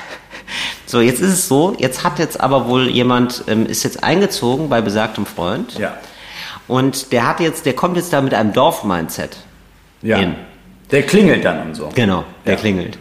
So, 0.88 1.02
jetzt 1.02 1.20
ist 1.20 1.34
es 1.34 1.48
so, 1.48 1.76
jetzt 1.80 2.04
hat 2.04 2.20
jetzt 2.20 2.40
aber 2.40 2.68
wohl 2.68 2.88
jemand, 2.88 3.44
ähm, 3.48 3.66
ist 3.66 3.84
jetzt 3.84 4.04
eingezogen 4.04 4.70
bei 4.70 4.80
besagtem 4.82 5.26
Freund. 5.26 5.74
Ja. 5.80 5.98
Und 6.68 7.12
der 7.12 7.28
hat 7.28 7.40
jetzt, 7.40 7.66
der 7.66 7.74
kommt 7.74 7.98
jetzt 7.98 8.14
da 8.14 8.22
mit 8.22 8.36
einem 8.36 8.54
Dorf-Mindset. 8.54 9.36
Ja. 10.04 10.18
In. 10.20 10.36
Der 10.92 11.02
klingelt 11.02 11.44
dann 11.44 11.64
und 11.70 11.74
so. 11.76 11.90
Genau, 11.96 12.24
der 12.46 12.54
Ja. 12.54 12.60
klingelt. 12.60 13.00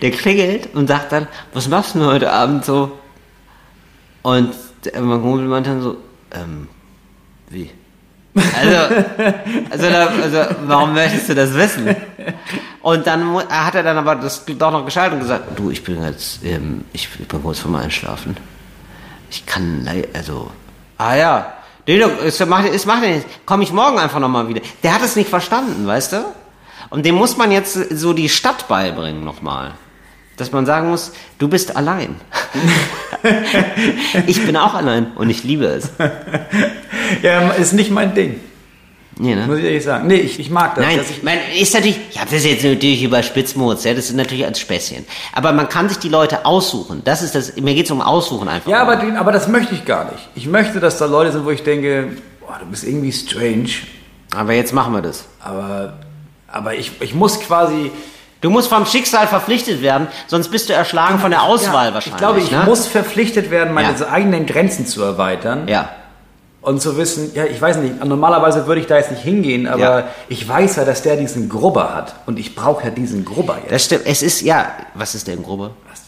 Der 0.00 0.12
klingelt 0.12 0.72
und 0.76 0.86
sagt 0.86 1.10
dann, 1.10 1.26
was 1.52 1.66
machst 1.68 1.96
du 1.96 1.98
denn 1.98 2.08
heute 2.08 2.30
Abend 2.32 2.64
so? 2.64 2.92
Und 4.22 4.50
mein 4.94 5.22
Kumpel 5.22 5.46
meint 5.46 5.66
dann 5.66 5.82
so, 5.82 5.96
ähm, 6.32 6.68
wie? 7.50 7.70
Also, 8.36 8.76
also, 9.70 9.90
da, 9.90 10.06
also, 10.22 10.54
warum 10.66 10.92
möchtest 10.92 11.30
du 11.30 11.34
das 11.34 11.54
wissen? 11.54 11.96
Und 12.82 13.06
dann 13.06 13.34
hat 13.48 13.74
er 13.74 13.82
dann 13.82 13.96
aber 13.96 14.16
das 14.16 14.44
doch 14.44 14.70
noch 14.70 14.84
geschaltet 14.84 15.14
und 15.14 15.20
gesagt, 15.20 15.58
du, 15.58 15.70
ich 15.70 15.82
bin 15.82 16.02
jetzt, 16.02 16.44
ähm, 16.44 16.84
ich, 16.92 17.08
ich 17.18 17.26
bin 17.26 17.42
kurz 17.42 17.60
vorm 17.60 17.76
Einschlafen. 17.76 18.36
Ich 19.30 19.46
kann, 19.46 19.88
also, 20.12 20.50
ah 20.98 21.14
ja, 21.14 21.52
nee, 21.86 21.98
es 21.98 22.44
macht, 22.44 22.68
es 22.68 22.84
macht 22.84 23.02
nichts. 23.02 23.26
Komm 23.46 23.62
ich 23.62 23.72
morgen 23.72 23.98
einfach 23.98 24.20
nochmal 24.20 24.48
wieder. 24.48 24.60
Der 24.82 24.94
hat 24.94 25.02
es 25.02 25.16
nicht 25.16 25.30
verstanden, 25.30 25.86
weißt 25.86 26.12
du? 26.12 26.24
Und 26.90 27.06
dem 27.06 27.14
muss 27.14 27.36
man 27.36 27.50
jetzt 27.50 27.74
so 27.74 28.12
die 28.12 28.28
Stadt 28.28 28.68
beibringen 28.68 29.24
nochmal. 29.24 29.72
Dass 30.36 30.52
man 30.52 30.66
sagen 30.66 30.90
muss, 30.90 31.12
du 31.38 31.48
bist 31.48 31.76
allein. 31.76 32.16
ich 34.26 34.44
bin 34.44 34.56
auch 34.56 34.74
allein 34.74 35.12
und 35.16 35.30
ich 35.30 35.44
liebe 35.44 35.66
es. 35.66 35.90
Ja, 37.22 37.50
ist 37.50 37.72
nicht 37.72 37.92
mein 37.92 38.14
Ding. 38.16 38.40
Nee, 39.18 39.34
ne? 39.34 39.46
Muss 39.46 39.58
ich 39.58 39.64
ehrlich 39.64 39.84
sagen. 39.84 40.08
Nee, 40.08 40.16
ich, 40.16 40.38
ich 40.38 40.50
mag 40.50 40.74
das. 40.74 40.84
Nein, 40.84 41.00
ich, 41.08 41.22
man 41.22 41.38
ist 41.58 41.72
natürlich, 41.72 41.98
ich 42.10 42.20
habe 42.20 42.30
das 42.30 42.44
jetzt 42.44 42.64
natürlich 42.64 43.02
überspitzt, 43.02 43.56
Moritz, 43.56 43.84
ja, 43.84 43.94
das 43.94 44.06
ist 44.06 44.16
natürlich 44.16 44.44
als 44.44 44.60
Späßchen. 44.60 45.06
Aber 45.32 45.52
man 45.52 45.68
kann 45.68 45.88
sich 45.88 45.98
die 45.98 46.08
Leute 46.10 46.44
aussuchen. 46.44 47.02
Das 47.04 47.22
ist 47.22 47.34
das, 47.34 47.56
mir 47.56 47.74
geht's 47.74 47.90
um 47.90 48.02
Aussuchen 48.02 48.48
einfach. 48.48 48.70
ja, 48.70 48.82
aber, 48.82 49.00
aber 49.16 49.32
das 49.32 49.48
möchte 49.48 49.74
ich 49.74 49.84
gar 49.84 50.10
nicht. 50.10 50.28
Ich 50.34 50.46
möchte, 50.46 50.80
dass 50.80 50.98
da 50.98 51.06
Leute 51.06 51.32
sind, 51.32 51.46
wo 51.46 51.50
ich 51.50 51.62
denke, 51.62 52.16
boah, 52.40 52.58
du 52.60 52.66
bist 52.66 52.84
irgendwie 52.84 53.12
strange. 53.12 53.70
aber 54.34 54.52
jetzt 54.52 54.74
machen 54.74 54.92
wir 54.92 55.00
das. 55.00 55.24
Aber, 55.42 56.00
aber 56.48 56.74
ich, 56.74 56.92
ich 57.00 57.14
muss 57.14 57.40
quasi. 57.40 57.90
Du 58.46 58.50
musst 58.50 58.68
vom 58.68 58.86
Schicksal 58.86 59.26
verpflichtet 59.26 59.82
werden, 59.82 60.06
sonst 60.28 60.52
bist 60.52 60.68
du 60.68 60.72
erschlagen 60.72 61.18
von 61.18 61.32
der 61.32 61.42
Auswahl 61.42 61.88
ja, 61.88 61.94
wahrscheinlich. 61.94 62.14
Ich 62.14 62.16
glaube, 62.16 62.38
ich 62.38 62.50
ne? 62.52 62.62
muss 62.64 62.86
verpflichtet 62.86 63.50
werden, 63.50 63.74
meine 63.74 63.98
Ja. 63.98 64.08
eigenen 64.08 64.46
Grenzen 64.46 64.86
zu 64.86 65.02
erweitern. 65.02 65.66
Ja. 65.66 65.88
Und 66.60 66.80
zu 66.80 66.96
wissen, 66.96 67.32
ja, 67.34 67.44
ich 67.44 67.60
weiß 67.60 67.78
nicht, 67.78 68.04
normalerweise 68.04 68.68
würde 68.68 68.80
ich 68.80 68.86
da 68.86 68.98
jetzt 68.98 69.10
nicht 69.10 69.24
hingehen, 69.24 69.66
aber 69.66 69.80
Ja. 69.80 70.08
ich 70.28 70.46
weiß 70.48 70.76
ja, 70.76 70.84
dass 70.84 71.02
der 71.02 71.16
diesen 71.16 71.48
Grubber 71.48 71.92
hat. 71.92 72.14
Und 72.26 72.38
ich 72.38 72.54
brauche 72.54 72.84
ja 72.84 72.90
diesen 72.90 73.24
Grubber 73.24 73.56
jetzt. 73.62 73.72
Das 73.72 73.84
stimmt. 73.86 74.02
Es 74.04 74.22
ist, 74.22 74.42
ja, 74.42 74.70
was 74.94 75.16
ist 75.16 75.26
denn 75.26 75.42
Grubbe? 75.42 75.72
Das 75.90 76.02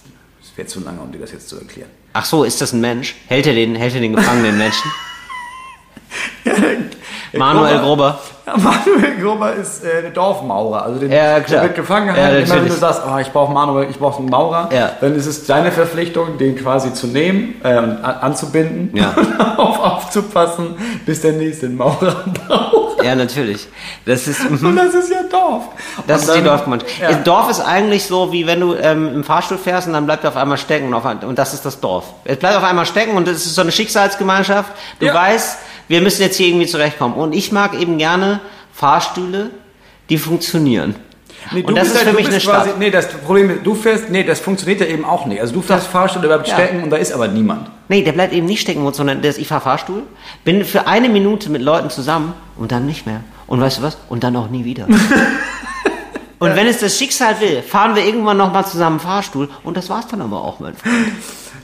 wäre 0.55 0.69
zu 0.69 0.79
lange, 0.79 1.01
um 1.01 1.11
dir 1.11 1.19
das 1.19 1.33
jetzt 1.33 1.49
zu 1.49 1.57
erklären. 1.59 1.91
Ach 2.13 2.25
so, 2.25 2.45
ist 2.45 2.61
das 2.61 2.73
ein 2.73 2.81
Mensch? 2.81 3.17
Hält 3.27 3.49
er 3.49 3.55
den, 3.55 3.75
hält 3.75 3.97
er 3.97 4.01
den 4.01 4.15
gefangenen 4.15 4.57
Menschen? 4.57 4.89
Manuel 7.37 7.79
Grubber. 7.81 8.19
Ja, 8.47 8.57
Manuel 8.57 9.17
Grubber 9.21 9.53
ist 9.55 9.85
äh, 9.85 10.01
der 10.03 10.11
Dorfmaurer. 10.13 10.83
Also 10.85 10.99
den, 11.01 11.13
Ja, 11.13 11.41
klar. 11.41 11.61
der 11.61 11.63
wird 11.65 11.75
gefangen 11.75 12.09
Ja. 12.17 12.29
Immer 12.31 12.55
wenn 12.57 12.67
du 12.69 12.73
sagst, 12.73 13.03
oh, 13.07 13.19
ich 13.19 13.31
brauche 13.31 13.53
Manuel, 13.53 13.91
ich 13.91 13.99
brauche 13.99 14.19
einen 14.21 14.31
Maurer, 14.31 14.71
Ja. 14.73 14.93
dann 15.01 15.15
ist 15.15 15.27
es 15.27 15.45
deine 15.45 15.71
Verpflichtung, 15.71 16.39
den 16.39 16.57
quasi 16.57 16.95
zu 16.95 17.07
nehmen 17.09 17.57
äh, 17.63 17.77
und 17.77 18.03
an, 18.03 18.15
anzubinden 18.23 18.91
Ja. 18.97 19.11
und 19.17 19.41
auf, 19.59 19.79
aufzupassen, 19.79 20.77
bis 21.05 21.21
der 21.21 21.33
nächste 21.33 21.67
einen 21.67 21.77
Maurer 21.77 22.25
braucht. 22.49 23.05
Ja, 23.05 23.15
natürlich. 23.15 23.69
Das 24.07 24.27
ist, 24.27 24.51
mhm. 24.51 24.67
Und 24.67 24.77
das 24.77 24.95
ist 24.95 25.11
ja 25.11 25.23
Dorf. 25.31 25.65
Das 26.07 26.23
Und 26.23 26.29
ist 26.29 26.35
die 26.35 26.39
dann- 26.39 26.45
Dorfgemeinschaft. 26.47 26.93
Ja. 27.01 27.13
Dorf 27.13 27.51
ist 27.51 27.61
eigentlich 27.61 28.07
so, 28.07 28.33
wie 28.33 28.47
wenn 28.47 28.61
du 28.61 28.75
ähm, 28.75 29.15
im 29.15 29.25
Fahrstuhl 29.25 29.59
fährst 29.59 29.87
und 29.87 29.93
dann 29.93 30.07
bleibt 30.07 30.25
er 30.25 30.31
auf 30.31 30.37
einmal 30.37 30.57
stecken 30.59 30.89
und, 30.89 30.95
auf, 30.95 31.05
und 31.05 31.39
das 31.39 31.53
ist 31.55 31.65
das 31.67 31.79
Dorf. 31.81 32.07
Es 32.25 32.39
bleibt 32.39 32.57
auf 32.57 32.65
einmal 32.65 32.87
stecken 32.87 33.17
und 33.17 33.29
es 33.29 33.45
ist 33.45 33.55
so 33.55 33.61
eine 33.61 33.71
Schicksalsgemeinschaft. 33.71 34.73
Du 34.99 35.07
weißt, 35.07 35.59
wir 35.89 36.01
müssen 36.01 36.23
jetzt 36.23 36.37
hier 36.37 36.49
irgendwie 36.49 36.67
zurechtkommen. 36.67 37.15
Und 37.15 37.33
ich 37.35 37.51
mag 37.53 37.75
eben 37.81 37.99
gerne 37.99 38.41
Fahrstühle, 38.73 39.51
die 40.11 40.19
funktionieren. 40.19 40.95
Nee, 41.53 41.63
und 41.63 41.77
das 41.77 41.89
ist 41.89 41.97
halt- 41.97 42.09
für 42.09 42.15
mich 42.15 42.27
eine 42.27 42.35
bist 42.35 42.47
Stadt. 42.47 42.65
quasi- 42.65 42.79
Nee, 42.79 42.91
das 42.91 43.09
Problem 43.09 43.49
ist, 43.51 43.65
du 43.65 43.75
fährst, 43.75 44.11
nee, 44.11 44.23
das 44.25 44.41
funktioniert 44.41 44.81
ja 44.81 44.87
eben 44.87 45.05
auch 45.05 45.25
nicht. 45.25 45.41
Also 45.41 45.55
du 45.55 45.63
fährst 45.63 45.87
Fahrstuhl, 45.87 46.21
der 46.21 46.29
bleibt 46.29 46.49
Ja. 46.49 46.55
stecken 46.55 46.83
und 46.83 46.91
da 46.91 46.97
ist 46.97 47.13
aber 47.13 47.29
niemand. 47.29 47.69
Nee, 47.89 48.03
der 48.03 48.13
bleibt 48.13 48.33
eben 48.35 48.47
nicht 48.47 48.61
stecken, 48.61 48.93
sondern 48.93 49.23
der 49.23 49.31
ist, 49.31 49.39
ich 49.39 49.49
fahr 49.49 49.61
Fahrstuhl, 49.61 50.03
bin 50.45 50.65
für 50.65 50.87
eine 50.87 51.09
Minute 51.09 51.49
mit 51.51 51.63
Leuten 51.63 51.91
zusammen 51.91 52.35
und 52.57 52.73
dann 52.73 52.87
nicht 52.87 53.07
mehr. 53.07 53.21
Und 53.47 53.61
weißt 53.61 53.79
du 53.79 53.83
was? 53.83 53.97
Und 54.11 54.25
dann 54.25 54.37
auch 54.37 54.51
nie 54.51 54.65
wieder. 54.65 54.87
und 56.39 56.55
wenn 56.57 56.67
es 56.67 56.81
das 56.81 56.99
Schicksal 56.99 57.41
will, 57.41 57.63
fahren 57.63 57.95
wir 57.97 58.05
irgendwann 58.05 58.37
nochmal 58.37 58.67
zusammen 58.67 59.01
Fahrstuhl 59.01 59.49
und 59.65 59.77
das 59.77 59.89
war's 59.89 60.07
dann 60.09 60.21
aber 60.21 60.43
auch, 60.45 60.61
mein 60.61 60.75
Freund. 60.75 60.95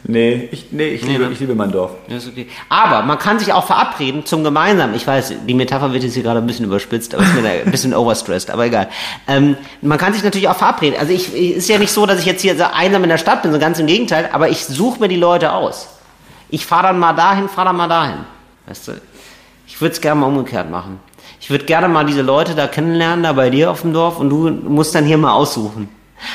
Nee, 0.07 0.49
ich, 0.53 0.67
nee, 0.71 0.89
ich, 0.89 1.03
liebe, 1.03 1.25
ne? 1.25 1.33
ich 1.33 1.41
liebe 1.41 1.55
mein 1.55 1.73
Dorf. 1.73 1.93
Ja, 2.09 2.19
ist 2.19 2.29
okay. 2.29 2.47
Aber 2.69 3.03
man 3.03 3.19
kann 3.19 3.39
sich 3.39 3.53
auch 3.55 3.65
verabreden 3.65 4.27
zum 4.27 4.45
gemeinsamen. 4.45 4.95
Ich 4.95 5.07
weiß, 5.07 5.33
die 5.49 5.55
Metapher 5.55 5.93
wird 5.95 6.03
jetzt 6.03 6.13
hier 6.13 6.23
gerade 6.23 6.41
ein 6.41 6.47
bisschen 6.47 6.67
überspitzt, 6.67 7.15
aber 7.15 7.25
ist 7.25 7.35
mir 7.35 7.43
da 7.43 7.49
ein 7.49 7.71
bisschen 7.71 7.95
overstressed, 7.97 8.51
aber 8.51 8.67
egal. 8.67 8.89
Ähm, 9.27 9.57
man 9.81 9.97
kann 9.97 10.13
sich 10.13 10.23
natürlich 10.23 10.49
auch 10.49 10.57
verabreden. 10.57 10.99
Also 11.01 11.13
ich, 11.15 11.35
ich- 11.35 11.53
ist 11.57 11.69
ja 11.71 11.79
nicht 11.79 11.91
so, 11.91 12.05
dass 12.05 12.21
ich 12.21 12.27
jetzt 12.27 12.43
hier 12.43 12.55
so 12.57 12.65
einsam 12.65 13.03
in 13.03 13.09
der 13.09 13.17
Stadt 13.19 13.43
bin, 13.43 13.53
so 13.53 13.59
ganz 13.59 13.79
im 13.79 13.87
Gegenteil, 13.87 14.29
aber 14.33 14.51
ich 14.51 14.67
suche 14.67 15.01
mir 15.01 15.09
die 15.09 15.17
Leute 15.17 15.53
aus. 15.53 15.89
Ich 16.51 16.67
fahre 16.67 16.89
dann 16.89 16.99
mal 16.99 17.15
dahin, 17.15 17.49
fahre 17.49 17.69
dann 17.69 17.77
mal 17.77 17.89
dahin. 17.89 18.17
Weißt 18.67 18.89
du? 18.89 18.93
Ich 19.67 19.81
würde 19.81 19.93
es 19.95 20.01
gerne 20.03 20.21
mal 20.21 20.27
umgekehrt 20.27 20.71
machen. 20.71 21.01
Ich 21.41 21.49
würde 21.49 21.65
gerne 21.65 21.89
mal 21.89 22.05
diese 22.05 22.21
Leute 22.23 22.55
da 22.55 22.67
kennenlernen, 22.67 23.23
da 23.23 23.33
bei 23.33 23.49
dir 23.49 23.71
auf 23.71 23.81
dem 23.81 23.95
Dorf 23.95 24.19
und 24.19 24.29
du 24.29 24.51
musst 24.51 24.95
dann 24.95 25.05
hier 25.07 25.17
mal 25.19 25.33
aussuchen. 25.33 25.89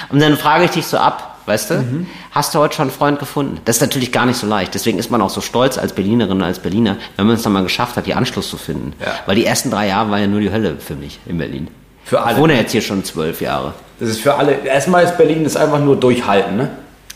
Und 0.10 0.20
dann 0.22 0.38
frage 0.38 0.66
ich 0.66 0.72
dich 0.72 0.86
so 0.88 0.98
ab, 0.98 1.38
weißt 1.50 1.72
du, 1.72 2.06
hast 2.32 2.54
du 2.54 2.60
heute 2.60 2.76
schon 2.76 2.84
einen 2.84 2.91
Freund 2.91 3.20
gefunden? 3.20 3.60
Das 3.66 3.78
ist 3.78 3.82
natürlich 3.82 4.12
gar 4.12 4.26
nicht 4.26 4.38
so 4.38 4.47
leicht. 4.47 4.74
Deswegen 4.74 5.00
ist 5.00 5.10
man 5.10 5.22
auch 5.22 5.32
so 5.32 5.41
stolz 5.41 5.78
als 5.78 5.93
Berlinerin, 5.93 6.41
als 6.43 6.60
Berliner, 6.60 6.97
wenn 7.18 7.26
man 7.26 7.36
es 7.36 7.41
dann 7.41 7.52
mal 7.52 7.64
geschafft 7.64 7.97
hat, 7.97 8.06
die 8.06 8.14
Anschluss 8.14 8.50
zu 8.50 8.58
finden. 8.58 8.93
Ja. 9.00 9.16
Weil 9.26 9.36
die 9.36 9.45
ersten 9.45 9.72
drei 9.72 9.88
Jahre 9.88 10.12
war 10.12 10.20
ja 10.20 10.28
nur 10.28 10.39
die 10.39 10.52
Hölle 10.52 10.78
für 10.78 10.95
mich 10.95 11.20
in 11.26 11.39
Berlin. 11.39 11.68
Für 12.06 12.22
alle. 12.22 12.36
Ich 12.36 12.39
wohne 12.39 12.56
jetzt 12.56 12.72
hier 12.72 12.82
schon 12.82 13.04
zwölf 13.04 13.41
Jahre. 13.41 13.74
Das 14.00 14.10
ist 14.10 14.22
für 14.22 14.36
alle, 14.36 14.64
erstmal 14.64 15.04
ist 15.04 15.18
Berlin 15.18 15.43
ist 15.43 15.58
einfach 15.58 15.80
nur 15.80 15.95
durchhalten, 15.95 16.56
ne? 16.56 16.70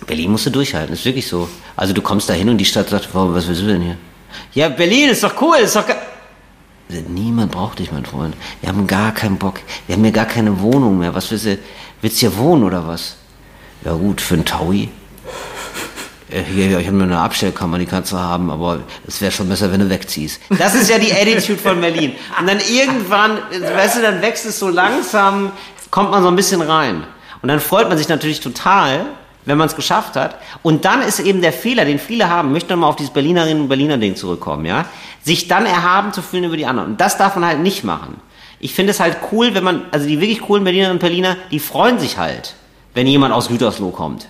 Berlin 0.06 0.32
musst 0.32 0.46
du 0.48 0.50
durchhalten, 0.50 0.94
ist 0.94 1.06
wirklich 1.06 1.28
so. 1.28 1.48
Also 1.76 1.94
du 1.94 2.02
kommst 2.02 2.30
da 2.30 2.34
hin 2.34 2.50
und 2.50 2.58
die 2.58 2.66
Stadt 2.66 2.90
sagt, 2.90 3.10
wow, 3.14 3.34
was 3.34 3.48
willst 3.48 3.62
du 3.62 3.68
denn 3.68 3.82
hier? 3.82 3.98
Ja, 4.54 4.68
Berlin 4.70 5.10
ist 5.10 5.24
doch 5.24 5.40
cool, 5.42 5.58
ist 5.58 5.76
doch 5.76 5.86
ge 5.86 5.96
Niemand 7.08 7.52
braucht 7.52 7.80
dich, 7.80 7.92
mein 7.92 8.06
Freund. 8.06 8.36
Wir 8.62 8.70
haben 8.70 8.86
gar 8.86 9.14
keinen 9.14 9.38
Bock. 9.38 9.60
Wir 9.88 9.96
haben 9.96 10.04
hier 10.04 10.12
gar 10.12 10.26
keine 10.26 10.60
Wohnung 10.60 11.00
mehr. 11.00 11.16
Was 11.16 11.32
willst 11.32 11.46
du? 11.46 11.58
Willst 12.02 12.18
du 12.18 12.28
hier 12.28 12.38
wohnen 12.38 12.64
oder 12.64 12.86
was? 12.86 13.16
Ja 13.86 13.94
gut, 13.94 14.22
für 14.22 14.36
einen 14.36 14.46
Taui. 14.46 14.90
Äh, 16.30 16.42
Hier, 16.44 16.80
ich 16.80 16.88
habe 16.88 16.96
nur 16.98 17.08
eine 17.08 17.20
Abstellkammer, 17.20 17.78
die 17.78 17.86
kannst 17.86 18.12
du 18.12 18.18
haben, 18.18 18.50
aber 18.50 18.80
es 19.08 19.22
wäre 19.22 19.32
schon 19.32 19.50
besser, 19.50 19.72
wenn 19.72 19.82
du 19.82 19.90
wegziehst. 19.90 20.40
Das 20.58 20.74
ist 20.74 20.90
ja 20.90 20.98
die 20.98 21.12
Attitude 21.12 21.60
von 21.60 21.82
Berlin. 21.82 22.14
Und 22.40 22.48
dann 22.48 22.60
irgendwann, 22.60 23.40
weißt 23.52 23.98
du, 23.98 24.02
dann 24.02 24.22
wächst 24.22 24.46
es 24.46 24.58
so 24.58 24.70
langsam, 24.70 25.52
kommt 25.92 26.12
man 26.12 26.24
so 26.24 26.30
ein 26.30 26.36
bisschen 26.36 26.62
rein. 26.62 27.04
Und 27.42 27.50
dann 27.50 27.60
freut 27.60 27.90
man 27.90 27.98
sich 27.98 28.08
natürlich 28.08 28.40
total, 28.40 29.06
wenn 29.46 29.58
man 29.58 29.68
es 29.68 29.76
geschafft 29.76 30.16
hat. 30.16 30.38
Und 30.62 30.86
dann 30.86 31.02
ist 31.02 31.20
eben 31.20 31.42
der 31.42 31.52
Fehler, 31.52 31.84
den 31.84 32.00
viele 32.00 32.30
haben, 32.30 32.54
möchte 32.54 32.72
nochmal 32.72 32.90
auf 32.90 32.96
dieses 32.96 33.12
Berlinerinnen 33.12 33.64
und 33.64 33.68
Berliner 33.68 33.98
Ding 33.98 34.16
zurückkommen, 34.16 34.66
ja, 34.66 34.86
sich 35.22 35.50
dann 35.50 35.66
erhaben 35.66 36.14
zu 36.14 36.22
fühlen 36.22 36.46
über 36.46 36.56
die 36.56 36.66
anderen. 36.66 36.92
Und 36.92 37.02
das 37.02 37.18
darf 37.18 37.36
man 37.36 37.46
halt 37.46 37.60
nicht 37.60 37.84
machen. 37.84 38.22
Ich 38.60 38.74
finde 38.74 38.92
es 38.92 39.02
halt 39.02 39.18
cool, 39.34 39.54
wenn 39.56 39.64
man, 39.66 39.82
also 39.92 40.08
die 40.08 40.22
wirklich 40.22 40.42
coolen 40.42 40.64
Berlinerinnen 40.64 40.96
und 40.96 41.02
Berliner, 41.02 41.36
die 41.52 41.60
freuen 41.60 42.00
sich 42.00 42.18
halt, 42.18 42.56
wenn 42.94 43.08
jemand 43.08 43.34
aus 43.34 43.48
Gütersloh 43.48 43.90
kommt. 43.90 44.28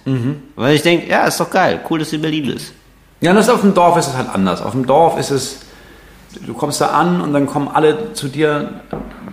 Weil 0.55 0.75
ich 0.75 0.81
denke, 0.81 1.09
ja, 1.09 1.25
ist 1.25 1.39
doch 1.39 1.49
geil, 1.49 1.79
cool, 1.89 1.99
dass 1.99 2.09
du 2.11 2.15
in 2.17 2.21
Berlin 2.21 2.47
bist. 2.53 2.73
Ja, 3.21 3.33
das 3.33 3.49
auf 3.49 3.61
dem 3.61 3.73
Dorf 3.73 3.97
ist 3.97 4.07
es 4.07 4.15
halt 4.17 4.27
anders. 4.33 4.61
Auf 4.61 4.71
dem 4.71 4.85
Dorf 4.85 5.17
ist 5.17 5.31
es, 5.31 5.59
du 6.45 6.53
kommst 6.53 6.81
da 6.81 6.87
an 6.87 7.21
und 7.21 7.33
dann 7.33 7.45
kommen 7.47 7.69
alle 7.73 8.13
zu 8.13 8.27
dir 8.27 8.69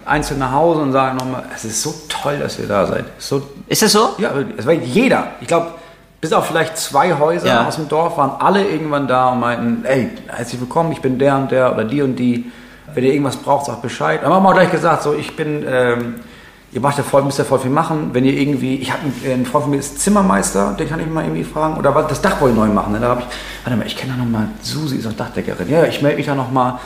einzeln 0.05 0.39
nach 0.41 0.53
Hause 0.53 0.81
und 0.81 0.93
sagen 0.93 1.17
nochmal, 1.19 1.45
es 1.55 1.65
ist 1.65 1.83
so 1.83 1.95
toll, 2.09 2.39
dass 2.39 2.59
ihr 2.59 2.67
da 2.67 2.87
seid. 2.87 3.05
So, 3.19 3.43
Ist 3.67 3.83
das 3.83 3.93
so? 3.93 4.11
ja, 4.19 4.31
es 4.57 4.67
war 4.67 4.73
jeder. 4.73 5.29
Ich 5.41 5.47
glaube, 5.49 5.69
bis 6.21 6.33
auf 6.33 6.47
vielleicht 6.47 6.77
zwei 6.77 7.15
Häuser 7.19 7.47
Ja. 7.47 7.67
aus 7.67 7.77
dem 7.77 7.89
Dorf 7.89 8.17
waren 8.17 8.41
alle 8.41 8.65
irgendwann 8.69 9.09
da 9.09 9.31
und 9.31 9.41
meinten, 9.41 9.85
ey, 9.85 10.11
herzlich 10.29 10.61
willkommen, 10.61 10.93
ich 10.93 11.01
bin 11.01 11.19
der 11.19 11.37
und 11.37 11.51
der 11.51 11.73
oder 11.73 11.85
die 11.85 12.03
und 12.03 12.17
die. 12.17 12.51
Wenn 12.93 13.05
ihr 13.05 13.13
irgendwas 13.13 13.37
braucht, 13.37 13.67
sagt 13.67 13.83
Bescheid. 13.83 14.23
Aber 14.25 14.35
haben 14.35 14.43
wir 14.43 14.49
auch 14.51 14.55
gleich 14.55 14.71
gesagt, 14.73 15.03
so 15.05 15.15
ich 15.15 15.37
bin, 15.37 15.65
ähm, 15.69 16.17
ihr 16.73 16.81
macht 16.81 16.99
ja 16.99 17.05
voll, 17.05 17.23
müsst 17.23 17.39
ja 17.39 17.45
voll 17.45 17.59
viel 17.59 17.71
machen. 17.71 18.11
Wenn 18.13 18.25
ihr 18.25 18.33
irgendwie, 18.35 18.77
ich 18.77 18.91
habe 18.93 19.03
einen, 19.03 19.33
einen 19.33 19.47
Freund 19.47 19.65
von 19.65 19.71
mir 19.73 19.79
ist 19.79 20.01
Zimmermeister, 20.01 20.75
den 20.79 20.89
kann 20.89 21.01
ich 21.01 21.07
mal 21.07 21.25
irgendwie 21.25 21.45
fragen. 21.45 21.77
Oder 21.77 21.95
was, 21.95 22.07
das 22.09 22.21
Dach 22.23 22.41
wollte 22.41 22.55
ich 22.55 22.61
neu 22.61 22.69
machen. 22.69 22.93
Ne? 22.93 23.01
Da 23.01 23.09
habe 23.09 23.21
ich, 23.23 23.27
warte 23.65 23.77
mal, 23.79 23.87
ich 23.87 23.97
kenne 23.97 24.13
da 24.13 24.19
noch 24.23 24.31
mal, 24.31 24.49
Susi 24.63 24.97
ist 24.97 25.07
auch 25.07 25.13
Dachdeckerin. 25.13 25.69
Ja, 25.69 25.85
ich 25.85 26.01
melde 26.03 26.17
mich 26.19 26.27
da 26.27 26.35
noch 26.35 26.51
mal. 26.51 26.79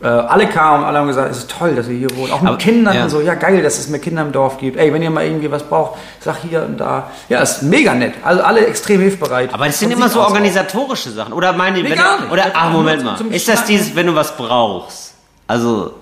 Äh, 0.00 0.06
alle 0.06 0.46
kamen, 0.46 0.84
alle 0.84 0.98
haben 0.98 1.08
gesagt, 1.08 1.32
es 1.32 1.38
ist 1.38 1.50
toll, 1.50 1.74
dass 1.74 1.88
ihr 1.88 1.98
hier 1.98 2.16
wohnt. 2.16 2.30
Auch 2.30 2.40
mit 2.40 2.50
Aber- 2.50 2.58
Kindern 2.58 2.94
ja. 2.94 3.02
und 3.04 3.10
so, 3.10 3.20
ja 3.20 3.34
geil, 3.34 3.62
dass 3.64 3.78
es 3.80 3.88
mehr 3.88 3.98
Kinder 3.98 4.22
im 4.22 4.30
Dorf 4.30 4.58
gibt. 4.58 4.76
Ey, 4.76 4.92
wenn 4.92 5.02
ihr 5.02 5.10
mal 5.10 5.24
irgendwie 5.24 5.50
was 5.50 5.64
braucht, 5.64 5.98
sag 6.20 6.36
hier 6.48 6.62
und 6.62 6.78
da. 6.78 7.10
Ja, 7.28 7.40
ist 7.40 7.62
mega 7.62 7.94
nett. 7.94 8.14
Also 8.22 8.42
alle 8.44 8.64
extrem 8.64 9.00
hilfsbereit. 9.00 9.52
Aber 9.52 9.66
das 9.66 9.78
sind 9.80 9.90
immer 9.92 10.08
so 10.08 10.20
aus 10.20 10.26
auch. 10.26 10.30
organisatorische 10.30 11.10
Sachen. 11.10 11.32
Oder 11.32 11.52
meine, 11.52 11.82
Nee, 11.82 11.90
wenn 11.90 11.98
du, 11.98 12.32
oder, 12.32 12.44
ach, 12.54 12.70
Moment 12.70 13.04
mal. 13.04 13.16
Ist 13.30 13.48
das 13.48 13.64
dieses, 13.64 13.96
wenn 13.96 14.06
du 14.06 14.14
was 14.14 14.36
brauchst? 14.36 15.14
Also, 15.48 15.94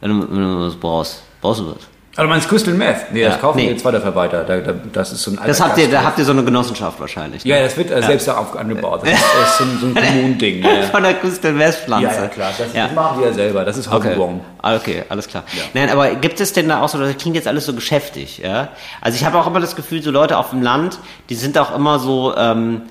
wenn 0.00 0.10
du, 0.10 0.26
wenn 0.28 0.42
du 0.42 0.66
was 0.66 0.74
brauchst, 0.74 1.22
brauchst 1.40 1.60
du 1.60 1.68
was? 1.70 1.76
Also 2.16 2.28
meinst 2.30 2.48
Crystal 2.48 2.72
Meth? 2.74 3.12
Nee, 3.12 3.22
Ja, 3.22 3.28
das 3.30 3.40
kaufen 3.40 3.58
nee. 3.58 3.64
wir 3.64 3.72
jetzt 3.72 3.84
weiter 3.84 4.00
Verwalter. 4.00 4.42
Da, 4.44 4.56
da, 4.58 4.72
das 4.92 5.12
ist 5.12 5.22
so 5.22 5.30
ein 5.32 5.38
Das 5.46 5.60
habt 5.60 5.76
ihr, 5.76 5.88
da 5.90 6.02
habt 6.02 6.18
ihr 6.18 6.24
so 6.24 6.32
eine 6.32 6.42
Genossenschaft 6.44 6.98
wahrscheinlich. 6.98 7.44
ne? 7.44 7.50
Ja, 7.50 7.62
das 7.62 7.76
wird 7.76 7.90
äh, 7.90 8.02
selbst 8.02 8.26
da 8.26 8.38
auf- 8.38 8.56
angebaut. 8.56 9.02
Das 9.04 9.10
ist, 9.12 9.22
das 9.40 9.50
ist 9.50 9.58
so 9.58 9.64
ein, 9.64 9.78
so 9.80 9.86
ein 9.86 9.94
Kommunending. 10.06 10.62
Ja, 10.64 10.82
Von 10.90 11.02
der 11.02 11.14
Küste 11.14 11.58
Westpflanze. 11.58 12.06
ja, 12.06 12.22
ja, 12.22 12.28
klar. 12.28 12.50
Das, 12.56 12.72
Ja. 12.72 12.86
das 12.86 12.94
machen 12.94 13.20
wir 13.20 13.26
ja 13.28 13.32
selber. 13.34 13.64
Das 13.64 13.76
ist 13.76 13.92
Okay. 13.92 14.16
Ah, 14.62 14.76
okay, 14.76 15.04
alles 15.08 15.28
klar. 15.28 15.44
Nein, 15.74 15.90
aber 15.90 16.14
gibt 16.14 16.40
es 16.40 16.52
denn 16.52 16.68
da 16.68 16.80
auch 16.82 16.88
so, 16.88 16.98
das 16.98 17.16
klingt 17.18 17.36
jetzt 17.36 17.46
alles 17.48 17.66
so 17.66 17.74
geschäftig, 17.74 18.38
ja? 18.38 18.68
Also 19.00 19.16
ich 19.16 19.24
habe 19.24 19.38
auch 19.38 19.46
immer 19.46 19.60
das 19.60 19.76
Gefühl, 19.76 20.02
so 20.02 20.10
Leute 20.10 20.38
auf 20.38 20.50
dem 20.50 20.62
Land, 20.62 20.98
die 21.28 21.34
sind 21.34 21.56
auch 21.58 21.74
immer 21.74 21.98
so, 21.98 22.34
ähm, 22.36 22.82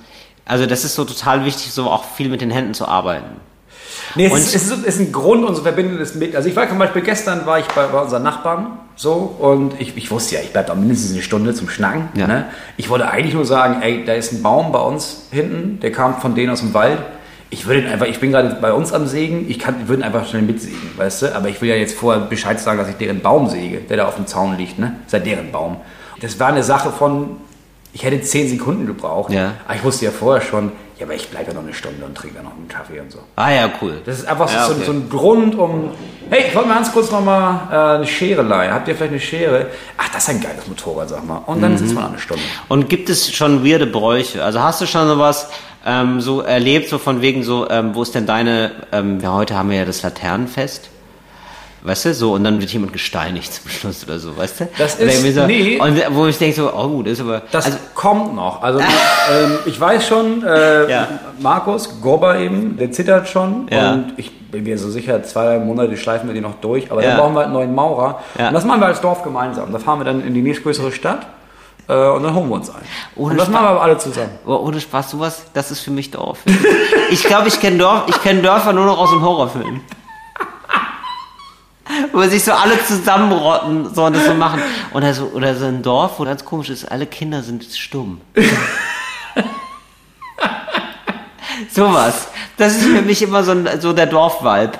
also 0.44 0.66
das 0.66 0.84
ist 0.84 0.94
so 0.94 1.04
total 1.04 1.44
wichtig, 1.44 1.72
so 1.72 1.90
auch 1.90 2.04
viel 2.04 2.28
mit 2.28 2.40
den 2.40 2.50
Händen 2.52 2.72
zu 2.74 2.86
arbeiten. 2.86 3.40
Nee, 4.16 4.26
es, 4.26 4.32
Und- 4.32 4.38
ist, 4.38 4.54
es 4.54 4.62
ist, 4.70 4.72
es 4.86 4.94
ist 4.96 5.00
ein 5.00 5.12
Grund 5.12 5.44
und 5.44 5.54
so 5.54 5.62
verbindendes 5.62 6.14
mit. 6.14 6.34
Also 6.34 6.48
ich 6.48 6.56
war 6.56 6.68
zum 6.68 6.78
Beispiel 6.78 7.02
gestern 7.02 7.46
war 7.46 7.58
ich 7.58 7.66
bei, 7.66 7.86
bei 7.86 8.00
unseren 8.00 8.22
Nachbarn 8.22 8.78
so 8.96 9.12
und 9.38 9.78
ich, 9.80 9.96
ich 9.96 10.10
wusste 10.10 10.36
ja, 10.36 10.40
ich 10.42 10.52
bleibe 10.52 10.68
da 10.68 10.74
mindestens 10.74 11.12
eine 11.12 11.22
Stunde 11.22 11.54
zum 11.54 11.68
Schnacken. 11.68 12.08
Ja. 12.14 12.26
Ne? 12.26 12.46
Ich 12.76 12.88
wollte 12.88 13.08
eigentlich 13.08 13.34
nur 13.34 13.44
sagen, 13.44 13.82
ey, 13.82 14.04
da 14.04 14.14
ist 14.14 14.32
ein 14.32 14.42
Baum 14.42 14.72
bei 14.72 14.80
uns 14.80 15.26
hinten, 15.30 15.80
der 15.80 15.92
kam 15.92 16.20
von 16.20 16.34
denen 16.34 16.50
aus 16.50 16.60
dem 16.60 16.72
Wald. 16.74 16.98
Ich 17.50 17.66
würde 17.66 17.88
einfach, 17.88 18.06
ich 18.06 18.18
bin 18.18 18.32
gerade 18.32 18.56
bei 18.60 18.72
uns 18.72 18.92
am 18.92 19.06
Sägen, 19.06 19.46
ich 19.48 19.58
kann, 19.58 19.86
würde 19.88 20.02
einfach 20.04 20.26
schnell 20.26 20.42
mitsägen, 20.42 20.90
weißt 20.96 21.22
du? 21.22 21.36
Aber 21.36 21.48
ich 21.48 21.60
will 21.62 21.68
ja 21.68 21.76
jetzt 21.76 21.94
vorher 21.96 22.24
Bescheid 22.24 22.58
sagen, 22.58 22.78
dass 22.78 22.88
ich 22.88 22.96
deren 22.96 23.20
Baum 23.20 23.48
säge, 23.48 23.78
der 23.78 23.98
da 23.98 24.08
auf 24.08 24.16
dem 24.16 24.26
Zaun 24.26 24.56
liegt, 24.56 24.78
ne? 24.80 24.94
Das 25.04 25.06
ist 25.06 25.12
ja 25.12 25.18
deren 25.34 25.52
Baum. 25.52 25.76
Das 26.20 26.40
war 26.40 26.48
eine 26.48 26.64
Sache 26.64 26.90
von, 26.90 27.36
ich 27.92 28.02
hätte 28.02 28.20
zehn 28.22 28.48
Sekunden 28.48 28.86
gebraucht. 28.86 29.32
Ja. 29.32 29.52
Aber 29.66 29.76
ich 29.76 29.84
wusste 29.84 30.06
ja 30.06 30.10
vorher 30.10 30.42
schon, 30.42 30.72
Ja, 30.98 31.04
aber 31.04 31.14
ich 31.14 31.28
bleibe 31.28 31.48
ja 31.48 31.54
noch 31.54 31.62
eine 31.62 31.74
Stunde 31.74 32.04
und 32.06 32.14
trinke 32.16 32.36
dann 32.36 32.44
noch 32.46 32.54
einen 32.56 32.68
Kaffee 32.68 33.00
und 33.00 33.12
so. 33.12 33.18
Ah 33.36 33.50
ja, 33.50 33.68
cool. 33.82 34.00
Das 34.06 34.18
ist 34.18 34.26
einfach 34.26 34.48
so, 34.48 34.54
Ja, 34.56 34.66
so, 34.66 34.72
okay. 34.74 34.84
so 34.86 34.92
ein 34.92 35.10
Grund, 35.10 35.54
um. 35.54 35.90
Hey, 36.30 36.44
ich 36.48 36.54
wollte 36.54 36.68
mal 36.68 36.76
ganz 36.76 36.90
kurz 36.90 37.10
nochmal 37.10 37.60
äh, 37.70 37.96
eine 37.96 38.06
Schere 38.06 38.40
leihen. 38.42 38.72
Habt 38.72 38.88
ihr 38.88 38.94
vielleicht 38.96 39.12
eine 39.12 39.20
Schere? 39.20 39.66
Ach, 39.98 40.08
das 40.08 40.22
ist 40.22 40.30
ein 40.30 40.40
geiles 40.40 40.66
Motorrad, 40.66 41.10
sag 41.10 41.24
mal. 41.26 41.42
Und 41.46 41.60
dann 41.62 41.72
Mhm. 41.72 41.78
sitzt 41.78 41.94
man 41.94 42.06
eine 42.08 42.18
Stunde. 42.18 42.42
Und 42.68 42.88
gibt 42.88 43.10
es 43.10 43.30
schon 43.30 43.62
weirde 43.64 43.86
Bräuche? 43.86 44.42
Also 44.42 44.60
hast 44.62 44.80
du 44.80 44.86
schon 44.86 45.06
sowas 45.06 45.50
ähm, 45.84 46.20
so 46.22 46.40
erlebt, 46.40 46.88
so 46.88 46.96
von 46.98 47.20
wegen 47.20 47.42
so, 47.44 47.68
ähm, 47.70 47.94
wo 47.94 48.02
ist 48.02 48.14
denn 48.14 48.24
deine, 48.26 48.72
ähm, 48.90 49.20
ja, 49.20 49.32
heute 49.34 49.54
haben 49.56 49.68
wir 49.70 49.76
ja 49.76 49.84
das 49.84 50.02
Laternenfest. 50.02 50.88
Weißt 51.86 52.04
du, 52.06 52.14
so, 52.14 52.32
und 52.32 52.42
dann 52.42 52.60
wird 52.60 52.70
jemand 52.72 52.92
gesteinigt 52.92 53.54
zum 53.54 53.70
Schluss 53.70 54.02
oder 54.04 54.18
so, 54.18 54.36
weißt 54.36 54.60
du? 54.60 54.68
Das 54.76 54.96
ist- 54.96 55.00
irgendwie 55.14 55.30
so, 55.32 55.46
nee. 55.46 55.78
Und 55.80 56.02
wo 56.16 56.26
ich 56.26 56.36
denke 56.36 56.56
so, 56.56 56.72
oh, 56.74 57.00
das 57.02 57.12
ist 57.14 57.20
aber, 57.20 57.42
Das 57.52 57.66
also, 57.66 57.78
kommt 57.94 58.34
noch. 58.34 58.60
Also 58.62 58.80
ähm, 59.30 59.58
ich 59.66 59.80
weiß 59.80 60.06
schon, 60.06 60.42
äh, 60.44 60.90
Ja. 60.90 61.08
Markus, 61.38 62.00
Gorba 62.02 62.38
eben, 62.38 62.76
der 62.76 62.90
zittert 62.90 63.28
schon. 63.28 63.68
Ja. 63.70 63.92
Und 63.92 64.14
ich 64.16 64.32
bin 64.50 64.64
mir 64.64 64.76
so 64.78 64.90
sicher, 64.90 65.22
zwei 65.22 65.44
drei 65.44 65.58
Monate 65.60 65.96
schleifen 65.96 66.28
wir 66.28 66.34
die 66.34 66.40
noch 66.40 66.54
durch. 66.60 66.90
Aber 66.90 67.02
Ja. 67.04 67.10
dann 67.10 67.18
brauchen 67.18 67.34
wir 67.34 67.38
halt 67.38 67.46
einen 67.46 67.54
neuen 67.54 67.74
Maurer. 67.74 68.20
Und 68.36 68.52
das 68.52 68.64
machen 68.64 68.80
wir 68.80 68.86
als 68.86 69.00
Dorf 69.00 69.22
gemeinsam. 69.22 69.70
Da 69.72 69.78
fahren 69.78 70.00
wir 70.00 70.04
dann 70.04 70.26
in 70.26 70.34
die 70.34 70.42
nächstgrößere 70.42 70.90
Stadt 70.90 71.24
äh, 71.88 71.92
und 72.08 72.24
dann 72.24 72.34
holen 72.34 72.48
wir 72.48 72.56
uns 72.56 72.68
einen. 72.70 72.82
Ohne 73.14 73.30
und 73.32 73.36
das 73.36 73.46
Spaß. 73.46 73.52
machen 73.54 73.64
wir 73.66 73.70
aber 73.70 73.82
alle 73.82 73.98
zusammen. 73.98 74.30
oh, 74.44 74.54
ohne 74.56 74.80
Spaß, 74.80 75.10
sowas, 75.12 75.44
das 75.54 75.70
ist 75.70 75.80
für 75.80 75.92
mich 75.92 76.10
Dorf. 76.10 76.38
ich 77.10 77.22
glaube, 77.22 77.46
ich 77.46 77.60
kenne 77.60 77.78
Dorf, 77.78 78.02
ich 78.08 78.20
kenne 78.22 78.42
Dörfer 78.42 78.72
nur 78.72 78.86
noch 78.86 78.98
aus 78.98 79.10
dem 79.10 79.22
Horrorfilm. 79.22 79.82
Wo 82.12 82.22
sich 82.22 82.42
so 82.44 82.52
alle 82.52 82.82
zusammenrotten, 82.84 83.94
so 83.94 84.04
und 84.04 84.16
das 84.16 84.26
so 84.26 84.34
machen. 84.34 84.60
Oder 84.92 85.14
so, 85.14 85.26
oder 85.34 85.54
so 85.54 85.66
ein 85.66 85.82
Dorf, 85.82 86.18
wo 86.18 86.24
ganz 86.24 86.44
komisch 86.44 86.68
ist, 86.70 86.84
alle 86.90 87.06
Kinder 87.06 87.42
sind 87.42 87.64
stumm. 87.64 88.20
Sowas. 91.72 92.28
Das 92.56 92.72
ist 92.76 92.84
für 92.84 93.02
mich 93.02 93.22
immer 93.22 93.42
so, 93.44 93.52
ein, 93.52 93.68
so 93.80 93.92
der 93.92 94.06
Dorfvibe. 94.06 94.72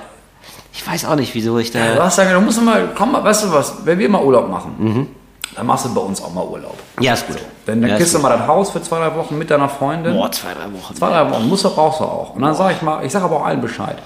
Ich 0.73 0.85
weiß 0.85 1.05
auch 1.05 1.15
nicht, 1.15 1.33
wieso 1.33 1.57
ich 1.57 1.71
Du 1.71 1.79
da. 1.79 2.03
hast 2.03 2.17
gesagt, 2.17 2.35
du 2.35 2.41
musst 2.41 2.61
mal, 2.61 2.89
komm 2.95 3.11
mal, 3.13 3.23
weißt 3.23 3.45
du 3.45 3.51
was, 3.53 3.85
wenn 3.85 3.97
wir 3.99 4.09
mal 4.09 4.21
Urlaub 4.23 4.49
machen, 4.49 4.75
Mhm. 4.77 5.07
dann 5.55 5.65
machst 5.65 5.85
du 5.85 5.93
bei 5.93 6.01
uns 6.01 6.21
auch 6.21 6.31
mal 6.33 6.43
Urlaub. 6.45 6.77
Ja, 6.99 7.13
ist 7.13 7.25
gut. 7.27 7.37
Dann, 7.65 7.81
dann 7.81 7.89
ja, 7.91 7.97
kriegst 7.97 8.13
du 8.13 8.19
mal 8.19 8.37
das 8.37 8.47
Haus 8.47 8.69
für 8.71 8.81
zwei, 8.81 8.99
drei 8.99 9.15
Wochen 9.15 9.37
mit 9.37 9.49
deiner 9.49 9.69
Freundin. 9.69 10.13
Boah, 10.13 10.31
zwei, 10.31 10.53
drei 10.53 10.71
Wochen. 10.79 10.95
Zwei, 10.95 11.09
drei 11.09 11.29
Wochen, 11.31 11.47
musst 11.49 11.65
du, 11.65 11.69
brauchst 11.69 11.99
du 11.99 12.03
auch. 12.05 12.35
Und 12.35 12.41
dann 12.43 12.53
sage 12.53 12.75
ich 12.75 12.81
mal, 12.83 13.03
ich 13.03 13.11
sage 13.11 13.25
aber 13.25 13.37
auch 13.37 13.45
allen 13.45 13.61
Bescheid. 13.61 13.97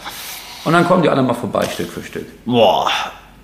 Und 0.63 0.73
dann 0.73 0.87
kommen 0.87 1.01
die 1.03 1.09
alle 1.09 1.21
mal 1.23 1.33
vorbei, 1.33 1.65
Stück 1.71 1.89
für 1.91 2.03
Stück. 2.03 2.25
Boah. 2.45 2.89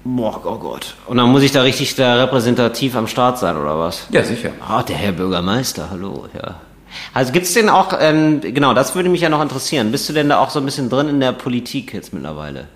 Boah, 0.03 0.39
oh 0.45 0.55
Gott. 0.55 0.95
Und 1.07 1.17
dann 1.17 1.29
muss 1.31 1.43
ich 1.43 1.51
da 1.51 1.61
richtig 1.63 1.95
da 1.95 2.15
repräsentativ 2.15 2.95
am 2.95 3.07
Start 3.07 3.39
sein, 3.39 3.57
oder 3.57 3.77
was? 3.77 4.07
Ja, 4.11 4.23
sicher. 4.23 4.51
Ah, 4.65 4.81
der 4.83 4.95
Herr 4.95 5.11
Bürgermeister, 5.11 5.89
hallo, 5.89 6.27
ja. 6.33 6.55
Also 7.13 7.33
gibt's 7.33 7.53
denn 7.53 7.67
auch, 7.69 7.89
ähm, 7.99 8.39
genau, 8.41 8.73
das 8.73 8.95
würde 8.95 9.09
mich 9.09 9.19
ja 9.21 9.29
noch 9.29 9.41
interessieren. 9.41 9.91
Bist 9.91 10.07
du 10.07 10.13
denn 10.13 10.29
da 10.29 10.39
auch 10.39 10.49
so 10.49 10.59
ein 10.59 10.65
bisschen 10.65 10.89
drin 10.89 11.09
in 11.09 11.19
der 11.19 11.33
Politik 11.33 11.93
jetzt 11.93 12.13
mittlerweile? 12.13 12.67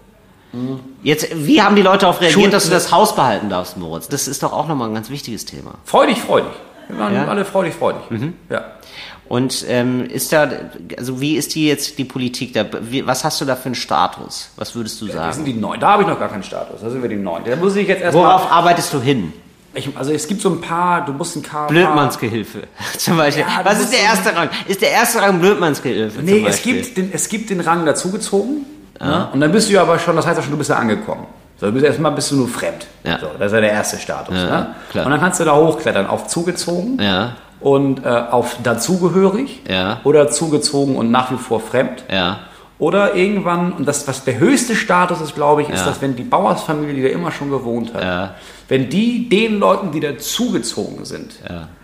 Jetzt, 1.01 1.27
wie 1.33 1.61
haben 1.61 1.77
die 1.77 1.81
Leute 1.81 1.99
darauf 1.99 2.19
reagiert, 2.19 2.41
Schuld- 2.41 2.53
dass 2.53 2.65
du 2.65 2.71
das 2.71 2.91
Haus 2.91 3.15
behalten 3.15 3.49
darfst, 3.49 3.77
Moritz? 3.77 4.09
Das 4.09 4.27
ist 4.27 4.43
doch 4.43 4.51
auch 4.51 4.67
nochmal 4.67 4.89
ein 4.89 4.93
ganz 4.93 5.09
wichtiges 5.09 5.45
Thema. 5.45 5.75
Freudig, 5.85 6.17
freudig. 6.19 6.51
Wir 6.89 6.99
waren 6.99 7.13
Ja? 7.15 7.23
Mhm. 7.23 7.29
alle 7.29 7.45
freudig, 7.45 7.73
freudig. 7.73 8.01
Ja. 8.49 8.65
Und 9.32 9.63
ähm, 9.69 10.05
ist 10.09 10.34
da, 10.34 10.49
also 10.97 11.21
wie 11.21 11.38
ist 11.38 11.55
die 11.55 11.65
jetzt 11.65 11.97
die 11.97 12.03
Politik 12.03 12.51
da? 12.51 12.65
Wie, 12.82 13.07
was 13.07 13.23
hast 13.23 13.39
du 13.39 13.45
da 13.45 13.55
für 13.55 13.67
einen 13.67 13.75
Status? 13.75 14.49
Was 14.57 14.75
würdest 14.75 14.99
du 14.99 15.07
sagen? 15.07 15.32
sind 15.32 15.45
die 15.45 15.53
Neun. 15.53 15.79
Da 15.79 15.93
habe 15.93 16.03
ich 16.03 16.09
noch 16.09 16.19
gar 16.19 16.27
keinen 16.27 16.43
Status. 16.43 16.82
Da 16.82 16.89
sind 16.89 17.01
wir 17.01 17.07
die 17.07 17.15
Neun. 17.15 17.43
Da 17.45 17.55
muss 17.55 17.77
ich 17.77 17.88
jetzt 17.88 18.01
erstmal. 18.01 18.25
Worauf 18.25 18.51
arbeitest 18.51 18.91
du 18.91 18.99
hin? 18.99 19.32
Ich, 19.73 19.89
also 19.95 20.11
es 20.11 20.27
gibt 20.27 20.41
so 20.41 20.49
ein 20.49 20.59
paar, 20.59 21.05
du 21.05 21.13
musst 21.13 21.38
ein 21.38 21.43
paar. 21.43 21.67
Blödmannsgehilfe 21.67 22.63
zum 22.97 23.15
Beispiel. 23.15 23.45
Ja, 23.47 23.61
Was 23.63 23.79
ist 23.79 23.93
der 23.93 24.01
erste 24.01 24.36
Rang? 24.36 24.49
Ist 24.67 24.82
der 24.82 24.91
erste 24.91 25.21
Rang 25.21 25.39
Blödmannsgehilfe? 25.39 26.21
Nee, 26.21 26.39
zum 26.39 26.47
es 26.47 26.61
gibt, 26.61 26.97
den, 26.97 27.13
es 27.13 27.29
gibt 27.29 27.49
den 27.51 27.61
Rang 27.61 27.86
dazugezogen. 27.86 28.65
Ne? 28.99 29.29
Und 29.32 29.39
dann 29.39 29.53
bist 29.53 29.69
du 29.69 29.73
ja 29.75 29.84
aber 29.84 29.97
schon, 29.97 30.17
das 30.17 30.27
heißt 30.27 30.39
ja 30.39 30.43
schon, 30.43 30.51
du 30.51 30.57
bist 30.57 30.71
ja 30.71 30.75
angekommen. 30.75 31.25
So, 31.57 31.67
du 31.67 31.71
bist 31.71 31.86
erstmal 31.86 32.11
bist 32.11 32.32
du 32.32 32.36
nur 32.36 32.49
fremd. 32.49 32.86
Ja. 33.05 33.17
So, 33.17 33.27
das 33.39 33.47
ist 33.47 33.53
ja 33.53 33.61
der 33.61 33.71
erste 33.71 33.97
Status. 33.97 34.36
Ja, 34.36 34.75
ne? 34.93 35.05
Und 35.05 35.11
dann 35.11 35.21
kannst 35.21 35.39
du 35.39 35.45
da 35.45 35.55
hochklettern 35.55 36.05
auf 36.05 36.27
zugezogen 36.27 37.01
Ja. 37.01 37.38
Und 37.62 38.03
äh, 38.05 38.09
auf 38.09 38.57
dazugehörig 38.64 39.62
Ja. 39.70 40.01
oder 40.03 40.30
zugezogen 40.30 40.95
und 40.95 41.12
nach 41.12 41.32
wie 41.32 41.38
vor 41.38 41.59
fremd. 41.59 42.03
Ja. 42.12 42.39
Oder 42.80 43.14
irgendwann, 43.16 43.74
und 43.74 43.88
das, 43.88 44.07
was 44.07 44.24
der 44.24 44.39
höchste 44.39 44.76
Status 44.76 45.22
ist, 45.22 45.36
glaube 45.36 45.62
ich, 45.62 45.70
ist, 45.70 45.82
Ja. 45.82 45.86
dass 45.86 46.01
wenn 46.01 46.16
die 46.16 46.24
Bauersfamilie, 46.24 46.95
die 46.95 47.03
da 47.03 47.09
immer 47.09 47.32
schon 47.32 47.51
gewohnt 47.51 47.93
hat, 47.93 48.34
wenn 48.68 48.89
die 48.89 49.30
den 49.30 49.59
Leuten, 49.59 49.91
die 49.91 49.99
dazugezogen 49.99 51.05
sind, 51.05 51.34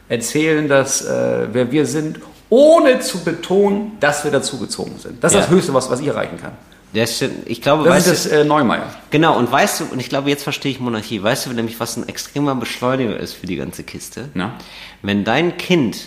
erzählen, 0.09 0.67
dass 0.67 1.05
äh, 1.05 1.47
wer 1.51 1.71
wir 1.71 1.85
sind, 1.85 2.19
ohne 2.49 2.99
zu 3.01 3.19
betonen, 3.23 3.91
dass 3.99 4.23
wir 4.23 4.31
dazugezogen 4.31 4.97
sind. 4.97 5.23
Das 5.23 5.33
ist 5.33 5.41
das 5.41 5.49
Höchste, 5.49 5.73
was, 5.73 5.91
was 5.91 5.99
ich 5.99 6.07
erreichen 6.07 6.37
kann. 6.41 6.53
Das 6.93 7.15
stimmt. 7.17 7.47
Ich 7.47 7.61
glaube, 7.61 7.83
Das 7.83 8.07
ist 8.07 8.25
du, 8.25 8.29
das 8.29 8.39
äh, 8.39 8.43
Neumeier. 8.45 8.93
genau, 9.11 9.37
und 9.37 9.51
weißt 9.51 9.81
du, 9.81 9.85
und 9.91 9.99
ich 9.99 10.09
glaube, 10.09 10.29
jetzt 10.29 10.43
verstehe 10.43 10.71
ich 10.71 10.79
Monarchie. 10.79 11.21
Weißt 11.21 11.45
du 11.45 11.49
nämlich, 11.51 11.79
was 11.79 11.97
ein 11.97 12.07
extremer 12.07 12.55
Beschleuniger 12.55 13.17
ist 13.19 13.33
für 13.33 13.45
die 13.45 13.55
ganze 13.57 13.83
Kiste? 13.83 14.29
Ja. 14.35 14.53
Wenn 15.01 15.23
dein 15.23 15.57
Kind 15.57 15.97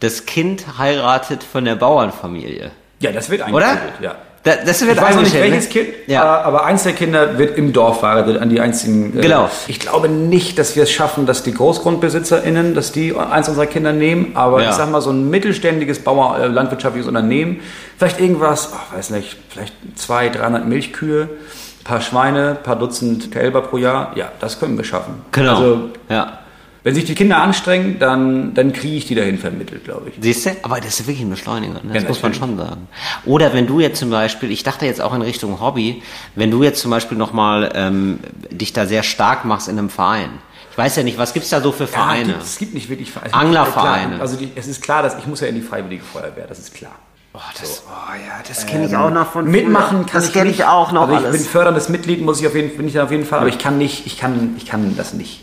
das 0.00 0.26
Kind 0.26 0.78
heiratet 0.78 1.42
von 1.42 1.64
der 1.64 1.76
Bauernfamilie. 1.76 2.70
Ja, 3.00 3.12
das 3.12 3.28
wird 3.30 3.46
Oder? 3.50 3.68
eingeführt, 3.68 4.00
Ja. 4.00 4.14
Da, 4.46 4.54
das 4.64 4.80
wird 4.86 4.96
Ich 4.96 5.02
weiß 5.02 5.16
noch 5.16 5.22
nicht 5.22 5.34
welches 5.34 5.64
ne? 5.64 5.70
Kind, 5.72 5.88
Ja. 6.06 6.22
äh, 6.22 6.44
aber 6.44 6.64
eins 6.64 6.84
der 6.84 6.92
Kinder 6.92 7.36
wird 7.36 7.58
im 7.58 7.72
Dorf 7.72 7.98
verheiratet 7.98 8.40
an 8.40 8.48
die 8.48 8.60
einzigen. 8.60 9.18
äh, 9.18 9.22
Genau. 9.22 9.50
Ich 9.66 9.80
glaube 9.80 10.08
nicht, 10.08 10.56
dass 10.60 10.76
wir 10.76 10.84
es 10.84 10.90
schaffen, 10.92 11.26
dass 11.26 11.42
die 11.42 11.52
GroßgrundbesitzerInnen, 11.52 12.72
dass 12.74 12.92
die 12.92 13.12
eins 13.16 13.48
unserer 13.48 13.66
Kinder 13.66 13.92
nehmen, 13.92 14.32
aber 14.36 14.62
Ja. 14.62 14.70
ich 14.70 14.76
sag 14.76 14.88
mal, 14.88 15.00
so 15.00 15.10
ein 15.10 15.28
mittelständiges 15.30 15.98
Bauer, 15.98 16.38
äh, 16.38 16.46
landwirtschaftliches 16.46 17.08
Unternehmen, 17.08 17.60
vielleicht 17.98 18.20
irgendwas, 18.20 18.70
oh, 18.72 18.96
weiß 18.96 19.10
nicht, 19.10 19.36
vielleicht 19.48 19.74
200, 19.96 20.36
300 20.40 20.64
Milchkühe, 20.68 21.22
ein 21.22 21.84
paar 21.84 22.00
Schweine, 22.00 22.50
ein 22.50 22.62
paar 22.62 22.76
Dutzend 22.76 23.32
Kälber 23.32 23.62
pro 23.62 23.78
Jahr, 23.78 24.12
ja, 24.14 24.30
das 24.38 24.60
können 24.60 24.76
wir 24.76 24.84
schaffen. 24.84 25.22
Genau. 25.32 25.56
Also, 25.56 25.90
ja. 26.08 26.38
Wenn 26.86 26.94
sich 26.94 27.04
die 27.04 27.16
Kinder 27.16 27.38
anstrengen, 27.38 27.98
dann, 27.98 28.54
dann 28.54 28.72
kriege 28.72 28.94
ich 28.94 29.06
die 29.06 29.16
dahin 29.16 29.38
vermittelt, 29.38 29.82
glaube 29.82 30.10
ich. 30.10 30.14
Siehst 30.20 30.46
du? 30.46 30.50
Aber 30.62 30.76
das 30.76 31.00
ist 31.00 31.08
wirklich 31.08 31.26
ein 31.26 31.30
Beschleuniger, 31.30 31.82
ne? 31.82 31.90
das 31.92 32.04
Ja, 32.04 32.08
muss 32.08 32.22
man 32.22 32.32
schon 32.32 32.56
sagen. 32.56 32.86
Oder 33.24 33.52
wenn 33.52 33.66
du 33.66 33.80
jetzt 33.80 33.98
zum 33.98 34.08
Beispiel, 34.10 34.52
ich 34.52 34.62
dachte 34.62 34.86
jetzt 34.86 35.00
auch 35.00 35.12
in 35.12 35.20
Richtung 35.20 35.60
Hobby, 35.60 36.00
wenn 36.36 36.52
du 36.52 36.62
jetzt 36.62 36.80
zum 36.80 36.92
Beispiel 36.92 37.18
nochmal 37.18 37.72
ähm, 37.74 38.20
dich 38.52 38.72
da 38.72 38.86
sehr 38.86 39.02
stark 39.02 39.44
machst 39.44 39.66
in 39.66 39.76
einem 39.80 39.90
Verein. 39.90 40.30
Ich 40.70 40.78
weiß 40.78 40.94
ja 40.94 41.02
nicht, 41.02 41.18
was 41.18 41.32
gibt's 41.32 41.48
da 41.50 41.60
so 41.60 41.72
für 41.72 41.88
Vereine? 41.88 42.34
Ja, 42.34 42.38
es 42.40 42.56
gibt 42.56 42.72
nicht 42.72 42.88
wirklich 42.88 43.10
Vereine. 43.10 43.34
Anglervereine. 43.34 44.20
Also 44.20 44.36
die, 44.36 44.52
es 44.54 44.68
ist 44.68 44.80
klar, 44.80 45.02
dass 45.02 45.18
ich 45.18 45.26
muss 45.26 45.40
ja 45.40 45.48
in 45.48 45.56
die 45.56 45.62
Freiwillige 45.62 46.04
Feuerwehr, 46.04 46.46
das 46.46 46.60
ist 46.60 46.72
klar. 46.72 46.92
oh, 47.34 47.40
das, 47.60 47.82
oh 47.84 48.12
ja, 48.14 48.44
das 48.46 48.64
kenne 48.64 48.86
ich 48.86 48.96
auch 48.96 49.10
noch 49.10 49.32
von 49.32 49.50
Mitmachen 49.50 49.88
früher. 49.88 50.06
kann 50.06 50.14
das 50.20 50.28
ich 50.28 50.32
kenne 50.32 50.50
nicht. 50.50 50.60
ich 50.60 50.64
auch 50.66 50.92
noch 50.92 51.08
also 51.08 51.14
ich 51.14 51.26
alles. 51.26 51.36
bin 51.42 51.46
förderndes 51.46 51.88
Mitglied, 51.88 52.22
muss 52.22 52.40
ich 52.40 52.46
auf 52.46 52.54
jeden, 52.54 52.76
bin 52.76 52.86
ich 52.86 53.00
auf 53.00 53.10
jeden 53.10 53.26
Fall, 53.26 53.40
aber 53.40 53.48
ich 53.48 53.58
kann 53.58 53.76
nicht, 53.76 54.06
ich 54.06 54.16
kann, 54.18 54.54
ich 54.56 54.66
kann 54.66 54.96
das 54.96 55.12
nicht. 55.14 55.40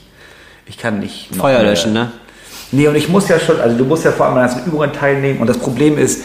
Ich 0.65 0.77
kann 0.77 0.99
nicht. 0.99 1.35
Feuer 1.35 1.61
löschen, 1.63 1.93
ne? 1.93 2.11
Nee, 2.71 2.87
und 2.87 2.95
ich 2.95 3.09
muss 3.09 3.27
ja 3.29 3.39
schon, 3.39 3.59
also 3.61 3.77
du 3.77 3.85
musst 3.85 4.03
ja 4.05 4.11
vor 4.11 4.25
allem 4.25 4.35
an 4.37 4.47
ganzen 4.47 4.65
Übungen 4.65 4.91
teilnehmen 4.93 5.39
und 5.39 5.47
das 5.47 5.57
Problem 5.59 5.97
ist, 5.97 6.23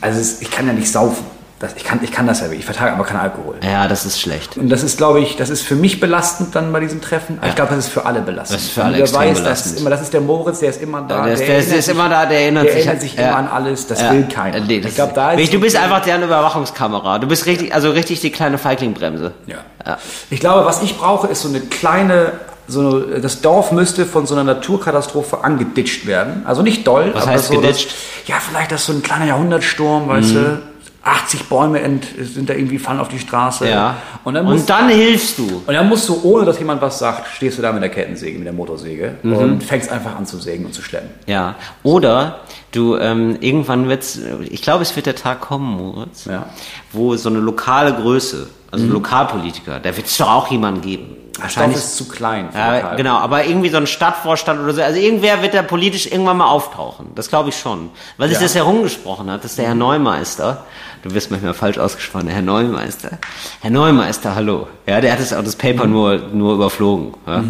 also 0.00 0.20
ich 0.40 0.50
kann 0.50 0.66
ja 0.66 0.72
nicht 0.72 0.90
saufen. 0.90 1.24
Das, 1.58 1.72
ich, 1.74 1.84
kann, 1.84 2.00
ich 2.02 2.12
kann 2.12 2.26
das 2.26 2.40
ja, 2.40 2.50
ich 2.50 2.66
vertrage 2.66 2.92
aber 2.92 3.04
keinen 3.04 3.20
Alkohol. 3.20 3.54
Ja, 3.62 3.88
das 3.88 4.04
ist 4.04 4.20
schlecht. 4.20 4.58
Und 4.58 4.68
das 4.68 4.82
ist, 4.82 4.98
glaube 4.98 5.20
ich, 5.20 5.36
das 5.36 5.48
ist 5.48 5.62
für 5.62 5.74
mich 5.74 6.00
belastend 6.00 6.54
dann 6.54 6.70
bei 6.70 6.80
diesem 6.80 7.00
Treffen. 7.00 7.38
Aber 7.38 7.48
ich 7.48 7.54
glaube, 7.54 7.74
das 7.74 7.86
ist 7.86 7.92
für 7.92 8.04
alle 8.04 8.20
belastend. 8.20 8.58
Das 8.58 8.64
ist 8.66 8.72
für 8.72 8.84
alle 8.84 8.98
extrem 8.98 9.20
weiß, 9.22 9.28
das 9.30 9.42
belastend. 9.42 9.74
ist 9.76 9.80
immer, 9.80 9.88
das 9.90 10.02
ist 10.02 10.12
der 10.12 10.20
Moritz, 10.20 10.58
der 10.60 10.68
ist 10.68 10.82
immer 10.82 11.00
da. 11.08 11.24
Der, 11.24 11.32
ist- 11.32 11.38
der, 11.40 11.46
ist- 11.46 11.48
erinnert 11.48 11.70
der 11.72 11.78
ist 11.78 11.84
sich- 11.86 11.94
immer 11.94 12.08
da, 12.10 12.26
der 12.26 12.40
erinnert 12.40 12.64
der 12.66 12.72
sich. 12.72 12.80
erinnert 12.84 13.00
sich 13.00 13.14
ja. 13.14 13.28
immer 13.28 13.36
an 13.38 13.48
alles, 13.48 13.86
das 13.86 14.02
Ja. 14.02 14.12
will 14.12 14.24
keiner. 14.28 14.60
Nee, 14.60 14.80
das 14.80 14.90
ich 14.90 14.96
glaube, 14.96 15.12
da 15.14 15.32
ist 15.32 15.54
du 15.54 15.58
bist 15.60 15.76
einfach 15.76 16.02
deren 16.02 16.22
Überwachungskamera. 16.24 17.18
Du 17.20 17.26
bist 17.26 17.46
richtig, 17.46 17.74
also 17.74 17.90
richtig 17.90 18.20
die 18.20 18.30
kleine 18.32 18.58
Feigling-Bremse. 18.58 19.32
Ja. 19.46 19.56
Ja. 19.86 19.96
Ich 20.28 20.40
glaube, 20.40 20.66
was 20.66 20.82
ich 20.82 20.98
brauche, 20.98 21.26
ist 21.28 21.40
so 21.40 21.48
eine 21.48 21.60
kleine, 21.60 22.32
so 22.68 23.00
das 23.00 23.40
Dorf 23.40 23.72
müsste 23.72 24.04
von 24.06 24.26
so 24.26 24.34
einer 24.34 24.44
Naturkatastrophe 24.44 25.42
angeditscht 25.44 26.06
werden. 26.06 26.42
Also 26.44 26.62
nicht 26.62 26.86
doll, 26.86 27.10
Was 27.14 27.22
aber 27.24 27.32
heißt 27.32 27.48
so, 27.52 27.60
geditscht? 27.60 27.88
Dass, 27.90 28.28
ja, 28.28 28.36
vielleicht 28.40 28.72
das 28.72 28.86
so 28.86 28.92
ein 28.92 29.02
kleiner 29.02 29.26
Jahrhundertsturm, 29.26 30.08
weißt 30.08 30.34
du. 30.34 30.62
80 31.02 31.44
Bäume 31.44 31.80
ent, 31.82 32.04
sind 32.20 32.50
da 32.50 32.54
irgendwie 32.54 32.80
fallen 32.80 32.98
auf 32.98 33.06
die 33.06 33.20
Straße. 33.20 33.68
Ja. 33.68 33.94
Und 34.24 34.34
dann, 34.34 34.44
musst, 34.44 34.62
Und 34.62 34.70
dann 34.70 34.88
hilfst 34.88 35.38
du. 35.38 35.62
und 35.64 35.72
dann 35.72 35.88
musst 35.88 36.08
du, 36.08 36.18
ohne 36.24 36.44
dass 36.44 36.58
jemand 36.58 36.82
was 36.82 36.98
sagt, 36.98 37.28
stehst 37.32 37.58
du 37.58 37.62
da 37.62 37.70
mit 37.72 37.80
der 37.80 37.90
Kettensäge, 37.90 38.36
mit 38.36 38.44
der 38.46 38.52
Motorsäge 38.52 39.14
und 39.22 39.62
fängst 39.62 39.88
einfach 39.92 40.16
an 40.16 40.26
zu 40.26 40.38
sägen 40.38 40.66
und 40.66 40.74
zu 40.74 40.82
schleppen. 40.82 41.10
Ja. 41.26 41.54
Oder 41.84 42.40
du, 42.72 42.96
ähm, 42.96 43.36
irgendwann 43.40 43.88
wird's, 43.88 44.18
ich 44.50 44.62
glaube, 44.62 44.82
es 44.82 44.96
wird 44.96 45.06
der 45.06 45.14
Tag 45.14 45.42
kommen, 45.42 45.76
Moritz, 45.76 46.24
Ja. 46.24 46.40
Mhm. 46.40 46.44
wo 46.90 47.14
so 47.14 47.28
eine 47.28 47.38
lokale 47.38 47.94
Größe, 47.94 48.48
also 48.72 48.86
Lokalpolitiker, 48.86 49.78
da 49.78 49.96
wird 49.96 50.08
es 50.08 50.16
doch 50.18 50.28
auch 50.28 50.50
jemanden 50.50 50.80
geben. 50.80 51.16
Das 51.42 51.54
Dorf 51.54 51.74
ist 51.74 51.96
zu 51.96 52.08
klein. 52.08 52.50
für 52.50 52.58
Ja, 52.58 52.94
genau, 52.94 53.16
aber 53.16 53.44
irgendwie 53.44 53.68
so 53.68 53.76
ein 53.76 53.86
Stadtvorstand 53.86 54.60
oder 54.60 54.72
so. 54.72 54.82
Also 54.82 54.98
irgendwer 54.98 55.42
wird 55.42 55.54
da 55.54 55.62
politisch 55.62 56.06
irgendwann 56.06 56.38
mal 56.38 56.46
auftauchen. 56.48 57.08
Das 57.14 57.28
glaube 57.28 57.50
ich 57.50 57.58
schon. 57.58 57.90
Weil 58.16 58.28
es 58.30 58.36
Ja. 58.38 58.42
das 58.44 58.54
herumgesprochen 58.54 59.30
hat, 59.30 59.44
dass 59.44 59.56
der 59.56 59.66
Herr 59.66 59.74
Neumeister, 59.74 60.64
du 61.02 61.12
wirst 61.14 61.30
manchmal 61.30 61.52
falsch 61.54 61.78
ausgesprochen, 61.78 62.26
der 62.26 62.34
Herr 62.36 62.42
Neumeister. 62.42 63.18
Herr 63.60 63.70
Neumeister, 63.70 64.34
hallo. 64.34 64.66
Ja, 64.86 65.00
der 65.00 65.12
hat 65.12 65.20
das, 65.20 65.32
auch 65.32 65.44
das 65.44 65.56
Paper 65.56 65.84
Mhm. 65.86 65.92
nur, 65.92 66.16
nur 66.32 66.54
überflogen. 66.54 67.14
Ja. 67.26 67.44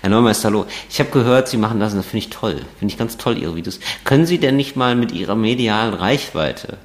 Herr 0.00 0.10
Neumeister, 0.10 0.48
hallo. 0.48 0.66
Ich 0.88 0.98
habe 0.98 1.10
gehört, 1.10 1.48
Sie 1.48 1.56
machen 1.56 1.78
das 1.78 1.92
und 1.92 1.98
das 1.98 2.06
finde 2.06 2.24
ich 2.24 2.30
toll. 2.30 2.56
Finde 2.78 2.92
ich 2.92 2.98
ganz 2.98 3.16
toll, 3.16 3.38
Ihre 3.38 3.54
Videos. 3.54 3.78
Können 4.04 4.26
Sie 4.26 4.38
denn 4.38 4.56
nicht 4.56 4.74
mal 4.76 4.96
mit 4.96 5.12
Ihrer 5.12 5.36
medialen 5.36 5.94
Reichweite 5.94 6.78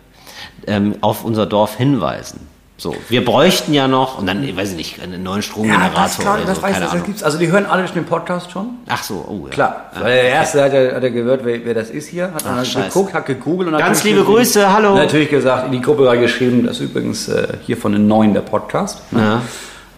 ähm, 0.67 0.95
auf 1.01 1.23
unser 1.23 1.45
Dorf 1.45 1.75
hinweisen. 1.77 2.47
So, 2.77 2.93
wir 3.07 3.23
bräuchten 3.23 3.73
ja 3.73 3.87
noch, 3.87 4.17
und 4.19 4.27
dann, 4.27 4.43
ich 4.43 4.55
weiß 4.57 4.71
ich 4.71 4.75
nicht, 4.75 5.01
einen 5.01 5.23
neuen 5.23 5.41
Stromgenerator 5.41 6.03
das, 6.03 6.17
klar, 6.17 6.35
oder 6.35 6.45
das 6.45 6.57
so, 6.57 6.61
weiß 6.63 6.69
ich, 6.71 6.73
keine 6.73 6.85
das 6.85 6.93
Ahnung. 6.93 7.05
gibt's. 7.05 7.23
Also 7.23 7.37
die 7.37 7.49
hören 7.49 7.65
alle 7.65 7.83
den 7.85 8.03
Podcast 8.05 8.51
schon. 8.51 8.71
Ach 8.87 9.01
so, 9.01 9.25
oh 9.29 9.45
ja. 9.45 9.51
Klar, 9.53 9.91
Ja. 9.95 10.01
weil 10.01 10.13
der 10.15 10.23
erste 10.25 10.61
hat 10.61 10.73
er, 10.73 10.95
hat 10.95 11.03
er 11.03 11.11
gehört, 11.11 11.45
wer, 11.45 11.63
wer 11.63 11.73
das 11.73 11.89
ist 11.89 12.07
hier, 12.09 12.33
hat 12.33 12.45
dann 12.45 12.65
scheiße. 12.65 12.87
geguckt, 12.89 13.13
hat 13.13 13.25
gegoogelt 13.27 13.69
und 13.69 13.75
hat 13.75 13.81
Ganz 13.81 14.03
liebe 14.03 14.23
Grüße, 14.25 14.73
hallo. 14.73 14.95
Natürlich 14.95 15.29
gesagt, 15.29 15.67
in 15.67 15.71
die 15.71 15.81
Gruppe 15.81 16.05
reingeschrieben, 16.05 16.65
das 16.65 16.81
ist 16.81 16.89
übrigens 16.89 17.29
äh, 17.29 17.47
hier 17.61 17.77
von 17.77 17.93
den 17.93 18.07
Neuen 18.07 18.33
der 18.33 18.41
Podcast. 18.41 19.01
Ja. 19.11 19.41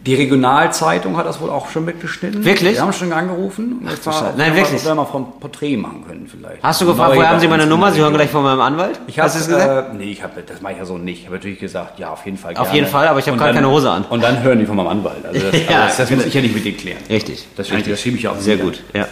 Die 0.06 0.16
Regionalzeitung 0.16 1.18
hat 1.18 1.26
das 1.26 1.41
wohl 1.41 1.50
auch 1.50 1.70
schon 1.70 1.84
mitgeschnitten. 1.86 2.45
Wirklich? 2.45 2.76
Wir 2.76 2.82
haben 2.82 2.93
schon 2.93 3.12
angerufen. 3.12 3.86
Jetzt 3.89 4.06
war, 4.06 4.34
Nein, 4.38 4.54
wir 4.54 4.62
wirklich? 4.64 4.72
mal- 4.72 4.78
Ob 4.78 4.86
wir 4.86 4.95
mal 4.95 5.06
vom 5.06 5.39
Porträt 5.39 5.76
machen 5.78 6.06
können 6.08 6.28
vielleicht. 6.30 6.64
Hast 6.64 6.82
du 6.82 6.86
gefragt, 6.86 7.16
woher 7.16 7.30
haben 7.30 7.39
Sie 7.39 7.48
meine 7.48 7.66
Nummer? 7.66 7.91
Sie 7.91 8.00
hören 8.00 8.14
gleich 8.14 8.30
von 8.30 8.43
meinem 8.43 8.62
Anwalt? 8.62 9.00
Ich 9.08 9.20
habe 9.20 9.30
es 9.30 9.36
gesagt? 9.48 9.93
Äh, 9.93 9.98
nee, 9.98 10.12
ich 10.12 10.24
hab, 10.24 10.32
das 10.48 10.62
mache 10.62 10.74
ich 10.74 10.80
ja 10.80 10.86
so 10.86 10.98
nicht. 10.98 11.20
Ich 11.22 11.26
habe 11.26 11.36
natürlich 11.36 11.60
gesagt, 11.60 12.00
ja, 12.00 12.12
auf 12.12 12.26
jeden 12.26 12.38
Fall. 12.38 12.52
Auf 12.56 12.64
gerne. 12.64 12.76
jeden 12.76 12.88
Fall, 12.88 13.08
aber 13.08 13.20
ich 13.20 13.28
habe 13.28 13.38
gerade 13.38 13.54
keine 13.54 13.70
Hose 13.70 13.89
an. 13.91 14.06
Und 14.10 14.24
dann 14.24 14.41
hören 14.43 14.60
die 14.60 14.66
von 14.66 14.76
meinem 14.78 14.88
Anwalt. 14.88 15.26
Also 15.26 15.39
das, 15.52 15.62
Ja, 15.70 15.86
das, 15.88 15.98
das 15.98 16.10
muss 16.10 16.20
genau. 16.20 16.28
ich 16.28 16.34
ja 16.34 16.41
nicht 16.41 16.56
mit 16.56 16.64
denen 16.66 16.78
klären. 16.78 17.00
Richtig. 17.10 17.48
Das, 17.58 17.70
richtig. 17.72 17.93
das 17.93 18.02
schiebe 18.02 18.18
ich 18.18 18.28
auch 18.28 18.38
Sehr 18.38 18.56
wieder. 18.56 18.66
gut, 18.66 18.84
ja. 18.93 19.08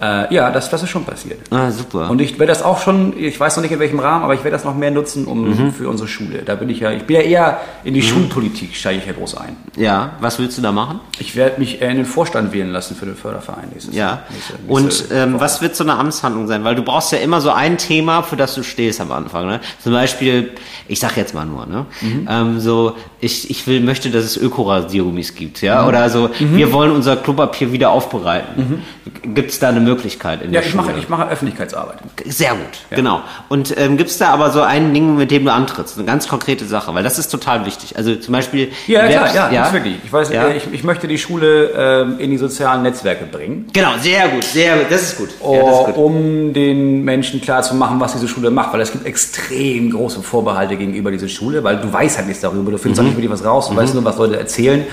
Äh, 0.00 0.34
ja, 0.34 0.50
das, 0.50 0.70
das 0.70 0.82
ist 0.82 0.90
schon 0.90 1.04
passiert. 1.04 1.38
Ah, 1.50 1.70
super. 1.70 2.10
Und 2.10 2.20
ich 2.20 2.32
werde 2.38 2.52
das 2.52 2.62
auch 2.62 2.80
schon, 2.80 3.14
ich 3.16 3.38
weiß 3.38 3.56
noch 3.56 3.62
nicht 3.62 3.70
in 3.72 3.78
welchem 3.78 4.00
Rahmen, 4.00 4.24
aber 4.24 4.34
ich 4.34 4.40
werde 4.42 4.50
das 4.56 4.64
noch 4.64 4.74
mehr 4.74 4.90
nutzen 4.90 5.24
um, 5.26 5.48
Mhm. 5.48 5.72
für 5.72 5.88
unsere 5.88 6.08
Schule. 6.08 6.42
Da 6.44 6.56
bin 6.56 6.68
ich 6.68 6.80
ja, 6.80 6.90
ich 6.90 7.04
bin 7.04 7.16
ja 7.16 7.22
eher 7.22 7.60
in 7.84 7.94
die 7.94 8.02
Schulpolitik, 8.02 8.74
steige 8.74 8.98
ich 8.98 9.06
ja 9.06 9.12
groß 9.12 9.36
ein. 9.36 9.56
ja, 9.76 10.10
was 10.20 10.38
willst 10.38 10.58
du 10.58 10.62
da 10.62 10.72
machen? 10.72 10.98
Ich 11.20 11.36
werde 11.36 11.60
mich 11.60 11.80
in 11.80 11.96
den 11.96 12.06
Vorstand 12.06 12.52
wählen 12.52 12.70
lassen 12.72 12.96
für 12.96 13.06
den 13.06 13.14
Förderverein 13.14 13.68
nächstes 13.72 13.94
Ja. 13.94 14.04
Jahr. 14.04 14.22
Nächste- 14.30 14.54
Und 14.66 15.04
ähm, 15.16 15.40
was 15.40 15.62
wird 15.62 15.76
so 15.76 15.84
eine 15.84 15.94
Amtshandlung 15.96 16.48
sein? 16.48 16.64
Weil 16.64 16.74
du 16.74 16.82
brauchst 16.82 17.12
ja 17.12 17.18
immer 17.18 17.40
so 17.40 17.50
ein 17.50 17.78
Thema, 17.78 18.22
für 18.22 18.36
das 18.36 18.54
du 18.56 18.62
stehst 18.64 19.00
am 19.00 19.12
Anfang. 19.12 19.46
Ne? 19.46 19.60
Zum 19.82 19.92
Beispiel, 19.92 20.50
ich 20.88 20.98
sag 21.00 21.16
jetzt 21.16 21.34
mal 21.34 21.46
nur, 21.46 21.66
ne? 21.66 21.86
Mhm. 22.00 22.28
Ähm, 22.30 22.60
so, 22.60 22.96
ich, 23.20 23.48
ich 23.48 23.66
will, 23.66 23.80
möchte, 23.80 24.10
dass 24.10 24.24
es 24.24 24.36
Ökoradiergummis 24.36 25.34
gibt, 25.34 25.62
ja? 25.62 25.82
Mhm. 25.82 25.88
Oder 25.88 26.10
so, 26.10 26.30
wir 26.38 26.72
wollen 26.72 26.90
unser 26.90 27.16
Klopapier 27.16 27.72
wieder 27.72 27.90
aufbereiten. 27.90 28.82
Gibt 29.22 29.50
es 29.50 29.58
da 29.58 29.68
eine 29.68 29.80
Möglichkeit 29.84 30.40
in 30.42 30.48
Ja, 30.52 30.60
der 30.60 30.62
ich 30.66 30.70
Schule? 30.72 30.82
mache, 30.84 30.98
ich 30.98 31.08
mache 31.08 31.28
Öffentlichkeitsarbeit. 31.28 31.98
Sehr 32.26 32.50
gut, 32.50 32.60
genau. 32.90 33.20
Und 33.48 33.74
ähm, 33.78 33.96
gibt 33.96 34.10
es 34.10 34.18
da 34.18 34.28
aber 34.28 34.50
so 34.50 34.60
ein 34.62 34.92
Ding, 34.92 35.16
mit 35.16 35.30
dem 35.30 35.44
du 35.44 35.52
antrittst? 35.52 35.96
Eine 35.96 36.06
ganz 36.06 36.26
konkrete 36.28 36.64
Sache, 36.64 36.94
weil 36.94 37.02
das 37.04 37.18
ist 37.18 37.28
total 37.28 37.64
wichtig. 37.66 37.96
Also 37.96 38.14
zum 38.16 38.32
Beispiel... 38.32 38.70
Ja, 38.86 39.06
klar, 39.06 39.34
ja, 39.34 39.50
ja. 39.52 39.72
wirklich. 39.72 39.96
Ich 40.04 40.12
weiß, 40.12 40.30
Ja. 40.32 40.48
äh, 40.48 40.56
ich, 40.56 40.64
ich 40.72 40.84
möchte 40.84 41.06
die 41.08 41.18
Schule 41.18 41.70
ähm, 41.76 42.18
in 42.18 42.30
die 42.30 42.38
sozialen 42.38 42.82
Netzwerke 42.82 43.24
bringen. 43.26 43.66
Genau, 43.72 43.90
sehr 44.00 44.28
gut, 44.28 44.44
sehr 44.44 44.76
gut. 44.78 44.86
Das 44.90 45.02
ist 45.02 45.18
gut. 45.18 45.28
Ja, 45.42 45.62
das 45.62 45.78
ist 45.80 45.84
gut. 45.86 45.96
um 45.96 46.52
den 46.52 47.02
Menschen 47.04 47.40
klarzumachen, 47.40 48.00
was 48.00 48.12
diese 48.12 48.28
Schule 48.28 48.50
macht. 48.50 48.72
Weil 48.72 48.80
es 48.80 48.92
gibt 48.92 49.06
extrem 49.06 49.90
große 49.90 50.22
Vorbehalte 50.22 50.76
gegenüber 50.76 51.10
dieser 51.10 51.28
Schule, 51.28 51.62
weil 51.64 51.76
du 51.78 51.92
weißt 51.92 52.16
halt 52.18 52.26
nichts 52.26 52.42
darüber. 52.42 52.70
Du 52.70 52.78
findest 52.78 53.00
Mhm. 53.00 53.06
auch 53.06 53.10
nicht 53.10 53.16
wirklich 53.18 53.30
was 53.32 53.44
raus. 53.44 53.68
Du 53.68 53.76
weißt 53.76 53.94
nur, 53.94 54.04
was 54.04 54.16
Leute 54.18 54.38
erzählen. 54.38 54.84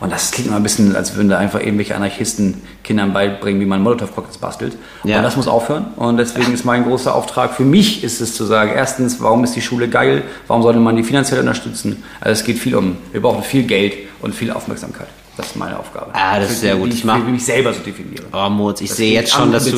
Und 0.00 0.10
das 0.10 0.30
klingt 0.30 0.48
immer 0.48 0.56
ein 0.56 0.62
bisschen, 0.62 0.96
als 0.96 1.14
würden 1.14 1.28
da 1.28 1.38
einfach 1.38 1.60
irgendwelche 1.60 1.94
Anarchisten 1.94 2.62
Kindern 2.82 3.12
beibringen, 3.12 3.60
wie 3.60 3.66
man 3.66 3.82
Molotow-Cocktails 3.82 4.38
bastelt. 4.38 4.76
Ja. 5.04 5.18
Und 5.18 5.24
das 5.24 5.36
muss 5.36 5.46
aufhören. 5.46 5.86
Und 5.96 6.16
deswegen 6.16 6.52
ist 6.54 6.64
mein 6.64 6.84
großer 6.84 7.14
Auftrag 7.14 7.54
für 7.54 7.64
mich, 7.64 8.02
ist 8.02 8.20
es 8.20 8.34
zu 8.34 8.44
sagen, 8.44 8.72
erstens, 8.74 9.20
warum 9.20 9.44
ist 9.44 9.54
die 9.54 9.60
Schule 9.60 9.88
geil? 9.88 10.22
Warum 10.46 10.62
sollte 10.62 10.80
man 10.80 10.96
die 10.96 11.02
finanziell 11.02 11.40
unterstützen? 11.40 12.02
Also 12.20 12.40
es 12.40 12.44
geht 12.44 12.58
viel 12.58 12.74
um, 12.74 12.96
wir 13.12 13.20
brauchen 13.20 13.42
viel 13.42 13.64
Geld 13.64 13.94
und 14.22 14.34
viel 14.34 14.50
Aufmerksamkeit. 14.50 15.08
Das 15.36 15.46
ist 15.46 15.56
meine 15.56 15.78
Aufgabe. 15.78 16.10
Ah, 16.12 16.38
das 16.38 16.50
ist 16.50 16.60
sehr 16.60 16.76
gut. 16.76 16.92
Die 16.92 16.96
Ich 16.96 17.02
für 17.02 17.18
mich 17.18 17.44
selber 17.44 17.72
so 17.72 17.80
definiere. 17.80 18.24
Oh, 18.32 18.50
Moritz, 18.50 18.80
ich 18.80 18.88
Das 18.88 18.96
sehe 18.98 19.14
jetzt 19.14 19.32
schon, 19.32 19.52
dass 19.52 19.64
du. 19.64 19.76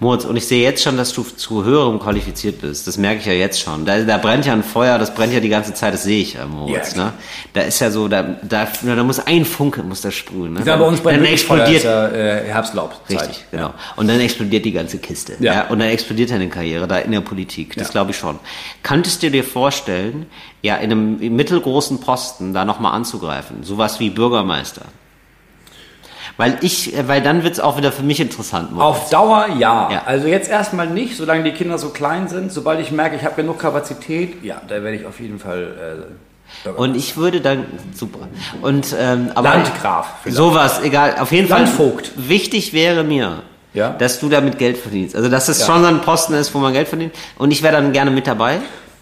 Moritz, 0.00 0.24
und 0.24 0.34
ich 0.36 0.46
sehe 0.46 0.62
jetzt 0.62 0.82
schon, 0.82 0.96
dass 0.96 1.12
du 1.12 1.22
zu 1.22 1.62
höherem 1.64 2.00
qualifiziert 2.00 2.60
bist. 2.62 2.86
Das 2.86 2.96
merke 2.96 3.20
ich 3.20 3.26
ja 3.26 3.32
jetzt 3.34 3.60
schon. 3.60 3.84
Da, 3.84 4.00
da 4.00 4.16
brennt 4.16 4.46
ja 4.46 4.54
ein 4.54 4.62
Feuer, 4.62 4.98
das 4.98 5.14
brennt 5.14 5.32
ja 5.34 5.40
die 5.40 5.50
ganze 5.50 5.74
Zeit, 5.74 5.92
das 5.92 6.04
sehe 6.04 6.22
ich 6.22 6.34
ja, 6.34 6.46
Moritz. 6.46 6.94
Ja, 6.96 7.04
ne? 7.04 7.12
Da 7.52 7.60
ist 7.62 7.80
ja 7.80 7.90
so, 7.90 8.08
da, 8.08 8.22
da, 8.42 8.66
da 8.82 9.02
muss 9.04 9.18
ein 9.20 9.44
Funke 9.44 9.82
muss 9.82 10.00
da 10.00 10.10
sprühen. 10.10 10.54
Ne? 10.54 10.62
Ja, 10.64 10.76
bei 10.76 10.84
uns 10.86 11.00
brennt 11.00 11.18
dann 11.18 11.24
Feuer, 11.26 11.32
explodiert. 11.34 11.68
ist 11.76 11.84
ja, 11.84 12.08
äh, 12.08 12.44
Herbstlaubzeit. 12.46 13.20
Richtig, 13.20 13.44
genau. 13.50 13.74
Und 13.96 14.08
dann 14.08 14.20
explodiert 14.20 14.64
die 14.64 14.72
ganze 14.72 14.98
Kiste. 14.98 15.34
Ja. 15.38 15.52
Ja. 15.54 15.66
Und 15.68 15.78
dann 15.80 15.88
explodiert 15.88 16.30
deine 16.30 16.48
Karriere 16.48 16.88
da 16.88 16.98
in 16.98 17.12
der 17.12 17.20
Politik. 17.20 17.74
Das 17.76 17.88
Ja. 17.88 17.92
glaube 17.92 18.12
ich 18.12 18.16
schon. 18.16 18.38
Könntest 18.82 19.22
du 19.22 19.30
dir 19.30 19.44
vorstellen, 19.44 20.26
ja, 20.62 20.76
in 20.76 20.90
einem 20.92 21.36
mittelgroßen 21.36 22.00
Posten 22.00 22.54
da 22.54 22.64
nochmal 22.64 22.94
anzugreifen? 22.94 23.64
Sowas 23.64 24.00
wie 24.00 24.08
Bürgermeister. 24.10 24.82
Weil 26.40 26.56
ich, 26.62 26.96
äh, 26.96 27.06
weil 27.06 27.20
dann 27.22 27.44
wird's 27.44 27.60
auch 27.60 27.76
wieder 27.76 27.92
für 27.92 28.02
mich 28.02 28.18
interessant. 28.18 28.72
Moritz. 28.72 28.86
Auf 28.86 29.10
Dauer 29.10 29.46
ja. 29.58 29.90
Ja. 29.92 30.02
Also 30.06 30.26
jetzt 30.26 30.48
erstmal 30.48 30.86
nicht, 30.86 31.16
solange 31.16 31.44
die 31.44 31.52
Kinder 31.52 31.76
so 31.76 31.90
klein 31.90 32.28
sind. 32.28 32.50
Sobald 32.50 32.80
ich 32.80 32.90
merke, 32.92 33.14
ich 33.16 33.24
habe 33.24 33.34
genug 33.36 33.58
Kapazität, 33.58 34.42
ja, 34.42 34.60
da 34.66 34.82
werde 34.82 34.94
ich 34.96 35.04
auf 35.06 35.20
jeden 35.20 35.38
Fall 35.38 36.06
äh, 36.64 36.68
Und 36.70 36.96
ich 36.96 37.16
würde 37.18 37.40
dann 37.42 37.66
super. 37.94 38.20
Und 38.62 38.94
ähm, 38.98 39.30
aber 39.34 39.50
Landgraf 39.50 40.14
vielleicht. 40.22 40.36
sowas, 40.36 40.80
egal. 40.82 41.16
Auf 41.20 41.30
jeden 41.30 41.46
Fall. 41.48 41.62
Landvogt. 41.62 42.12
Wichtig 42.16 42.72
wäre 42.72 43.04
mir, 43.04 43.42
Ja. 43.74 43.90
dass 43.90 44.18
du 44.18 44.28
damit 44.30 44.58
Geld 44.58 44.78
verdienst. 44.78 45.14
Also 45.14 45.28
dass 45.28 45.48
es 45.48 45.60
Ja. 45.60 45.66
schon 45.66 45.82
so 45.82 45.88
ein 45.88 46.00
Posten 46.00 46.32
ist, 46.34 46.54
wo 46.54 46.58
man 46.58 46.72
Geld 46.72 46.88
verdient. 46.88 47.14
Und 47.36 47.50
ich 47.50 47.62
wäre 47.62 47.74
dann 47.74 47.92
gerne 47.92 48.10
mit 48.10 48.26
dabei. 48.26 48.60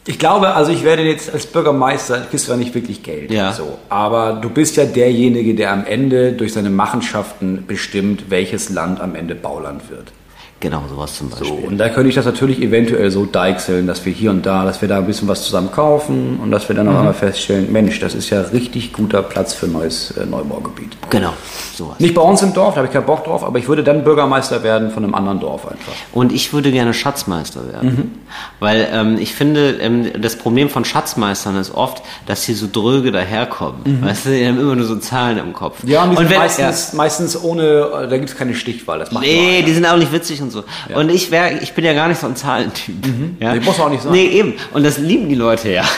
Ich 0.09 0.19
glaube, 0.19 0.55
also 0.55 0.73
ich 0.73 0.85
werde 0.85 1.03
jetzt 1.03 1.31
als 1.31 1.45
Bürgermeister, 1.45 2.23
kriegst 2.31 2.49
du 2.49 2.53
ja 2.53 2.57
nicht 2.57 2.75
wirklich 2.75 3.03
Geld. 3.03 3.31
Ja. 3.31 3.53
So. 3.53 3.79
Aber 3.91 4.33
du 4.41 4.49
bist 4.49 4.77
ja 4.79 4.87
derjenige, 4.87 5.55
der 5.55 5.71
am 5.71 5.85
Ende 5.85 6.33
durch 6.33 6.55
seine 6.55 6.71
Machenschaften 6.71 7.65
bestimmt, 7.67 8.31
welches 8.31 8.71
Land 8.71 9.03
am 9.03 9.15
Ende 9.15 9.35
Bauland 9.35 9.91
wird. 9.91 10.13
Genau, 10.61 10.83
sowas 10.91 11.17
zum 11.17 11.29
Beispiel. 11.31 11.47
So, 11.49 11.55
und 11.69 11.79
da 11.79 11.89
könnte 11.89 12.09
ich 12.09 12.17
das 12.17 12.25
natürlich 12.27 12.61
eventuell 12.61 13.13
so 13.13 13.25
deichseln, 13.27 13.87
dass 13.87 14.05
wir 14.05 14.13
hier 14.13 14.31
und 14.33 14.45
da, 14.45 14.65
dass 14.65 14.81
wir 14.81 14.89
da 14.89 14.99
ein 14.99 15.07
bisschen 15.07 15.29
was 15.29 15.45
zusammen 15.45 15.71
kaufen 15.71 16.41
und 16.43 16.51
dass 16.51 16.69
wir 16.69 16.75
dann 16.75 16.87
Mhm. 16.89 16.95
auch 16.95 16.99
einmal 16.99 17.15
feststellen, 17.15 17.71
Mensch, 17.71 18.01
das 18.01 18.15
ist 18.17 18.29
ja 18.31 18.41
richtig 18.41 18.93
guter 18.93 19.23
Platz 19.23 19.55
für 19.55 19.67
ein 19.67 19.73
neues 19.73 20.11
äh, 20.17 20.27
Neubaugebiet. 20.27 20.97
Genau, 21.11 21.33
sowas. 21.77 22.01
Nicht 22.01 22.15
bei 22.15 22.23
uns 22.23 22.43
im 22.43 22.55
Dorf, 22.55 22.75
da 22.75 22.79
habe 22.79 22.89
ich 22.89 22.93
keinen 22.93 23.07
Bock 23.07 23.23
drauf, 23.25 23.45
aber 23.45 23.57
ich 23.61 23.69
würde 23.69 23.85
dann 23.85 24.03
Bürgermeister 24.03 24.65
werden 24.65 24.91
von 24.91 25.05
einem 25.05 25.15
anderen 25.15 25.39
Dorf 25.39 25.65
einfach. 25.71 25.93
Und 26.13 26.33
ich 26.33 26.53
würde 26.53 26.73
gerne 26.73 26.93
Schatzmeister 26.93 27.61
werden. 27.73 27.89
Mhm. 27.89 28.11
Weil 28.59 28.89
ähm, 28.93 29.17
ich 29.21 29.37
finde, 29.37 29.77
ähm, 29.81 30.11
das 30.21 30.35
Problem 30.35 30.71
von 30.71 30.85
Schatzmeistern 30.85 31.55
ist 31.57 31.73
oft, 31.73 32.03
dass 32.27 32.43
sie 32.43 32.55
so 32.55 32.67
dröge 32.71 33.13
daherkommen. 33.13 34.03
Weißt 34.03 34.27
du, 34.27 34.31
die 34.31 34.45
haben 34.45 34.59
immer 34.59 34.75
nur 34.75 34.87
so 34.87 34.97
Zahlen 34.97 35.39
im 35.39 35.53
Kopf. 35.53 35.85
Mhm. 35.85 35.89
Ja, 35.89 36.03
und 36.03 36.11
die 36.11 36.17
sind 36.17 36.31
wenn- 36.31 36.39
meistens, 36.39 36.93
meistens 36.95 37.41
ohne, 37.41 37.63
äh, 37.63 38.09
da 38.09 38.17
gibt 38.19 38.31
es 38.31 38.37
keine 38.37 38.55
Stichwahl. 38.57 38.99
Das 38.99 39.13
macht 39.13 39.25
Nee, 39.25 39.63
die 39.65 39.73
sind 39.73 39.87
auch 39.87 39.97
nicht 39.97 40.13
witzig 40.13 40.43
und 40.43 40.48
so. 40.51 40.65
Und 40.95 41.11
ich 41.11 41.31
wäre, 41.31 41.59
ich 41.61 41.73
bin 41.73 41.85
ja 41.85 41.93
gar 41.93 42.09
nicht 42.09 42.21
so 42.21 42.27
ein 42.27 42.37
Zahlentyp. 42.37 42.97
Ja? 43.41 43.55
Nee, 43.55 43.61
muss 43.61 43.81
auch 43.81 43.91
nicht 43.91 44.03
sein. 44.03 44.13
Nee, 44.13 44.27
eben. 44.27 44.55
Und 44.73 44.85
das 44.85 44.99
lieben 44.99 45.29
die 45.29 45.35
Leute 45.35 45.71
ja. 45.71 45.85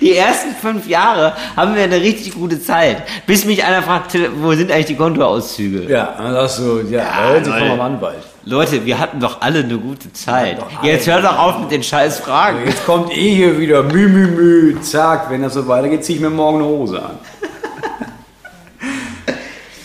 Die 0.00 0.14
ersten 0.16 0.54
fünf 0.54 0.86
Jahre 0.88 1.32
haben 1.56 1.74
wir 1.74 1.82
eine 1.82 2.00
richtig 2.00 2.34
gute 2.34 2.60
Zeit. 2.60 3.02
Bis 3.26 3.44
mich 3.44 3.64
einer 3.64 3.82
fragt, 3.82 4.16
wo 4.40 4.52
sind 4.52 4.70
eigentlich 4.70 4.86
die 4.86 4.96
Kontoauszüge? 4.96 5.90
Ja, 5.90 6.14
das 6.32 6.56
so, 6.58 6.80
ja, 6.80 7.04
von 7.04 7.34
Leute. 7.34 7.50
meinem 7.50 7.80
Anwalt. 7.80 8.22
Leute, 8.44 8.84
wir 8.84 8.98
hatten 8.98 9.18
doch 9.18 9.40
alle 9.40 9.60
eine 9.60 9.78
gute 9.78 10.12
Zeit. 10.12 10.58
Jetzt 10.82 11.08
hör 11.08 11.20
doch 11.20 11.36
auf 11.38 11.58
mit 11.58 11.70
den 11.72 11.82
scheiß 11.82 12.20
Fragen. 12.20 12.58
Jetzt 12.66 12.86
kommt 12.86 13.10
eh 13.10 13.34
hier 13.34 13.58
wieder 13.58 13.82
Mü, 13.82 14.08
Mü, 14.08 14.26
Mü, 14.28 14.80
zack, 14.82 15.30
wenn 15.30 15.42
das 15.42 15.54
so 15.54 15.66
weitergeht, 15.66 16.04
ziehe 16.04 16.16
ich 16.16 16.22
mir 16.22 16.30
morgen 16.30 16.58
eine 16.58 16.66
Hose 16.66 17.02
an. 17.02 17.18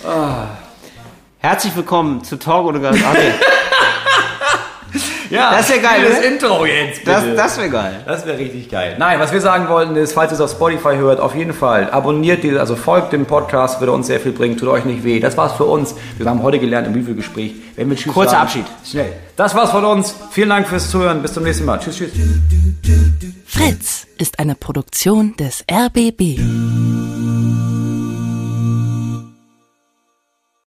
Herzlich 1.44 1.76
willkommen 1.76 2.24
zu 2.24 2.38
Talk 2.38 2.68
ohne 2.68 2.80
Gast. 2.80 3.00
Ja, 5.32 5.52
Das 5.52 5.70
ist 5.70 5.76
ja 5.78 5.82
geil, 5.82 6.04
Das 6.08 6.20
ne? 6.20 6.26
Intro 6.26 6.66
jetzt, 6.66 7.06
bitte. 7.06 7.12
Das, 7.12 7.36
das 7.36 7.58
wäre 7.58 7.70
geil. 7.70 8.04
Das 8.06 8.26
wäre 8.26 8.38
richtig 8.38 8.70
geil. 8.70 8.98
Nein, 9.00 9.18
was 9.20 9.32
wir 9.32 9.40
sagen 9.40 9.70
wollten 9.70 9.96
ist, 9.96 10.12
falls 10.14 10.32
ihr 10.32 10.36
es 10.36 10.42
auf 10.42 10.52
Spotify 10.52 10.98
hört, 10.98 11.20
auf 11.22 11.34
jeden 11.34 11.54
Fall 11.54 11.90
abonniert 11.90 12.44
die, 12.44 12.58
also 12.58 12.76
folgt 12.76 13.14
dem 13.14 13.26
Podcast, 13.26 13.80
würde 13.80 13.94
uns 13.94 14.08
sehr 14.08 14.20
viel 14.20 14.34
bringen, 14.34 14.58
tut 14.58 14.68
euch 14.68 14.84
nicht 14.84 15.04
weh. 15.06 15.20
Das 15.22 15.38
war's 15.38 15.54
für 15.54 15.64
uns. 15.64 15.96
Wir 16.18 16.26
haben 16.28 16.44
heute 16.44 16.60
gelernt 16.60 16.86
im 16.88 16.94
Review-Gespräch. 16.94 17.54
Wenn 17.78 17.90
wir 17.90 17.96
Tschüss 17.96 18.14
Kurzer 18.14 18.32
sagen, 18.32 18.42
Abschied. 18.44 18.66
Schnell. 18.86 19.14
Das 19.38 19.56
war's 19.56 19.72
von 19.72 19.86
uns. 19.86 20.14
Vielen 20.32 20.50
Dank 20.50 20.68
fürs 20.68 20.92
Zuhören. 20.92 21.22
Bis 21.22 21.34
zum 21.34 21.44
nächsten 21.44 21.64
Mal. 21.66 21.80
Tschüss, 21.80 21.96
tschüss. 21.98 22.12
Fritz 23.48 24.08
ist 24.18 24.38
eine 24.38 24.56
Produktion 24.56 25.34
des 25.38 25.64
RBB. 25.72 27.31